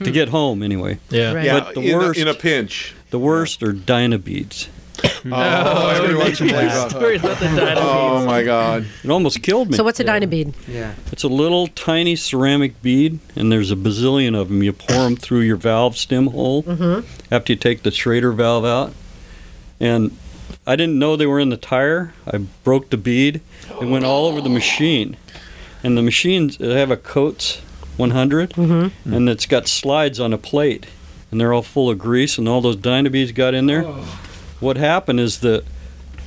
to 0.04 0.10
get 0.10 0.28
home 0.28 0.62
anyway. 0.62 0.98
Yeah. 1.10 1.32
Right. 1.32 1.44
Yeah, 1.44 1.60
But 1.60 1.74
the 1.74 1.80
in, 1.80 1.94
a, 1.94 1.98
worst- 1.98 2.18
in 2.20 2.28
a 2.28 2.34
pinch. 2.34 2.94
The 3.10 3.18
worst 3.18 3.62
are 3.62 3.72
Dynabeads. 3.72 4.68
Oh, 5.30 5.88
everyone 5.94 6.34
should 6.34 6.48
play 6.48 6.66
about- 6.66 6.90
Stories 6.90 7.20
about 7.20 7.38
the 7.38 7.46
dynamite. 7.46 7.76
Oh 7.78 8.24
my 8.24 8.42
God! 8.42 8.86
It 9.04 9.10
almost 9.10 9.42
killed 9.42 9.70
me. 9.70 9.76
So 9.76 9.84
what's 9.84 10.00
a 10.00 10.04
dynabead? 10.04 10.54
Yeah. 10.66 10.94
It's 11.12 11.22
a 11.22 11.28
little 11.28 11.68
tiny 11.68 12.16
ceramic 12.16 12.80
bead, 12.82 13.18
and 13.36 13.52
there's 13.52 13.70
a 13.70 13.76
bazillion 13.76 14.36
of 14.38 14.48
them. 14.48 14.62
You 14.62 14.72
pour 14.72 15.04
them 15.04 15.16
through 15.16 15.40
your 15.40 15.56
valve 15.56 15.96
stem 15.96 16.28
hole 16.28 16.62
mm-hmm. 16.64 17.06
after 17.32 17.52
you 17.52 17.56
take 17.58 17.82
the 17.82 17.90
Schrader 17.90 18.32
valve 18.32 18.64
out. 18.64 18.92
And 19.80 20.16
I 20.66 20.74
didn't 20.76 20.98
know 20.98 21.16
they 21.16 21.26
were 21.26 21.40
in 21.40 21.50
the 21.50 21.56
tire. 21.56 22.12
I 22.26 22.38
broke 22.64 22.90
the 22.90 22.96
bead. 22.96 23.40
It 23.80 23.86
went 23.86 24.04
all 24.04 24.26
over 24.26 24.40
the 24.40 24.48
machine. 24.48 25.16
And 25.84 25.96
the 25.96 26.02
machines 26.02 26.58
they 26.58 26.78
have 26.78 26.90
a 26.90 26.96
Coats 26.96 27.62
100, 27.98 28.56
and 28.56 29.28
it's 29.28 29.46
got 29.46 29.66
slides 29.68 30.20
on 30.20 30.32
a 30.32 30.38
plate, 30.38 30.86
and 31.30 31.40
they're 31.40 31.52
all 31.52 31.62
full 31.62 31.90
of 31.90 31.98
grease, 31.98 32.38
and 32.38 32.48
all 32.48 32.60
those 32.60 32.76
Dynabeads 32.76 33.34
got 33.34 33.54
in 33.54 33.66
there. 33.66 33.82
What 34.60 34.76
happened 34.76 35.20
is 35.20 35.40
the 35.40 35.64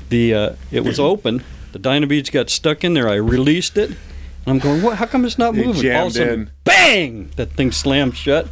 the 0.09 0.33
uh, 0.33 0.55
it 0.71 0.83
was 0.83 0.99
open. 1.11 1.43
The 1.71 1.79
Dynabeads 1.79 2.31
got 2.31 2.49
stuck 2.49 2.83
in 2.83 2.93
there. 2.93 3.07
I 3.07 3.15
released 3.15 3.77
it. 3.77 3.91
And 4.45 4.47
I'm 4.47 4.59
going, 4.59 4.81
what? 4.81 4.97
How 4.97 5.05
come 5.05 5.23
it's 5.23 5.37
not 5.37 5.55
moving? 5.55 5.91
All 5.93 6.07
of 6.07 6.13
a 6.13 6.15
sudden, 6.15 6.51
bang! 6.63 7.31
That 7.35 7.51
thing 7.51 7.71
slammed 7.71 8.17
shut. 8.17 8.47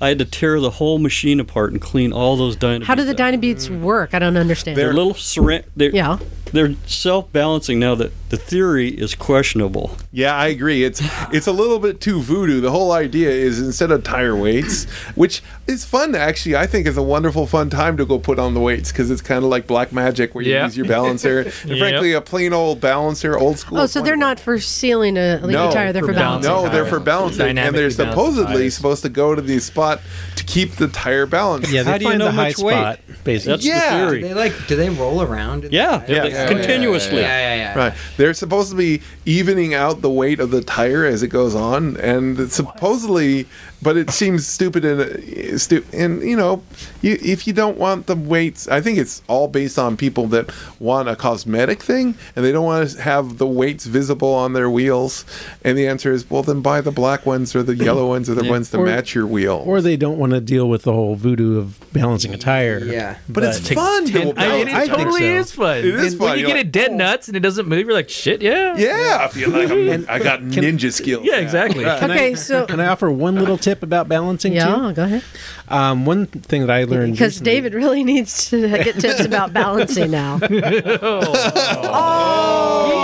I 0.00 0.08
had 0.08 0.18
to 0.18 0.24
tear 0.24 0.60
the 0.60 0.70
whole 0.70 0.98
machine 0.98 1.40
apart 1.40 1.72
and 1.72 1.80
clean 1.80 2.12
all 2.12 2.36
those 2.36 2.56
Dynabeads. 2.56 2.84
How 2.84 2.94
do 2.94 3.04
the 3.04 3.10
out. 3.12 3.34
dynabeads 3.34 3.80
work? 3.80 4.14
I 4.14 4.18
don't 4.20 4.36
understand. 4.36 4.76
They're 4.76 4.92
little 4.92 5.14
ceramic. 5.14 5.66
They're, 5.74 5.90
yeah. 5.90 6.18
They're 6.52 6.74
self-balancing. 6.86 7.78
Now 7.78 7.94
that 7.96 8.12
the 8.28 8.36
theory 8.36 8.88
is 8.88 9.14
questionable. 9.14 9.96
Yeah, 10.12 10.34
I 10.34 10.48
agree. 10.48 10.84
It's 10.84 11.00
it's 11.32 11.46
a 11.46 11.52
little 11.52 11.78
bit 11.78 12.00
too 12.00 12.20
voodoo. 12.20 12.60
The 12.60 12.70
whole 12.70 12.92
idea 12.92 13.30
is 13.30 13.60
instead 13.60 13.90
of 13.90 14.04
tire 14.04 14.36
weights, 14.36 14.84
which 15.14 15.42
is 15.66 15.84
fun 15.84 16.14
actually. 16.14 16.56
I 16.56 16.66
think 16.66 16.86
is 16.86 16.96
a 16.96 17.02
wonderful 17.02 17.46
fun 17.46 17.70
time 17.70 17.96
to 17.96 18.04
go 18.04 18.18
put 18.18 18.38
on 18.38 18.54
the 18.54 18.60
weights 18.60 18.92
because 18.92 19.10
it's 19.10 19.22
kind 19.22 19.44
of 19.44 19.50
like 19.50 19.66
black 19.66 19.92
magic 19.92 20.34
where 20.34 20.44
you 20.44 20.52
Yeah. 20.52 20.64
use 20.64 20.76
your 20.76 20.86
balancer. 20.86 21.40
and 21.62 21.70
Yep. 21.70 21.78
frankly, 21.78 22.12
a 22.12 22.20
plain 22.20 22.52
old 22.52 22.80
balancer, 22.80 23.38
old 23.38 23.58
school. 23.58 23.78
Oh, 23.80 23.86
so 23.86 24.02
they're 24.02 24.16
not 24.16 24.38
for 24.38 24.58
sealing 24.58 25.16
a 25.16 25.38
leaky 25.42 25.52
No, 25.54 25.70
tire. 25.70 25.92
They're 25.92 26.02
for, 26.02 26.08
for 26.08 26.12
balancing. 26.18 26.52
No, 26.52 26.68
they're 26.68 26.84
for 26.86 27.00
balancing, 27.00 27.58
and 27.58 27.74
they're 27.74 27.90
supposedly 27.90 28.54
tires. 28.54 28.74
supposed 28.74 29.02
to 29.02 29.08
go 29.08 29.34
to 29.34 29.40
the 29.42 29.58
spot 29.60 30.00
to 30.36 30.44
keep 30.44 30.76
the 30.76 30.88
tire 30.88 31.26
balanced. 31.26 31.70
Yeah, 31.72 31.82
they 31.82 31.90
How 31.92 31.98
do 31.98 32.04
you 32.04 32.10
find 32.10 32.18
know 32.18 32.24
the 32.26 32.32
high 32.32 32.48
much 32.48 32.58
weight? 32.58 32.72
spot, 32.74 32.98
basically. 33.24 33.52
That's 33.52 33.66
Yeah. 33.66 34.06
the 34.10 34.14
Do 34.16 34.20
they 34.28 34.34
like? 34.34 34.66
Do 34.66 34.76
they 34.76 34.90
roll 34.90 35.22
around? 35.22 35.64
in 35.64 35.70
the 35.70 35.76
Yeah, 35.76 35.98
tire? 35.98 36.06
Yeah, 36.38 36.44
Yeah, 36.44 36.50
yeah, 36.50 36.62
continuously. 36.62 37.20
Yeah, 37.20 37.54
yeah, 37.54 37.74
yeah. 37.74 37.78
Right. 37.78 37.94
They're 38.16 38.34
supposed 38.34 38.70
to 38.70 38.76
be 38.76 39.02
evening 39.24 39.74
out 39.74 40.00
the 40.00 40.10
weight 40.10 40.40
of 40.40 40.50
the 40.50 40.62
tire 40.62 41.04
as 41.04 41.22
it 41.22 41.28
goes 41.28 41.54
on, 41.54 41.96
and 41.98 42.50
supposedly, 42.50 43.46
but 43.80 43.96
it 43.96 44.10
seems 44.10 44.46
stupid 44.46 44.84
and 44.84 45.00
uh, 45.00 45.58
stu- 45.58 45.84
and 45.92 46.22
you 46.22 46.36
know, 46.36 46.62
you, 47.02 47.16
if 47.22 47.46
you 47.46 47.52
don't 47.52 47.78
want 47.78 48.06
the 48.06 48.16
weights, 48.16 48.66
I 48.68 48.80
think 48.80 48.98
it's 48.98 49.22
all 49.28 49.46
based 49.48 49.78
on 49.78 49.96
people 49.96 50.26
that 50.28 50.50
want 50.80 51.08
a 51.08 51.16
cosmetic 51.16 51.82
thing 51.82 52.14
and 52.34 52.44
they 52.44 52.52
don't 52.52 52.64
want 52.64 52.88
to 52.90 53.02
have 53.02 53.38
the 53.38 53.46
weights 53.46 53.86
visible 53.86 54.32
on 54.34 54.52
their 54.52 54.68
wheels. 54.68 55.24
And 55.64 55.78
the 55.78 55.86
answer 55.86 56.12
is, 56.12 56.28
well, 56.30 56.42
then 56.42 56.60
buy 56.60 56.80
the 56.80 56.90
black 56.90 57.24
ones 57.26 57.54
or 57.54 57.62
the 57.62 57.74
yellow 57.88 58.08
ones 58.08 58.28
or 58.28 58.34
the 58.34 58.48
ones 58.48 58.70
that 58.70 58.78
Or- 58.78 58.86
match 58.86 59.14
your 59.14 59.26
wheel. 59.26 59.62
Or 59.64 59.80
they 59.80 59.96
don't 59.96 60.18
want 60.18 60.32
to 60.32 60.40
deal 60.40 60.68
with 60.68 60.82
the 60.82 60.92
whole 60.92 61.14
voodoo 61.14 61.58
of 61.58 61.78
balancing 61.92 62.34
a 62.34 62.38
tire. 62.38 62.78
Yeah. 62.84 63.18
but 63.28 63.44
it's 63.44 63.58
Takes 63.60 63.80
fun 63.80 64.06
to 64.06 64.32
I 64.36 64.48
mean, 64.48 64.68
it 64.68 64.74
I 64.74 64.86
totally 64.88 65.20
so. 65.20 65.24
is 65.26 65.52
fun. 65.52 65.78
It 65.78 65.84
is 65.84 66.16
When 66.16 66.28
fun. 66.30 66.38
you 66.38 66.42
You're 66.42 66.48
get 66.48 66.56
like, 66.56 66.66
it 66.66 66.72
dead 66.72 66.92
nuts 66.94 67.28
and 67.28 67.36
it 67.36 67.40
doesn't 67.40 67.66
move, 67.68 67.86
you're 67.86 67.92
like, 67.94 68.08
shit, 68.08 68.42
yeah. 68.42 68.76
yeah, 68.76 69.18
I 69.20 69.28
feel 69.28 69.50
like 69.50 69.70
I'm, 69.70 70.06
I 70.08 70.18
got 70.18 70.40
ninja 70.40 70.92
skills. 70.92 71.24
Yeah, 71.28 71.36
exactly. 71.36 71.84
Can 71.98 72.10
Okay, 72.10 72.30
I, 72.30 72.34
so 72.34 72.64
can 72.66 72.80
I 72.80 72.86
offer 72.86 73.10
one 73.10 73.34
little 73.34 73.58
tip 73.58 73.67
about 73.82 74.08
balancing 74.08 74.52
yeah, 74.52 74.92
go 74.94 75.04
ahead. 75.04 75.22
too? 75.22 75.74
Um, 75.74 76.04
one 76.06 76.26
thing 76.26 76.62
that 76.66 76.70
I 76.70 76.84
learned 76.84 77.12
Because 77.12 77.34
recently- 77.40 77.52
David 77.52 77.74
really 77.74 78.04
needs 78.04 78.48
to 78.50 78.68
get 78.68 78.98
tips 79.00 79.20
about 79.24 79.52
balancing 79.52 80.10
now. 80.10 80.38
He 80.48 80.50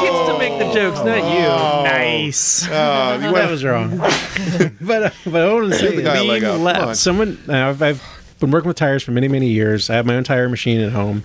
gets 0.06 0.28
to 0.28 0.36
make 0.38 0.58
the 0.58 0.72
jokes, 0.72 0.98
not 1.04 1.18
you. 1.18 1.46
Nice. 1.90 2.66
Uh, 2.68 3.20
you 3.22 3.32
that 3.32 3.50
was 3.50 3.64
wrong. 3.64 3.98
but 4.80 5.02
uh, 5.02 5.10
but 5.26 5.42
I 5.42 5.52
want 5.52 5.72
to 5.72 5.78
say 5.78 5.94
the 5.96 6.02
guy 6.02 6.16
a 6.18 6.24
leg 6.24 6.42
lean 6.42 6.50
up. 6.50 6.56
Come 6.56 6.64
left. 6.64 6.82
on. 6.82 6.94
Someone 6.94 7.38
now 7.46 7.68
I've, 7.70 7.82
I've 7.82 8.02
been 8.40 8.50
working 8.50 8.68
with 8.68 8.76
tires 8.76 9.02
for 9.02 9.10
many 9.12 9.28
many 9.28 9.48
years. 9.48 9.90
I 9.90 9.94
have 9.96 10.06
my 10.06 10.16
own 10.16 10.24
tire 10.24 10.48
machine 10.48 10.80
at 10.80 10.92
home, 10.92 11.22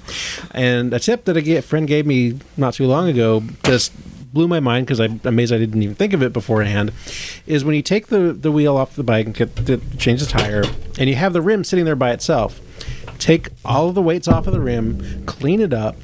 and 0.51 0.93
a 0.93 0.99
tip 0.99 1.25
that 1.25 1.37
a 1.37 1.61
friend 1.61 1.87
gave 1.87 2.05
me 2.05 2.39
not 2.57 2.73
too 2.73 2.85
long 2.87 3.07
ago 3.09 3.43
just 3.63 3.91
blew 4.33 4.47
my 4.47 4.59
mind 4.59 4.85
because 4.85 4.99
I'm 4.99 5.21
amazed 5.23 5.53
I 5.53 5.57
didn't 5.57 5.81
even 5.81 5.95
think 5.95 6.13
of 6.13 6.21
it 6.21 6.33
beforehand. 6.33 6.91
Is 7.47 7.63
when 7.63 7.75
you 7.75 7.81
take 7.81 8.07
the 8.07 8.33
the 8.33 8.51
wheel 8.51 8.77
off 8.77 8.95
the 8.95 9.03
bike 9.03 9.25
and 9.25 9.35
get 9.35 9.55
to 9.65 9.77
change 9.97 10.21
the 10.21 10.27
tire, 10.27 10.63
and 10.97 11.09
you 11.09 11.15
have 11.15 11.33
the 11.33 11.41
rim 11.41 11.63
sitting 11.63 11.85
there 11.85 11.95
by 11.95 12.11
itself. 12.11 12.61
Take 13.17 13.49
all 13.65 13.89
of 13.89 13.95
the 13.95 14.01
weights 14.01 14.27
off 14.27 14.47
of 14.47 14.53
the 14.53 14.61
rim, 14.61 15.25
clean 15.25 15.59
it 15.59 15.73
up, 15.73 15.97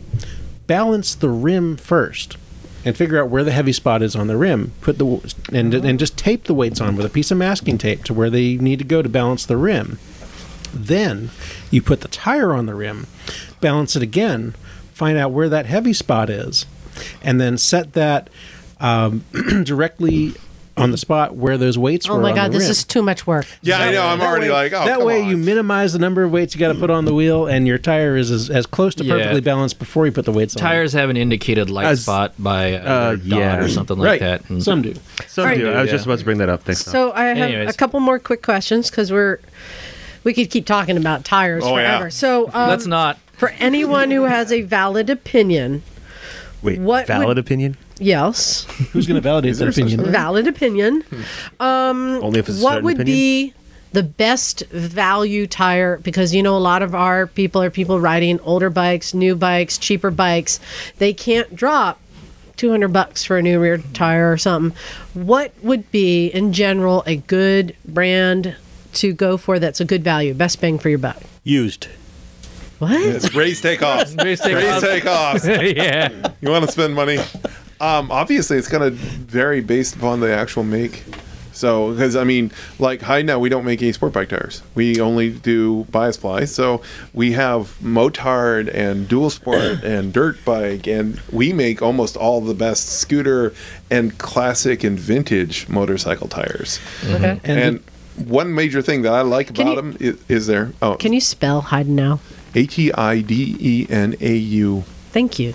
balance 0.68 1.15
the 1.15 1.30
rim 1.30 1.77
first 1.77 2.38
and 2.85 2.95
figure 2.95 3.19
out 3.19 3.30
where 3.30 3.43
the 3.43 3.52
heavy 3.52 3.73
spot 3.73 4.03
is 4.03 4.15
on 4.15 4.27
the 4.27 4.38
rim. 4.38 4.72
Put 4.81 4.99
the 4.99 5.35
and 5.52 5.73
and 5.73 5.99
just 5.99 6.18
tape 6.18 6.43
the 6.43 6.53
weights 6.53 6.80
on 6.80 6.95
with 6.95 7.06
a 7.06 7.10
piece 7.10 7.31
of 7.31 7.38
masking 7.38 7.80
tape 7.80 8.03
to 8.06 8.14
where 8.14 8.30
they 8.30 8.56
need 8.56 8.80
to 8.80 8.85
go 8.85 9.02
to 9.02 9.10
balance 9.10 9.45
the 9.45 9.57
rim. 9.57 9.97
Then 10.72 11.31
you 11.72 11.81
put 11.81 12.02
the 12.02 12.07
tire 12.07 12.53
on 12.53 12.68
the 12.68 12.76
rim, 12.76 13.07
balance 13.60 13.95
it 13.95 14.03
again, 14.03 14.53
find 14.93 15.18
out 15.18 15.31
where 15.31 15.49
that 15.49 15.65
heavy 15.65 15.93
spot 15.93 16.30
is, 16.30 16.65
and 17.23 17.39
then 17.39 17.57
set 17.57 17.93
that 17.93 18.30
um, 18.80 19.23
directly 19.63 20.34
on 20.77 20.91
the 20.91 20.97
spot 20.97 21.34
where 21.34 21.57
those 21.57 21.77
weights 21.77 22.05
Oh 22.09 22.13
were. 22.15 22.19
Oh 22.19 22.22
my 22.22 22.31
on 22.31 22.35
God, 22.35 22.47
the 22.51 22.57
this 22.57 22.63
rim. 22.65 22.72
is 22.72 22.84
too 22.84 23.01
much 23.01 23.26
work. 23.26 23.45
yeah, 23.61 23.80
I 23.80 23.91
know. 23.93 24.05
I'm 24.05 24.19
already 24.19 24.47
way- 24.47 24.53
like, 24.69 24.73
oh, 24.73 24.84
that 24.84 24.97
come 24.97 25.07
way 25.07 25.22
on. 25.22 25.30
you 25.30 25.38
minimize 25.38 25.93
the 25.93 25.99
number 25.99 26.22
of 26.23 26.31
weights 26.34 26.53
you 26.53 26.59
got 26.59 26.73
to 26.73 26.77
put 26.77 26.89
on 26.89 27.05
the 27.05 27.13
wheel, 27.13 27.47
and 27.47 27.65
your 27.65 27.77
tire 27.77 28.17
is 28.17 28.30
as, 28.30 28.49
as 28.49 28.65
close 28.65 28.93
to 28.95 29.05
Yeah. 29.05 29.13
perfectly 29.15 29.39
balanced 29.39 29.80
before 29.80 30.05
you 30.05 30.11
put 30.11 30.26
the 30.26 30.34
weights 30.34 30.53
on. 30.57 30.61
Tires 30.61 30.91
have 30.91 31.09
an 31.09 31.15
indicated 31.15 31.69
light 31.69 31.85
As- 31.85 32.01
spot 32.01 32.34
by 32.38 32.73
uh, 32.73 32.77
uh, 32.77 33.07
their 33.11 33.17
dot 33.17 33.26
yeah. 33.39 33.57
or 33.59 33.69
something 33.69 33.97
right. 33.97 34.19
like 34.19 34.41
that. 34.41 34.49
And 34.49 34.61
Some 34.61 34.81
do. 34.81 34.93
Some 35.27 35.45
Right. 35.45 35.57
do. 35.57 35.72
I 35.72 35.80
was 35.81 35.88
Yeah. 35.88 35.93
just 35.93 36.05
about 36.07 36.19
to 36.19 36.26
bring 36.26 36.39
that 36.39 36.49
up. 36.49 36.63
Thanks. 36.63 36.81
So 36.84 37.13
I 37.13 37.23
have 37.26 37.38
Anyways. 37.38 37.73
a 37.73 37.77
couple 37.77 38.01
more 38.01 38.19
quick 38.19 38.43
questions 38.43 38.89
because 38.89 39.13
we're 39.13 39.39
we 40.26 40.34
could 40.34 40.49
keep 40.49 40.65
talking 40.65 40.97
about 40.97 41.23
tires 41.23 41.63
Oh, 41.65 41.77
yeah. 41.77 41.91
forever. 41.99 42.09
So 42.09 42.49
um, 42.53 42.67
Let's 42.69 42.85
not. 42.88 43.17
for 43.38 43.49
anyone 43.59 44.11
who 44.11 44.23
has 44.23 44.51
a 44.51 44.63
valid 44.63 45.09
opinion, 45.09 45.84
Wait, 46.65 46.79
what 46.79 47.07
valid 47.07 47.27
would- 47.27 47.37
opinion? 47.37 47.77
yes, 47.99 48.65
Who's 48.91 49.07
going 49.07 49.15
to 49.15 49.21
validate 49.21 49.51
Is 49.51 49.59
that 49.59 49.69
opinion? 49.69 50.03
valid 50.11 50.47
opinion. 50.47 51.03
Um, 51.59 52.19
Only 52.23 52.39
if 52.39 52.49
it's 52.49 52.59
a 52.59 52.63
what 52.63 52.71
certain 52.73 52.85
would 52.85 52.95
opinion? 52.95 53.15
be 53.15 53.53
the 53.93 54.03
best 54.03 54.65
value 54.71 55.47
tire 55.47 55.97
because 55.99 56.33
you 56.33 56.43
know 56.43 56.57
a 56.57 56.59
lot 56.59 56.81
of 56.81 56.93
our 56.93 57.27
people 57.27 57.61
are 57.61 57.69
people 57.69 57.99
riding 57.99 58.39
older 58.41 58.69
bikes 58.69 59.13
new 59.13 59.35
bikes 59.37 59.77
cheaper 59.77 60.11
bikes 60.11 60.59
they 60.97 61.13
can't 61.13 61.55
drop 61.55 61.97
200 62.57 62.89
bucks 62.89 63.23
for 63.23 63.37
a 63.37 63.41
new 63.41 63.57
rear 63.57 63.77
tire 63.93 64.33
or 64.33 64.37
something 64.37 64.77
what 65.13 65.53
would 65.63 65.89
be 65.91 66.27
in 66.27 66.51
general 66.51 67.03
a 67.07 67.15
good 67.15 67.73
brand 67.85 68.53
to 68.91 69.13
go 69.13 69.37
for 69.37 69.59
that's 69.59 69.79
a 69.79 69.85
good 69.85 70.03
value 70.03 70.33
best 70.33 70.59
bang 70.59 70.77
for 70.77 70.89
your 70.89 70.99
buck 70.99 71.21
Used. 71.45 71.87
What 72.85 73.01
It's 73.01 73.33
raise 73.35 73.61
takeoffs. 73.61 74.21
Raise 74.23 74.39
raise 74.45 74.83
takeoffs. 74.83 75.75
yeah. 75.75 76.31
You 76.41 76.49
want 76.49 76.65
to 76.65 76.71
spend 76.71 76.95
money? 76.95 77.17
Um, 77.79 78.09
obviously, 78.11 78.57
it's 78.57 78.67
going 78.69 78.83
to 78.83 78.91
vary 78.97 79.61
based 79.61 79.95
upon 79.95 80.19
the 80.21 80.33
actual 80.33 80.63
make. 80.63 81.03
So, 81.51 81.91
because 81.91 82.17
I 82.17 82.25
mean, 82.25 82.51
like 82.79 82.99
Heidenau, 82.99 83.39
we 83.39 83.47
don't 83.47 83.63
make 83.63 83.81
any 83.81 83.93
sport 83.93 84.11
bike 84.11 84.27
tires. 84.27 84.61
We 84.75 84.99
only 84.99 85.29
do 85.31 85.85
bias 85.85 86.17
ply. 86.17 86.43
So 86.45 86.81
we 87.13 87.31
have 87.31 87.77
motard 87.81 88.69
and 88.73 89.07
dual 89.07 89.29
sport 89.29 89.61
and 89.83 90.11
dirt 90.11 90.43
bike, 90.43 90.85
and 90.85 91.21
we 91.31 91.53
make 91.53 91.81
almost 91.81 92.17
all 92.17 92.41
the 92.41 92.53
best 92.53 92.87
scooter 92.99 93.53
and 93.89 94.17
classic 94.17 94.83
and 94.83 94.99
vintage 94.99 95.69
motorcycle 95.69 96.27
tires. 96.27 96.79
okay 97.05 97.39
And, 97.45 97.59
And, 97.59 97.83
one 98.27 98.53
major 98.55 98.81
thing 98.81 99.01
that 99.01 99.11
I 99.13 99.21
like 99.23 99.49
about 99.49 99.67
you- 99.67 99.75
them 99.75 99.97
is, 99.99 100.17
is 100.29 100.47
there 100.47 100.71
oh 100.81 100.95
can 100.95 101.11
you 101.11 101.19
spell 101.19 101.61
Heidenau 101.63 102.19
H 102.56 102.80
E 102.80 102.91
I 102.94 103.19
D 103.22 103.56
E 103.60 103.88
N 103.90 104.15
A 104.22 104.36
U. 104.36 104.84
thank 105.11 105.38
you 105.40 105.53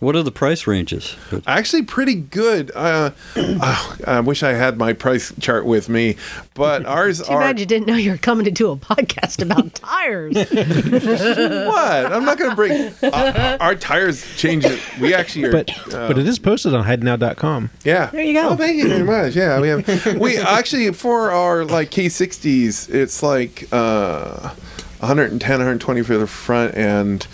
What 0.00 0.16
are 0.16 0.22
the 0.22 0.32
price 0.32 0.66
ranges? 0.66 1.14
Actually, 1.46 1.82
pretty 1.82 2.14
good. 2.14 2.72
Uh, 2.74 3.10
oh, 3.36 3.96
I 4.06 4.20
wish 4.20 4.42
I 4.42 4.54
had 4.54 4.78
my 4.78 4.94
price 4.94 5.30
chart 5.40 5.66
with 5.66 5.90
me, 5.90 6.16
but 6.54 6.86
ours 6.96 7.20
too 7.20 7.30
are 7.32 7.40
bad 7.40 7.60
you 7.60 7.66
didn't 7.66 7.86
know 7.86 7.96
you 7.96 8.12
were 8.12 8.16
coming 8.16 8.46
to 8.46 8.50
do 8.50 8.70
a 8.70 8.76
podcast 8.76 9.42
about 9.42 9.74
tires 9.74 10.34
what? 10.34 12.12
I'm 12.12 12.24
not 12.24 12.38
going 12.38 12.50
to 12.50 12.56
bring 12.56 12.72
uh, 13.02 13.58
our 13.60 13.74
tires. 13.74 14.24
Change 14.36 14.64
it. 14.64 14.80
We 15.00 15.12
actually 15.14 15.44
are. 15.44 15.52
but 15.52 15.94
uh, 15.94 16.08
but 16.08 16.16
it 16.18 16.26
is 16.26 16.38
posted 16.38 16.74
on 16.74 16.84
Heidenau.com. 16.84 17.70
Yeah. 17.84 18.06
There 18.06 18.22
you 18.22 18.32
go. 18.32 18.48
Oh, 18.50 18.56
thank 18.56 18.76
you 18.76 18.88
very 18.88 19.04
much. 19.04 19.36
Yeah, 19.36 19.60
we 19.60 19.68
have. 19.68 20.16
we 20.18 20.38
actually 20.58 20.90
for 20.92 21.30
our 21.30 21.64
like 21.64 21.90
K60s, 21.90 22.88
it's 22.92 23.22
like 23.22 23.68
uh, 23.70 24.54
110, 25.00 25.50
120 25.50 26.02
for 26.02 26.16
the 26.16 26.26
front, 26.26 26.74
and 26.74 27.26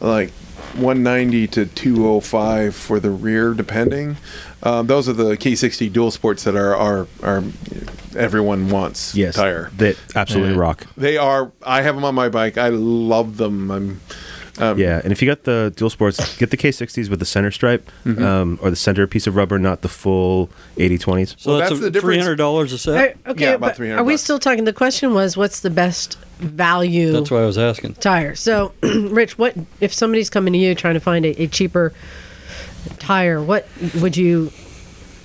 like 0.00 0.30
190 0.74 1.46
to 1.48 1.66
205 1.66 2.74
for 2.74 3.00
the 3.00 3.10
rear, 3.10 3.54
depending. 3.54 4.16
Um, 4.62 4.86
those 4.86 5.08
are 5.08 5.12
the 5.12 5.36
K60 5.36 5.92
dual 5.92 6.10
sports 6.10 6.44
that 6.44 6.54
are 6.56 6.74
are 6.76 7.06
are 7.22 7.42
everyone 8.16 8.68
wants 8.68 9.14
Yes, 9.14 9.34
tire. 9.36 9.70
that 9.76 9.96
absolutely 10.14 10.56
rock. 10.56 10.86
They 10.96 11.16
are. 11.16 11.50
I 11.62 11.82
have 11.82 11.94
them 11.94 12.04
on 12.04 12.14
my 12.14 12.28
bike. 12.28 12.58
I 12.58 12.68
love 12.68 13.36
them. 13.36 13.70
I'm. 13.70 14.00
Um, 14.60 14.78
Yeah, 14.78 15.00
and 15.02 15.12
if 15.12 15.20
you 15.22 15.28
got 15.28 15.44
the 15.44 15.72
dual 15.76 15.90
sports, 15.90 16.36
get 16.36 16.50
the 16.50 16.56
K60s 16.56 17.08
with 17.08 17.18
the 17.18 17.24
center 17.24 17.50
stripe 17.50 17.90
Mm-hmm. 18.04 18.22
um, 18.22 18.58
or 18.62 18.70
the 18.70 18.76
center 18.76 19.06
piece 19.06 19.26
of 19.26 19.36
rubber, 19.36 19.58
not 19.58 19.82
the 19.82 19.88
full 19.88 20.50
8020s. 20.76 21.34
So 21.40 21.50
Well, 21.50 21.58
that's, 21.60 21.70
that's 21.70 21.80
a 21.80 21.84
the 21.84 21.90
difference. 21.90 22.14
three 22.14 22.18
hundred 22.22 22.36
dollars 22.36 22.72
a 22.72 22.78
set. 22.78 22.92
Alright, 22.94 23.16
okay, 23.26 23.44
Yeah, 23.44 23.50
about 23.54 23.68
but 23.70 23.76
300 23.76 24.00
are 24.00 24.04
we 24.04 24.16
still 24.16 24.38
talking? 24.38 24.64
The 24.64 24.72
question 24.72 25.14
was, 25.14 25.36
what's 25.36 25.60
the 25.60 25.70
best 25.70 26.16
value 26.38 27.12
That's 27.12 27.30
why 27.30 27.38
I 27.42 27.46
was 27.46 27.58
asking. 27.58 27.94
tire? 27.94 28.34
So, 28.34 28.72
Rich, 28.82 29.38
what 29.38 29.54
if 29.80 29.92
somebody's 29.92 30.30
coming 30.30 30.52
to 30.52 30.58
you 30.58 30.74
trying 30.74 30.94
to 30.94 31.00
find 31.00 31.24
a, 31.26 31.42
a 31.42 31.46
cheaper 31.46 31.92
tire? 32.98 33.42
What 33.42 33.66
would 34.00 34.16
you, 34.16 34.50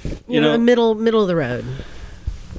you, 0.03 0.17
You 0.27 0.41
know, 0.41 0.53
know- 0.53 0.57
middle 0.63 0.95
middle 0.95 1.21
of 1.21 1.27
the 1.27 1.35
road? 1.35 1.65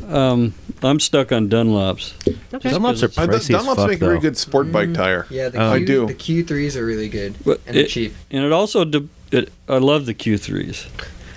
Um, 0.08 0.54
I'm 0.82 1.00
stuck 1.00 1.32
on 1.32 1.48
Dunlops. 1.48 2.12
Okay. 2.54 2.70
Dunlops 2.70 3.02
are 3.02 3.08
pricey 3.08 3.34
as 3.34 3.48
Dunlops 3.48 3.76
fuck, 3.76 3.88
make 3.88 4.02
a 4.02 4.04
very 4.04 4.18
good 4.20 4.36
sport 4.36 4.70
bike 4.70 4.92
tire. 4.94 5.26
Yeah, 5.30 5.48
the 5.48 5.58
Oh. 5.58 5.70
Q, 5.76 5.82
I 5.82 5.84
do. 5.84 6.06
The 6.06 6.14
Q3s 6.14 6.76
are 6.76 6.84
really 6.84 7.08
good 7.08 7.34
But 7.44 7.60
and 7.66 7.76
they're 7.76 7.84
it- 7.84 7.88
cheap. 7.90 8.14
And 8.30 8.44
it 8.44 8.52
also, 8.52 8.84
de- 8.84 9.08
it, 9.32 9.50
I 9.68 9.78
love 9.78 10.06
the 10.06 10.14
Q3s. 10.14 10.86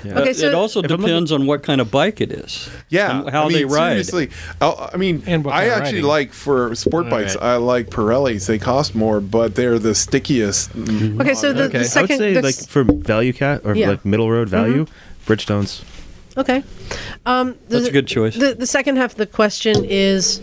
Yeah. 0.06 0.20
Okay, 0.20 0.30
Uh, 0.30 0.34
so- 0.34 0.48
it 0.48 0.54
also 0.54 0.82
If 0.82 0.92
I'm 0.92 1.02
depends 1.02 1.30
on 1.32 1.46
what 1.46 1.62
kind 1.64 1.82
of 1.82 1.92
bike 1.92 2.22
it 2.22 2.32
is. 2.32 2.70
Yeah, 2.90 3.30
how 3.30 3.44
I 3.46 3.48
mean, 3.50 3.58
they 3.58 3.66
ride. 3.66 4.06
Seriously, 4.06 4.30
I, 4.62 4.90
I 4.94 4.98
mean, 4.98 5.24
I 5.28 5.68
actually 5.70 5.96
riding. 5.98 6.04
like 6.04 6.34
for 6.34 6.74
sport 6.76 7.06
All 7.06 7.12
bikes. 7.12 7.36
right. 7.36 7.44
I 7.44 7.56
like 7.58 7.90
Pirellis. 7.90 8.46
They 8.48 8.60
cost 8.60 8.96
more, 8.96 9.20
but 9.20 9.56
they're 9.56 9.78
the 9.80 9.94
stickiest. 9.94 10.70
Okay, 10.76 11.34
so 11.34 11.52
the, 11.52 11.64
Okay. 11.64 11.68
The 11.68 11.68
would 11.68 11.74
I 11.76 11.78
would 11.80 11.86
second, 11.88 12.18
say 12.18 12.34
the 12.34 12.42
like 12.42 12.56
for 12.56 12.84
value 12.86 13.34
cat 13.34 13.62
or 13.66 13.76
Yeah. 13.76 13.90
like 13.90 14.06
middle 14.06 14.32
road 14.32 14.48
value, 14.48 14.86
Bridgestones. 15.26 15.82
Okay, 16.40 16.64
um, 17.26 17.58
the, 17.68 17.78
That's 17.78 17.88
a 17.88 17.92
good 17.92 18.08
choice. 18.08 18.36
The, 18.36 18.54
the 18.54 18.68
second 18.68 18.98
half 18.98 19.12
of 19.12 19.18
the 19.18 19.28
question 19.28 19.86
is, 19.86 20.42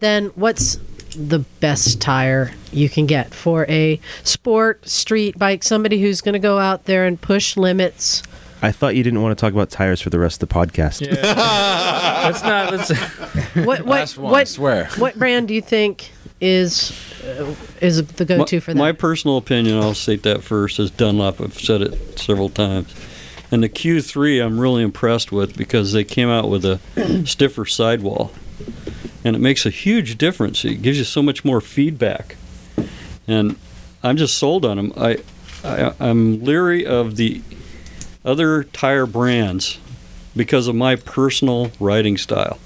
then 0.00 0.26
what's 0.34 0.78
the 1.16 1.40
best 1.60 2.00
tire 2.00 2.52
you 2.70 2.88
can 2.88 3.06
get 3.06 3.34
for 3.34 3.66
a 3.68 4.00
sport 4.22 4.88
street 4.88 5.38
bike? 5.38 5.62
Somebody 5.64 6.00
who's 6.00 6.20
going 6.20 6.34
to 6.34 6.38
go 6.38 6.58
out 6.58 6.84
there 6.84 7.06
and 7.06 7.20
push 7.20 7.56
limits. 7.56 8.22
I 8.60 8.72
thought 8.72 8.96
you 8.96 9.04
didn't 9.04 9.22
want 9.22 9.36
to 9.38 9.40
talk 9.40 9.52
about 9.52 9.70
tires 9.70 10.00
for 10.00 10.10
the 10.10 10.18
rest 10.18 10.42
of 10.42 10.48
the 10.48 10.54
podcast. 10.54 11.00
let's 11.22 12.42
not. 12.42 12.72
Let's. 12.72 12.92
What 13.64 13.80
what 13.80 13.86
Last 13.86 14.18
one, 14.18 14.26
I 14.28 14.30
what 14.30 14.48
swear. 14.48 14.88
what 14.98 15.18
brand 15.18 15.48
do 15.48 15.54
you 15.54 15.62
think 15.62 16.12
is 16.40 16.92
uh, 17.24 17.54
is 17.80 18.04
the 18.06 18.24
go-to 18.24 18.56
my, 18.56 18.60
for 18.60 18.72
that? 18.72 18.78
my 18.78 18.92
personal 18.92 19.36
opinion, 19.36 19.78
I'll 19.78 19.94
state 19.94 20.22
that 20.22 20.44
first, 20.44 20.78
is 20.78 20.90
Dunlop. 20.90 21.40
I've 21.40 21.58
said 21.58 21.82
it 21.82 22.18
several 22.18 22.48
times. 22.50 22.94
And 23.50 23.62
the 23.62 23.68
Q3, 23.68 24.44
I'm 24.44 24.60
really 24.60 24.82
impressed 24.82 25.32
with 25.32 25.56
because 25.56 25.92
they 25.92 26.04
came 26.04 26.28
out 26.28 26.48
with 26.48 26.64
a 26.64 26.80
stiffer 27.26 27.64
sidewall, 27.64 28.32
and 29.24 29.34
it 29.34 29.38
makes 29.38 29.64
a 29.64 29.70
huge 29.70 30.18
difference. 30.18 30.64
It 30.64 30.82
gives 30.82 30.98
you 30.98 31.04
so 31.04 31.22
much 31.22 31.44
more 31.44 31.60
feedback, 31.60 32.36
and 33.26 33.56
I'm 34.02 34.16
just 34.16 34.36
sold 34.36 34.64
on 34.66 34.76
them. 34.76 34.92
I, 34.96 35.18
I 35.64 35.94
I'm 35.98 36.44
leery 36.44 36.86
of 36.86 37.16
the 37.16 37.42
other 38.24 38.64
tire 38.64 39.06
brands 39.06 39.78
because 40.36 40.68
of 40.68 40.74
my 40.74 40.96
personal 40.96 41.70
riding 41.80 42.16
style. 42.16 42.58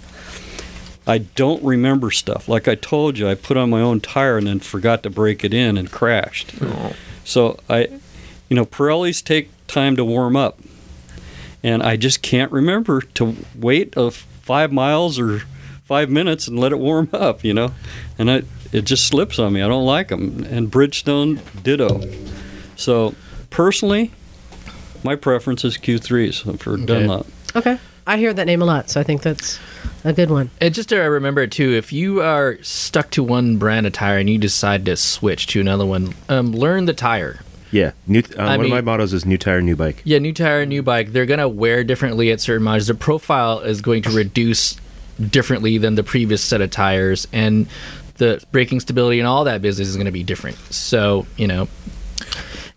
I 1.07 1.19
don't 1.19 1.63
remember 1.65 2.11
stuff. 2.11 2.49
Like 2.49 2.69
I 2.69 2.75
told 2.75 3.19
you, 3.19 3.29
I 3.29 3.35
put 3.35 3.57
on 3.57 3.71
my 3.71 3.81
own 3.81 4.01
tire 4.01 4.39
and 4.39 4.47
then 4.47 4.61
forgot 4.61 5.03
to 5.03 5.11
break 5.11 5.45
it 5.45 5.53
in 5.53 5.77
and 5.77 5.91
crashed. 5.91 6.55
Oh. 6.61 6.95
So 7.25 7.59
I, 7.69 7.89
you 8.49 8.57
know, 8.57 8.65
Pirellis 8.65 9.25
take 9.25 9.51
time 9.67 9.97
to 9.97 10.05
warm 10.05 10.37
up, 10.37 10.61
and 11.63 11.83
I 11.83 11.97
just 11.97 12.23
can't 12.23 12.51
remember 12.53 13.01
to 13.15 13.37
wait 13.57 13.95
a 13.97 14.11
five 14.11 14.73
miles 14.73 15.19
or 15.19 15.41
five 15.85 16.11
minutes 16.11 16.49
and 16.49 16.59
let 16.59 16.73
it 16.73 16.79
warm 16.79 17.09
up. 17.15 17.45
You 17.45 17.55
know, 17.55 17.73
and 18.19 18.31
I, 18.31 18.43
it 18.73 18.83
just 18.83 19.07
slips 19.07 19.39
on 19.39 19.53
me. 19.53 19.63
I 19.63 19.69
don't 19.69 19.87
like 19.87 20.09
them. 20.09 20.45
And 20.51 20.71
Bridgestone, 20.71 21.41
ditto. 21.63 22.01
So 22.77 23.15
personally, 23.51 24.11
my 25.05 25.17
preference 25.17 25.65
is 25.65 25.77
Q3s 25.79 26.59
for 26.61 26.77
Dunlop. 26.77 27.27
okay, 27.55 27.79
I 28.07 28.17
hear 28.19 28.33
that 28.33 28.47
name 28.47 28.63
a 28.63 28.65
lot, 28.65 28.89
so 28.91 29.01
I 29.01 29.05
think 29.05 29.23
that's 29.23 29.59
a 30.05 30.13
good 30.13 30.31
one. 30.31 30.51
And 30.61 30.75
just 30.75 30.89
to 30.89 30.99
remember 30.99 31.47
too, 31.47 31.71
if 31.73 31.93
you 31.93 32.23
are 32.23 32.59
stuck 32.63 33.11
to 33.11 33.23
one 33.23 33.59
brand 33.59 33.87
of 33.87 33.93
tire 33.93 34.19
and 34.19 34.29
you 34.29 34.39
decide 34.39 34.85
to 34.87 34.97
switch 34.97 35.47
to 35.49 35.61
another 35.61 35.87
one, 35.87 36.15
um, 36.29 36.53
learn 36.53 36.87
the 36.87 36.95
tire. 36.95 37.41
Yeah, 37.73 37.93
new, 38.07 38.21
uh, 38.21 38.45
one 38.45 38.61
of 38.61 38.69
my 38.69 38.77
mean- 38.77 38.85
mottos 38.85 39.13
is 39.13 39.25
new 39.25 39.39
tire, 39.39 39.61
new 39.63 39.75
bike. 39.75 40.03
Yeah, 40.05 40.19
new 40.19 40.33
tire, 40.33 40.65
new 40.67 40.83
bike. 40.83 41.13
They're 41.13 41.27
gonna 41.27 41.49
wear 41.49 41.83
differently 41.83 42.31
at 42.31 42.41
certain 42.41 42.63
miles. 42.63 42.87
The 42.87 42.95
profile 42.95 43.61
is 43.61 43.81
going 43.81 44.03
to 44.03 44.11
reduce 44.11 44.77
differently 45.31 45.79
than 45.79 45.95
the 45.95 46.03
previous 46.03 46.43
set 46.43 46.61
of 46.61 46.71
tires, 46.71 47.27
and 47.33 47.67
the 48.19 48.43
braking 48.53 48.79
stability 48.81 49.19
and 49.19 49.27
all 49.27 49.45
that 49.45 49.63
business 49.63 49.89
is 49.89 49.97
going 49.97 50.07
to 50.07 50.13
be 50.13 50.23
different. 50.23 50.57
So 50.71 51.27
you 51.37 51.47
know, 51.49 51.67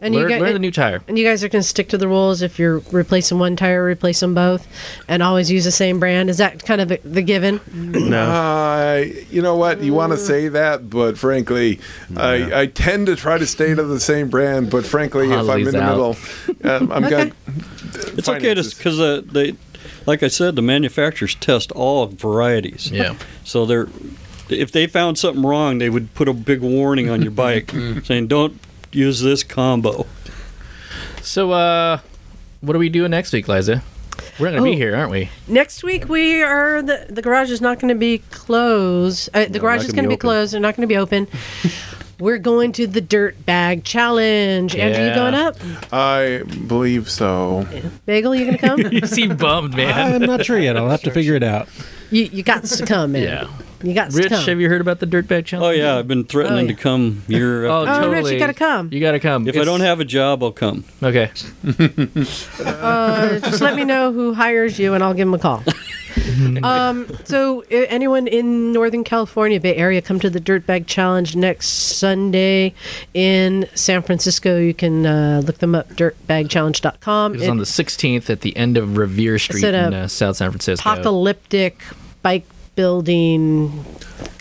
And 0.06 0.14
learn, 0.15 0.30
you 0.30 0.38
learn 0.40 0.53
the 0.53 0.60
new 0.60 0.72
tire. 0.72 1.02
and 1.07 1.18
you 1.18 1.26
guys 1.26 1.44
are 1.44 1.49
going 1.49 1.61
to 1.64 1.68
stick 1.68 1.90
to 1.90 1.98
the 1.98 2.07
rules. 2.07 2.41
If 2.41 2.60
you're 2.60 2.80
replacing 2.91 3.40
one 3.40 3.56
tire, 3.56 3.84
replace 3.84 4.19
them 4.19 4.34
both, 4.36 4.68
and 5.07 5.23
always 5.23 5.49
use 5.49 5.64
the 5.65 5.72
same 5.72 5.99
brand. 5.99 6.30
Is 6.30 6.38
that 6.38 6.64
kind 6.64 6.80
of 6.82 6.90
the, 6.90 6.98
the 7.03 7.22
given? 7.22 7.60
No, 7.73 8.22
Uh, 8.22 9.06
you 9.32 9.41
know 9.41 9.56
what? 9.56 9.82
You 9.82 9.94
want 9.94 10.11
to 10.11 10.18
say 10.18 10.48
that, 10.49 10.90
but 10.90 11.18
frankly, 11.18 11.80
I, 12.15 12.61
I 12.61 12.65
tend 12.68 13.07
to 13.07 13.15
try 13.15 13.38
to 13.38 13.48
stay 13.48 13.73
to 13.73 13.84
the 13.84 13.99
same 13.99 14.30
brand. 14.30 14.69
But 14.69 14.86
frankly, 14.86 15.27
if 15.32 15.40
I'm 15.40 15.45
Holly's 15.48 15.68
in 15.69 15.73
the 15.73 15.82
out. 15.82 15.90
middle, 15.91 16.15
um, 16.72 16.91
I'm 16.91 17.03
Okay. 17.06 17.26
good. 17.26 18.18
It's 18.18 18.30
okay 18.30 18.53
to 18.53 18.64
because 18.64 18.99
uh, 18.99 19.22
they, 19.26 19.56
like 20.06 20.22
I 20.23 20.27
said, 20.27 20.56
the 20.56 20.61
manufacturers 20.61 21.36
test 21.36 21.72
all 21.72 22.06
varieties. 22.07 22.91
Yeah. 22.91 23.15
So 23.44 23.65
they're, 23.65 23.88
if 24.49 24.72
they 24.72 24.86
found 24.88 25.18
something 25.18 25.44
wrong, 25.44 25.80
they 25.80 25.90
would 25.90 26.14
put 26.14 26.27
a 26.27 26.34
big 26.34 26.61
warning 26.61 27.10
on 27.10 27.22
your 27.22 27.32
bike 27.32 27.72
saying, 28.03 28.27
"Don't 28.27 28.60
use 28.96 29.22
this 29.22 29.44
combo." 29.44 30.06
So, 31.22 31.52
uh, 31.52 32.00
what 32.62 32.76
are 32.76 32.80
we 32.80 32.90
doing 32.90 33.12
next 33.12 33.34
week, 33.34 33.48
Liza? 33.48 33.82
We're 34.40 34.48
not 34.52 34.58
gonna 34.58 34.70
Oh. 34.70 34.72
be 34.72 34.78
here, 34.78 34.96
aren't 34.96 35.12
we? 35.12 35.30
Next 35.48 35.84
week 35.84 36.10
we 36.10 36.42
are 36.44 36.82
the 36.82 37.06
the 37.10 37.22
garage 37.22 37.52
is 37.52 37.62
not 37.62 37.80
going 37.80 37.90
to 37.94 38.00
be 38.00 38.20
closed. 38.32 39.30
Uh, 39.34 39.46
the 39.50 39.60
garage 39.60 39.82
is 39.86 39.88
gonna 39.92 39.96
going 39.96 40.04
to 40.06 40.10
be 40.10 40.16
be 40.16 40.20
closed. 40.20 40.54
They're 40.54 40.60
not 40.60 40.76
going 40.76 40.88
to 40.88 40.92
be 40.94 40.98
open. 40.98 41.28
We're 42.20 42.38
going 42.38 42.72
to 42.74 42.88
the 42.88 43.02
Dirt 43.02 43.46
Bag 43.46 43.84
Challenge. 43.84 44.74
Andrew, 44.74 45.06
you 45.06 45.14
going 45.14 45.34
up? 45.34 45.58
I 45.92 46.44
believe 46.68 47.10
so. 47.10 47.68
Bagel, 48.06 48.34
you 48.36 48.46
going 48.46 48.58
to 48.58 48.68
come? 48.86 48.94
You 48.94 49.06
seem 49.06 49.36
bummed, 49.36 49.76
man. 49.76 50.14
I'm 50.14 50.22
not 50.22 50.46
sure 50.46 50.58
yet. 50.58 50.78
I'll 50.78 50.90
have 50.90 51.02
to 51.04 51.12
figure 51.20 51.36
it 51.36 51.44
out. 51.44 51.68
you 52.12 52.24
you 52.32 52.42
got 52.44 52.64
to 52.64 52.86
come, 52.86 53.14
man. 53.14 53.24
Yeah. 53.24 53.48
You 53.84 53.94
got 53.94 54.12
to 54.12 54.18
Rich, 54.18 54.30
come. 54.30 54.46
have 54.46 54.60
you 54.62 54.70
heard 54.70 54.82
about 54.82 55.00
the 55.00 55.06
Dirtbag 55.08 55.46
Challenge? 55.46 55.78
Oh 55.78 55.80
yeah, 55.80 55.98
I've 55.98 56.08
been 56.08 56.24
threatening 56.24 56.66
Oh, 56.66 56.70
yeah. 56.70 56.76
to 56.76 56.82
come 56.82 57.24
year 57.28 57.66
Oh, 57.66 57.86
after. 57.86 57.92
Oh, 57.92 57.96
totally. 58.06 58.24
Rich, 58.24 58.34
you 58.34 58.40
gotta 58.40 58.54
come. 58.54 58.90
You 58.92 59.00
gotta 59.00 59.20
come. 59.20 59.48
If 59.48 59.58
I 59.58 59.64
don't 59.64 59.82
have 59.82 60.00
a 60.00 60.06
job, 60.06 60.44
I'll 60.44 60.52
come. 60.52 60.86
okay, 61.04 61.30
Uh, 62.60 63.40
just 63.40 63.62
let 63.62 63.76
me 63.76 63.84
know 63.84 64.12
who 64.12 64.34
hires 64.34 64.80
you, 64.80 64.94
and 64.94 65.04
I'll 65.04 65.14
give 65.14 65.28
them 65.28 65.34
a 65.34 65.40
call. 65.40 65.64
um, 66.64 67.08
so, 67.26 67.62
anyone 67.70 68.28
in 68.28 68.72
Northern 68.72 69.04
California, 69.04 69.60
Bay 69.60 69.76
Area, 69.76 70.02
come 70.02 70.20
to 70.20 70.30
the 70.30 70.40
Dirtbag 70.40 70.88
Challenge 70.88 71.36
next 71.36 71.68
Sunday 71.68 72.74
in 73.14 73.68
San 73.76 74.02
Francisco. 74.02 74.58
You 74.58 74.74
can 74.74 75.06
uh, 75.06 75.42
look 75.46 75.58
them 75.60 75.76
up, 75.76 75.90
dirtbagchallenge.com. 75.90 77.36
it 77.36 77.40
was 77.40 77.50
on 77.50 77.58
the 77.58 77.64
16th 77.66 78.30
at 78.30 78.42
the 78.42 78.56
end 78.56 78.78
of 78.78 78.98
Revere 78.98 79.38
Street 79.40 79.64
in 79.64 79.76
uh, 79.94 80.08
South 80.08 80.38
San 80.38 80.52
Francisco. 80.52 80.90
apocalyptic 80.90 81.82
bike 82.22 82.46
building 82.76 83.86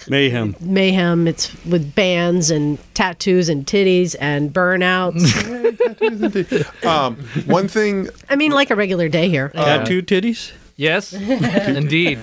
Mayhem. 0.09 0.55
mayhem. 0.61 1.27
It's 1.27 1.53
with 1.65 1.95
bands 1.95 2.51
and 2.51 2.79
tattoos 2.95 3.49
and 3.49 3.67
titties 3.67 4.15
and 4.21 4.53
burnouts. 4.53 5.25
Um, 6.85 7.17
one 7.47 7.67
thing 7.69 8.09
I 8.29 8.37
mean, 8.37 8.53
like 8.53 8.71
a 8.71 8.77
regular 8.77 9.09
day 9.09 9.29
here. 9.29 9.49
Tattoo 9.51 10.03
titties. 10.03 10.53
Yes, 10.77 11.13
indeed. 11.13 12.19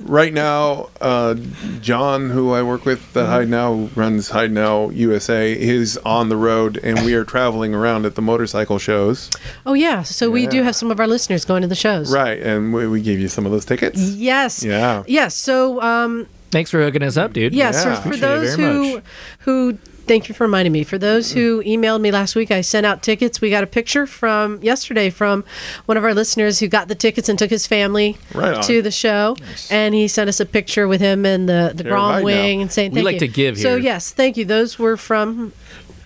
right 0.00 0.32
now, 0.32 0.88
uh, 1.00 1.34
John, 1.80 2.30
who 2.30 2.52
I 2.52 2.62
work 2.62 2.84
with 2.86 3.14
at 3.16 3.26
Heidenau, 3.26 3.94
runs 3.96 4.30
Heidenau 4.30 4.94
USA, 4.94 5.52
is 5.52 5.98
on 5.98 6.28
the 6.28 6.36
road, 6.36 6.78
and 6.82 7.04
we 7.04 7.14
are 7.14 7.24
traveling 7.24 7.74
around 7.74 8.06
at 8.06 8.14
the 8.14 8.22
motorcycle 8.22 8.78
shows. 8.78 9.28
Oh 9.66 9.74
yeah, 9.74 10.02
so 10.02 10.30
we 10.30 10.46
do 10.46 10.62
have 10.62 10.74
some 10.76 10.90
of 10.90 10.98
our 10.98 11.06
listeners 11.06 11.44
going 11.44 11.62
to 11.62 11.68
the 11.68 11.74
shows. 11.74 12.12
Right, 12.12 12.40
and 12.40 12.72
we, 12.72 12.86
we 12.86 13.02
gave 13.02 13.20
you 13.20 13.28
some 13.28 13.44
of 13.46 13.52
those 13.52 13.64
tickets. 13.64 14.00
Yes. 14.00 14.62
Yeah. 14.64 15.02
Yes. 15.06 15.34
So 15.36 15.80
um, 15.82 16.26
Thanks 16.50 16.70
for 16.70 16.82
hooking 16.82 17.02
us 17.02 17.16
up, 17.16 17.32
dude. 17.32 17.52
yes, 17.54 17.74
Yeah. 17.84 17.94
for, 17.96 18.00
for 18.02 18.08
Appreciate 18.08 18.28
those 18.28 18.54
who 18.56 18.94
much. 18.94 19.04
who 19.40 19.78
thank 20.12 20.28
you 20.28 20.34
for 20.34 20.44
reminding 20.44 20.72
me. 20.72 20.84
For 20.84 20.98
those 20.98 21.32
who 21.32 21.62
mm. 21.62 21.66
emailed 21.66 22.02
me 22.02 22.10
last 22.10 22.36
week, 22.36 22.50
I 22.50 22.60
sent 22.60 22.84
out 22.84 23.02
tickets. 23.02 23.40
We 23.40 23.48
got 23.48 23.64
a 23.64 23.66
picture 23.66 24.06
from 24.06 24.62
yesterday 24.62 25.08
from 25.08 25.42
one 25.86 25.96
of 25.96 26.04
our 26.04 26.12
listeners 26.12 26.58
who 26.58 26.68
got 26.68 26.88
the 26.88 26.94
tickets 26.94 27.30
and 27.30 27.38
took 27.38 27.48
his 27.48 27.66
family 27.66 28.18
Right 28.34 28.62
to 28.62 28.82
the 28.82 28.90
show, 28.90 29.36
and 29.70 29.94
he 29.94 30.08
sent 30.08 30.28
us 30.28 30.38
a 30.38 30.44
picture 30.44 30.86
with 30.86 31.00
him 31.00 31.24
and 31.24 31.48
the 31.48 31.72
the 31.74 31.84
Grom 31.84 32.10
right 32.10 32.18
now. 32.18 32.24
wing 32.24 32.60
and 32.60 32.70
saying 32.70 32.92
We 32.92 33.00
like 33.00 33.14
you. 33.14 33.20
to 33.20 33.28
give 33.28 33.58
So 33.58 33.76
yes, 33.76 34.10
thank 34.10 34.36
you. 34.36 34.44
Those 34.44 34.78
were 34.78 34.98
from 34.98 35.54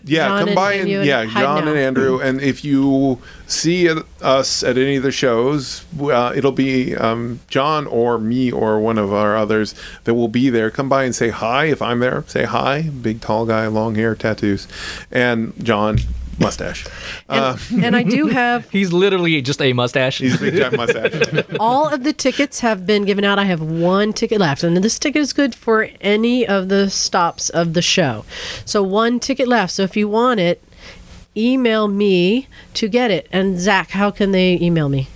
Yeah, 0.06 0.28
John 0.28 0.46
come 0.46 0.54
by 0.54 0.72
and 0.74 0.82
and, 0.88 0.98
and 0.98 1.06
yeah, 1.06 1.24
John 1.26 1.64
now. 1.64 1.70
and 1.70 1.78
Andrew. 1.78 2.20
And 2.20 2.40
if 2.40 2.64
you 2.64 3.20
see 3.46 3.88
us 4.22 4.62
at 4.62 4.78
any 4.78 4.96
of 4.96 5.02
the 5.02 5.12
shows, 5.12 5.84
uh, 6.00 6.32
it'll 6.34 6.52
be 6.52 6.94
um, 6.96 7.40
John 7.48 7.86
or 7.86 8.18
me 8.18 8.50
or 8.52 8.78
one 8.80 8.98
of 8.98 9.12
our 9.12 9.36
others 9.36 9.74
that 10.04 10.14
will 10.14 10.28
be 10.28 10.48
there. 10.48 10.70
Come 10.70 10.88
by 10.88 11.04
and 11.04 11.14
say 11.14 11.30
hi. 11.30 11.66
If 11.66 11.82
I'm 11.82 11.98
there, 11.98 12.24
say 12.26 12.44
hi. 12.44 12.82
Big, 12.82 13.20
tall 13.20 13.46
guy, 13.46 13.66
long 13.66 13.96
hair, 13.96 14.14
tattoos, 14.14 14.68
and 15.10 15.52
John, 15.62 15.98
mustache. 16.38 16.86
Uh, 17.28 17.56
and 17.82 17.96
I 17.96 18.02
do 18.02 18.26
have 18.26 18.68
He's 18.76 18.92
literally 18.92 19.40
just 19.42 19.60
a 19.62 19.72
mustache. 19.72 20.18
he's 20.18 20.36
a 20.36 20.38
big 20.38 20.54
giant 20.54 20.76
mustache. 20.76 21.44
all 21.60 21.88
of 21.88 22.04
the 22.04 22.12
tickets 22.12 22.60
have 22.60 22.86
been 22.86 23.04
given 23.04 23.24
out. 23.24 23.38
I 23.38 23.44
have 23.44 23.62
one 23.62 24.12
ticket 24.12 24.40
left, 24.40 24.62
and 24.62 24.76
this 24.78 24.98
ticket 24.98 25.22
is 25.22 25.32
good 25.32 25.54
for 25.54 25.88
any 26.00 26.46
of 26.46 26.68
the 26.68 26.90
stops 26.90 27.48
of 27.50 27.74
the 27.74 27.82
show. 27.82 28.24
So 28.64 28.82
one 28.82 29.20
ticket 29.20 29.48
left. 29.48 29.72
So 29.72 29.82
if 29.82 29.96
you 29.96 30.08
want 30.08 30.40
it, 30.40 30.62
email 31.36 31.88
me 31.88 32.48
to 32.74 32.88
get 32.88 33.10
it. 33.10 33.28
And 33.32 33.58
Zach, 33.58 33.90
how 33.90 34.10
can 34.10 34.32
they 34.32 34.58
email 34.60 34.88
me? 34.88 35.08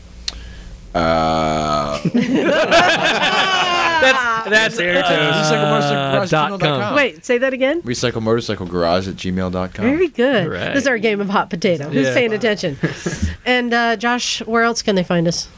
Uh, 0.94 2.00
That's 4.00 4.78
uh, 4.80 6.26
dot 6.30 6.60
com. 6.60 6.94
Wait, 6.94 7.24
say 7.24 7.38
that 7.38 7.52
again. 7.52 7.82
recycle 7.82 8.22
motorcycle 8.22 8.66
garage 8.66 9.08
at 9.08 9.14
gmail.com. 9.14 9.70
Very 9.84 10.08
good. 10.08 10.46
All 10.46 10.52
right. 10.52 10.74
This 10.74 10.82
is 10.84 10.88
our 10.88 10.98
game 10.98 11.20
of 11.20 11.28
hot 11.28 11.50
potato. 11.50 11.88
Who's 11.88 12.06
Yeah. 12.06 12.14
paying 12.14 12.32
attention? 12.32 12.78
and 13.44 13.72
uh, 13.72 13.96
Josh, 13.96 14.40
where 14.46 14.62
else 14.62 14.82
can 14.82 14.94
they 14.96 15.04
find 15.04 15.26
us? 15.28 15.48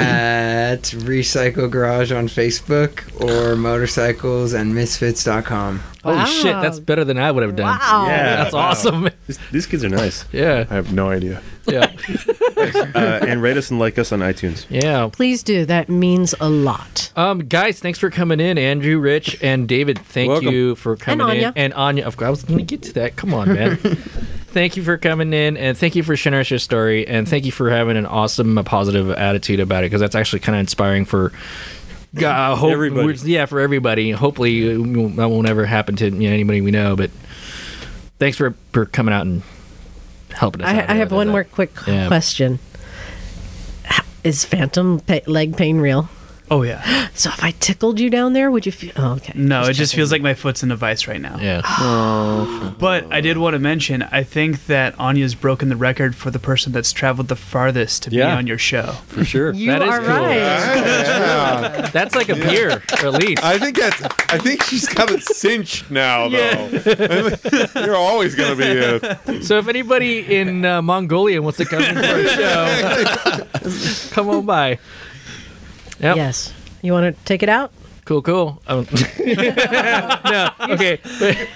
At 0.00 0.82
Recycle 0.82 1.70
Garage 1.70 2.12
on 2.12 2.26
Facebook 2.28 3.02
or 3.20 3.56
motorcycles 3.56 4.52
and 4.54 4.74
misfits.com. 4.74 5.80
Holy 6.02 6.16
Wow. 6.16 6.24
shit, 6.24 6.52
that's 6.62 6.78
better 6.80 7.04
than 7.04 7.18
I 7.18 7.30
would 7.30 7.42
have 7.42 7.56
done. 7.56 7.78
Wow. 7.78 8.06
Yeah. 8.06 8.36
That's 8.36 8.54
awesome. 8.54 9.10
These, 9.26 9.38
these 9.52 9.66
kids 9.66 9.84
are 9.84 9.88
nice. 9.90 10.24
Yeah. 10.32 10.64
I 10.70 10.74
have 10.74 10.92
no 10.92 11.10
idea. 11.10 11.42
Yeah. 11.66 11.92
Uh, 12.60 13.20
and 13.26 13.40
rate 13.40 13.56
us 13.56 13.70
and 13.70 13.80
like 13.80 13.98
us 13.98 14.12
on 14.12 14.18
iTunes. 14.20 14.66
Yeah. 14.68 15.08
Please 15.10 15.42
do. 15.42 15.64
That 15.64 15.88
means 15.88 16.34
a 16.40 16.50
lot. 16.50 17.10
Um, 17.16 17.38
guys, 17.40 17.80
thanks 17.80 17.98
for 17.98 18.10
coming 18.10 18.38
in, 18.38 18.58
Andrew, 18.58 18.98
Rich, 18.98 19.38
and 19.42 19.66
David. 19.66 19.98
Thank 19.98 20.28
Welcome. 20.30 20.48
you 20.52 20.74
for 20.74 20.94
coming 20.96 21.26
Anya. 21.26 21.48
in, 21.48 21.52
and 21.56 21.74
Anya. 21.74 22.04
Of 22.06 22.18
course, 22.18 22.26
I 22.26 22.30
was 22.30 22.42
going 22.42 22.58
to 22.58 22.64
get 22.64 22.82
to 22.82 22.92
that. 22.94 23.16
Come 23.16 23.32
on, 23.32 23.54
man. 23.54 23.78
thank 24.52 24.76
you 24.76 24.82
for 24.82 24.98
coming 24.98 25.32
in, 25.32 25.56
and 25.56 25.76
thank 25.76 25.94
you 25.96 26.02
for 26.02 26.16
sharing 26.16 26.40
us 26.40 26.50
your 26.50 26.58
story, 26.58 27.06
and 27.06 27.28
thank 27.28 27.44
you 27.44 27.52
for 27.52 27.70
having 27.70 27.96
an 27.96 28.06
awesome, 28.06 28.56
positive 28.64 29.10
attitude 29.10 29.60
about 29.60 29.84
it, 29.84 29.86
because 29.86 30.00
that's 30.00 30.14
actually 30.14 30.40
kind 30.40 30.56
of 30.56 30.60
inspiring 30.60 31.04
for. 31.04 31.32
Uh, 32.20 32.56
hope, 32.56 32.72
Everybody. 32.72 33.14
Yeah, 33.30 33.46
for 33.46 33.60
everybody. 33.60 34.10
Hopefully, 34.10 34.74
that 34.74 35.28
won't 35.30 35.48
ever 35.48 35.64
happen 35.64 35.94
to 35.96 36.06
you 36.06 36.28
know, 36.28 36.34
anybody 36.34 36.60
we 36.60 36.72
know. 36.72 36.96
But 36.96 37.10
thanks 38.18 38.36
for 38.36 38.54
for 38.72 38.84
coming 38.84 39.14
out 39.14 39.26
and 39.26 39.42
helping 40.32 40.62
us. 40.62 40.68
out 40.68 40.90
I, 40.90 40.94
I 40.94 40.96
have 40.96 41.12
one 41.12 41.28
that. 41.28 41.32
more 41.32 41.44
quick 41.44 41.70
Yeah. 41.86 42.08
question. 42.08 42.58
Is 44.24 44.44
phantom 44.44 45.00
pa- 45.00 45.20
leg 45.26 45.56
pain 45.56 45.78
real? 45.78 46.08
Oh 46.50 46.62
yeah. 46.62 47.08
So 47.20 47.28
if 47.28 47.44
I 47.44 47.50
tickled 47.50 48.00
you 48.00 48.08
down 48.08 48.32
there, 48.32 48.50
would 48.50 48.64
you 48.64 48.72
feel? 48.72 48.92
Oh, 48.96 49.12
okay. 49.16 49.34
No, 49.36 49.64
it 49.64 49.74
just 49.74 49.94
feels 49.94 50.10
like 50.10 50.22
my 50.22 50.32
foot's 50.32 50.62
in 50.62 50.70
a 50.70 50.76
vice 50.76 51.06
right 51.06 51.20
now. 51.20 51.36
Yeah. 51.38 51.60
But 52.78 53.12
I 53.12 53.20
did 53.20 53.36
want 53.36 53.52
to 53.54 53.58
mention, 53.58 54.02
I 54.04 54.22
think 54.22 54.64
that 54.66 54.98
Anya's 54.98 55.34
broken 55.34 55.68
the 55.68 55.76
record 55.76 56.16
for 56.16 56.30
the 56.30 56.38
person 56.38 56.72
that's 56.72 56.92
traveled 56.94 57.28
the 57.28 57.36
farthest 57.36 58.04
to 58.04 58.10
be 58.10 58.22
on 58.22 58.46
your 58.46 58.56
show. 58.56 58.92
For 59.08 59.22
sure. 59.24 59.52
You 59.52 59.70
That 59.70 59.82
is 59.82 59.88
are 59.90 59.98
cool. 59.98 60.08
right. 60.08 60.36
Yeah. 61.20 61.90
That's 61.92 62.14
like 62.14 62.30
a 62.30 62.36
beer, 62.36 62.82
or 63.02 63.08
at 63.08 63.12
least. 63.14 63.44
I 63.44 63.58
think 63.58 63.76
that's. 63.78 64.00
I 64.32 64.38
think 64.38 64.62
she's 64.62 64.88
got 64.88 65.10
it 65.10 65.22
cinched 65.22 65.90
now, 65.90 66.28
though. 66.28 66.68
You're 67.84 67.96
always 67.96 68.34
going 68.34 68.56
to 68.56 68.64
be. 69.26 69.36
A, 69.36 69.42
So 69.42 69.58
if 69.58 69.68
anybody 69.68 70.20
in 70.36 70.64
uh, 70.64 70.80
Mongolia 70.80 71.42
wants 71.42 71.58
to 71.58 71.64
come 71.66 71.82
in 71.82 71.96
for 71.96 72.00
a 72.00 72.28
show, 72.28 74.10
come 74.14 74.28
on 74.30 74.46
by. 74.46 74.78
Yep. 76.00 76.16
Yes. 76.16 76.52
You 76.82 76.92
want 76.92 77.14
to 77.16 77.24
take 77.24 77.42
it 77.42 77.48
out? 77.48 77.72
Cool, 78.06 78.22
cool. 78.22 78.60
Um, 78.66 78.86
no, 79.20 80.50
okay. 80.62 80.96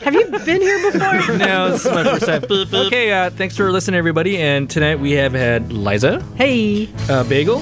Have 0.03 0.15
you 0.15 0.27
been 0.45 0.61
here 0.61 0.93
before? 0.93 1.37
No, 1.39 1.71
this 1.71 1.85
is 1.85 1.91
my 1.93 2.05
first 2.05 2.27
time. 2.27 2.45
Okay, 2.87 3.11
uh, 3.13 3.31
thanks 3.31 3.57
for 3.57 3.73
listening, 3.73 3.99
everybody. 3.99 4.39
And 4.39 4.69
tonight 4.71 5.01
we 5.01 5.13
have 5.13 5.33
had 5.33 5.73
Liza, 5.73 6.23
hey. 6.37 6.89
uh, 7.09 7.25
Bagel, 7.25 7.61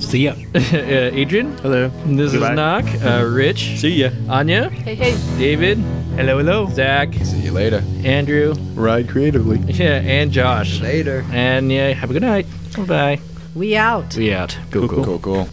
See 0.00 0.24
ya. 0.26 0.32
uh, 0.54 0.58
Adrian. 0.60 1.56
Hello. 1.58 1.88
This 2.06 2.32
Goodbye. 2.32 2.50
is 2.50 2.56
Knock, 2.56 2.84
uh, 3.02 3.24
Rich, 3.24 3.78
See 3.78 3.90
ya. 4.02 4.10
Anya, 4.28 4.68
Hey, 4.70 4.94
hey. 4.94 5.38
David, 5.38 5.78
Hello, 6.16 6.38
hello. 6.38 6.68
Zach, 6.70 7.12
See 7.14 7.38
you 7.40 7.52
later. 7.52 7.82
Andrew, 8.04 8.54
ride 8.74 9.08
creatively. 9.08 9.58
yeah, 9.72 10.00
and 10.00 10.30
Josh. 10.30 10.80
Later. 10.80 11.24
And 11.32 11.70
yeah, 11.72 11.92
have 11.94 12.10
a 12.10 12.12
good 12.12 12.22
night. 12.22 12.46
Bye. 12.86 13.18
We 13.54 13.76
out. 13.76 14.14
We 14.16 14.32
out. 14.32 14.56
Cool, 14.70 14.88
cool. 14.88 15.04
Cool, 15.04 15.18
cool. 15.20 15.48